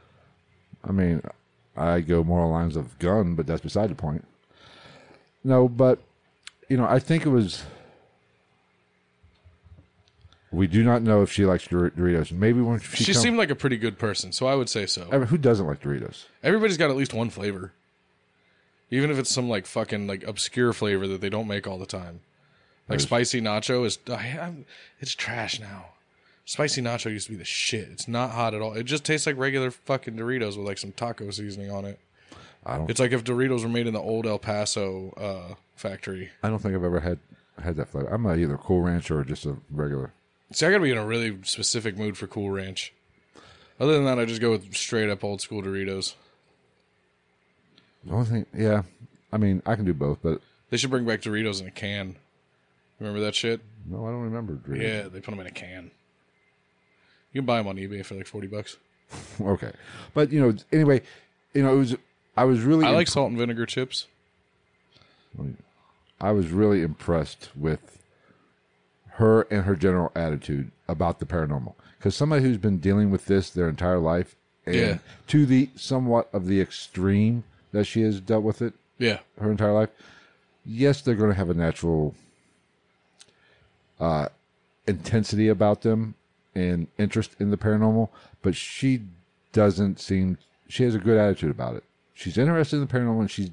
I 0.83 0.91
mean, 0.91 1.21
I 1.75 1.99
go 2.01 2.23
more 2.23 2.47
lines 2.49 2.75
of 2.75 2.97
gun, 2.99 3.35
but 3.35 3.45
that's 3.47 3.61
beside 3.61 3.89
the 3.89 3.95
point. 3.95 4.25
No, 5.43 5.67
but 5.69 5.99
you 6.69 6.77
know, 6.77 6.85
I 6.85 6.99
think 6.99 7.25
it 7.25 7.29
was. 7.29 7.63
We 10.51 10.67
do 10.67 10.83
not 10.83 11.01
know 11.01 11.21
if 11.21 11.31
she 11.31 11.45
likes 11.45 11.67
Dor- 11.67 11.89
Doritos. 11.91 12.31
Maybe 12.31 12.61
when 12.61 12.79
she, 12.79 13.03
she 13.03 13.13
come- 13.13 13.21
seemed 13.21 13.37
like 13.37 13.49
a 13.49 13.55
pretty 13.55 13.77
good 13.77 13.99
person, 13.99 14.31
so 14.31 14.47
I 14.47 14.55
would 14.55 14.69
say 14.69 14.85
so. 14.85 15.07
I 15.11 15.17
mean, 15.17 15.27
who 15.27 15.37
doesn't 15.37 15.65
like 15.67 15.81
Doritos? 15.81 16.25
Everybody's 16.43 16.77
got 16.77 16.89
at 16.89 16.95
least 16.95 17.13
one 17.13 17.29
flavor, 17.29 17.73
even 18.91 19.11
if 19.11 19.17
it's 19.17 19.33
some 19.33 19.49
like 19.49 19.65
fucking 19.65 20.07
like 20.07 20.23
obscure 20.23 20.73
flavor 20.73 21.07
that 21.07 21.21
they 21.21 21.29
don't 21.29 21.47
make 21.47 21.67
all 21.67 21.77
the 21.77 21.85
time. 21.85 22.21
Like 22.87 22.99
spicy 22.99 23.41
nacho 23.41 23.83
is, 23.85 23.97
I, 24.07 24.37
I'm, 24.39 24.65
it's 24.99 25.15
trash 25.15 25.59
now. 25.59 25.85
Spicy 26.45 26.81
nacho 26.83 27.09
used 27.09 27.25
to 27.25 27.31
be 27.31 27.37
the 27.37 27.43
shit. 27.43 27.87
It's 27.91 28.07
not 28.07 28.31
hot 28.31 28.53
at 28.53 28.61
all. 28.61 28.73
It 28.73 28.83
just 28.83 29.03
tastes 29.03 29.25
like 29.25 29.37
regular 29.37 29.71
fucking 29.71 30.15
Doritos 30.15 30.55
with 30.55 30.67
like 30.67 30.77
some 30.77 30.91
taco 30.91 31.31
seasoning 31.31 31.71
on 31.71 31.85
it. 31.85 31.99
I 32.63 32.77
don't. 32.77 32.89
It's 32.89 32.99
like 32.99 33.11
if 33.11 33.23
Doritos 33.23 33.63
were 33.63 33.69
made 33.69 33.87
in 33.87 33.93
the 33.93 33.99
old 33.99 34.27
El 34.27 34.37
Paso 34.37 35.11
uh, 35.17 35.55
factory. 35.75 36.29
I 36.43 36.49
don't 36.49 36.59
think 36.59 36.75
I've 36.75 36.83
ever 36.83 36.99
had 36.99 37.17
had 37.59 37.75
that 37.77 37.89
flavor. 37.89 38.07
I'm 38.13 38.27
either 38.27 38.57
Cool 38.57 38.81
Ranch 38.81 39.09
or 39.09 39.23
just 39.23 39.45
a 39.45 39.57
regular. 39.71 40.13
See, 40.51 40.65
I 40.65 40.69
gotta 40.69 40.83
be 40.83 40.91
in 40.91 40.97
a 40.97 41.05
really 41.05 41.39
specific 41.43 41.97
mood 41.97 42.17
for 42.17 42.27
Cool 42.27 42.51
Ranch. 42.51 42.93
Other 43.79 43.93
than 43.93 44.05
that, 44.05 44.19
I 44.19 44.25
just 44.25 44.41
go 44.41 44.51
with 44.51 44.75
straight 44.75 45.09
up 45.09 45.23
old 45.23 45.41
school 45.41 45.63
Doritos. 45.63 46.13
The 48.05 48.13
only 48.13 48.25
thing, 48.25 48.45
yeah. 48.55 48.83
I 49.31 49.37
mean, 49.37 49.61
I 49.65 49.75
can 49.75 49.85
do 49.85 49.93
both, 49.93 50.19
but 50.21 50.41
They 50.69 50.77
should 50.77 50.89
bring 50.91 51.05
back 51.05 51.21
Doritos 51.21 51.61
in 51.61 51.67
a 51.67 51.71
can. 51.71 52.15
Remember 52.99 53.19
that 53.21 53.35
shit? 53.35 53.61
no, 53.87 54.05
I 54.05 54.11
don't 54.11 54.21
remember 54.21 54.53
Doritos. 54.55 54.81
Yeah, 54.81 55.01
they 55.09 55.19
put 55.19 55.31
them 55.31 55.39
in 55.39 55.47
a 55.47 55.51
can. 55.51 55.91
You 57.33 57.41
can 57.41 57.45
buy 57.45 57.57
them 57.57 57.67
on 57.67 57.75
eBay 57.77 58.05
for 58.05 58.15
like 58.15 58.27
forty 58.27 58.47
bucks. 58.47 58.77
Okay, 59.41 59.71
but 60.13 60.31
you 60.31 60.39
know, 60.41 60.55
anyway, 60.71 61.01
you 61.53 61.61
know, 61.61 61.73
it 61.75 61.77
was. 61.77 61.95
I 62.37 62.43
was 62.45 62.61
really. 62.61 62.85
I 62.85 62.89
like 62.91 63.07
salt 63.07 63.29
and 63.29 63.37
vinegar 63.37 63.65
chips. 63.65 64.07
Oh, 65.39 65.49
I 66.19 66.31
was 66.31 66.47
really 66.47 66.81
impressed 66.81 67.49
with 67.55 67.99
her 69.13 69.41
and 69.51 69.65
her 69.65 69.75
general 69.75 70.11
attitude 70.15 70.71
about 70.87 71.19
the 71.19 71.25
paranormal. 71.25 71.73
Because 71.97 72.15
somebody 72.15 72.43
who's 72.43 72.57
been 72.57 72.77
dealing 72.79 73.11
with 73.11 73.25
this 73.25 73.49
their 73.49 73.69
entire 73.69 73.99
life, 73.99 74.35
and 74.65 74.75
Yeah. 74.75 74.97
to 75.27 75.45
the 75.45 75.69
somewhat 75.75 76.29
of 76.33 76.47
the 76.47 76.59
extreme 76.61 77.43
that 77.75 77.85
she 77.85 78.01
has 78.01 78.19
dealt 78.21 78.43
with 78.43 78.61
it 78.61 78.73
Yeah, 78.97 79.19
her 79.39 79.51
entire 79.51 79.73
life, 79.73 79.89
yes, 80.65 81.01
they're 81.01 81.15
going 81.15 81.29
to 81.29 81.35
have 81.35 81.49
a 81.49 81.53
natural 81.53 82.15
uh, 83.99 84.29
intensity 84.87 85.47
about 85.47 85.81
them 85.81 86.15
and 86.53 86.87
interest 86.97 87.35
in 87.39 87.51
the 87.51 87.57
paranormal, 87.57 88.09
but 88.41 88.55
she 88.55 89.01
doesn't 89.51 89.99
seem. 89.99 90.37
She 90.67 90.83
has 90.83 90.95
a 90.95 90.99
good 90.99 91.17
attitude 91.17 91.51
about 91.51 91.75
it. 91.75 91.83
She's 92.13 92.37
interested 92.37 92.77
in 92.77 92.87
the 92.87 92.87
paranormal, 92.87 93.19
and 93.19 93.31
she's 93.31 93.51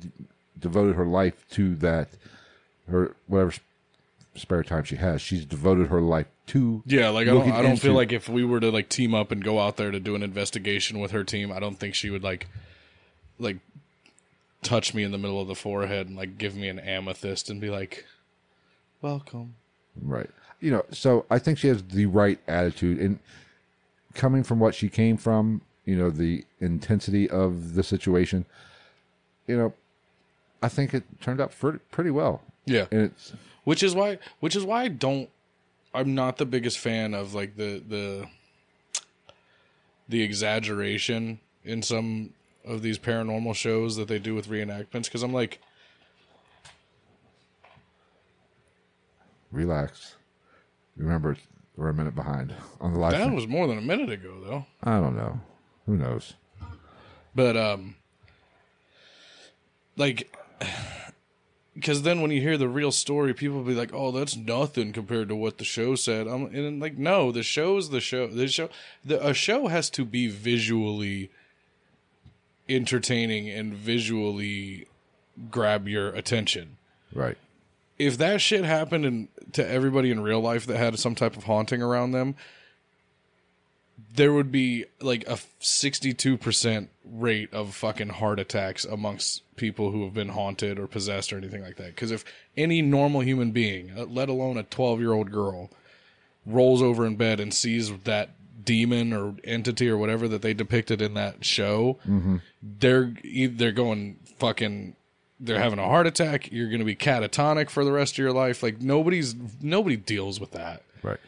devoted 0.59 0.95
her 0.97 1.07
life 1.07 1.45
to 1.51 1.75
that. 1.77 2.09
Her 2.89 3.15
whatever 3.27 3.55
spare 4.35 4.63
time 4.63 4.85
she 4.85 4.97
has, 4.97 5.21
she's 5.21 5.45
devoted 5.45 5.89
her 5.89 6.01
life 6.01 6.27
to. 6.49 6.83
yeah. 6.87 7.09
Like 7.09 7.29
I 7.29 7.31
don't, 7.31 7.53
I 7.53 7.63
don't 7.63 7.77
feel 7.77 7.95
like 7.95 8.13
if 8.13 8.29
we 8.29 8.45
were 8.45 8.61
to 8.61 8.71
like 8.71 8.89
team 8.89 9.15
up 9.15 9.31
and 9.31 9.43
go 9.43 9.61
out 9.61 9.77
there 9.77 9.91
to 9.91 10.01
do 10.01 10.15
an 10.15 10.23
investigation 10.23 11.01
with 11.01 11.11
her 11.11 11.25
team, 11.25 11.53
I 11.53 11.61
don't 11.61 11.79
think 11.79 11.95
she 11.95 12.11
would 12.11 12.23
like, 12.23 12.47
like, 13.39 13.59
touch 14.63 14.95
me 14.95 15.03
in 15.03 15.11
the 15.11 15.19
middle 15.19 15.41
of 15.41 15.49
the 15.49 15.55
forehead 15.55 16.09
and 16.09 16.17
like 16.17 16.39
give 16.39 16.57
me 16.57 16.69
an 16.69 16.79
amethyst 16.79 17.51
and 17.51 17.61
be 17.61 17.71
like, 17.71 18.07
"Welcome." 19.01 19.57
Right. 20.01 20.31
You 20.61 20.71
know, 20.71 20.85
so 20.91 21.27
I 21.31 21.39
think 21.39 21.59
she 21.59 21.69
has 21.69 21.83
the 21.83 22.07
right 22.07 22.39
attitude 22.47 22.99
and 22.99 23.19
coming 24.15 24.43
from 24.43 24.61
what 24.61 24.75
she 24.75 24.89
came 24.89 25.17
from, 25.17 25.63
you 25.85 25.97
know, 25.97 26.11
the 26.11 26.45
intensity 26.61 27.29
of 27.29 27.75
the 27.75 27.83
situation, 27.83 28.47
you 29.47 29.57
know, 29.57 29.75
I 30.63 30.69
think 30.69 30.95
it 30.95 31.03
turned 31.21 31.41
out 31.41 31.53
pretty, 31.59 31.81
pretty 31.91 32.11
well. 32.11 32.43
Yeah, 32.65 32.87
And 32.93 33.03
it's 33.03 33.33
which 33.65 33.83
is 33.83 33.95
why 33.95 34.19
which 34.41 34.55
is 34.55 34.65
why 34.65 34.83
I 34.83 34.89
don't 34.89 35.29
I'm 35.95 36.15
not 36.15 36.37
the 36.37 36.47
biggest 36.47 36.79
fan 36.79 37.13
of 37.15 37.35
like 37.35 37.57
the 37.57 37.83
the 37.87 38.29
the 40.09 40.23
exaggeration 40.23 41.41
in 41.65 41.83
some 41.83 42.31
of 42.65 42.83
these 42.83 42.99
paranormal 42.99 43.55
shows 43.55 43.97
that 43.97 44.09
they 44.09 44.19
do 44.19 44.35
with 44.35 44.49
reenactments 44.49 45.05
because 45.05 45.23
I'm 45.23 45.33
like 45.33 45.61
relax. 49.51 50.17
Remember, 50.97 51.37
we're 51.77 51.89
a 51.89 51.95
minute 51.95 52.15
behind 52.15 52.55
on 52.81 52.93
the 52.93 52.99
live. 52.99 53.13
that 53.13 53.33
was 53.33 53.47
more 53.47 53.67
than 53.67 53.79
a 53.79 53.83
minute 53.83 54.11
ago 54.11 54.41
though. 54.45 54.67
I 54.83 55.01
don't 55.01 55.17
know. 55.17 55.41
Who 55.87 55.97
knows? 55.97 56.35
But 57.35 57.57
um 57.57 57.97
like 59.97 60.37
because 61.75 62.03
then 62.03 62.21
when 62.21 62.31
you 62.31 62.41
hear 62.41 62.59
the 62.59 62.69
real 62.69 62.93
story, 62.93 63.33
people 63.33 63.59
will 63.59 63.65
be 63.65 63.75
like, 63.75 63.95
"Oh, 63.95 64.11
that's 64.11 64.37
nothing 64.37 64.93
compared 64.93 65.29
to 65.29 65.37
what 65.37 65.59
the 65.59 65.65
show 65.65 65.95
said." 65.95 66.27
I'm 66.27 66.47
and 66.55 66.81
like, 66.81 66.99
no, 66.99 67.33
the 67.33 67.43
show's 67.43 67.91
the 67.91 68.01
show. 68.01 68.27
The 68.27 68.49
show, 68.49 68.69
the 69.05 69.27
a 69.27 69.33
show 69.33 69.69
has 69.69 69.89
to 69.91 70.05
be 70.05 70.29
visually 70.29 71.31
entertaining 72.69 73.49
and 73.49 73.75
visually 73.75 74.87
grab 75.51 75.89
your 75.89 76.09
attention. 76.11 76.77
Right. 77.15 77.39
If 77.99 78.19
that 78.19 78.41
shit 78.41 78.65
happened 78.65 79.05
in, 79.05 79.29
to 79.53 79.69
everybody 79.69 80.11
in 80.11 80.21
real 80.21 80.41
life 80.41 80.67
that 80.67 80.77
had 80.77 80.99
some 80.99 81.15
type 81.15 81.37
of 81.37 81.45
haunting 81.45 81.83
around 81.83 82.13
them, 82.13 82.37
there 84.15 84.33
would 84.33 84.51
be 84.51 84.85
like 85.01 85.27
a 85.27 85.39
62% 85.61 86.89
rate 87.05 87.53
of 87.53 87.75
fucking 87.75 88.09
heart 88.09 88.41
attacks 88.41 88.85
amongst 88.85 89.43
people 89.57 89.91
who 89.91 90.05
have 90.05 90.15
been 90.15 90.31
haunted 90.31 90.79
or 90.79 90.87
possessed 90.87 91.33
or 91.33 91.37
anything 91.37 91.63
like 91.63 91.77
that. 91.77 91.89
Because 91.89 92.11
if 92.11 92.25
any 92.57 92.83
normal 92.83 93.21
human 93.21 93.53
being, 93.53 93.93
let 94.13 94.29
alone 94.29 94.57
a 94.57 94.65
12 94.65 95.01
year 95.01 95.13
old 95.13 95.31
girl, 95.31 95.71
rolls 96.45 96.83
over 96.83 97.07
in 97.07 97.17
bed 97.17 97.41
and 97.41 97.55
sees 97.55 97.93
that 98.05 98.31
demon 98.65 99.13
or 99.13 99.35
entity 99.45 99.89
or 99.89 99.97
whatever 99.97 100.29
that 100.29 100.43
they 100.43 100.55
depicted 100.55 101.01
in 101.03 101.15
that 101.15 101.45
show, 101.45 101.99
they're 102.63 103.15
e- 103.23 103.47
they're 103.47 103.73
going 103.73 104.19
fucking 104.39 104.97
they're 105.41 105.59
having 105.59 105.79
a 105.81 105.85
heart 105.87 106.07
attack. 106.07 106.53
You're 106.53 106.69
going 106.69 106.79
to 106.79 106.85
be 106.85 106.95
catatonic 106.97 107.69
for 107.71 107.85
the 107.85 107.91
rest 107.93 108.15
of 108.15 108.19
your 108.19 108.33
life. 108.33 108.63
Like 108.63 108.81
nobody's 108.81 109.35
nobody 109.61 109.97
deals 109.97 110.39
with 110.41 110.53
that. 110.53 110.83
Right. 111.03 111.19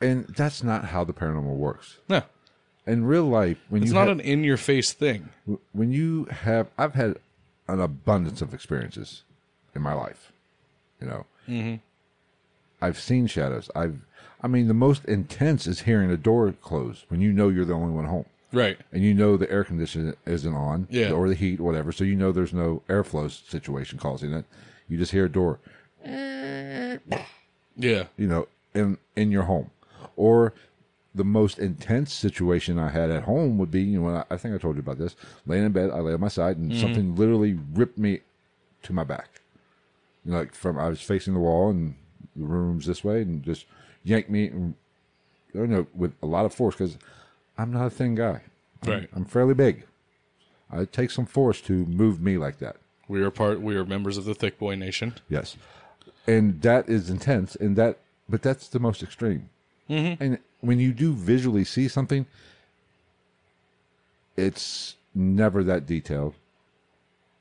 And 0.00 0.26
that's 0.28 0.62
not 0.62 0.86
how 0.86 1.04
the 1.04 1.12
paranormal 1.12 1.56
works. 1.56 1.98
No, 2.08 2.22
In 2.86 3.04
real 3.04 3.24
life, 3.24 3.58
when 3.68 3.82
it's 3.82 3.90
you 3.90 3.94
not 3.94 4.08
have- 4.08 4.18
an 4.18 4.20
in 4.20 4.44
your 4.44 4.56
face 4.56 4.92
thing. 4.92 5.28
when 5.72 5.92
you 5.92 6.24
have 6.26 6.68
i've 6.78 6.94
had 6.94 7.16
an 7.68 7.80
abundance 7.80 8.42
of 8.42 8.52
experiences 8.52 9.22
in 9.74 9.80
my 9.82 9.94
life 9.94 10.30
you 11.00 11.06
know 11.06 11.26
mm-hmm. 11.48 11.76
i've 12.82 12.98
seen 13.00 13.26
shadows 13.26 13.70
i've 13.74 13.98
i 14.44 14.46
mean 14.46 14.68
the 14.68 14.74
most 14.74 15.04
intense 15.06 15.66
is 15.66 15.80
hearing 15.80 16.10
a 16.10 16.16
door 16.16 16.52
close 16.62 17.04
when 17.08 17.20
you 17.20 17.32
know 17.32 17.48
you're 17.48 17.64
the 17.64 17.72
only 17.72 17.92
one 17.92 18.04
home 18.04 18.26
Right. 18.52 18.78
and 18.92 19.02
you 19.02 19.14
know 19.14 19.36
the 19.36 19.50
air 19.50 19.64
conditioner 19.64 20.14
isn't 20.26 20.54
on 20.54 20.86
Yeah. 20.88 21.10
or 21.10 21.28
the 21.28 21.34
heat 21.34 21.58
whatever 21.58 21.90
so 21.90 22.04
you 22.04 22.14
know 22.14 22.30
there's 22.30 22.52
no 22.52 22.82
airflow 22.88 23.28
situation 23.28 23.98
causing 23.98 24.32
it 24.32 24.44
you 24.88 24.96
just 24.96 25.10
hear 25.10 25.24
a 25.24 25.28
door 25.28 25.58
Yeah. 27.76 28.04
you 28.16 28.26
know, 28.28 28.46
in 28.74 28.98
in 29.16 29.32
your 29.32 29.44
home, 29.44 29.70
or 30.16 30.52
the 31.14 31.24
most 31.24 31.58
intense 31.58 32.12
situation 32.12 32.78
I 32.78 32.90
had 32.90 33.10
at 33.10 33.22
home 33.24 33.58
would 33.58 33.70
be, 33.70 33.82
you 33.82 33.98
know, 34.00 34.06
when 34.06 34.14
I, 34.16 34.24
I 34.30 34.36
think 34.36 34.54
I 34.54 34.58
told 34.58 34.76
you 34.76 34.80
about 34.80 34.98
this. 34.98 35.16
Laying 35.46 35.64
in 35.64 35.72
bed, 35.72 35.90
I 35.90 35.98
lay 36.00 36.12
on 36.12 36.20
my 36.20 36.28
side, 36.28 36.56
and 36.56 36.70
mm-hmm. 36.70 36.80
something 36.80 37.16
literally 37.16 37.58
ripped 37.72 37.98
me 37.98 38.20
to 38.84 38.92
my 38.92 39.04
back. 39.04 39.40
You 40.24 40.32
know, 40.32 40.38
like 40.38 40.54
from 40.54 40.78
I 40.78 40.88
was 40.88 41.00
facing 41.00 41.34
the 41.34 41.40
wall, 41.40 41.70
and 41.70 41.94
the 42.36 42.44
room's 42.44 42.86
this 42.86 43.02
way, 43.02 43.22
and 43.22 43.42
just 43.42 43.66
yanked 44.04 44.30
me, 44.30 44.48
and, 44.48 44.74
you 45.52 45.66
know, 45.66 45.86
with 45.94 46.12
a 46.22 46.26
lot 46.26 46.44
of 46.44 46.54
force 46.54 46.76
because 46.76 46.98
I'm 47.58 47.72
not 47.72 47.86
a 47.86 47.90
thin 47.90 48.14
guy. 48.14 48.42
I'm, 48.82 48.90
Right. 48.90 49.08
I'm 49.14 49.24
fairly 49.24 49.54
big. 49.54 49.84
It 50.72 50.92
takes 50.92 51.14
some 51.14 51.26
force 51.26 51.60
to 51.62 51.72
move 51.86 52.20
me 52.20 52.36
like 52.36 52.58
that. 52.58 52.76
We 53.08 53.22
are 53.22 53.30
part. 53.30 53.60
We 53.60 53.76
are 53.76 53.84
members 53.84 54.16
of 54.16 54.24
the 54.24 54.34
Thick 54.34 54.58
Boy 54.58 54.74
Nation. 54.74 55.14
Yes, 55.28 55.56
and 56.26 56.60
that 56.62 56.88
is 56.88 57.10
intense, 57.10 57.54
and 57.54 57.76
that, 57.76 57.98
but 58.28 58.42
that's 58.42 58.68
the 58.68 58.80
most 58.80 59.02
extreme. 59.02 59.50
Mm-hmm. 59.88 60.22
And 60.22 60.38
when 60.60 60.80
you 60.80 60.92
do 60.92 61.12
visually 61.12 61.64
see 61.64 61.86
something, 61.86 62.26
it's 64.36 64.96
never 65.14 65.62
that 65.64 65.86
detailed. 65.86 66.34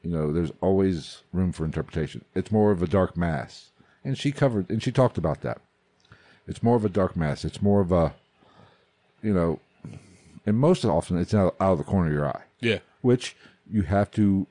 You 0.03 0.11
know, 0.11 0.33
there's 0.33 0.51
always 0.59 1.21
room 1.31 1.53
for 1.53 1.63
interpretation. 1.63 2.25
It's 2.35 2.51
more 2.51 2.71
of 2.71 2.83
a 2.83 2.87
dark 2.87 3.15
mass, 3.15 3.71
and 4.03 4.17
she 4.17 4.31
covered 4.31 4.69
and 4.69 4.83
she 4.83 4.91
talked 4.91 5.17
about 5.17 5.41
that. 5.41 5.61
It's 6.47 6.61
more 6.63 6.75
of 6.75 6.83
a 6.85 6.89
dark 6.89 7.15
mass. 7.15 7.45
It's 7.45 7.61
more 7.61 7.81
of 7.81 7.91
a, 7.91 8.13
you 9.21 9.33
know, 9.33 9.59
and 10.45 10.57
most 10.57 10.83
often 10.85 11.17
it's 11.17 11.33
out, 11.33 11.55
out 11.59 11.73
of 11.73 11.77
the 11.77 11.83
corner 11.83 12.07
of 12.07 12.13
your 12.13 12.27
eye 12.27 12.41
Yeah. 12.59 12.79
which 13.01 13.35
you 13.71 13.83
have 13.83 14.11
to 14.11 14.45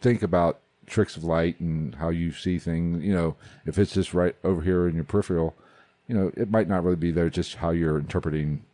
think 0.00 0.22
about 0.22 0.58
tricks 0.86 1.16
of 1.16 1.22
light 1.22 1.60
and 1.60 1.94
how 1.94 2.08
you 2.08 2.32
see 2.32 2.58
things, 2.58 3.04
you 3.04 3.14
know, 3.14 3.36
if 3.66 3.78
it's 3.78 3.92
just 3.92 4.12
right 4.14 4.34
over 4.42 4.62
here 4.62 4.88
in 4.88 4.94
your 4.96 5.04
peripheral, 5.04 5.54
you 6.08 6.16
know, 6.16 6.32
it 6.36 6.50
might 6.50 6.68
not 6.68 6.82
really 6.82 6.96
be 6.96 7.12
there. 7.12 7.30
Just 7.30 7.56
how 7.56 7.70
you're 7.70 7.96
interpreting. 7.98 8.64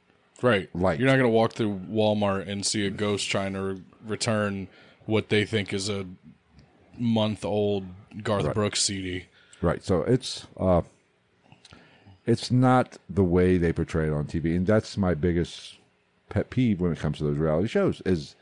Right. 0.40 0.74
Light. 0.74 0.98
You're 0.98 1.09
not 1.09 1.16
going 1.18 1.24
to 1.30 1.36
walk 1.36 1.52
through 1.52 1.80
Walmart 1.90 2.48
and 2.48 2.64
see 2.64 2.86
a 2.86 2.90
ghost 2.90 3.28
trying 3.28 3.52
to 3.52 3.60
re- 3.62 3.82
return 4.06 4.68
what 5.05 5.28
they 5.28 5.44
think 5.44 5.74
is 5.74 5.90
a 5.90 6.06
month 6.98 7.44
old 7.44 7.84
Garth 8.22 8.55
Brooks 8.55 8.82
CD. 8.82 9.26
Right. 9.60 9.84
So 9.84 10.01
it's 10.02 10.47
uh, 10.59 10.80
it's 12.27 12.51
not 12.51 12.98
the 13.09 13.24
way 13.24 13.57
they 13.57 13.73
portray 13.73 14.07
it 14.07 14.12
on 14.12 14.27
TV, 14.27 14.57
and 14.57 14.66
that's 14.66 14.97
my 14.97 15.15
biggest 15.15 15.77
pet 16.28 16.51
peeve 16.51 16.81
when 16.81 16.93
it 16.93 16.98
comes 16.98 17.19
to 17.19 17.24
those 17.24 17.39
reality 17.39 17.69
shows. 17.69 18.03
Is 18.05 18.35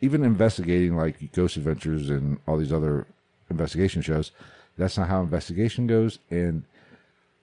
even 0.00 0.24
investigating 0.24 0.96
like 0.96 1.32
Ghost 1.32 1.56
Adventures 1.56 2.08
and 2.10 2.38
all 2.46 2.56
these 2.56 2.72
other 2.72 3.06
investigation 3.50 4.02
shows. 4.02 4.30
That's 4.78 4.96
not 4.96 5.08
how 5.08 5.20
investigation 5.20 5.86
goes, 5.86 6.18
and 6.30 6.64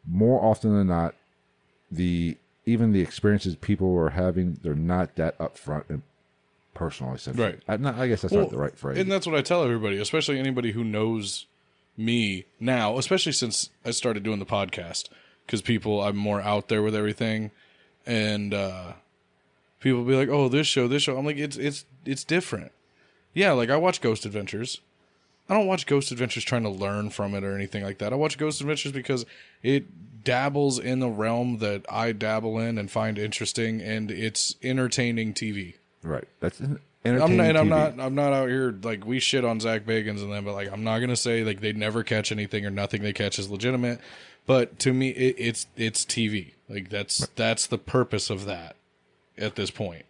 more 0.08 0.44
often 0.44 0.76
than 0.76 0.88
not, 0.88 1.14
the 1.91 2.38
even 2.66 2.91
the 2.91 3.02
experiences 3.02 3.56
people 3.56 3.96
are 3.98 4.12
having, 4.12 4.60
they're 4.62 4.76
not 4.76 5.16
that 5.16 5.38
upfront 5.40 5.90
and 5.90 6.02
personal. 6.74 7.14
Essentially, 7.14 7.44
Right. 7.44 7.60
I, 7.68 7.78
not, 7.78 7.96
I 7.96 8.08
guess 8.08 8.22
that's 8.22 8.34
Well, 8.34 8.44
not 8.44 8.52
the 8.52 8.58
right 8.58 8.78
phrase. 8.78 8.98
And 9.00 9.12
that's 9.12 9.26
what 9.26 9.36
I 9.36 9.41
tell 9.41 9.64
everybody, 9.64 9.98
especially 9.98 10.40
anybody 10.40 10.72
who 10.72 10.84
knows 10.84 11.46
me 12.00 12.46
now, 12.60 12.98
especially 12.98 13.34
since 13.34 13.70
I 13.86 13.92
started 13.92 14.24
doing 14.24 14.40
the 14.40 14.46
podcast, 14.46 15.10
because 15.46 15.62
people, 15.62 16.02
I'm 16.02 16.16
more 16.16 16.42
out 16.42 16.70
there 16.70 16.82
with 16.82 16.96
everything, 16.96 17.52
and 18.06 18.54
uh, 18.54 18.94
people 19.80 20.04
be 20.04 20.16
like, 20.16 20.30
"Oh, 20.30 20.50
this 20.50 20.66
show, 20.66 20.88
this 20.88 21.04
show." 21.04 21.18
I'm 21.18 21.26
like, 21.26 21.38
"It's 21.38 21.58
it's 21.58 21.86
it's 22.06 22.24
different." 22.24 22.72
Yeah, 23.34 23.52
like 23.52 23.70
I 23.70 23.78
watch 23.78 24.02
Ghost 24.02 24.26
Adventures. 24.26 24.82
I 25.50 25.56
don't 25.56 25.68
watch 25.68 25.86
Ghost 25.88 26.12
Adventures 26.12 26.44
trying 26.44 26.64
to 26.64 26.70
learn 26.70 27.10
from 27.10 27.34
it 27.34 27.44
or 27.44 27.56
anything 27.56 27.84
like 27.84 27.98
that. 27.98 28.14
I 28.14 28.16
watch 28.16 28.38
Ghost 28.38 28.62
Adventures 28.62 28.92
because 28.92 29.26
it 29.64 30.24
dabbles 30.24 30.78
in 30.80 31.00
the 31.00 31.10
realm 31.10 31.58
that 31.58 31.86
I 31.90 32.12
dabble 32.12 32.60
in 32.60 32.78
and 32.78 32.90
find 32.90 33.18
interesting, 33.18 33.82
and 33.82 34.12
it's 34.12 34.56
entertaining 34.64 35.34
TV. 35.34 35.76
right. 36.04 36.28
That's 36.40 36.62
I'm 37.06 37.38
not, 37.38 37.46
and 37.48 37.58
I'm 37.58 37.68
TV. 37.68 37.70
not. 37.70 38.00
I'm 38.00 38.16
not 38.16 38.34
out 38.34 38.50
here 38.50 38.76
like 38.84 39.06
we 39.06 39.20
shit 39.20 39.46
on 39.46 39.60
Zak 39.60 39.86
Bagans 39.86 40.22
and 40.22 40.32
them, 40.32 40.44
but 40.46 40.54
like 40.54 40.72
I'm 40.72 40.84
not 40.84 41.00
gonna 41.00 41.16
say 41.16 41.44
like 41.44 41.62
they 41.62 41.72
never 41.74 42.04
catch 42.04 42.32
anything 42.32 42.66
or 42.66 42.70
nothing 42.70 43.02
they 43.02 43.14
catch 43.14 43.40
is 43.40 43.50
legitimate. 43.50 44.00
But 44.46 44.80
to 44.80 44.94
me, 44.94 45.10
it, 45.10 45.36
it's 45.38 45.68
it's 45.78 46.04
TV. 46.04 46.54
Like 46.68 46.90
that's 46.90 47.28
that's 47.36 47.68
the 47.68 47.78
purpose 47.78 48.30
of 48.30 48.46
that 48.46 48.76
at 49.38 49.56
this 49.56 49.72
point. 49.72 50.06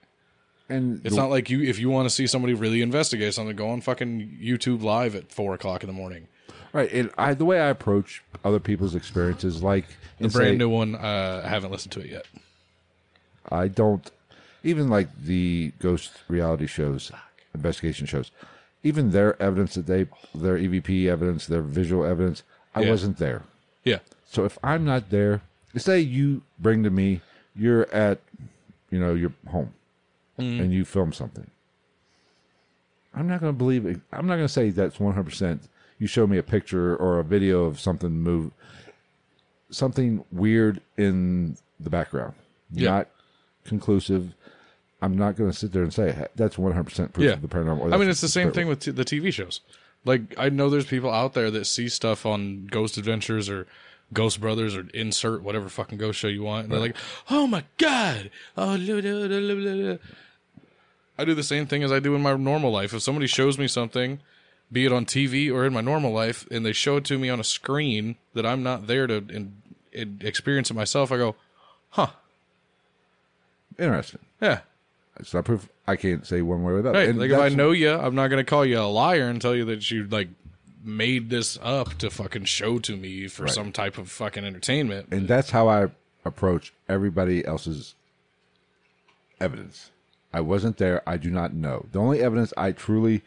And 0.68 1.02
It's 1.06 1.16
the- 1.16 1.22
not 1.22 1.30
like 1.30 1.50
you 1.50 1.62
if 1.62 1.78
you 1.80 1.90
want 1.90 2.08
to 2.08 2.10
see 2.14 2.26
somebody 2.28 2.54
really 2.54 2.82
investigate 2.82 3.34
something, 3.34 3.56
go 3.56 3.70
on 3.70 3.82
fucking 3.82 4.38
YouTube 4.42 4.82
Live 4.82 5.16
at 5.16 5.32
four 5.32 5.54
o'clock 5.54 5.84
in 5.84 5.88
the 5.88 5.94
morning. 5.94 6.28
Right, 6.74 6.92
and 6.92 7.10
I 7.18 7.34
the 7.34 7.46
way 7.46 7.60
I 7.60 7.68
approach 7.70 8.24
other 8.44 8.60
people's 8.60 8.94
experiences, 8.96 9.62
like 9.64 9.86
The 10.20 10.30
brand 10.30 10.54
say, 10.54 10.58
new 10.58 10.70
one, 10.70 10.96
uh, 10.96 11.42
I 11.44 11.48
haven't 11.50 11.72
listened 11.72 11.92
to 11.94 12.00
it 12.02 12.08
yet. 12.12 12.26
I 13.52 13.68
don't 13.68 14.10
even 14.64 14.90
like 14.90 15.10
the 15.24 15.72
ghost 15.80 16.12
reality 16.28 16.68
shows, 16.68 17.12
investigation 17.54 18.06
shows. 18.06 18.32
Even 18.84 19.12
their 19.12 19.42
evidence 19.42 19.76
that 19.76 19.88
they, 19.88 20.06
their 20.34 20.58
EVP 20.58 21.08
evidence, 21.08 21.46
their 21.48 21.62
visual 21.62 22.06
evidence, 22.06 22.44
I 22.76 22.82
Yeah. 22.82 22.90
wasn't 22.92 23.18
there. 23.18 23.44
Yeah, 23.84 24.00
So 24.26 24.46
if 24.46 24.58
I'm 24.64 24.86
not 24.86 25.10
there, 25.10 25.42
say 25.76 26.00
you 26.00 26.42
bring 26.60 26.84
to 26.84 26.90
me, 26.90 27.22
you're 27.56 27.92
at, 27.94 28.20
you 28.92 29.00
know, 29.00 29.14
your 29.16 29.34
home, 29.48 29.74
mm-hmm. 30.38 30.62
and 30.64 30.74
you 30.74 30.86
film 30.86 31.12
something. 31.14 31.50
I'm 33.14 33.28
not 33.28 33.40
going 33.42 33.52
to 33.54 33.58
believe 33.58 33.86
it. 33.86 34.00
I'm 34.14 34.28
not 34.28 34.36
going 34.36 34.48
to 34.48 34.54
say 34.54 34.70
that's 34.70 35.00
100. 35.00 35.24
percent 35.24 35.64
You 35.98 36.08
show 36.08 36.28
me 36.28 36.38
a 36.38 36.44
picture 36.44 36.96
or 36.96 37.20
a 37.20 37.24
video 37.24 37.66
of 37.66 37.80
something 37.80 38.12
move, 38.12 38.52
something 39.72 40.24
weird 40.32 40.82
in 40.98 41.58
the 41.80 41.90
background, 41.90 42.34
Yeah. 42.72 42.90
not 42.90 43.08
conclusive. 43.66 44.34
I'm 45.02 45.18
not 45.18 45.36
going 45.38 45.50
to 45.50 45.56
sit 45.56 45.72
there 45.72 45.84
and 45.84 45.94
say 45.94 46.12
"Hey, 46.12 46.28
that's 46.36 46.58
100 46.58 46.84
percent 46.84 47.14
proof 47.14 47.26
Yeah. 47.28 47.34
of 47.34 47.42
the 47.42 47.48
paranormal. 47.48 47.94
I 47.94 47.98
mean 47.98 48.10
it's 48.10 48.22
the 48.22 48.28
same 48.28 48.52
thing 48.52 48.68
with 48.68 48.82
t- 48.82 48.92
the 48.92 49.06
TV 49.06 49.32
shows. 49.34 49.62
Like 50.06 50.34
I 50.38 50.50
know 50.50 50.70
there's 50.70 50.86
people 50.86 51.10
out 51.12 51.34
there 51.34 51.50
that 51.52 51.66
see 51.66 51.88
stuff 51.90 52.26
on 52.26 52.68
Ghost 52.68 52.98
Adventures 52.98 53.50
or 53.50 53.68
Ghost 54.14 54.42
Brothers 54.42 54.76
or 54.76 54.88
insert 54.94 55.44
whatever 55.44 55.70
fucking 55.70 55.98
ghost 56.00 56.20
show 56.20 56.28
you 56.28 56.44
want, 56.44 56.64
and 56.66 56.74
they're 56.74 56.80
like, 56.80 56.96
"Oh 57.30 57.48
my 57.48 57.64
god!" 57.78 58.32
Oh, 58.58 58.78
blah, 58.78 59.02
blah, 59.02 59.28
blah, 59.28 59.28
blah, 59.28 59.56
blah, 59.56 59.74
blah." 59.76 59.98
I 61.18 61.26
do 61.26 61.34
the 61.36 61.44
same 61.44 61.66
thing 61.68 61.84
as 61.84 61.92
I 61.92 62.00
do 62.00 62.16
in 62.16 62.22
my 62.22 62.36
normal 62.36 62.72
life. 62.72 62.94
If 62.94 63.02
somebody 63.02 63.28
shows 63.28 63.58
me 63.58 63.68
something, 63.68 64.20
be 64.72 64.86
it 64.86 64.92
on 64.94 65.06
TV 65.06 65.52
or 65.54 65.66
in 65.66 65.74
my 65.74 65.82
normal 65.82 66.12
life, 66.14 66.48
and 66.50 66.66
they 66.66 66.72
show 66.74 66.98
it 66.98 67.04
to 67.06 67.20
me 67.20 67.30
on 67.30 67.40
a 67.40 67.44
screen 67.44 68.16
that 68.34 68.46
I'm 68.46 68.64
not 68.64 68.88
there 68.88 69.06
to 69.06 69.24
experience 70.22 70.72
it 70.72 70.76
myself, 70.76 71.12
I 71.12 71.18
go, 71.18 71.36
"Huh, 71.92 72.08
Interesting. 73.78 74.22
yeah." 74.42 74.62
It's 75.20 75.34
not 75.34 75.46
proof. 75.46 75.68
I 75.88 75.96
can't 75.96 76.26
say 76.26 76.42
one 76.42 76.64
way 76.64 76.74
or 76.74 76.82
the 76.82 76.90
other. 76.90 77.00
Right. 77.00 77.10
And 77.10 77.20
like 77.20 77.30
if 77.30 77.36
I 77.36 77.40
that's- 77.44 77.56
know 77.58 77.72
you, 77.72 77.92
I'm 77.92 78.16
not 78.16 78.30
going 78.30 78.44
to 78.44 78.50
call 78.50 78.66
you 78.66 78.80
a 78.80 78.84
liar 78.84 79.28
and 79.28 79.42
tell 79.42 79.56
you 79.56 79.66
that 79.66 79.90
you 79.92 80.06
like 80.08 80.30
made 80.84 81.30
this 81.30 81.58
up 81.62 81.96
to 81.96 82.10
fucking 82.10 82.46
show 82.46 82.80
to 82.80 82.96
me 82.96 83.28
for 83.28 83.44
Right. 83.44 83.52
some 83.54 83.72
type 83.72 83.98
of 83.98 84.10
fucking 84.10 84.46
entertainment. 84.46 85.08
and 85.12 85.28
that's 85.28 85.50
how 85.52 85.68
I 85.68 85.88
approach 86.26 86.74
everybody 86.88 87.46
else's 87.46 87.96
evidence. 89.40 89.92
I 90.34 90.42
wasn't 90.42 90.78
there. 90.78 91.02
I 91.08 91.18
do 91.18 91.30
not 91.30 91.54
know. 91.54 91.86
The 91.92 92.00
only 92.00 92.22
evidence 92.22 92.54
I 92.56 92.72
truly 92.72 93.24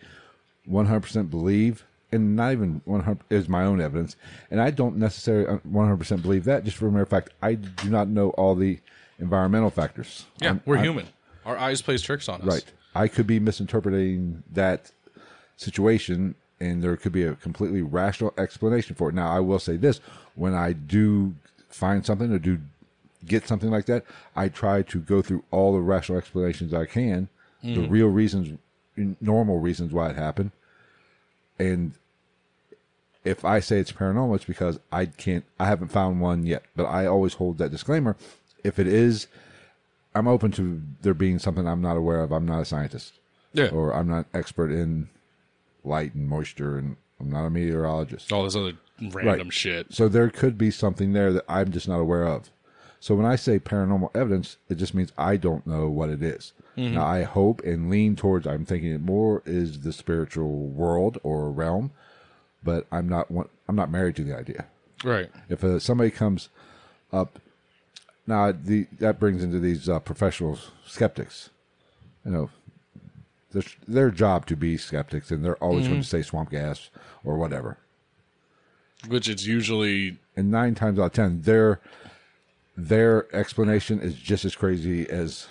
100% 0.70 1.30
believe, 1.30 1.84
and 2.12 2.36
not 2.36 2.52
even 2.52 2.80
100 2.84 3.24
is 3.30 3.48
my 3.48 3.64
own 3.64 3.80
evidence, 3.80 4.16
and 4.50 4.60
I 4.60 4.70
don't 4.70 4.96
necessarily 4.96 5.58
100% 5.68 6.22
believe 6.22 6.44
that. 6.44 6.64
Just 6.64 6.76
for 6.76 6.86
a 6.86 6.90
matter 6.90 7.02
of 7.02 7.08
fact, 7.08 7.30
I 7.42 7.54
do 7.54 7.88
not 7.90 8.08
know 8.08 8.30
all 8.30 8.54
the 8.54 8.78
environmental 9.18 9.70
factors. 9.70 10.26
yeah, 10.40 10.48
I'm- 10.48 10.62
we're 10.64 10.76
I'm- 10.76 10.84
human. 10.84 11.06
Our 11.44 11.56
eyes 11.56 11.82
plays 11.82 12.02
tricks 12.02 12.28
on 12.28 12.42
us. 12.42 12.46
Right. 12.46 12.64
I 12.94 13.08
could 13.08 13.26
be 13.26 13.40
misinterpreting 13.40 14.42
that 14.52 14.90
situation, 15.56 16.34
and 16.60 16.82
there 16.82 16.96
could 16.96 17.12
be 17.12 17.24
a 17.24 17.34
completely 17.34 17.82
rational 17.82 18.34
explanation 18.36 18.94
for 18.94 19.08
it. 19.08 19.14
Now, 19.14 19.34
I 19.34 19.40
will 19.40 19.58
say 19.58 19.76
this: 19.76 20.00
when 20.34 20.54
I 20.54 20.72
do 20.72 21.34
find 21.68 22.04
something 22.04 22.32
or 22.32 22.38
do 22.38 22.60
get 23.24 23.46
something 23.48 23.70
like 23.70 23.86
that, 23.86 24.04
I 24.36 24.48
try 24.48 24.82
to 24.82 24.98
go 25.00 25.22
through 25.22 25.44
all 25.50 25.72
the 25.72 25.80
rational 25.80 26.18
explanations 26.18 26.74
I 26.74 26.86
can, 26.86 27.28
the 27.62 27.68
mm-hmm. 27.68 27.92
real 27.92 28.08
reasons, 28.08 28.58
normal 29.20 29.58
reasons 29.58 29.92
why 29.92 30.10
it 30.10 30.16
happened, 30.16 30.50
and 31.58 31.92
if 33.24 33.44
I 33.44 33.60
say 33.60 33.78
it's 33.78 33.92
paranormal, 33.92 34.36
it's 34.36 34.44
because 34.44 34.80
I 34.90 35.06
can't, 35.06 35.44
I 35.58 35.66
haven't 35.66 35.92
found 35.92 36.20
one 36.20 36.44
yet. 36.44 36.64
But 36.74 36.86
I 36.86 37.06
always 37.06 37.34
hold 37.34 37.58
that 37.58 37.70
disclaimer. 37.70 38.16
If 38.64 38.78
it 38.78 38.86
is, 38.86 39.28
I'm 40.14 40.28
open 40.28 40.50
to 40.52 40.82
there 41.02 41.14
being 41.14 41.38
something 41.38 41.66
I'm 41.66 41.80
not 41.82 41.96
aware 41.96 42.20
of. 42.20 42.32
I'm 42.32 42.46
not 42.46 42.60
a 42.60 42.64
scientist, 42.64 43.14
Yeah. 43.52 43.68
or 43.68 43.94
I'm 43.94 44.08
not 44.08 44.26
expert 44.34 44.70
in 44.70 45.08
light 45.84 46.14
and 46.14 46.28
moisture, 46.28 46.76
and 46.78 46.96
I'm 47.20 47.30
not 47.30 47.46
a 47.46 47.50
meteorologist. 47.50 48.32
All 48.32 48.44
this 48.44 48.56
other 48.56 48.72
random 49.00 49.50
shit. 49.50 49.92
So 49.92 50.08
there 50.08 50.28
could 50.30 50.56
be 50.58 50.70
something 50.70 51.12
there 51.12 51.32
that 51.32 51.44
I'm 51.48 51.72
just 51.72 51.88
not 51.88 51.98
aware 52.00 52.24
of. 52.26 52.50
So 53.00 53.14
when 53.16 53.26
I 53.26 53.34
say 53.36 53.58
paranormal 53.58 54.14
evidence, 54.14 54.58
it 54.68 54.76
just 54.76 54.94
means 54.94 55.12
I 55.18 55.36
don't 55.36 55.66
know 55.66 55.88
what 55.88 56.08
it 56.08 56.22
is. 56.22 56.52
Now 56.76 57.04
I 57.04 57.24
hope 57.24 57.60
and 57.64 57.90
lean 57.90 58.16
towards 58.16 58.46
I'm 58.46 58.64
thinking 58.64 58.92
it 58.92 59.00
more 59.02 59.42
is 59.44 59.80
the 59.80 59.92
spiritual 59.92 60.68
world 60.68 61.18
or 61.22 61.50
realm, 61.50 61.90
but 62.62 62.86
I'm 62.92 63.08
not 63.08 63.30
one, 63.30 63.48
I'm 63.68 63.76
not 63.76 63.90
married 63.90 64.16
to 64.16 64.24
the 64.24 64.36
idea. 64.38 64.66
Right. 65.04 65.30
If 65.48 65.64
uh, 65.64 65.80
somebody 65.80 66.10
comes 66.10 66.48
up, 67.12 67.40
now 68.26 68.52
the 68.52 68.86
that 68.98 69.18
brings 69.18 69.42
into 69.42 69.58
these 69.58 69.88
uh, 69.88 69.98
professional 70.00 70.58
skeptics. 70.86 71.50
You 72.24 72.30
know, 72.32 72.50
their 73.52 73.62
their 73.88 74.10
job 74.10 74.46
to 74.46 74.56
be 74.56 74.76
skeptics, 74.76 75.30
and 75.30 75.44
they're 75.44 75.56
always 75.56 75.88
going 75.88 76.00
to 76.02 76.06
say 76.06 76.22
swamp 76.22 76.50
gas 76.50 76.90
or 77.24 77.36
whatever. 77.36 77.78
Which 79.08 79.28
it's 79.28 79.44
usually 79.44 80.18
And 80.36 80.50
nine 80.50 80.74
times 80.76 80.98
out 80.98 81.06
of 81.06 81.12
ten, 81.12 81.42
their 81.42 81.80
their 82.76 83.34
explanation 83.34 84.00
is 84.00 84.14
just 84.14 84.44
as 84.44 84.54
crazy 84.54 85.08
as 85.08 85.46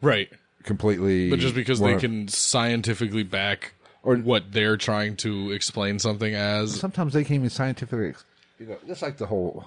right. 0.00 0.30
completely. 0.62 1.28
But 1.30 1.40
just 1.40 1.54
because 1.54 1.80
one 1.80 1.90
they 1.90 1.94
of- 1.96 2.00
can 2.00 2.28
scientifically 2.28 3.22
back 3.24 3.74
Or- 4.02 4.16
what 4.16 4.52
they're 4.52 4.76
trying 4.76 5.16
to 5.16 5.50
explain 5.50 5.98
something 5.98 6.34
as. 6.34 6.78
sometimes 6.78 7.12
they 7.12 7.22
can't 7.24 7.32
even 7.40 7.50
scientifically, 7.50 8.10
ex- 8.10 8.24
you 8.60 8.66
know, 8.66 8.78
just 8.86 9.02
like 9.02 9.16
the 9.18 9.26
whole, 9.26 9.64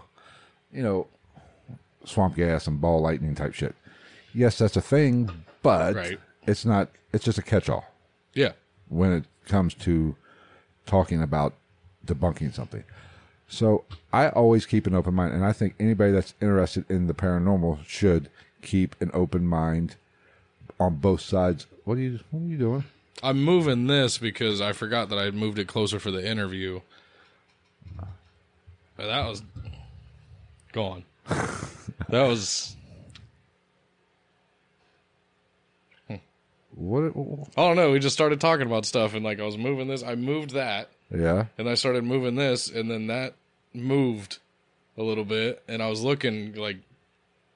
you 0.71 0.81
know, 0.81 1.07
swamp 2.07 2.35
gas 2.35 2.67
and 2.67 2.79
ball 2.81 3.01
lightning 3.01 3.35
type 3.35 3.53
shit. 3.53 3.75
Yes, 4.33 4.57
that's 4.57 4.75
a 4.77 4.81
thing, 4.81 5.29
but 5.61 5.95
Right. 5.95 6.19
it's 6.45 6.65
not. 6.65 6.89
It's 7.13 7.25
just 7.25 7.37
a 7.37 7.41
catch-all 7.41 7.85
Yeah. 8.33 8.51
when 8.89 9.11
it 9.13 9.25
comes 9.45 9.73
to 9.75 10.15
talking 10.85 11.21
about 11.21 11.53
debunking 12.05 12.53
something. 12.53 12.83
So 13.47 13.85
I 14.11 14.29
always 14.29 14.65
keep 14.65 14.87
an 14.87 14.93
open 14.93 15.13
mind, 15.13 15.33
and 15.33 15.45
I 15.45 15.53
think 15.53 15.75
anybody 15.79 16.11
that's 16.11 16.33
interested 16.41 16.89
in 16.89 17.07
the 17.07 17.13
paranormal 17.13 17.85
should 17.87 18.29
keep 18.61 18.95
an 19.01 19.09
open 19.13 19.47
mind 19.47 19.95
on 20.79 20.95
both 20.97 21.21
sides. 21.21 21.65
What 21.85 21.97
are 21.97 22.01
you? 22.01 22.19
What 22.31 22.41
are 22.41 22.45
you 22.45 22.57
doing? 22.57 22.83
I'm 23.23 23.41
moving 23.43 23.87
this 23.87 24.17
because 24.17 24.61
I 24.61 24.73
forgot 24.73 25.09
that 25.09 25.17
I 25.17 25.23
had 25.23 25.33
moved 25.33 25.57
it 25.57 25.67
closer 25.67 25.97
for 25.99 26.11
the 26.11 26.25
interview. 26.25 26.81
But 28.95 29.07
that 29.07 29.27
was 29.27 29.41
go 30.71 30.83
on. 30.85 31.03
that 32.09 32.21
was 32.27 32.75
hmm. 36.07 36.15
What? 36.75 37.03
I 37.57 37.61
don't 37.67 37.75
know. 37.75 37.91
We 37.91 37.99
just 37.99 38.15
started 38.15 38.39
talking 38.39 38.67
about 38.67 38.85
stuff, 38.85 39.13
and 39.13 39.23
like 39.23 39.39
I 39.39 39.43
was 39.43 39.57
moving 39.57 39.87
this. 39.87 40.03
I 40.03 40.15
moved 40.15 40.51
that, 40.51 40.89
Yeah. 41.11 41.45
and 41.57 41.67
I 41.69 41.73
started 41.75 42.03
moving 42.03 42.35
this, 42.35 42.69
and 42.69 42.89
then 42.89 43.07
that 43.07 43.33
moved 43.73 44.39
a 44.97 45.03
little 45.03 45.25
bit, 45.25 45.63
and 45.67 45.81
I 45.81 45.89
was 45.89 46.01
looking 46.01 46.53
like, 46.55 46.77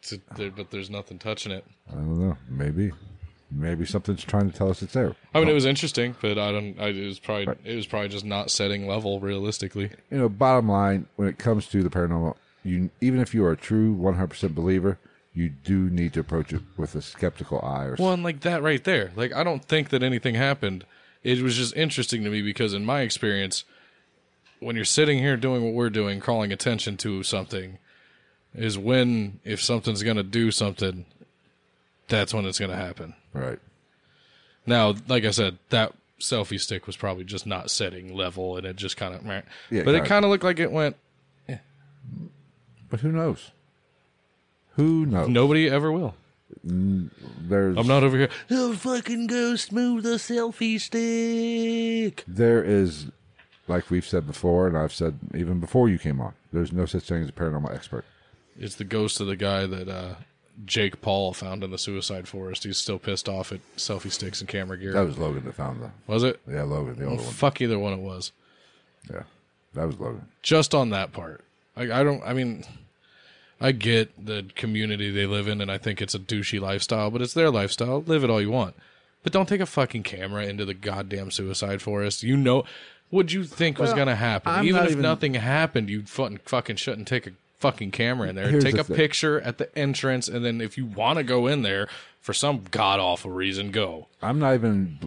to, 0.04 0.20
there, 0.36 0.52
but 0.52 0.72
there's 0.72 0.90
nothing 0.90 1.20
touching 1.20 1.52
it. 1.52 1.66
I 1.90 1.94
don't 1.96 2.20
know. 2.20 2.38
Maybe. 2.50 2.92
Maybe 3.54 3.86
something's 3.86 4.24
trying 4.24 4.50
to 4.50 4.58
tell 4.58 4.70
us 4.70 4.82
it's 4.82 4.94
there. 4.94 5.14
I 5.36 5.40
mean, 5.40 5.50
it 5.50 5.54
was 5.54 5.66
interesting, 5.66 6.16
but 6.22 6.38
I 6.40 6.52
don't. 6.54 6.80
I, 6.80 6.88
it 6.88 7.06
was 7.06 7.20
probably 7.20 7.54
it 7.66 7.76
was 7.76 7.86
probably 7.86 8.08
just 8.08 8.24
not 8.24 8.50
setting 8.50 8.88
level 8.88 9.20
realistically. 9.20 9.92
you 10.10 10.18
know, 10.18 10.30
bottom 10.30 10.70
line, 10.70 11.08
when 11.18 11.28
it 11.28 11.38
comes 11.38 11.68
to 11.68 11.84
the 11.84 11.90
paranormal, 11.90 12.36
you 12.64 12.90
even 13.00 13.20
if 13.20 13.34
you 13.34 13.44
are 13.46 13.52
a 13.52 13.58
true 13.58 13.96
100% 13.96 14.54
believer, 14.56 14.98
you 15.34 15.50
do 15.50 15.90
need 15.90 16.14
to 16.14 16.20
approach 16.20 16.52
it 16.54 16.62
with 16.78 16.96
a 16.96 17.02
skeptical 17.02 17.60
eye. 17.62 17.86
Or 17.86 17.96
Well, 17.98 18.14
and 18.14 18.24
like 18.24 18.42
that 18.42 18.62
right 18.62 18.84
there, 18.84 19.12
like 19.16 19.34
I 19.34 19.44
don't 19.44 19.64
think 19.64 19.90
that 19.90 20.04
anything 20.04 20.36
happened. 20.36 20.86
It 21.24 21.42
was 21.42 21.56
just 21.56 21.76
interesting 21.76 22.24
to 22.24 22.30
me 22.30 22.42
because 22.42 22.74
in 22.74 22.86
my 22.86 23.02
experience, 23.02 23.64
when 24.60 24.76
you're 24.76 24.86
sitting 24.86 25.20
here 25.20 25.38
doing 25.38 25.64
what 25.64 25.74
we're 25.74 25.90
doing, 25.90 26.20
calling 26.20 26.52
attention 26.52 26.98
to 26.98 27.24
something, 27.24 27.78
is 28.54 28.78
when 28.78 29.40
if 29.44 29.62
something's 29.62 30.04
gonna 30.04 30.24
do 30.24 30.52
something, 30.52 31.06
that's 32.08 32.34
when 32.34 32.46
it's 32.46 32.60
gonna 32.60 32.76
happen. 32.76 33.16
right. 33.34 33.60
Now, 34.64 34.94
like 35.08 35.26
I 35.26 35.32
said, 35.32 35.58
that 35.70 35.94
selfie 36.20 36.60
stick 36.60 36.86
was 36.86 36.96
probably 36.96 37.24
just 37.24 37.48
not 37.48 37.72
setting 37.72 38.16
level, 38.16 38.58
and 38.58 38.66
it 38.66 38.76
just 38.76 38.96
kind 38.96 39.16
of, 39.16 39.26
Yeah, 39.72 39.84
but 39.84 39.96
it 39.96 40.06
kind 40.06 40.24
of 40.24 40.30
looked 40.30 40.44
like 40.44 40.60
it 40.60 40.72
went. 40.72 40.96
Eh. 41.50 41.58
But 42.92 43.00
who 43.00 43.12
knows? 43.12 43.50
Who 44.76 45.06
knows? 45.08 45.30
Nobody 45.30 45.68
ever 45.70 45.92
will. 45.92 46.14
There's 46.64 47.78
I'm 47.78 47.88
not 47.88 48.04
over 48.04 48.18
here. 48.18 48.30
Oh, 48.52 48.74
fucking 48.74 49.28
ghost, 49.28 49.72
move 49.72 50.04
the 50.04 50.16
selfie 50.18 50.80
stick. 50.80 52.24
there 52.28 52.62
is 52.62 53.08
like 53.68 53.90
we've 53.90 54.06
said 54.06 54.28
before, 54.28 54.68
and 54.68 54.78
I've 54.78 54.94
said 54.94 55.18
even 55.34 55.60
before 55.60 55.88
you 55.90 55.98
came 55.98 56.20
on. 56.20 56.34
There's 56.52 56.74
no 56.74 56.86
such 56.86 57.04
thing 57.04 57.24
as 57.24 57.30
a 57.30 57.32
paranormal 57.32 57.74
expert. 57.74 58.04
It's 58.60 58.76
the 58.76 58.84
ghost 58.84 59.22
of 59.22 59.28
the 59.28 59.38
guy 59.38 59.66
that 59.66 59.88
uh, 59.88 60.16
Jake 60.66 61.00
Paul 61.02 61.34
found 61.34 61.64
in 61.64 61.72
the 61.72 61.78
suicide 61.78 62.28
forest. 62.28 62.66
He's 62.66 62.78
still 62.78 63.00
pissed 63.00 63.30
off 63.30 63.54
at 63.54 63.62
selfie 63.78 64.12
sticks 64.12 64.42
and 64.42 64.50
camera 64.50 64.78
gear. 64.78 64.92
That 64.92 65.06
was 65.06 65.18
Logan 65.18 65.46
that 65.46 65.56
found 65.56 65.82
the 65.82 65.92
was 66.06 66.24
it? 66.24 66.42
yeah 66.50 66.64
Logan 66.64 67.00
the 67.00 67.06
older 67.06 67.24
one. 67.24 67.32
fuck 67.32 67.62
either 67.62 67.80
one 67.80 67.94
it 67.94 68.02
was. 68.02 68.34
Yeah, 69.10 69.24
that 69.74 69.88
was 69.88 69.98
Logan. 70.00 70.28
Just 70.44 70.76
on 70.76 70.90
that 70.90 71.14
part. 71.14 71.46
I, 71.78 71.84
I 71.84 72.04
don't. 72.04 72.22
I 72.24 72.34
mean, 72.34 72.66
I 73.62 73.72
get 73.72 74.26
the 74.26 74.48
community 74.56 75.12
they 75.12 75.28
live 75.28 75.48
in, 75.48 75.62
and 75.62 75.72
I 75.72 75.78
think 75.78 76.02
it's 76.02 76.16
a 76.16 76.20
douchey 76.20 76.60
lifestyle, 76.60 77.12
but 77.12 77.22
it's 77.22 77.34
their 77.36 77.52
lifestyle. 77.52 78.02
Live 78.02 78.24
it 78.24 78.30
all 78.30 78.42
you 78.42 78.50
want, 78.50 78.76
but 79.24 79.32
don't 79.32 79.48
take 79.48 79.62
a 79.62 79.66
fucking 79.68 80.02
camera 80.04 80.46
into 80.46 80.66
the 80.66 80.74
goddamn 80.74 81.30
suicide 81.32 81.82
forest. 81.82 82.24
You 82.24 82.36
know 82.38 82.64
what 83.12 83.32
you 83.32 83.44
think 83.44 83.78
was 83.78 83.94
gonna 83.94 84.16
happen. 84.16 84.52
I'm 84.52 84.66
even 84.66 84.84
if 84.84 84.92
even- 84.92 85.02
nothing 85.04 85.36
happened, 85.36 85.90
you 85.90 86.04
fucking 86.04 86.40
fucking 86.46 86.78
shouldn't 86.78 87.08
take 87.08 87.28
a 87.28 87.32
fucking 87.60 87.92
camera 87.92 88.30
in 88.30 88.36
there. 88.36 88.50
Here's 88.50 88.64
take 88.64 88.74
the 88.76 88.82
a 88.82 88.84
thing. 88.84 88.96
picture 88.98 89.40
at 89.42 89.60
the 89.60 89.78
entrance, 89.78 90.28
and 90.28 90.44
then 90.44 90.60
if 90.60 90.78
you 90.78 90.86
want 90.88 91.18
to 91.18 91.24
go 91.24 91.46
in 91.46 91.62
there 91.62 91.88
for 92.20 92.34
some 92.34 92.64
god 92.72 93.00
awful 93.00 93.30
reason, 93.30 93.70
go. 93.70 94.08
I'm 94.24 94.40
not 94.40 94.56
even. 94.56 94.98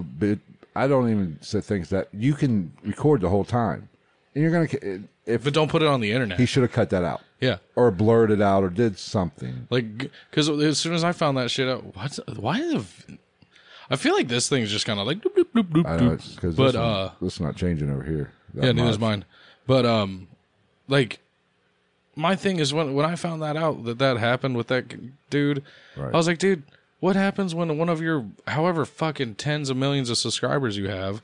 I 0.76 0.86
don't 0.86 1.09
even 1.10 1.39
say 1.40 1.60
things 1.60 1.89
that 1.90 2.09
you 2.12 2.35
can 2.35 2.72
record 2.85 3.20
the 3.20 3.28
whole 3.28 3.44
time, 3.44 3.89
and 4.35 4.43
you're 4.43 4.52
gonna. 4.52 5.02
If 5.27 5.45
But 5.45 5.55
don't 5.55 5.71
put 5.71 5.81
it 5.83 5.89
on 5.89 6.01
the 6.01 6.13
internet. 6.13 6.39
he 6.39 6.45
should 6.47 6.63
have 6.63 6.73
cut 6.73 6.91
that 6.91 7.03
out, 7.03 7.23
yeah. 7.41 7.57
or 7.77 7.91
blurred 7.91 8.31
it 8.31 8.43
out, 8.43 8.63
or 8.63 8.69
did 8.69 8.99
something. 8.99 9.67
Like, 9.71 10.11
because 10.31 10.51
as 10.51 10.79
soon 10.79 10.93
as 10.93 11.03
I 11.03 11.13
found 11.13 11.39
that 11.39 11.51
shit 11.51 11.67
out, 11.69 11.97
what's 11.97 12.21
why 12.37 12.59
the? 12.61 12.85
I 13.91 13.97
feel 13.97 14.15
like 14.15 14.29
this 14.29 14.49
thing's 14.49 14.71
just 14.71 14.85
kind 14.87 15.01
of 15.01 15.07
like 15.07 15.19
doop, 15.23 15.35
doop, 15.35 15.47
doop, 15.55 15.69
doop, 15.71 15.87
I 15.87 15.97
know 15.97 16.11
doop. 16.17 16.35
because 16.35 16.55
But 16.57 16.65
this, 16.73 16.75
one- 16.77 16.85
uh, 16.85 17.11
this 17.23 17.35
is 17.35 17.41
not 17.41 17.57
changing 17.57 17.91
over 17.91 18.03
here. 18.03 18.33
that 18.55 18.65
yeah, 18.67 18.73
neither's 18.73 18.99
much. 18.99 19.09
mine. 19.11 19.25
But 19.67 19.87
um, 19.87 20.29
like, 20.89 21.21
my 22.17 22.37
thing 22.37 22.59
is 22.59 22.73
when 22.75 22.93
when 22.95 23.07
I 23.07 23.17
found 23.17 23.43
that 23.43 23.57
out 23.57 23.85
that 23.85 23.99
that 23.99 24.19
happened 24.19 24.57
with 24.57 24.67
that 24.69 24.89
g- 24.89 25.11
dude, 25.31 25.63
Right. 25.97 26.13
I 26.13 26.17
was 26.17 26.27
like, 26.27 26.39
dude, 26.39 26.63
what 27.01 27.17
happens 27.17 27.55
when 27.55 27.77
one 27.79 27.89
of 27.89 28.03
your 28.03 28.27
however 28.47 28.85
fucking 28.85 29.37
tens 29.37 29.71
of 29.71 29.77
millions 29.79 30.11
of 30.11 30.19
subscribers 30.19 30.77
you 30.77 30.89
have 30.89 31.23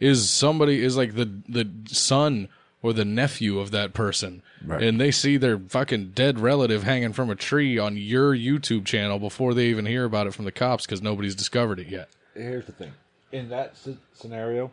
is 0.00 0.30
somebody 0.30 0.82
is 0.82 0.96
like 0.96 1.14
the 1.16 1.30
the 1.48 1.68
son 1.86 2.48
or 2.82 2.92
the 2.92 3.04
nephew 3.04 3.58
of 3.60 3.70
that 3.70 3.92
person, 3.94 4.42
Right. 4.64 4.82
and 4.82 5.00
they 5.00 5.10
see 5.12 5.36
their 5.36 5.58
fucking 5.58 6.10
dead 6.14 6.38
relative 6.40 6.82
hanging 6.82 7.12
from 7.12 7.30
a 7.30 7.34
tree 7.36 7.78
on 7.78 7.96
your 7.96 8.34
YouTube 8.34 8.84
channel 8.84 9.18
before 9.18 9.54
they 9.54 9.66
even 9.66 9.86
hear 9.86 10.04
about 10.04 10.26
it 10.26 10.34
from 10.34 10.44
the 10.44 10.52
cops 10.52 10.84
because 10.84 11.00
nobody's 11.00 11.34
discovered 11.36 11.78
it 11.78 11.88
yet. 11.88 12.08
Here's 12.34 12.66
the 12.66 12.72
thing: 12.72 12.92
in 13.30 13.48
that 13.50 13.70
s- 13.72 13.96
scenario, 14.14 14.72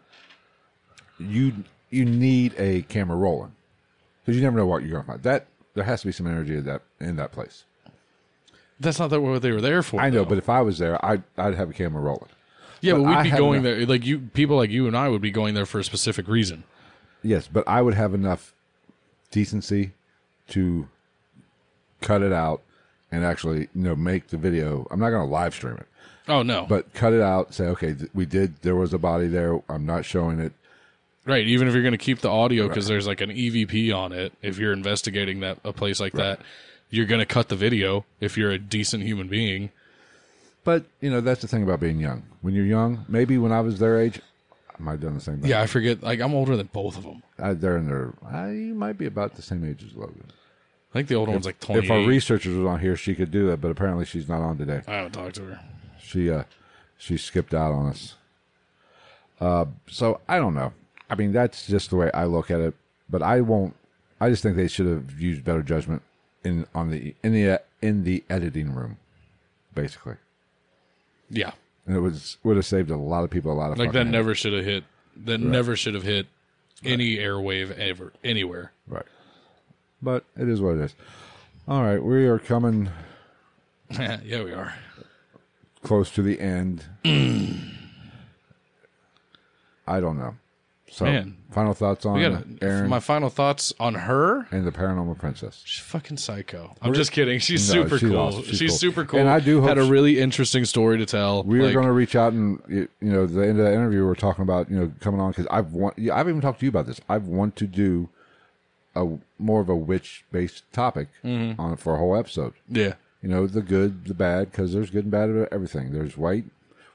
you 1.20 1.54
you 1.90 2.06
need 2.06 2.54
a 2.58 2.82
camera 2.84 3.18
rolling 3.18 3.52
because 4.24 4.36
you 4.36 4.44
never 4.44 4.58
know 4.58 4.66
what 4.66 4.84
you're 4.84 4.92
gonna 4.92 5.04
find. 5.04 5.24
That 5.24 5.48
there 5.74 5.84
has 5.84 6.02
to 6.02 6.08
be 6.08 6.14
some 6.14 6.28
energy 6.28 6.56
in 6.58 6.66
that 6.66 6.82
in 7.00 7.16
that 7.18 7.32
place. 7.32 7.64
That's 8.80 8.98
not 9.00 9.10
that 9.10 9.20
what 9.22 9.42
they 9.42 9.52
were 9.52 9.60
there 9.62 9.84
for. 9.84 10.00
I 10.00 10.10
know, 10.10 10.20
though. 10.24 10.26
but 10.30 10.38
if 10.38 10.50
I 10.50 10.62
was 10.62 10.78
there, 10.80 11.04
I'd 11.06 11.24
I'd 11.38 11.56
have 11.56 11.70
a 11.70 11.74
camera 11.74 12.02
rolling. 12.02 12.30
yeah, 12.82 12.94
but 12.94 13.00
but 13.04 13.08
we'd 13.10 13.16
I 13.18 13.24
be 13.24 13.30
going 13.32 13.60
enough- 13.66 13.78
there 13.78 13.86
like 13.86 14.06
you 14.06 14.20
people 14.20 14.56
like 14.56 14.70
you 14.70 14.88
and 14.88 14.96
I 14.96 15.10
would 15.10 15.22
be 15.22 15.32
going 15.32 15.54
there 15.54 15.66
for 15.66 15.80
a 15.80 15.84
specific 15.84 16.28
reason. 16.28 16.64
Yes, 17.24 17.48
but 17.48 17.68
I 17.68 17.82
would 17.82 17.94
have 17.96 18.14
enough 18.14 18.54
decency 19.32 19.92
to 20.50 20.88
cut 22.02 22.22
it 22.22 22.32
out 22.32 22.62
and 23.12 23.26
actually, 23.26 23.62
you 23.62 23.84
know, 23.84 23.96
make 23.96 24.28
the 24.28 24.38
video. 24.38 24.88
I'm 24.92 25.00
not 25.00 25.10
going 25.10 25.28
to 25.28 25.32
live 25.32 25.54
stream 25.54 25.76
it, 25.78 25.88
Oh 26.28 26.44
no, 26.44 26.66
but 26.68 26.94
cut 26.94 27.14
it 27.14 27.22
out. 27.22 27.54
Say, 27.54 27.66
okay, 27.66 27.94
th- 27.94 28.10
we 28.14 28.26
did. 28.26 28.62
There 28.62 28.76
was 28.76 28.94
a 28.94 28.98
body 29.00 29.28
there. 29.28 29.60
I'm 29.68 29.86
not 29.86 30.06
showing 30.06 30.40
it. 30.40 30.54
right. 31.26 31.46
Even 31.46 31.68
if 31.68 31.74
you're 31.74 31.84
going 31.84 31.92
to 31.92 31.98
keep 31.98 32.20
the 32.20 32.30
audio 32.30 32.68
because 32.68 32.88
there's 32.88 33.08
like 33.08 33.22
an 33.22 33.32
EVP 33.32 33.94
on 33.96 34.12
it, 34.14 34.34
if 34.42 34.58
you're 34.58 34.74
investigating 34.74 35.40
that 35.42 35.58
a 35.64 35.74
place 35.74 36.00
like 36.00 36.14
that, 36.14 36.40
you're 36.90 37.06
going 37.06 37.20
to 37.20 37.26
cut 37.26 37.50
the 37.50 37.56
video 37.56 38.06
if 38.20 38.38
you're 38.38 38.52
a 38.52 38.60
decent 38.60 39.04
human 39.04 39.28
being. 39.28 39.72
But 40.64 40.86
you 41.02 41.10
know, 41.10 41.20
that's 41.22 41.42
the 41.42 41.48
thing 41.48 41.64
about 41.64 41.80
being 41.80 42.00
young. 42.00 42.24
When 42.42 42.54
you're 42.54 42.66
young, 42.66 43.06
maybe 43.08 43.38
when 43.38 43.52
I 43.52 43.62
was 43.62 43.80
their 43.80 44.00
age, 44.00 44.22
I 44.80 44.84
might 44.84 44.92
have 44.94 45.02
done 45.02 45.16
the 45.16 45.22
same 45.22 45.42
thing. 45.42 45.50
Yeah, 45.50 45.62
I 45.62 45.68
forget. 45.68 46.02
Like 46.02 46.20
I'm 46.22 46.34
older 46.34 46.56
than 46.56 46.70
both 46.72 46.98
of 46.98 47.04
them. 47.04 47.22
I, 47.38 47.54
they're 47.54 47.78
in 47.78 47.88
their. 47.88 48.14
I, 48.26 48.52
you 48.52 48.74
might 48.74 48.98
be 48.98 49.06
about 49.06 49.36
the 49.36 49.42
same 49.42 49.66
age 49.66 49.84
as 49.84 49.94
Logan. 49.96 50.24
I 50.92 50.94
think 50.94 51.08
the 51.10 51.16
older 51.16 51.32
one's 51.32 51.46
like 51.46 51.60
twenty. 51.60 51.86
If 51.86 51.92
our 51.92 52.04
researchers 52.04 52.56
was 52.56 52.66
on 52.66 52.80
here, 52.80 52.96
she 52.96 53.14
could 53.14 53.30
do 53.32 53.48
that. 53.48 53.58
But 53.62 53.72
apparently, 53.72 54.06
she's 54.06 54.28
not 54.30 54.42
on 54.42 54.58
today. 54.58 54.82
I 54.88 54.94
haven't 54.96 55.12
talked 55.12 55.36
to 55.36 55.44
her. 55.46 55.60
She 56.02 56.32
uh 56.32 56.44
she 56.98 57.18
skipped 57.18 57.54
out 57.54 57.72
on 57.72 57.88
us. 57.88 58.16
Uh 59.40 59.66
so 59.88 60.22
I 60.28 60.38
don't 60.38 60.56
know. 60.56 60.74
I 61.10 61.16
mean 61.16 61.32
that's 61.32 61.68
just 61.68 61.90
the 61.90 61.96
way 61.98 62.10
I 62.14 62.26
look 62.26 62.50
at 62.50 62.60
it, 62.60 62.74
but 63.10 63.22
I 63.22 63.42
won't 63.42 63.76
I 64.20 64.30
just 64.30 64.42
think 64.44 64.56
they 64.56 64.68
should 64.68 64.88
have 64.88 65.20
used 65.20 65.44
better 65.44 65.62
judgment 65.62 66.02
in 66.44 66.66
on 66.74 66.90
the 66.90 67.14
in 67.24 67.34
the 67.34 67.62
in 67.82 68.04
the 68.04 68.24
editing 68.30 68.74
room 68.74 68.98
basically. 69.76 70.16
Yeah, 71.30 71.52
And 71.90 71.98
it 71.98 72.02
was 72.02 72.38
would 72.44 72.56
have 72.56 72.68
saved 72.68 72.92
a 72.92 72.96
lot 72.96 73.24
of 73.24 73.32
people 73.32 73.52
a 73.52 73.58
lot 73.58 73.72
of 73.72 73.80
like 73.80 73.94
that 73.94 74.06
never 74.06 74.36
should 74.36 74.54
have 74.54 74.64
hit. 74.64 74.84
That 75.26 75.40
never 75.40 75.76
should 75.76 75.96
have 75.96 76.04
hit 76.04 76.28
any 76.86 77.18
airwave 77.18 77.76
ever 77.80 78.14
anywhere. 78.24 78.74
right. 78.88 79.08
But 80.00 80.24
it 80.38 80.48
is 80.48 80.62
what 80.62 80.76
it 80.76 80.82
is. 80.82 80.96
All 81.68 81.82
right, 81.82 82.02
we 82.02 82.28
are 82.28 82.38
coming 82.38 82.90
yeah, 83.90 84.44
we 84.44 84.54
are. 84.54 84.76
close 85.82 86.12
to 86.12 86.22
the 86.22 86.40
end. 86.40 86.86
I 89.88 90.00
don't 90.00 90.20
know. 90.20 90.36
So, 90.92 91.06
Man. 91.06 91.38
final 91.52 91.74
thoughts 91.74 92.06
on 92.06 92.16
We 92.16 92.22
got 92.22 92.44
Erin 92.62 92.90
my 92.90 93.00
final 93.00 93.30
thoughts 93.30 93.74
on 93.80 93.94
her. 93.94 94.48
and 94.52 94.66
the 94.66 94.72
Paranormal 94.72 95.18
Princess. 95.20 95.62
She's 95.64 95.84
fucking 95.86 96.18
psycho. 96.18 96.76
I'm 96.82 96.94
just 96.94 97.12
kidding. 97.12 97.40
She's 97.40 97.68
No, 97.74 97.84
super 97.84 98.00
she's 98.00 98.10
cool. 98.10 98.18
awesome. 98.18 98.44
She's, 98.44 98.58
She's 98.58 98.70
cool. 98.72 98.78
super 98.80 99.06
cool. 99.06 99.20
And 99.20 99.30
I 99.30 99.40
do 99.40 99.60
hope 99.62 99.70
had 99.70 99.78
a 99.78 99.84
she- 99.86 99.90
really 99.92 100.20
interesting 100.20 100.66
story 100.66 100.98
to 100.98 101.06
tell. 101.06 101.44
We 101.44 101.60
are 101.60 101.66
Like, 101.66 101.74
going 101.74 101.86
to 101.86 101.92
reach 101.94 102.16
out 102.16 102.34
and 102.34 102.60
you 102.68 102.88
you 103.02 103.12
know 103.12 103.26
the 103.28 103.42
end 103.42 103.60
of 103.60 103.66
the 103.66 103.74
interview 103.74 104.06
we're 104.06 104.16
talking 104.16 104.42
about 104.44 104.70
you 104.72 104.80
know 104.80 104.92
coming 105.00 105.22
on 105.22 105.32
because 105.32 105.48
I've 105.52 105.74
want 105.74 105.98
yeah, 106.00 106.16
I've 106.16 106.28
even 106.28 106.42
talked 106.42 106.60
to 106.62 106.66
you 106.66 106.70
about 106.70 106.88
this. 106.88 107.00
I've 107.08 107.28
want 107.28 107.56
to 107.58 107.68
do 107.68 108.10
a 108.96 109.08
more 109.38 109.62
of 109.62 109.70
a 109.70 109.76
witch 109.76 110.26
based 110.32 110.64
topic 110.74 111.10
Mm-hmm. 111.24 111.62
on 111.62 111.78
for 111.78 111.94
a 111.94 111.98
whole 111.98 112.16
episode. 112.16 112.54
Yeah. 112.68 112.94
You 113.22 113.30
know 113.30 113.46
the 113.48 113.62
good, 113.62 114.06
the 114.06 114.14
bad, 114.14 114.50
because 114.52 114.74
there's 114.74 114.90
good 114.90 115.04
and 115.04 115.12
bad 115.12 115.30
of 115.30 115.48
everything. 115.52 115.92
There's 115.94 116.18
white, 116.18 116.46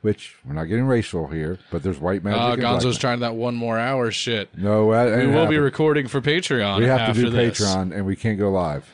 which 0.05 0.37
we're 0.45 0.53
not 0.53 0.65
getting 0.65 0.85
racial 0.85 1.29
here, 1.29 1.59
but 1.71 1.83
there's 1.83 1.99
white 1.99 2.23
magic. 2.23 2.39
Uh, 2.39 2.53
and 2.53 2.61
black 2.61 2.75
Gonzo's 2.83 2.99
trying 2.99 3.21
that 3.21 3.35
one 3.37 3.55
more 3.55 3.79
hour 3.79 4.11
shit. 4.11 4.51
No, 4.55 4.91
that 4.93 5.19
We 5.19 5.29
will 5.29 5.47
be 5.47 5.57
recording 5.57 6.09
for 6.09 6.21
Patreon. 6.21 6.79
We 6.79 6.85
have 6.85 7.15
to 7.15 7.23
do 7.23 7.31
this. 7.31 7.59
Patreon, 7.59 7.97
and 7.97 8.05
we 8.05 8.15
can't 8.15 8.39
go 8.39 8.51
live 8.51 8.87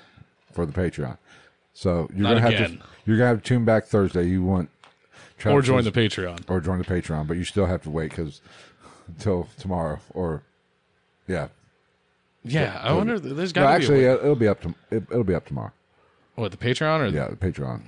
for 0.53 0.65
the 0.65 0.73
Patreon. 0.73 1.19
So 1.73 2.09
you're 2.15 2.23
Not 2.23 2.35
gonna 2.41 2.41
have 2.57 2.71
to 2.71 2.79
you're 3.07 3.17
gonna 3.17 3.31
have 3.31 3.39
to 3.39 3.45
tune 3.45 3.65
back 3.65 3.87
Thursday. 3.87 4.29
You 4.29 4.45
want 4.45 4.71
or 5.45 5.61
join 5.63 5.83
the 5.83 5.91
Patreon. 5.91 6.45
or 6.49 6.61
join 6.61 6.79
the 6.79 6.85
Patreon, 6.85 7.27
but 7.27 7.37
you 7.37 7.43
still 7.43 7.67
have 7.67 7.83
to 7.83 7.91
wait 7.91 8.11
because 8.11 8.41
until 9.09 9.49
tomorrow 9.59 9.99
or 10.15 10.45
yeah. 11.27 11.49
Yeah, 12.45 12.81
I 12.81 12.93
wonder. 12.93 13.19
There's 13.19 13.53
No, 13.57 13.63
got 13.63 13.71
to 13.71 13.75
actually, 13.75 14.01
be 14.03 14.09
uh, 14.09 14.15
it'll 14.15 14.37
be 14.37 14.47
up 14.47 14.61
to 14.63 14.69
it, 14.93 15.03
it'll 15.11 15.25
be 15.25 15.35
up 15.35 15.45
tomorrow. 15.47 15.73
what 16.37 16.53
the 16.53 16.57
Patreon 16.57 17.01
or 17.01 17.07
Yeah, 17.09 17.27
the 17.29 17.37
Patreon. 17.37 17.83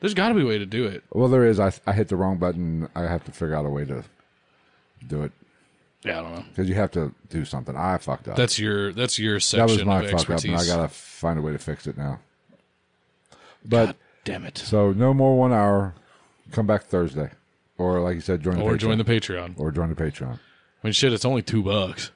There's 0.00 0.14
got 0.14 0.28
to 0.28 0.34
be 0.34 0.42
a 0.42 0.46
way 0.46 0.58
to 0.58 0.66
do 0.66 0.84
it. 0.86 1.02
Well, 1.12 1.28
there 1.28 1.44
is. 1.44 1.58
I 1.58 1.72
I 1.86 1.92
hit 1.92 2.08
the 2.08 2.16
wrong 2.16 2.36
button. 2.38 2.88
I 2.94 3.02
have 3.02 3.24
to 3.24 3.32
figure 3.32 3.54
out 3.54 3.66
a 3.66 3.70
way 3.70 3.84
to 3.86 4.04
do 5.06 5.22
it 5.24 5.32
Yeah, 6.04 6.20
I 6.20 6.22
don't 6.22 6.34
know. 6.34 6.44
because 6.50 6.68
you 6.68 6.74
have 6.76 6.90
to 6.92 7.12
do 7.30 7.44
something. 7.44 7.74
I 7.76 7.98
fucked 7.98 8.28
up. 8.28 8.36
That's 8.36 8.58
your 8.58 8.92
that's 8.92 9.18
your 9.18 9.40
section. 9.40 9.66
that 9.66 9.72
was 9.72 9.84
my 9.84 10.02
of 10.04 10.10
fuck 10.10 10.30
up, 10.30 10.44
and 10.44 10.56
I 10.56 10.64
gotta 10.66 10.88
find 10.88 11.38
a 11.38 11.42
way 11.42 11.52
to 11.52 11.58
fix 11.58 11.86
it 11.86 11.96
now. 11.98 12.20
But 13.64 13.86
God 13.86 13.96
damn 14.24 14.44
it! 14.44 14.58
so 14.58 14.92
no 14.92 15.12
more 15.14 15.36
one 15.36 15.52
hour. 15.52 15.94
Come 16.52 16.66
back 16.66 16.84
Thursday, 16.84 17.30
or 17.76 18.00
like 18.00 18.14
you 18.14 18.20
said, 18.20 18.42
join 18.42 18.56
the 18.56 18.62
Or 18.62 18.72
Patreon. 18.74 18.78
join 18.78 18.98
the 18.98 19.04
Patreon. 19.04 19.54
or 19.58 19.70
join 19.72 19.88
the 19.88 19.94
Patreon. 19.96 20.34
I 20.34 20.86
mean, 20.86 20.92
shit, 20.92 21.12
it's 21.12 21.24
only 21.24 21.42
two 21.42 21.62
bucks. 21.62 22.10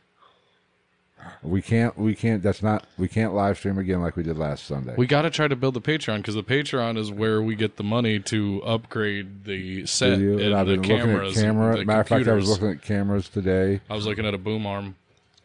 We 1.42 1.62
can't. 1.62 1.96
We 1.98 2.14
can't. 2.14 2.42
That's 2.42 2.62
not. 2.62 2.86
We 2.98 3.08
can't 3.08 3.34
live 3.34 3.58
stream 3.58 3.78
again 3.78 4.00
like 4.00 4.16
we 4.16 4.22
did 4.22 4.38
last 4.38 4.66
Sunday. 4.66 4.94
We 4.96 5.06
got 5.06 5.22
to 5.22 5.30
try 5.30 5.48
to 5.48 5.56
build 5.56 5.74
the 5.74 5.80
Patreon 5.80 6.18
because 6.18 6.34
the 6.34 6.42
Patreon 6.44 6.96
is 6.96 7.10
where 7.10 7.42
we 7.42 7.54
get 7.54 7.76
the 7.76 7.84
money 7.84 8.20
to 8.20 8.62
upgrade 8.64 9.44
the 9.44 9.86
set 9.86 10.18
Video, 10.18 10.32
and, 10.32 10.40
and 10.40 10.54
I've 10.54 10.66
the 10.66 10.76
been 10.76 10.82
looking 10.82 10.98
cameras. 10.98 11.36
at 11.36 11.44
camera. 11.44 11.76
the 11.76 11.84
Matter 11.84 12.00
of 12.00 12.08
fact, 12.08 12.28
I 12.28 12.32
was 12.34 12.44
computers. 12.44 12.48
looking 12.50 12.70
at 12.70 12.82
cameras 12.82 13.28
today. 13.28 13.80
I 13.90 13.94
was 13.94 14.06
looking 14.06 14.26
at 14.26 14.34
a 14.34 14.38
boom 14.38 14.66
arm. 14.66 14.94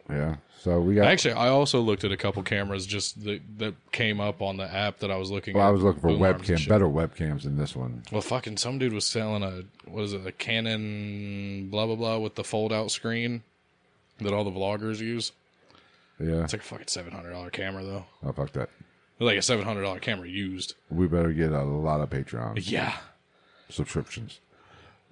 Yeah. 0.10 0.36
So 0.60 0.82
we 0.82 0.96
got. 0.96 1.08
Actually, 1.08 1.36
I 1.36 1.50
also 1.50 1.80
looked 1.80 2.04
at 2.04 2.12
a 2.12 2.18
couple 2.18 2.44
cameras 2.44 2.86
just 2.86 3.24
that, 3.24 3.42
that 3.60 3.74
came 3.92 4.20
up 4.20 4.42
on 4.42 4.58
the 4.58 4.72
app 4.72 5.00
that 5.00 5.12
I 5.12 5.16
was 5.16 5.32
looking 5.32 5.56
well, 5.56 5.66
at. 5.66 5.70
I 5.70 5.72
was 5.72 5.82
looking 5.82 6.02
for 6.02 6.10
boom 6.10 6.22
arms 6.22 6.50
and 6.50 6.58
webcam, 6.58 6.60
shit. 6.60 6.70
better 6.70 6.86
webcams 6.88 7.44
than 7.44 7.58
this 7.58 7.76
one. 7.76 8.04
Well, 8.12 8.22
fucking 8.22 8.58
some 8.58 8.78
dude 8.78 8.94
was 8.94 9.06
selling 9.06 9.44
a 9.44 9.64
what 9.86 10.04
is 10.04 10.14
it, 10.14 10.26
a 10.26 10.32
Canon 10.32 11.70
blah 11.70 11.86
blah 11.86 11.96
blah 11.96 12.18
with 12.18 12.36
the 12.36 12.44
fold 12.44 12.74
out 12.74 12.92
screen 12.92 13.44
that 14.20 14.34
all 14.34 14.44
the 14.44 14.52
vloggers 14.52 15.00
use. 15.00 15.32
Yeah. 16.20 16.44
It's 16.44 16.54
like 16.54 16.62
a 16.62 16.66
fucking 16.66 16.88
seven 16.88 17.12
hundred 17.14 17.32
dollar 17.32 17.50
camera 17.50 17.84
though. 17.84 18.06
Oh 18.24 18.32
fuck 18.32 18.52
that. 18.54 18.70
Like 19.20 19.38
a 19.38 19.42
seven 19.42 19.66
hundred 19.66 19.84
dollar 19.84 20.00
camera 20.00 20.28
used. 20.28 20.76
We 20.90 21.08
better 21.08 21.32
get 21.34 21.52
a 21.52 21.64
lot 21.64 22.02
of 22.02 22.10
Patreon 22.10 22.60
Yeah. 22.70 22.98
subscriptions. 23.70 24.40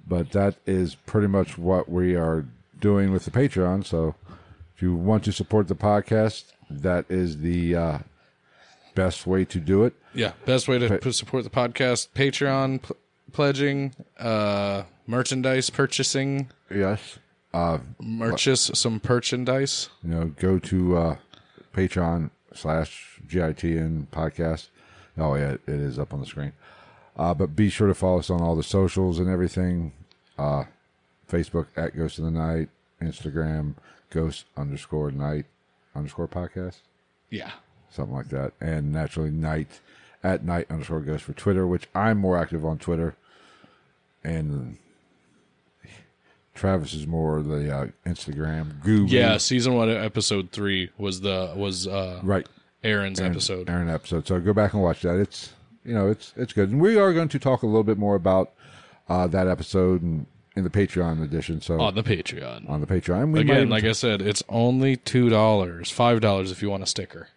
But 0.08 0.32
that 0.32 0.56
is 0.66 0.96
pretty 0.96 1.28
much 1.28 1.58
what 1.58 1.90
we 1.90 2.16
are 2.16 2.46
doing 2.80 3.12
with 3.12 3.26
the 3.26 3.32
Patreon. 3.32 3.86
So 3.86 4.16
if 4.76 4.82
you 4.82 4.96
want 4.96 5.24
to 5.26 5.32
support 5.32 5.68
the 5.68 5.76
podcast, 5.76 6.46
that 6.70 7.06
is 7.10 7.40
the 7.40 7.76
uh, 7.76 7.98
best 8.94 9.26
way 9.26 9.46
to 9.46 9.60
do 9.60 9.84
it. 9.84 9.94
Yeah, 10.14 10.34
best 10.46 10.68
way 10.68 10.78
to 10.80 10.88
Pa- 10.90 10.98
p- 10.98 11.12
support 11.12 11.44
the 11.44 11.50
podcast: 11.50 12.10
Patreon 12.16 12.82
pl- 12.84 12.96
pledging, 13.32 13.94
uh, 14.20 14.84
merchandise 15.08 15.70
purchasing, 15.70 16.50
Yes. 16.70 17.18
Uh, 17.56 17.80
purchase 18.20 18.70
some 18.74 19.00
merchandise. 19.08 19.90
you 20.04 20.10
know, 20.10 20.26
go 20.26 20.60
to 20.60 20.98
uh, 20.98 21.16
Patreon 21.74 22.30
slash 22.54 23.20
GITN 23.28 24.08
podcast. 24.08 24.68
Oh 25.18 25.36
yeah, 25.36 25.52
it 25.52 25.62
is 25.68 25.98
up 25.98 26.14
on 26.14 26.20
the 26.20 26.26
screen. 26.26 26.52
Uh, 27.18 27.34
but 27.34 27.56
be 27.56 27.70
sure 27.70 27.88
to 27.88 27.94
follow 27.94 28.20
us 28.20 28.30
on 28.30 28.42
all 28.42 28.56
the 28.58 28.64
socials 28.64 29.20
and 29.20 29.30
everything. 29.30 29.94
Uh, 30.38 30.66
Facebook 31.32 31.68
at 31.78 31.96
Ghost 31.96 32.20
of 32.20 32.26
the 32.26 32.32
Night, 32.32 32.68
Instagram 33.02 33.76
Ghost 34.10 34.46
underscore 34.58 35.12
Night 35.12 35.46
underscore 35.96 36.28
podcast, 36.28 36.80
Yeah, 37.30 37.52
something 37.90 38.14
like 38.14 38.30
that, 38.30 38.52
and 38.60 38.92
naturally 38.92 39.32
Night 39.32 39.80
at 40.24 40.44
Night 40.44 40.68
underscore 40.70 41.00
Ghost 41.00 41.24
for 41.24 41.32
Twitter, 41.34 41.66
which 41.66 41.88
I'm 41.96 42.18
more 42.18 42.38
active 42.38 42.66
on 42.66 42.78
Twitter, 42.80 43.16
and 44.26 44.78
Travis 46.56 46.94
is 46.94 47.06
more 47.06 47.44
the 47.44 47.72
uh, 47.76 47.88
Instagram 48.06 48.82
guru. 48.82 49.06
yeah. 49.08 49.38
Season 49.38 49.74
one, 49.76 49.90
episode 49.90 50.52
three 50.52 50.90
was 50.98 51.22
the 51.22 51.54
was 51.56 51.86
uh, 51.88 52.20
right. 52.24 52.48
Erin's 52.84 53.20
Erin- 53.20 53.32
episode. 53.34 53.70
Erin 53.70 53.90
episode. 53.90 54.26
So 54.28 54.40
go 54.40 54.54
back 54.54 54.74
and 54.74 54.82
watch 54.82 55.02
that. 55.02 55.20
It's 55.20 55.54
you 55.84 55.94
know 55.94 56.10
it's 56.10 56.34
it's 56.36 56.54
good, 56.54 56.70
and 56.72 56.80
we 56.82 56.98
are 56.98 57.14
going 57.14 57.30
to 57.30 57.40
talk 57.40 57.62
a 57.64 57.66
little 57.68 57.84
bit 57.84 57.98
more 57.98 58.16
about 58.16 58.54
uh, 59.10 59.28
that 59.28 59.48
episode 59.48 60.02
and 60.02 60.26
in 60.56 60.64
the 60.64 60.70
Patreon 60.70 61.22
edition. 61.24 61.60
So 61.62 61.80
on 61.82 61.96
the 61.96 62.04
Patreon. 62.04 62.70
on 62.70 62.80
the 62.82 62.88
Patreon, 62.88 63.34
we 63.34 63.42
Again, 63.42 63.70
like 63.70 63.84
I 63.84 63.92
said, 63.92 64.22
it's 64.22 64.42
only 64.48 64.96
two 64.96 65.30
dollars, 65.30 65.92
five 65.92 66.22
dollars 66.22 66.52
if 66.52 66.62
you 66.62 66.70
want 66.70 66.84
a 66.84 66.86
sticker. 66.88 67.28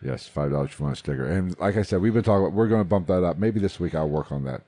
yes, 0.00 0.28
five 0.28 0.52
dollars 0.52 0.70
if 0.70 0.78
you 0.78 0.84
want 0.84 0.96
a 0.96 0.98
sticker. 1.00 1.26
And 1.26 1.58
like 1.58 1.76
I 1.76 1.82
said, 1.82 2.00
we've 2.00 2.14
been 2.14 2.22
talking. 2.22 2.46
about 2.46 2.52
We're 2.54 2.68
going 2.68 2.80
to 2.82 2.88
bump 2.88 3.08
that 3.08 3.24
up. 3.24 3.38
Maybe 3.38 3.58
this 3.58 3.80
week 3.80 3.94
I'll 3.96 4.08
work 4.08 4.30
on 4.30 4.44
that. 4.44 4.62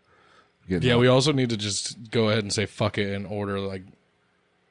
Getting 0.68 0.88
Yeah, 0.88 0.94
that- 0.94 1.00
we 1.00 1.06
also 1.06 1.30
need 1.32 1.50
to 1.50 1.56
just 1.56 2.10
go 2.10 2.30
ahead 2.30 2.42
and 2.42 2.52
say 2.52 2.66
fuck 2.66 2.98
it 2.98 3.14
and 3.14 3.26
order 3.26 3.60
like 3.60 3.82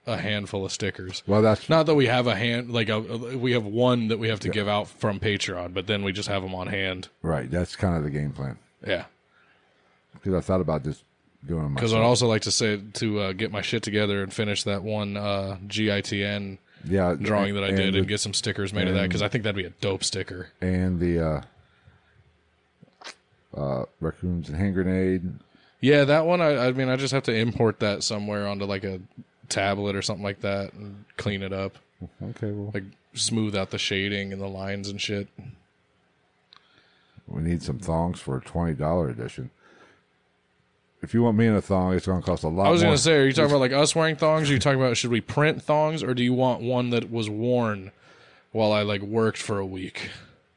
a 0.10 0.18
handful 0.18 0.66
of 0.66 0.72
stickers. 0.72 1.24
well, 1.28 1.42
that's 1.42 1.70
Not 1.70 1.86
that 1.86 1.96
we 1.96 2.08
have 2.08 2.28
a 2.28 2.36
hand, 2.36 2.72
like 2.72 2.90
a, 2.90 3.00
we 3.00 3.52
have 3.54 3.66
one 3.66 4.08
that 4.10 4.20
we 4.20 4.30
have 4.30 4.40
to 4.42 4.50
give 4.50 4.68
out 4.68 4.88
from 4.88 5.20
Patreon, 5.20 5.74
but 5.74 5.88
then 5.88 6.04
we 6.04 6.12
just 6.12 6.28
have 6.30 6.42
them 6.42 6.54
on 6.56 6.68
hand. 6.68 7.08
right. 7.22 7.50
That's 7.50 7.76
kind 7.76 7.96
of 7.96 8.04
the 8.04 8.10
game 8.10 8.32
plan 8.32 8.58
Yeah, 8.86 9.06
because 10.14 10.34
I 10.34 10.42
thought 10.42 10.62
about 10.62 10.84
just 10.84 11.04
doing 11.48 11.74
because 11.74 11.94
I'd 11.94 12.02
also 12.02 12.28
like 12.28 12.42
to 12.42 12.52
say 12.52 12.82
to 12.94 13.20
uh, 13.20 13.32
get 13.34 13.52
my 13.52 13.62
shit 13.62 13.82
together 13.84 14.22
and 14.22 14.34
finish 14.34 14.64
that 14.66 14.84
one 14.84 15.16
uh, 15.16 15.58
GITN 15.68 16.58
yeah 16.86 17.14
drawing 17.20 17.56
that 17.56 17.64
I 17.64 17.72
did 17.72 17.94
the, 17.94 18.00
and 18.00 18.08
get 18.08 18.20
some 18.20 18.34
stickers 18.34 18.74
made 18.74 18.88
of 18.88 18.94
that 18.96 19.04
because 19.04 19.22
I 19.22 19.28
think 19.30 19.44
that'd 19.44 19.56
be 19.56 19.66
a 19.66 19.70
dope 19.82 20.04
sticker. 20.04 20.50
and 20.62 21.00
the 21.00 21.20
uh, 21.20 21.42
uh, 23.56 23.86
raccoons 24.00 24.50
and 24.50 24.58
hand 24.58 24.74
grenade. 24.76 25.24
Yeah, 25.82 26.04
that 26.06 26.26
one. 26.26 26.42
I, 26.42 26.68
I 26.68 26.72
mean, 26.74 26.90
I 26.90 26.96
just 26.98 27.14
have 27.14 27.24
to 27.24 27.34
import 27.34 27.80
that 27.80 28.04
somewhere 28.04 28.48
onto 28.48 28.66
like 28.66 28.84
a 28.84 29.00
tablet 29.50 29.96
or 29.96 30.02
something 30.02 30.24
like 30.24 30.42
that 30.42 30.74
and 30.74 31.06
clean 31.18 31.44
it 31.44 31.54
up, 31.54 31.78
Okay, 32.24 32.52
well, 32.52 32.72
like 32.74 32.84
smooth 33.14 33.56
out 33.56 33.72
the 33.72 33.78
shading 33.78 34.32
and 34.32 34.42
the 34.42 34.48
lines 34.48 34.90
and 34.90 35.02
shit. 35.02 35.28
We 37.28 37.42
need 37.42 37.62
some 37.62 37.80
thongs 37.80 38.20
for 38.20 38.38
a 38.38 38.42
twenty 38.42 38.74
dollar 38.74 39.10
edition. 39.10 39.52
If 41.02 41.14
you 41.14 41.24
want 41.24 41.38
me 41.38 41.48
in 41.48 41.56
a 41.56 41.62
thong, 41.62 41.94
it's 41.94 42.06
going 42.06 42.20
to 42.22 42.26
cost 42.26 42.44
a 42.44 42.50
lot. 42.50 42.68
I 42.68 42.72
was 42.72 42.82
more. 42.82 42.90
gonna 42.90 42.98
say, 42.98 43.18
are 43.18 43.26
you 43.26 43.32
talking 43.32 43.52
about 43.52 43.62
like 43.62 43.72
us 43.72 43.96
wearing 43.96 44.16
thongs? 44.18 44.50
Are 44.50 44.54
you 44.54 44.60
talking 44.60 44.82
about 44.82 44.98
should 44.98 45.12
we 45.12 45.22
print 45.22 45.62
thongs, 45.62 46.04
or 46.04 46.14
do 46.14 46.24
you 46.24 46.34
want 46.34 46.62
one 46.62 46.90
that 46.90 47.10
was 47.12 47.30
worn 47.30 47.92
while 48.52 48.72
I 48.74 48.82
like 48.82 49.02
worked 49.02 49.38
for 49.38 49.60
a 49.60 49.66
week? 49.66 50.10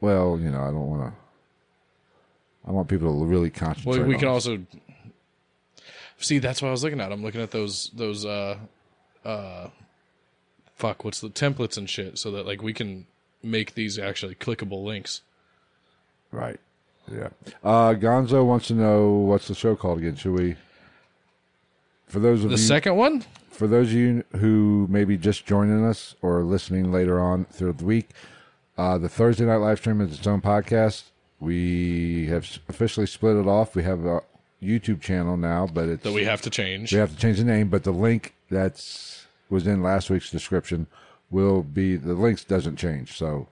well, 0.00 0.38
you 0.40 0.50
know, 0.50 0.60
I 0.62 0.66
don't 0.72 0.88
want 0.90 1.12
to. 1.12 1.18
I 2.66 2.72
want 2.72 2.88
people 2.88 3.20
to 3.20 3.24
really 3.26 3.50
concentrate. 3.50 3.98
Well, 3.98 4.06
we 4.08 4.14
on 4.14 4.20
can 4.20 4.28
it. 4.28 4.32
also 4.32 4.58
see. 6.18 6.38
That's 6.38 6.60
what 6.62 6.68
I 6.68 6.72
was 6.72 6.82
looking 6.84 7.00
at. 7.00 7.12
I'm 7.12 7.22
looking 7.22 7.40
at 7.40 7.50
those 7.50 7.90
those 7.94 8.24
uh 8.24 8.58
uh 9.24 9.68
fuck. 10.76 11.04
What's 11.04 11.20
the 11.20 11.28
templates 11.30 11.76
and 11.76 11.88
shit, 11.88 12.18
so 12.18 12.30
that 12.32 12.46
like 12.46 12.62
we 12.62 12.72
can 12.72 13.06
make 13.42 13.74
these 13.74 13.98
actually 13.98 14.34
clickable 14.34 14.84
links. 14.84 15.22
right. 16.32 16.58
Yeah. 17.10 17.28
Uh, 17.64 17.94
Gonzo 17.94 18.44
wants 18.44 18.66
to 18.66 18.74
know 18.74 19.08
what's 19.12 19.48
the 19.48 19.54
show 19.54 19.74
called 19.74 19.96
again. 19.98 20.16
Should 20.16 20.32
we? 20.38 20.56
For 22.06 22.18
those 22.20 22.44
of 22.44 22.50
The 22.50 22.56
you, 22.56 22.62
second 22.62 22.96
one, 22.96 23.24
for 23.50 23.66
those 23.66 23.86
of 23.88 23.94
you 23.94 24.24
who 24.36 24.86
may 24.90 25.04
be 25.04 25.16
just 25.16 25.46
joining 25.46 25.86
us 25.86 26.14
or 26.20 26.42
listening 26.42 26.92
later 26.92 27.18
on 27.18 27.46
through 27.46 27.72
the 27.74 27.84
week, 27.84 28.10
uh, 28.76 28.98
the 28.98 29.08
Thursday 29.08 29.46
night 29.46 29.56
live 29.56 29.78
stream 29.78 30.02
is 30.02 30.18
its 30.18 30.26
own 30.26 30.42
podcast. 30.42 31.04
We 31.40 32.26
have 32.26 32.46
officially 32.68 33.06
split 33.06 33.36
it 33.36 33.46
off. 33.46 33.74
We 33.74 33.84
have 33.84 34.04
uh, 34.06 34.20
YouTube 34.62 35.00
channel 35.00 35.36
now, 35.36 35.66
but 35.66 35.88
it's 35.88 36.02
that 36.02 36.12
we 36.12 36.24
have 36.24 36.42
to 36.42 36.50
change. 36.50 36.92
we 36.92 36.98
have 36.98 37.10
to 37.10 37.16
change 37.16 37.38
the 37.38 37.44
name. 37.44 37.68
But 37.68 37.84
the 37.84 37.92
link 37.92 38.34
that's 38.50 39.26
was 39.50 39.66
in 39.66 39.82
last 39.82 40.10
week's 40.10 40.30
description 40.30 40.86
will 41.30 41.62
be 41.62 41.96
the 41.96 42.14
links 42.14 42.44
doesn't 42.44 42.76
change. 42.76 43.16
So 43.16 43.48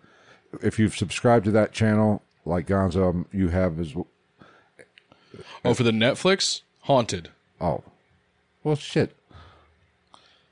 if 0.63 0.79
you've 0.79 0.97
subscribed 0.97 1.45
to 1.47 1.51
that 1.53 1.73
channel, 1.73 2.23
like 2.45 2.67
Gonzo, 2.67 3.27
you 3.33 3.49
have 3.49 3.79
as 3.79 3.95
well. 3.95 4.07
Oh, 5.65 5.75
for 5.75 5.83
the 5.83 5.91
Netflix 5.91 6.63
haunted. 6.83 7.29
oh, 7.61 7.83
well, 8.65 8.77
shit. 8.77 9.15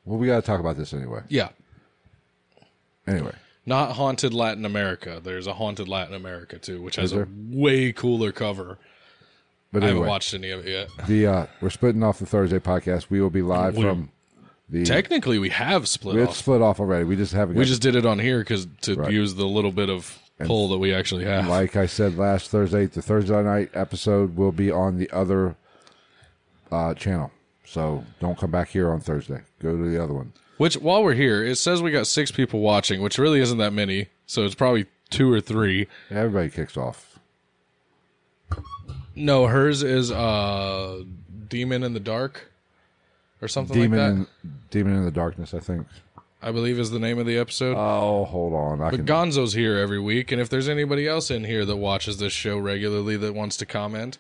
Well, 0.05 0.19
we 0.19 0.27
got 0.27 0.37
to 0.37 0.43
talk 0.43 0.61
about 0.61 0.77
this 0.77 0.93
anyway. 0.93 1.23
Yeah, 1.29 1.49
Anyway, 3.07 3.33
not 3.67 3.93
haunted 3.93 4.33
Latin 4.33 4.65
America. 4.65 5.21
There's 5.23 5.47
a 5.47 5.55
haunted 5.55 5.89
Latin 5.89 6.15
America 6.15 6.59
too, 6.59 6.81
which 6.81 6.97
has 6.97 7.13
a 7.13 7.27
way 7.51 7.93
cooler 7.93 8.33
cover. 8.33 8.79
But 9.75 9.85
I 9.85 9.89
haven't 9.89 10.07
watched 10.07 10.33
any 10.33 10.51
of 10.51 10.67
it 10.67 10.71
yet. 10.71 11.07
the 11.07 11.27
uh, 11.27 11.47
we're 11.61 11.69
splitting 11.71 12.03
off 12.03 12.19
the 12.19 12.27
Thursday 12.27 12.59
podcast. 12.59 13.11
We 13.11 13.21
will 13.21 13.29
be 13.31 13.43
live 13.43 13.77
We- 13.77 13.83
from 13.83 14.11
the. 14.71 14.85
Technically, 14.85 15.39
we 15.39 15.51
have 15.51 15.87
split 15.89 16.15
we 16.15 16.21
had 16.23 16.31
off. 16.31 16.37
split 16.37 16.63
off 16.63 16.81
already. 16.81 17.05
We 17.05 17.17
just 17.17 17.33
haven't. 17.35 17.57
We 17.57 17.65
got- 17.65 17.69
just 17.69 17.83
did 17.83 17.95
it 17.97 18.07
on 18.07 18.19
here 18.19 18.39
because 18.39 18.67
to 18.83 18.95
Right. 18.95 19.13
use 19.13 19.35
the 19.35 19.45
little 19.47 19.73
bit 19.73 19.91
of 19.91 20.19
pull 20.47 20.69
that 20.69 20.79
we 20.79 20.93
actually 20.95 21.25
have. 21.27 21.47
like 21.47 21.77
I 21.77 21.87
said 21.87 22.17
last 22.19 22.51
Thursday, 22.51 22.87
the 22.87 23.03
Thursday 23.03 23.43
night 23.43 23.71
episode 23.75 24.37
will 24.37 24.53
be 24.53 24.71
on 24.71 24.97
the 24.99 25.11
other 25.11 25.57
uh, 26.73 26.95
channel. 26.95 27.31
So 27.67 28.05
don't 28.21 28.39
come 28.39 28.51
back 28.51 28.69
here 28.71 28.91
on 28.91 29.01
Thursday. 29.01 29.41
Go 29.61 29.77
to 29.77 29.91
the 29.91 30.03
other 30.03 30.13
one. 30.15 30.33
Which, 30.57 30.77
while 30.77 31.03
we're 31.03 31.15
here, 31.15 31.45
it 31.45 31.57
says 31.57 31.83
we 31.83 31.91
got 31.91 32.07
six 32.07 32.31
people 32.31 32.61
watching, 32.61 33.01
which 33.03 33.19
really 33.19 33.41
isn't 33.41 33.59
that 33.59 33.73
many. 33.73 34.09
So 34.27 34.45
it's 34.45 34.55
probably 34.55 34.87
two 35.11 35.33
or 35.33 35.41
three. 35.41 35.89
Everybody 36.11 36.51
kicks 36.51 36.77
off. 36.77 37.19
No, 39.17 39.47
hers 39.47 39.83
is 39.83 40.11
uh, 40.11 41.03
Demon 41.49 41.83
in 41.83 41.93
the 41.95 42.01
Dark 42.01 42.51
or 43.41 43.49
something 43.49 43.81
Demon 43.81 43.99
like 43.99 44.09
that. 44.27 44.39
in 44.45 44.55
Demon 44.71 44.95
in 44.97 45.05
the 45.05 45.11
Darkness, 45.11 45.55
I 45.55 45.61
think. 45.61 45.87
I 46.43 46.53
believe 46.53 46.79
is 46.79 46.91
the 46.91 46.99
name 46.99 47.19
of 47.19 47.25
the 47.27 47.39
episode. 47.39 47.75
Oh, 47.79 48.25
hold 48.27 48.53
on. 48.53 48.83
I 48.83 48.91
but 48.91 48.97
can. 48.97 49.07
Gonzo's 49.07 49.55
here 49.55 49.79
every 49.79 49.99
week, 50.01 50.31
and 50.31 50.41
if 50.43 50.51
there's 50.51 50.69
anybody 50.69 51.09
else 51.09 51.31
in 51.31 51.45
here 51.45 51.65
that 51.65 51.77
watches 51.77 52.19
this 52.19 52.35
show 52.35 52.59
regularly 52.59 53.17
that 53.17 53.35
wants 53.35 53.57
to 53.59 53.67
comment, 53.67 54.19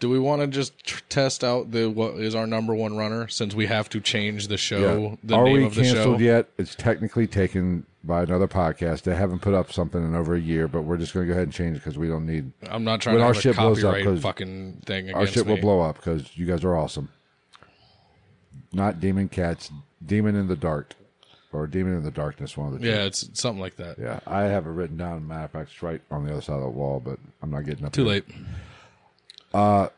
do 0.00 0.08
we 0.08 0.18
want 0.18 0.40
to 0.40 0.46
just 0.46 0.78
tr- 0.84 1.02
test 1.10 1.44
out 1.44 1.70
the 1.72 1.90
what 1.90 2.14
is 2.14 2.34
our 2.34 2.46
number 2.46 2.74
one 2.74 2.96
runner 2.96 3.28
since 3.28 3.54
we 3.54 3.66
have 3.66 3.90
to 3.90 4.00
change 4.00 4.48
the 4.48 4.56
show, 4.56 5.10
yeah. 5.10 5.16
the 5.22 5.34
Are 5.34 5.44
name 5.44 5.56
we 5.58 5.64
of 5.66 5.74
the 5.74 5.84
show? 5.84 5.94
canceled 5.94 6.20
yet? 6.20 6.48
It's 6.56 6.74
technically 6.74 7.26
taken 7.26 7.84
by 8.06 8.22
another 8.22 8.46
podcast. 8.46 9.02
They 9.02 9.14
haven't 9.14 9.40
put 9.40 9.54
up 9.54 9.72
something 9.72 10.02
in 10.02 10.14
over 10.14 10.34
a 10.34 10.40
year, 10.40 10.68
but 10.68 10.82
we're 10.82 10.96
just 10.96 11.14
going 11.14 11.26
to 11.26 11.28
go 11.28 11.32
ahead 11.32 11.44
and 11.44 11.52
change 11.52 11.76
it 11.76 11.80
because 11.80 11.98
we 11.98 12.08
don't 12.08 12.26
need. 12.26 12.52
I'm 12.68 12.84
not 12.84 13.00
trying 13.00 13.16
When 13.16 13.22
to 13.22 13.26
our 13.26 13.34
shit 13.34 13.56
blows 13.56 13.82
up, 13.82 13.96
fucking 14.20 14.82
thing 14.84 15.14
Our 15.14 15.26
shit 15.26 15.46
will 15.46 15.56
blow 15.56 15.80
up 15.80 15.96
because 15.96 16.36
you 16.36 16.46
guys 16.46 16.64
are 16.64 16.76
awesome. 16.76 17.08
Not 18.72 19.00
Demon 19.00 19.28
Cats, 19.28 19.70
Demon 20.04 20.34
in 20.34 20.48
the 20.48 20.56
Dark, 20.56 20.94
or 21.52 21.66
Demon 21.66 21.96
in 21.96 22.02
the 22.02 22.10
Darkness. 22.10 22.56
One 22.56 22.68
of 22.68 22.72
the 22.74 22.80
two. 22.80 22.86
Yeah, 22.86 23.04
it's 23.04 23.30
something 23.38 23.60
like 23.60 23.76
that. 23.76 23.98
Yeah, 23.98 24.20
I 24.26 24.42
have 24.42 24.66
it 24.66 24.70
written 24.70 24.96
down. 24.96 25.26
Matter 25.26 25.44
of 25.44 25.50
fact, 25.52 25.70
it's 25.72 25.82
right 25.82 26.00
on 26.10 26.26
the 26.26 26.32
other 26.32 26.42
side 26.42 26.56
of 26.56 26.62
the 26.62 26.68
wall, 26.68 27.00
but 27.00 27.18
I'm 27.40 27.50
not 27.50 27.64
getting 27.64 27.84
up. 27.84 27.92
Too 27.92 28.04
late. 28.04 28.24
Uh, 29.52 29.88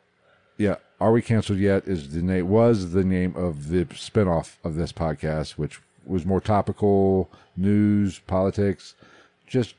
yeah, 0.58 0.76
are 1.00 1.12
we 1.12 1.22
canceled 1.22 1.58
yet? 1.58 1.88
Is 1.88 2.12
the 2.12 2.22
name 2.22 2.48
was 2.48 2.92
the 2.92 3.04
name 3.04 3.34
of 3.36 3.68
the 3.68 3.86
spinoff 3.86 4.56
of 4.62 4.74
this 4.74 4.92
podcast, 4.92 5.52
which 5.52 5.80
was 6.06 6.24
more 6.24 6.40
topical 6.40 7.30
news, 7.56 8.18
politics, 8.26 8.94
just 9.46 9.74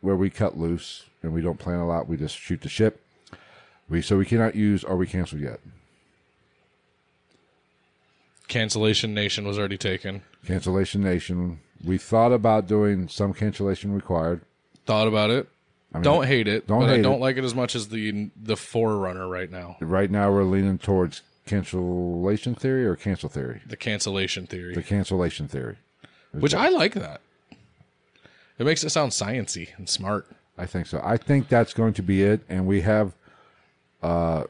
where 0.00 0.16
we 0.16 0.30
cut 0.30 0.58
loose 0.58 1.04
and 1.22 1.32
we 1.32 1.40
don't 1.40 1.58
plan 1.58 1.78
a 1.78 1.86
lot. 1.86 2.08
We 2.08 2.16
just 2.16 2.36
shoot 2.36 2.60
the 2.62 2.68
ship. 2.68 3.00
We 3.88 4.02
so 4.02 4.16
we 4.16 4.26
cannot 4.26 4.54
use 4.54 4.84
are 4.84 4.96
we 4.96 5.06
canceled 5.06 5.42
yet? 5.42 5.60
Cancellation 8.48 9.14
Nation 9.14 9.46
was 9.46 9.58
already 9.58 9.78
taken. 9.78 10.22
Cancellation 10.46 11.02
Nation. 11.02 11.60
We 11.84 11.98
thought 11.98 12.32
about 12.32 12.66
doing 12.66 13.08
some 13.08 13.32
cancellation 13.32 13.94
required. 13.94 14.42
Thought 14.86 15.08
about 15.08 15.30
it. 15.30 15.48
I 15.92 15.98
mean, 15.98 16.02
don't 16.02 16.26
hate 16.26 16.46
it, 16.46 16.66
don't 16.66 16.80
but 16.80 16.90
I 16.90 17.00
don't 17.00 17.16
it. 17.16 17.20
like 17.20 17.36
it 17.36 17.44
as 17.44 17.54
much 17.54 17.74
as 17.74 17.88
the 17.88 18.30
the 18.40 18.56
Forerunner 18.56 19.28
right 19.28 19.50
now. 19.50 19.76
Right 19.80 20.10
now, 20.10 20.30
we're 20.30 20.44
leaning 20.44 20.78
towards 20.78 21.22
cancellation 21.50 22.54
theory 22.54 22.86
or 22.86 22.96
cancel 22.96 23.28
theory. 23.28 23.60
The 23.66 23.76
cancellation 23.76 24.46
theory, 24.46 24.74
The 24.74 24.82
cancellation 24.82 25.48
theory. 25.48 25.76
which 26.32 26.54
I 26.54 26.68
like 26.68 26.94
that. 26.94 27.20
It 28.58 28.64
makes 28.64 28.84
it 28.84 28.90
sound 28.90 29.12
sciency 29.12 29.76
and 29.76 29.88
smart. 29.88 30.26
I 30.56 30.66
think 30.66 30.86
so. 30.86 31.00
I 31.02 31.16
think 31.16 31.48
that's 31.48 31.72
going 31.72 31.94
to 31.94 32.02
be 32.02 32.22
it, 32.22 32.42
and 32.48 32.66
we 32.66 32.82
have 32.82 33.14
uh, 34.02 34.44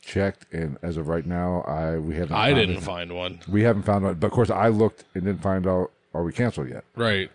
checked, 0.00 0.46
and 0.52 0.78
as 0.82 0.96
of 0.96 1.08
right 1.08 1.26
now, 1.26 1.60
I 1.62 1.98
we 1.98 2.16
haven't. 2.16 2.34
I 2.34 2.54
didn't 2.54 2.80
find 2.80 3.14
one. 3.14 3.40
We 3.46 3.62
haven't 3.62 3.82
found 3.82 4.04
one, 4.04 4.14
but 4.14 4.26
of 4.28 4.32
course, 4.32 4.50
I 4.50 4.68
looked 4.68 5.04
and 5.14 5.24
didn't 5.24 5.42
find 5.42 5.66
out. 5.66 5.92
Are 6.14 6.22
we 6.22 6.32
canceled 6.32 6.68
yet? 6.68 6.84
Right. 6.96 7.30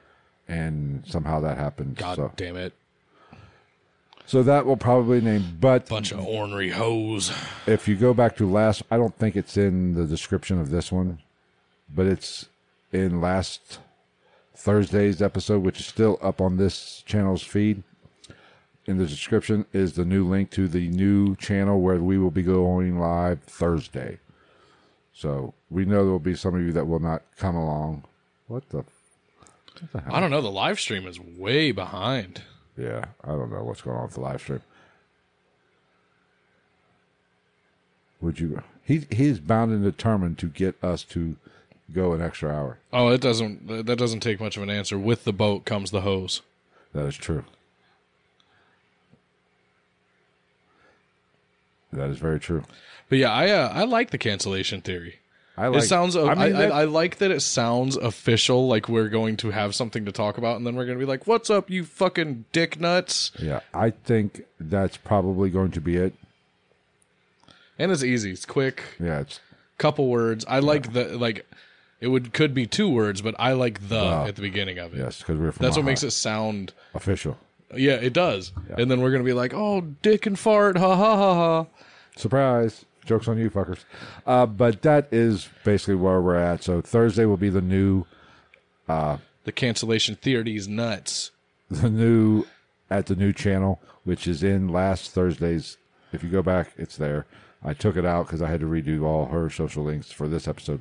And 0.47 1.03
somehow 1.07 1.39
that 1.41 1.57
happened. 1.57 1.97
God 1.97 2.15
so, 2.15 2.31
damn 2.35 2.57
it. 2.57 2.73
So 4.27 4.43
that 4.43 4.65
will 4.65 4.77
probably 4.77 5.21
name. 5.21 5.57
But 5.59 5.89
Bunch 5.89 6.11
of 6.11 6.19
ornery 6.19 6.69
hoes. 6.69 7.31
if 7.65 7.87
you 7.87 7.95
go 7.95 8.13
back 8.13 8.35
to 8.37 8.47
last, 8.47 8.83
I 8.91 8.97
don't 8.97 9.17
think 9.17 9.35
it's 9.35 9.57
in 9.57 9.95
the 9.95 10.05
description 10.05 10.59
of 10.59 10.69
this 10.69 10.91
one, 10.91 11.19
but 11.93 12.05
it's 12.05 12.47
in 12.91 13.19
last 13.21 13.79
Thursday's 14.55 15.21
episode, 15.21 15.63
which 15.63 15.79
is 15.79 15.85
still 15.87 16.19
up 16.21 16.41
on 16.41 16.57
this 16.57 17.03
channel's 17.05 17.41
feed. 17.41 17.83
In 18.85 18.97
the 18.97 19.05
description 19.05 19.65
is 19.73 19.93
the 19.93 20.05
new 20.05 20.25
link 20.27 20.49
to 20.51 20.67
the 20.67 20.87
new 20.89 21.35
channel 21.35 21.81
where 21.81 21.97
we 21.97 22.17
will 22.17 22.31
be 22.31 22.43
going 22.43 22.99
live 22.99 23.41
Thursday. 23.43 24.19
So 25.13 25.53
we 25.69 25.83
know 25.83 26.03
there 26.03 26.11
will 26.11 26.19
be 26.19 26.35
some 26.35 26.55
of 26.55 26.61
you 26.61 26.71
that 26.73 26.85
will 26.85 26.99
not 26.99 27.23
come 27.37 27.55
along. 27.55 28.03
What 28.47 28.69
the? 28.69 28.83
I 30.09 30.19
don't 30.19 30.31
know. 30.31 30.41
The 30.41 30.49
live 30.51 30.79
stream 30.79 31.05
is 31.05 31.19
way 31.19 31.71
behind. 31.71 32.41
Yeah, 32.77 33.05
I 33.23 33.29
don't 33.29 33.51
know 33.51 33.63
what's 33.63 33.81
going 33.81 33.97
on 33.97 34.03
with 34.03 34.13
the 34.13 34.21
live 34.21 34.41
stream. 34.41 34.61
Would 38.21 38.39
you? 38.39 38.61
He 38.83 39.05
he's 39.11 39.39
bound 39.39 39.71
and 39.71 39.83
determined 39.83 40.37
to 40.39 40.47
get 40.47 40.81
us 40.83 41.03
to 41.05 41.35
go 41.93 42.13
an 42.13 42.21
extra 42.21 42.51
hour. 42.51 42.77
Oh, 42.93 43.09
it 43.09 43.21
doesn't. 43.21 43.85
That 43.85 43.97
doesn't 43.97 44.21
take 44.21 44.39
much 44.39 44.57
of 44.57 44.63
an 44.63 44.69
answer. 44.69 44.97
With 44.97 45.23
the 45.23 45.33
boat 45.33 45.65
comes 45.65 45.91
the 45.91 46.01
hose. 46.01 46.41
That 46.93 47.05
is 47.05 47.15
true. 47.15 47.45
That 51.91 52.09
is 52.09 52.17
very 52.17 52.39
true. 52.39 52.63
But 53.09 53.19
yeah, 53.19 53.31
I 53.31 53.49
uh, 53.49 53.71
I 53.73 53.83
like 53.83 54.11
the 54.11 54.17
cancellation 54.17 54.81
theory. 54.81 55.19
I 55.57 55.67
like. 55.69 55.83
it 55.83 55.87
sounds. 55.87 56.15
I, 56.15 56.21
mean, 56.35 56.37
I, 56.37 56.49
that- 56.51 56.71
I 56.71 56.83
like 56.83 57.17
that 57.17 57.31
it 57.31 57.41
sounds 57.41 57.95
official. 57.97 58.67
Like 58.67 58.87
we're 58.87 59.09
going 59.09 59.37
to 59.37 59.49
have 59.51 59.73
something 59.73 60.05
to 60.05 60.11
talk 60.11 60.37
about, 60.37 60.57
and 60.57 60.67
then 60.67 60.75
we're 60.75 60.85
going 60.85 60.97
to 60.99 61.03
be 61.03 61.09
like, 61.09 61.25
"What's 61.25 61.49
up, 61.49 61.69
you 61.69 61.83
fucking 61.83 62.45
dick 62.51 62.79
nuts?" 62.79 63.31
yeah, 63.39 63.61
I 63.73 63.89
think 63.89 64.43
that's 64.59 64.97
probably 64.97 65.49
going 65.49 65.71
to 65.71 65.81
be 65.81 65.95
it. 65.97 66.13
And 67.79 67.91
it's 67.91 68.03
easy. 68.03 68.31
It's 68.31 68.45
quick. 68.45 68.83
Yeah, 68.99 69.19
it's 69.21 69.37
a 69.37 69.77
Couple 69.77 70.07
words. 70.07 70.45
I 70.47 70.59
like 70.59 70.93
the 70.93 71.17
like. 71.17 71.45
It 71.99 72.07
would 72.09 72.31
could 72.33 72.53
be 72.53 72.67
two 72.67 72.89
words, 72.89 73.21
but 73.23 73.33
I 73.39 73.53
like 73.53 73.89
the 73.89 73.99
at 74.27 74.35
the 74.35 74.41
beginning 74.43 74.77
of 74.77 74.93
it. 74.93 74.99
yes, 74.99 75.19
because 75.19 75.37
we're 75.37 75.51
from. 75.51 75.63
That's 75.63 75.75
what 75.77 75.85
makes 75.85 76.03
it 76.03 76.11
sound. 76.11 76.73
official. 76.93 77.37
Yeah, 77.75 77.93
it 77.93 78.13
does. 78.13 78.53
And 78.77 78.89
then 78.89 79.01
we're 79.01 79.11
gonna 79.11 79.23
be 79.23 79.33
like, 79.33 79.53
"Oh, 79.55 79.81
dick 79.81 80.25
and 80.27 80.37
fart, 80.37 80.77
ha 80.77 80.95
ha 80.95 81.15
ha 81.15 81.33
ha." 81.33 81.65
Surprise! 82.15 82.85
Jokes 83.07 83.27
on 83.27 83.37
you, 83.37 83.49
fuckers. 83.49 83.79
Uh, 84.25 84.45
but 84.45 84.81
that 84.83 85.07
is 85.11 85.49
basically 85.63 85.95
where 85.95 86.21
we're 86.21 86.35
at. 86.35 86.63
So 86.63 86.81
Thursday 86.81 87.25
will 87.25 87.37
be 87.37 87.49
the 87.49 87.61
new, 87.61 88.05
The 88.87 89.51
cancellation 89.55 90.15
theory 90.15 90.55
is 90.55 90.67
nuts. 90.67 91.31
the 91.69 91.89
new 91.89 92.45
at 92.89 93.07
the 93.07 93.15
new 93.15 93.33
channel, 93.33 93.81
which 94.03 94.27
is 94.27 94.43
in 94.43 94.67
last 94.69 95.11
Thursday's. 95.11 95.77
If 96.13 96.23
you 96.23 96.29
go 96.29 96.41
back, 96.41 96.71
it's 96.77 96.95
there. 96.97 97.25
I 97.63 97.73
took 97.73 97.97
it 97.97 98.05
out 98.05 98.27
because 98.27 98.41
I 98.41 98.49
had 98.49 98.59
to 98.61 98.65
redo 98.65 99.03
all 99.03 99.25
her 99.25 99.49
social 99.49 99.83
links 99.83 100.11
for 100.11 100.27
this 100.27 100.47
episode. 100.47 100.79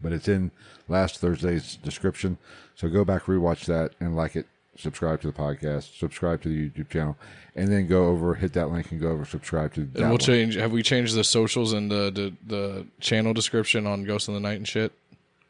But 0.00 0.12
it's 0.12 0.28
in 0.28 0.50
last 0.88 1.18
Thursday's 1.20 1.76
description. 1.76 2.38
So 2.74 2.88
go 2.88 3.04
back, 3.04 3.24
rewatch 3.24 3.66
that, 3.66 3.92
and 4.00 4.16
like 4.16 4.36
it. 4.36 4.46
Subscribe 4.76 5.20
to 5.20 5.26
the 5.26 5.32
podcast. 5.32 5.98
Subscribe 5.98 6.40
to 6.42 6.48
the 6.48 6.68
YouTube 6.70 6.88
channel, 6.88 7.16
and 7.54 7.68
then 7.70 7.86
go 7.86 8.06
over, 8.06 8.34
hit 8.34 8.54
that 8.54 8.70
link, 8.70 8.90
and 8.90 9.00
go 9.00 9.10
over, 9.10 9.24
subscribe 9.24 9.74
to 9.74 9.80
that. 9.80 9.98
And 9.98 10.06
we'll 10.06 10.12
one. 10.12 10.18
change. 10.18 10.54
Have 10.54 10.72
we 10.72 10.82
changed 10.82 11.14
the 11.14 11.24
socials 11.24 11.72
and 11.74 11.90
the, 11.90 12.10
the 12.10 12.32
the 12.46 12.86
channel 12.98 13.34
description 13.34 13.86
on 13.86 14.04
Ghost 14.04 14.28
in 14.28 14.34
the 14.34 14.40
Night 14.40 14.56
and 14.56 14.66
shit, 14.66 14.92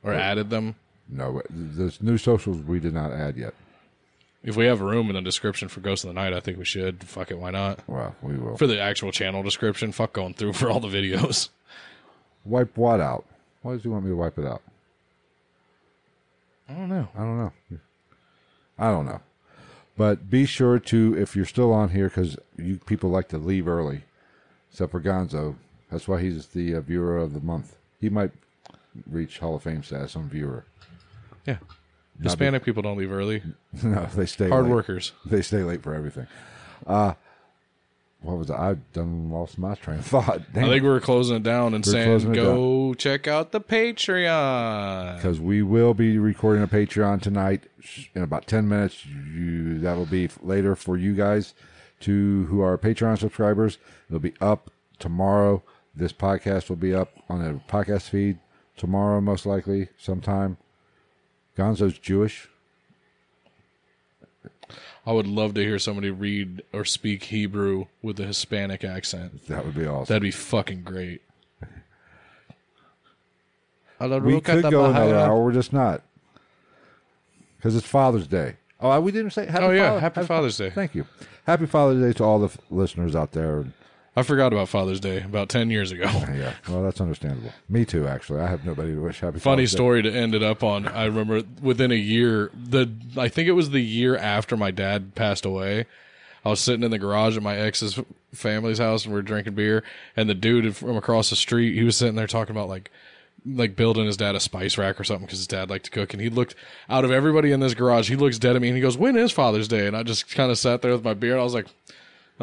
or 0.03 0.13
added 0.13 0.51
them? 0.51 0.75
No, 1.09 1.41
the 1.51 1.97
new 2.01 2.19
socials 2.19 2.59
we 2.63 2.81
did 2.81 2.95
not 2.95 3.13
add 3.13 3.37
yet. 3.37 3.55
If 4.43 4.57
we 4.57 4.67
have 4.67 4.81
room 4.81 5.09
in 5.09 5.15
the 5.15 5.23
description 5.23 5.69
for 5.69 5.79
Ghost 5.79 6.05
in 6.05 6.11
the 6.11 6.15
Night, 6.15 6.33
I 6.33 6.41
think 6.41 6.59
we 6.59 6.65
should. 6.65 7.05
Fuck 7.05 7.31
it, 7.31 7.39
why 7.39 7.51
not? 7.53 7.79
Well, 7.87 8.17
we 8.23 8.37
will. 8.37 8.57
For 8.57 8.67
the 8.67 8.81
actual 8.81 9.13
channel 9.13 9.45
description, 9.45 9.93
fuck 9.93 10.13
going 10.13 10.35
through 10.35 10.55
for 10.55 10.69
all 10.69 10.81
the 10.81 10.89
videos. 10.89 11.49
Wipe 12.45 12.77
what 12.77 13.01
out? 13.01 13.25
Why 13.63 13.75
does 13.75 13.85
he 13.85 13.89
want 13.89 14.05
me 14.05 14.11
to 14.11 14.17
wipe 14.17 14.37
it 14.37 14.47
out? 14.47 14.63
I 16.69 16.73
don't 16.73 16.89
know. 16.89 17.09
I 17.15 17.19
don't 17.19 17.39
know. 17.39 17.53
I 18.83 18.91
don't 18.91 19.07
know. 19.07 19.21
But 19.97 20.29
be 20.29 20.45
sure 20.45 20.79
to, 20.79 21.17
if 21.17 21.37
you're 21.37 21.45
still 21.45 21.73
on 21.73 21.91
here, 21.91 22.09
because 22.09 22.37
you 22.57 22.79
people 22.85 23.11
like 23.11 23.29
to 23.29 23.39
leave 23.39 23.69
early. 23.69 24.03
except 24.71 24.91
for 24.91 25.01
Gonzo. 25.01 25.57
That's 25.91 26.09
why 26.09 26.21
he's 26.21 26.47
the 26.49 26.75
uh, 26.75 26.81
viewer 26.81 27.19
of 27.19 27.35
the 27.35 27.41
month. 27.41 27.77
He 28.01 28.09
might 28.09 28.33
reach 29.07 29.39
Hall 29.39 29.55
of 29.55 29.63
Fame 29.63 29.83
status 29.83 30.17
on 30.17 30.29
viewer. 30.29 30.65
Yeah. 31.47 31.59
Hispanic 32.23 32.65
people 32.65 32.83
don't 32.83 32.97
leave 32.99 33.13
early. 33.13 33.43
no, 33.83 34.07
they 34.17 34.27
stay 34.27 34.49
Hard 34.49 34.65
late. 34.65 34.73
workers. 34.73 35.13
They 35.27 35.43
stay 35.43 35.63
late 35.63 35.83
for 35.83 35.95
everything. 35.95 36.27
Uh 36.87 37.15
what 38.23 38.39
was 38.39 38.51
it? 38.51 38.55
I 38.55 38.75
done 38.93 39.31
lost 39.31 39.59
my 39.59 39.75
train 39.75 39.99
of 39.99 40.07
thought. 40.07 40.43
I 40.55 40.61
think 40.69 40.83
we 40.83 40.89
were 40.89 41.01
closing 41.01 41.37
it 41.37 41.43
down 41.43 41.75
and 41.75 41.85
We're 41.85 41.93
saying, 41.93 42.33
go 42.33 42.95
check 42.95 43.27
out 43.27 43.53
the 43.53 43.61
Patreon. 43.61 45.17
because 45.17 45.41
we 45.41 45.63
will 45.63 45.95
be 45.95 46.19
recording 46.19 46.63
a 46.63 46.69
Patreon 46.69 47.21
tonight 47.21 47.65
in 48.15 48.23
about 48.23 48.47
ten 48.47 48.69
minutes. 48.69 49.05
You 49.07 49.79
that'll 49.79 50.07
be 50.07 50.29
later 50.41 50.75
for 50.77 50.97
you 50.97 51.15
guys 51.15 51.55
to 52.01 52.45
who 52.47 52.61
are 52.61 52.77
Patreon 52.79 53.19
subscribers. 53.19 53.79
It'll 54.09 54.21
be 54.21 54.35
up 54.41 54.71
tomorrow. 54.99 55.63
This 55.95 56.13
podcast 56.13 56.69
will 56.69 56.77
be 56.77 56.95
up 56.95 57.13
on 57.29 57.43
the 57.43 57.61
podcast 57.69 58.09
feed 58.09 58.39
tomorrow, 58.77 59.21
most 59.21 59.45
likely 59.47 59.89
sometime. 59.99 60.57
Gonzo's 61.57 61.99
Jewish. 61.99 62.49
I 65.05 65.13
would 65.13 65.27
love 65.27 65.55
to 65.55 65.61
hear 65.63 65.79
somebody 65.81 66.11
read 66.11 66.63
or 66.73 66.85
speak 66.85 67.25
Hebrew 67.25 67.87
with 68.03 68.21
a 68.21 68.25
Hispanic 68.25 68.85
accent. 68.85 69.47
That 69.49 69.65
would 69.65 69.75
be 69.75 69.87
awesome. 69.87 70.13
That'd 70.13 70.23
be 70.23 70.31
fucking 70.31 70.83
great. 70.83 71.23
we 74.01 74.41
could 74.41 74.63
go 74.71 74.87
another 74.87 75.17
hour. 75.17 75.43
We're 75.43 75.53
just 75.53 75.73
not 75.73 76.03
because 77.57 77.77
it's 77.77 77.87
Father's 77.87 78.27
Day. 78.27 78.57
Oh, 78.81 79.01
we 79.01 79.13
didn't 79.13 79.31
say 79.31 79.47
Happy 79.47 79.65
Oh, 79.65 79.71
yeah. 79.71 79.89
Father- 79.91 80.01
Happy 80.01 80.23
Father's 80.25 80.57
Day. 80.57 80.71
Thank 80.71 80.95
you. 80.95 81.07
Happy 81.47 81.67
Father's 81.67 82.03
Day 82.03 82.13
to 82.19 82.25
all 82.25 82.39
the 82.41 82.47
f- 82.47 82.59
listeners 82.71 83.15
out 83.15 83.33
there. 83.33 83.65
I 84.15 84.23
forgot 84.23 84.53
about 84.53 84.69
Father's 84.69 85.01
Day 85.01 85.23
about 85.23 85.49
10 85.49 85.71
years 85.71 85.91
ago. 85.91 86.05
Yeah, 86.33 86.55
well, 86.69 86.83
that's 86.83 87.01
understandable. 87.01 87.53
Me 87.69 87.85
too, 87.85 88.07
actually. 88.07 88.41
I 88.41 88.47
have 88.49 88.65
nobody 88.65 88.93
to 88.95 89.01
wish 89.01 89.21
happy. 89.21 89.39
Funny 89.39 89.63
Father's 89.63 89.71
Day. 89.73 89.77
Funny 89.77 89.77
story 89.77 90.03
to 90.03 90.13
end 90.13 90.35
it 90.35 90.43
up 90.43 90.63
on. 90.63 90.87
I 90.87 91.05
remember 91.07 91.43
within 91.63 91.91
a 91.93 91.97
year, 91.97 92.51
the 92.55 92.91
I 93.17 93.29
think 93.29 93.49
it 93.49 93.53
was 93.53 93.71
the 93.71 93.81
year 93.81 94.17
after 94.17 94.57
my 94.57 94.71
dad 94.71 95.15
passed 95.15 95.45
away. 95.45 95.87
I 96.45 96.49
was 96.51 96.61
sitting 96.61 96.83
in 96.83 96.91
the 96.91 96.99
garage 96.99 97.37
at 97.37 97.43
my 97.43 97.57
ex's 97.57 98.01
family's 98.33 98.79
house 98.79 99.05
and 99.05 99.15
we 99.15 99.19
were 99.19 99.23
drinking 99.23 99.55
beer. 99.55 99.85
And 100.17 100.29
the 100.29 100.35
dude 100.35 100.75
from 100.77 100.97
across 100.97 101.31
the 101.31 101.37
street, 101.37 101.75
he 101.75 101.85
was 101.85 101.97
sitting 101.97 102.17
there 102.17 102.27
talking 102.27 102.55
about 102.55 102.69
like, 102.69 102.91
like 103.47 103.77
building 103.77 104.07
his 104.07 104.17
dad 104.17 104.35
a 104.35 104.41
spice 104.41 104.77
rack 104.77 104.99
or 105.01 105.05
something 105.05 105.27
because 105.27 105.39
his 105.39 105.47
dad 105.47 105.71
liked 105.71 105.85
to 105.87 105.91
cook. 105.91 106.13
And 106.13 106.21
he 106.21 106.29
looked 106.29 106.55
out 106.89 107.05
of 107.05 107.11
everybody 107.13 107.53
in 107.53 107.61
this 107.61 107.75
garage, 107.75 108.09
he 108.09 108.17
looks 108.17 108.39
dead 108.39 108.57
at 108.57 108.63
me 108.63 108.69
and 108.69 108.77
he 108.77 108.83
goes, 108.83 108.99
"When 108.99 109.17
is 109.17 109.31
Father's 109.33 109.69
Day?" 109.69 109.87
And 109.87 109.97
I 109.97 110.03
just 110.03 110.29
kind 110.35 110.51
of 110.51 110.59
sat 110.59 110.83
there 110.83 110.93
with 110.93 111.05
my 111.05 111.15
beer. 111.15 111.33
and 111.33 111.41
I 111.41 111.45
was 111.45 111.55
like. 111.55 111.67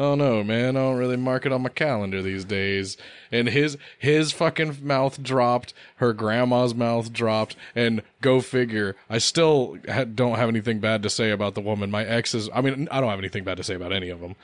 Oh 0.00 0.14
no, 0.14 0.42
man! 0.42 0.78
I 0.78 0.80
don't 0.80 0.96
really 0.96 1.18
mark 1.18 1.44
it 1.44 1.52
on 1.52 1.60
my 1.60 1.68
calendar 1.68 2.22
these 2.22 2.46
days. 2.46 2.96
And 3.30 3.48
his 3.48 3.76
his 3.98 4.32
fucking 4.32 4.78
mouth 4.80 5.22
dropped. 5.22 5.74
Her 5.96 6.14
grandma's 6.14 6.74
mouth 6.74 7.12
dropped. 7.12 7.54
And 7.74 8.00
go 8.22 8.40
figure. 8.40 8.96
I 9.10 9.18
still 9.18 9.76
ha- 9.86 10.04
don't 10.04 10.36
have 10.38 10.48
anything 10.48 10.78
bad 10.80 11.02
to 11.02 11.10
say 11.10 11.30
about 11.30 11.54
the 11.54 11.60
woman. 11.60 11.90
My 11.90 12.02
ex's. 12.02 12.48
I 12.54 12.62
mean, 12.62 12.88
I 12.90 13.02
don't 13.02 13.10
have 13.10 13.18
anything 13.18 13.44
bad 13.44 13.58
to 13.58 13.62
say 13.62 13.74
about 13.74 13.92
any 13.92 14.08
of 14.08 14.20
them. 14.20 14.36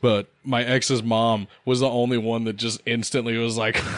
But 0.00 0.26
my 0.42 0.64
ex's 0.64 1.00
mom 1.04 1.46
was 1.64 1.78
the 1.78 1.88
only 1.88 2.18
one 2.18 2.42
that 2.44 2.56
just 2.56 2.80
instantly 2.84 3.38
was 3.38 3.56
like, 3.56 3.76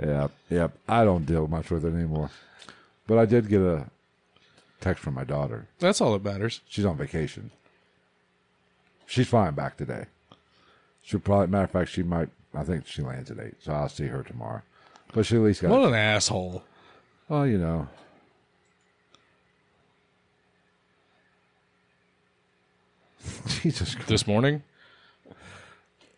Yeah, 0.00 0.28
yeah. 0.48 0.68
I 0.88 1.04
don't 1.04 1.26
deal 1.26 1.48
much 1.48 1.70
with 1.72 1.84
it 1.84 1.92
anymore. 1.92 2.30
But 3.08 3.18
I 3.18 3.26
did 3.26 3.48
get 3.48 3.62
a 3.62 3.86
text 4.80 5.02
from 5.02 5.14
my 5.14 5.24
daughter. 5.24 5.66
"That's 5.80 6.00
all 6.00 6.12
that 6.12 6.24
matters." 6.24 6.60
She's 6.68 6.84
on 6.84 6.96
vacation. 6.96 7.50
She's 9.12 9.28
flying 9.28 9.54
back 9.54 9.76
today. 9.76 10.06
She'll 11.02 11.20
probably, 11.20 11.48
matter 11.48 11.64
of 11.64 11.70
fact, 11.70 11.90
she 11.90 12.02
might. 12.02 12.30
I 12.54 12.64
think 12.64 12.86
she 12.86 13.02
lands 13.02 13.30
at 13.30 13.38
eight, 13.40 13.56
so 13.60 13.70
I'll 13.74 13.90
see 13.90 14.06
her 14.06 14.22
tomorrow. 14.22 14.62
But 15.12 15.26
she 15.26 15.36
at 15.36 15.42
least 15.42 15.60
got. 15.60 15.70
What 15.70 15.86
an 15.86 15.94
asshole! 15.94 16.62
well, 17.28 17.46
you 17.46 17.58
know. 17.58 17.88
Jesus 23.46 23.94
Christ. 23.94 24.08
This 24.08 24.26
morning, 24.26 24.62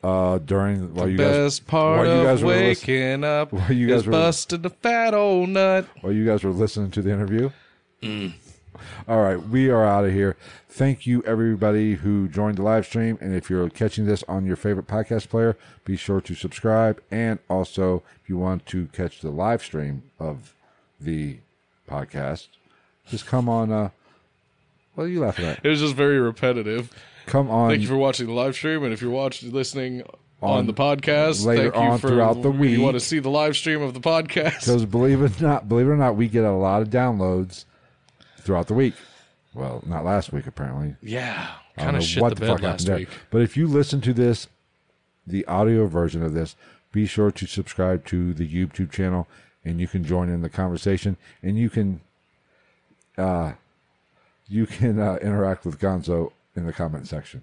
Uh, 0.03 0.39
during 0.39 0.95
while 0.95 1.09
you 1.09 1.16
best 1.16 1.39
guys 1.39 1.61
part 1.61 2.07
while 2.07 2.16
you 2.19 2.23
guys 2.25 2.43
of 2.43 2.47
were 2.47 2.55
listen- 2.55 2.87
waking 2.89 3.25
up 3.25 3.53
while 3.53 3.73
you 3.73 3.89
guys 3.89 4.07
were- 4.07 4.12
busting 4.12 4.62
the 4.62 4.71
fat 4.71 5.15
old 5.15 5.49
nut. 5.49 5.87
while 6.03 6.12
you 6.12 6.25
guys 6.27 6.45
were 6.45 6.51
listening 6.51 6.91
to 6.93 7.03
the 7.03 7.11
interview. 7.11 7.51
All 9.09 9.21
right, 9.23 9.37
we 9.37 9.71
are 9.71 9.85
out 9.85 10.05
of 10.05 10.13
here. 10.13 10.37
Thank 10.69 11.07
you, 11.07 11.23
everybody 11.27 11.95
who 11.95 12.29
joined 12.29 12.59
the 12.59 12.63
live 12.63 12.87
stream. 12.87 13.19
And 13.21 13.35
if 13.35 13.49
you're 13.49 13.69
catching 13.71 14.07
this 14.07 14.23
on 14.29 14.45
your 14.47 14.57
favorite 14.57 14.87
podcast 14.87 15.29
player, 15.29 15.57
be 15.85 15.97
sure 15.97 16.21
to 16.23 16.35
subscribe. 16.35 17.03
And 17.11 17.39
also, 17.49 18.03
if 18.23 18.29
you 18.29 18.39
want 18.39 18.67
to 18.67 18.87
catch 18.89 19.21
the 19.21 19.31
live 19.31 19.63
stream 19.63 20.03
of 20.19 20.55
the 21.01 21.39
podcast, 21.89 22.49
just 23.07 23.27
come 23.27 23.49
on. 23.49 23.71
Uh, 23.71 23.91
what 24.95 25.05
are 25.05 25.09
you 25.09 25.21
laughing 25.21 25.45
at? 25.47 25.61
It 25.65 25.69
was 25.69 25.81
just 25.81 25.95
very 25.95 26.19
repetitive. 26.19 26.91
Come 27.27 27.51
on. 27.51 27.71
Thank 27.71 27.83
you 27.83 27.89
for 27.89 27.97
watching 27.97 28.27
the 28.27 28.33
live 28.33 28.55
stream, 28.55 28.85
and 28.85 28.93
if 28.93 29.01
you're 29.01 29.11
watching, 29.11 29.51
listening 29.53 30.03
on, 30.43 30.59
On- 30.59 30.67
the 30.67 30.75
podcast, 30.75 31.45
later 31.45 31.71
thank 31.71 31.75
you 31.75 31.91
on 31.91 31.99
for 31.99 32.09
throughout 32.09 32.43
the 32.43 32.51
week. 32.51 32.73
You 32.73 32.83
want 32.83 32.95
to 32.95 33.01
see 33.01 33.19
the 33.19 33.31
live 33.31 33.57
stream 33.57 33.81
of 33.83 33.95
the 33.95 34.01
podcast? 34.01 34.61
Because 34.61 34.85
believe 34.85 35.23
it 35.23 35.41
or 35.41 35.45
not, 35.45 35.69
believe 35.69 35.87
it 35.87 35.91
or 35.91 35.97
not, 35.97 36.17
we 36.17 36.29
get 36.29 36.45
a 36.45 36.53
lot 36.53 36.83
of 36.83 36.91
downloads 36.91 37.65
throughout 38.45 38.69
the 38.69 38.75
week. 38.75 38.95
Well, 39.55 39.83
not 39.87 40.05
last 40.05 40.33
week 40.33 40.47
apparently. 40.47 40.97
Yeah, 41.03 41.49
kind 41.77 41.97
of 41.97 42.03
shit 42.03 42.23
what 42.23 42.31
the 42.31 42.35
the 42.37 42.41
bed 42.41 42.47
fuck 42.49 42.62
last 42.62 42.71
happened 42.83 42.87
there. 42.89 42.97
week. 42.97 43.09
But 43.31 43.43
if 43.43 43.57
you 43.57 43.66
listen 43.66 44.01
to 44.03 44.12
this, 44.12 44.49
the 45.27 45.45
audio 45.47 45.87
version 45.87 46.23
of 46.23 46.35
this, 46.35 46.57
be 46.93 47.07
sure 47.07 47.31
to 47.31 47.47
subscribe 47.47 48.05
to 48.07 48.35
the 48.35 48.49
YouTube 48.49 48.91
channel, 48.91 49.27
and 49.65 49.81
you 49.81 49.89
can 49.89 50.05
join 50.05 50.29
in 50.29 50.43
the 50.43 50.49
conversation, 50.49 51.16
and 51.43 51.59
you 51.59 51.71
can, 51.71 52.01
uh, 53.16 53.53
you 54.49 54.66
can 54.66 54.99
uh, 54.99 55.16
interact 55.23 55.65
with 55.65 55.81
Gonzo 55.81 56.33
in 56.55 56.66
the 56.66 56.73
comment 56.73 57.09
section. 57.09 57.43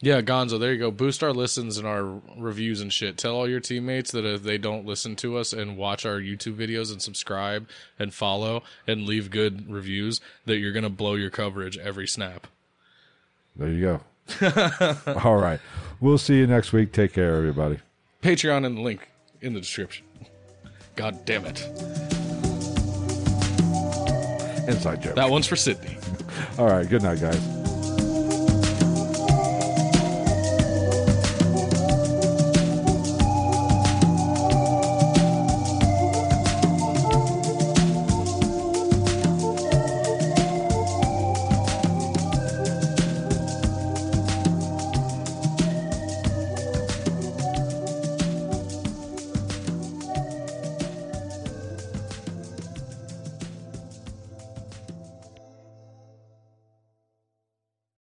Yeah, 0.00 0.20
Gonzo, 0.20 0.60
there 0.60 0.72
you 0.72 0.78
go. 0.78 0.90
Boost 0.90 1.22
our 1.22 1.32
listens 1.32 1.78
and 1.78 1.86
our 1.86 2.20
reviews 2.36 2.80
and 2.80 2.92
shit. 2.92 3.16
Tell 3.16 3.34
all 3.34 3.48
your 3.48 3.60
teammates 3.60 4.10
that 4.10 4.24
if 4.24 4.42
they 4.42 4.58
don't 4.58 4.84
listen 4.84 5.16
to 5.16 5.38
us 5.38 5.52
and 5.52 5.76
watch 5.76 6.04
our 6.04 6.20
YouTube 6.20 6.56
videos 6.56 6.92
and 6.92 7.00
subscribe 7.00 7.68
and 7.98 8.12
follow 8.12 8.62
and 8.86 9.06
leave 9.06 9.30
good 9.30 9.70
reviews, 9.70 10.20
that 10.44 10.58
you're 10.58 10.72
gonna 10.72 10.90
blow 10.90 11.14
your 11.14 11.30
coverage 11.30 11.78
every 11.78 12.06
snap. 12.06 12.46
There 13.56 13.70
you 13.70 13.80
go. 13.80 15.00
All 15.24 15.36
right, 15.36 15.60
we'll 16.00 16.18
see 16.18 16.36
you 16.36 16.46
next 16.46 16.72
week. 16.72 16.92
Take 16.92 17.12
care, 17.14 17.36
everybody. 17.36 17.78
Patreon 18.22 18.66
and 18.66 18.76
the 18.76 18.82
link 18.82 19.08
in 19.40 19.54
the 19.54 19.60
description. 19.60 20.04
God 20.96 21.24
damn 21.24 21.44
it. 21.44 21.60
Inside 24.68 25.02
joke. 25.02 25.14
That 25.14 25.28
one's 25.28 25.46
for 25.46 25.56
Sydney. 25.56 25.98
All 26.58 26.66
right. 26.66 26.88
Good 26.88 27.02
night, 27.02 27.20
guys. 27.20 27.63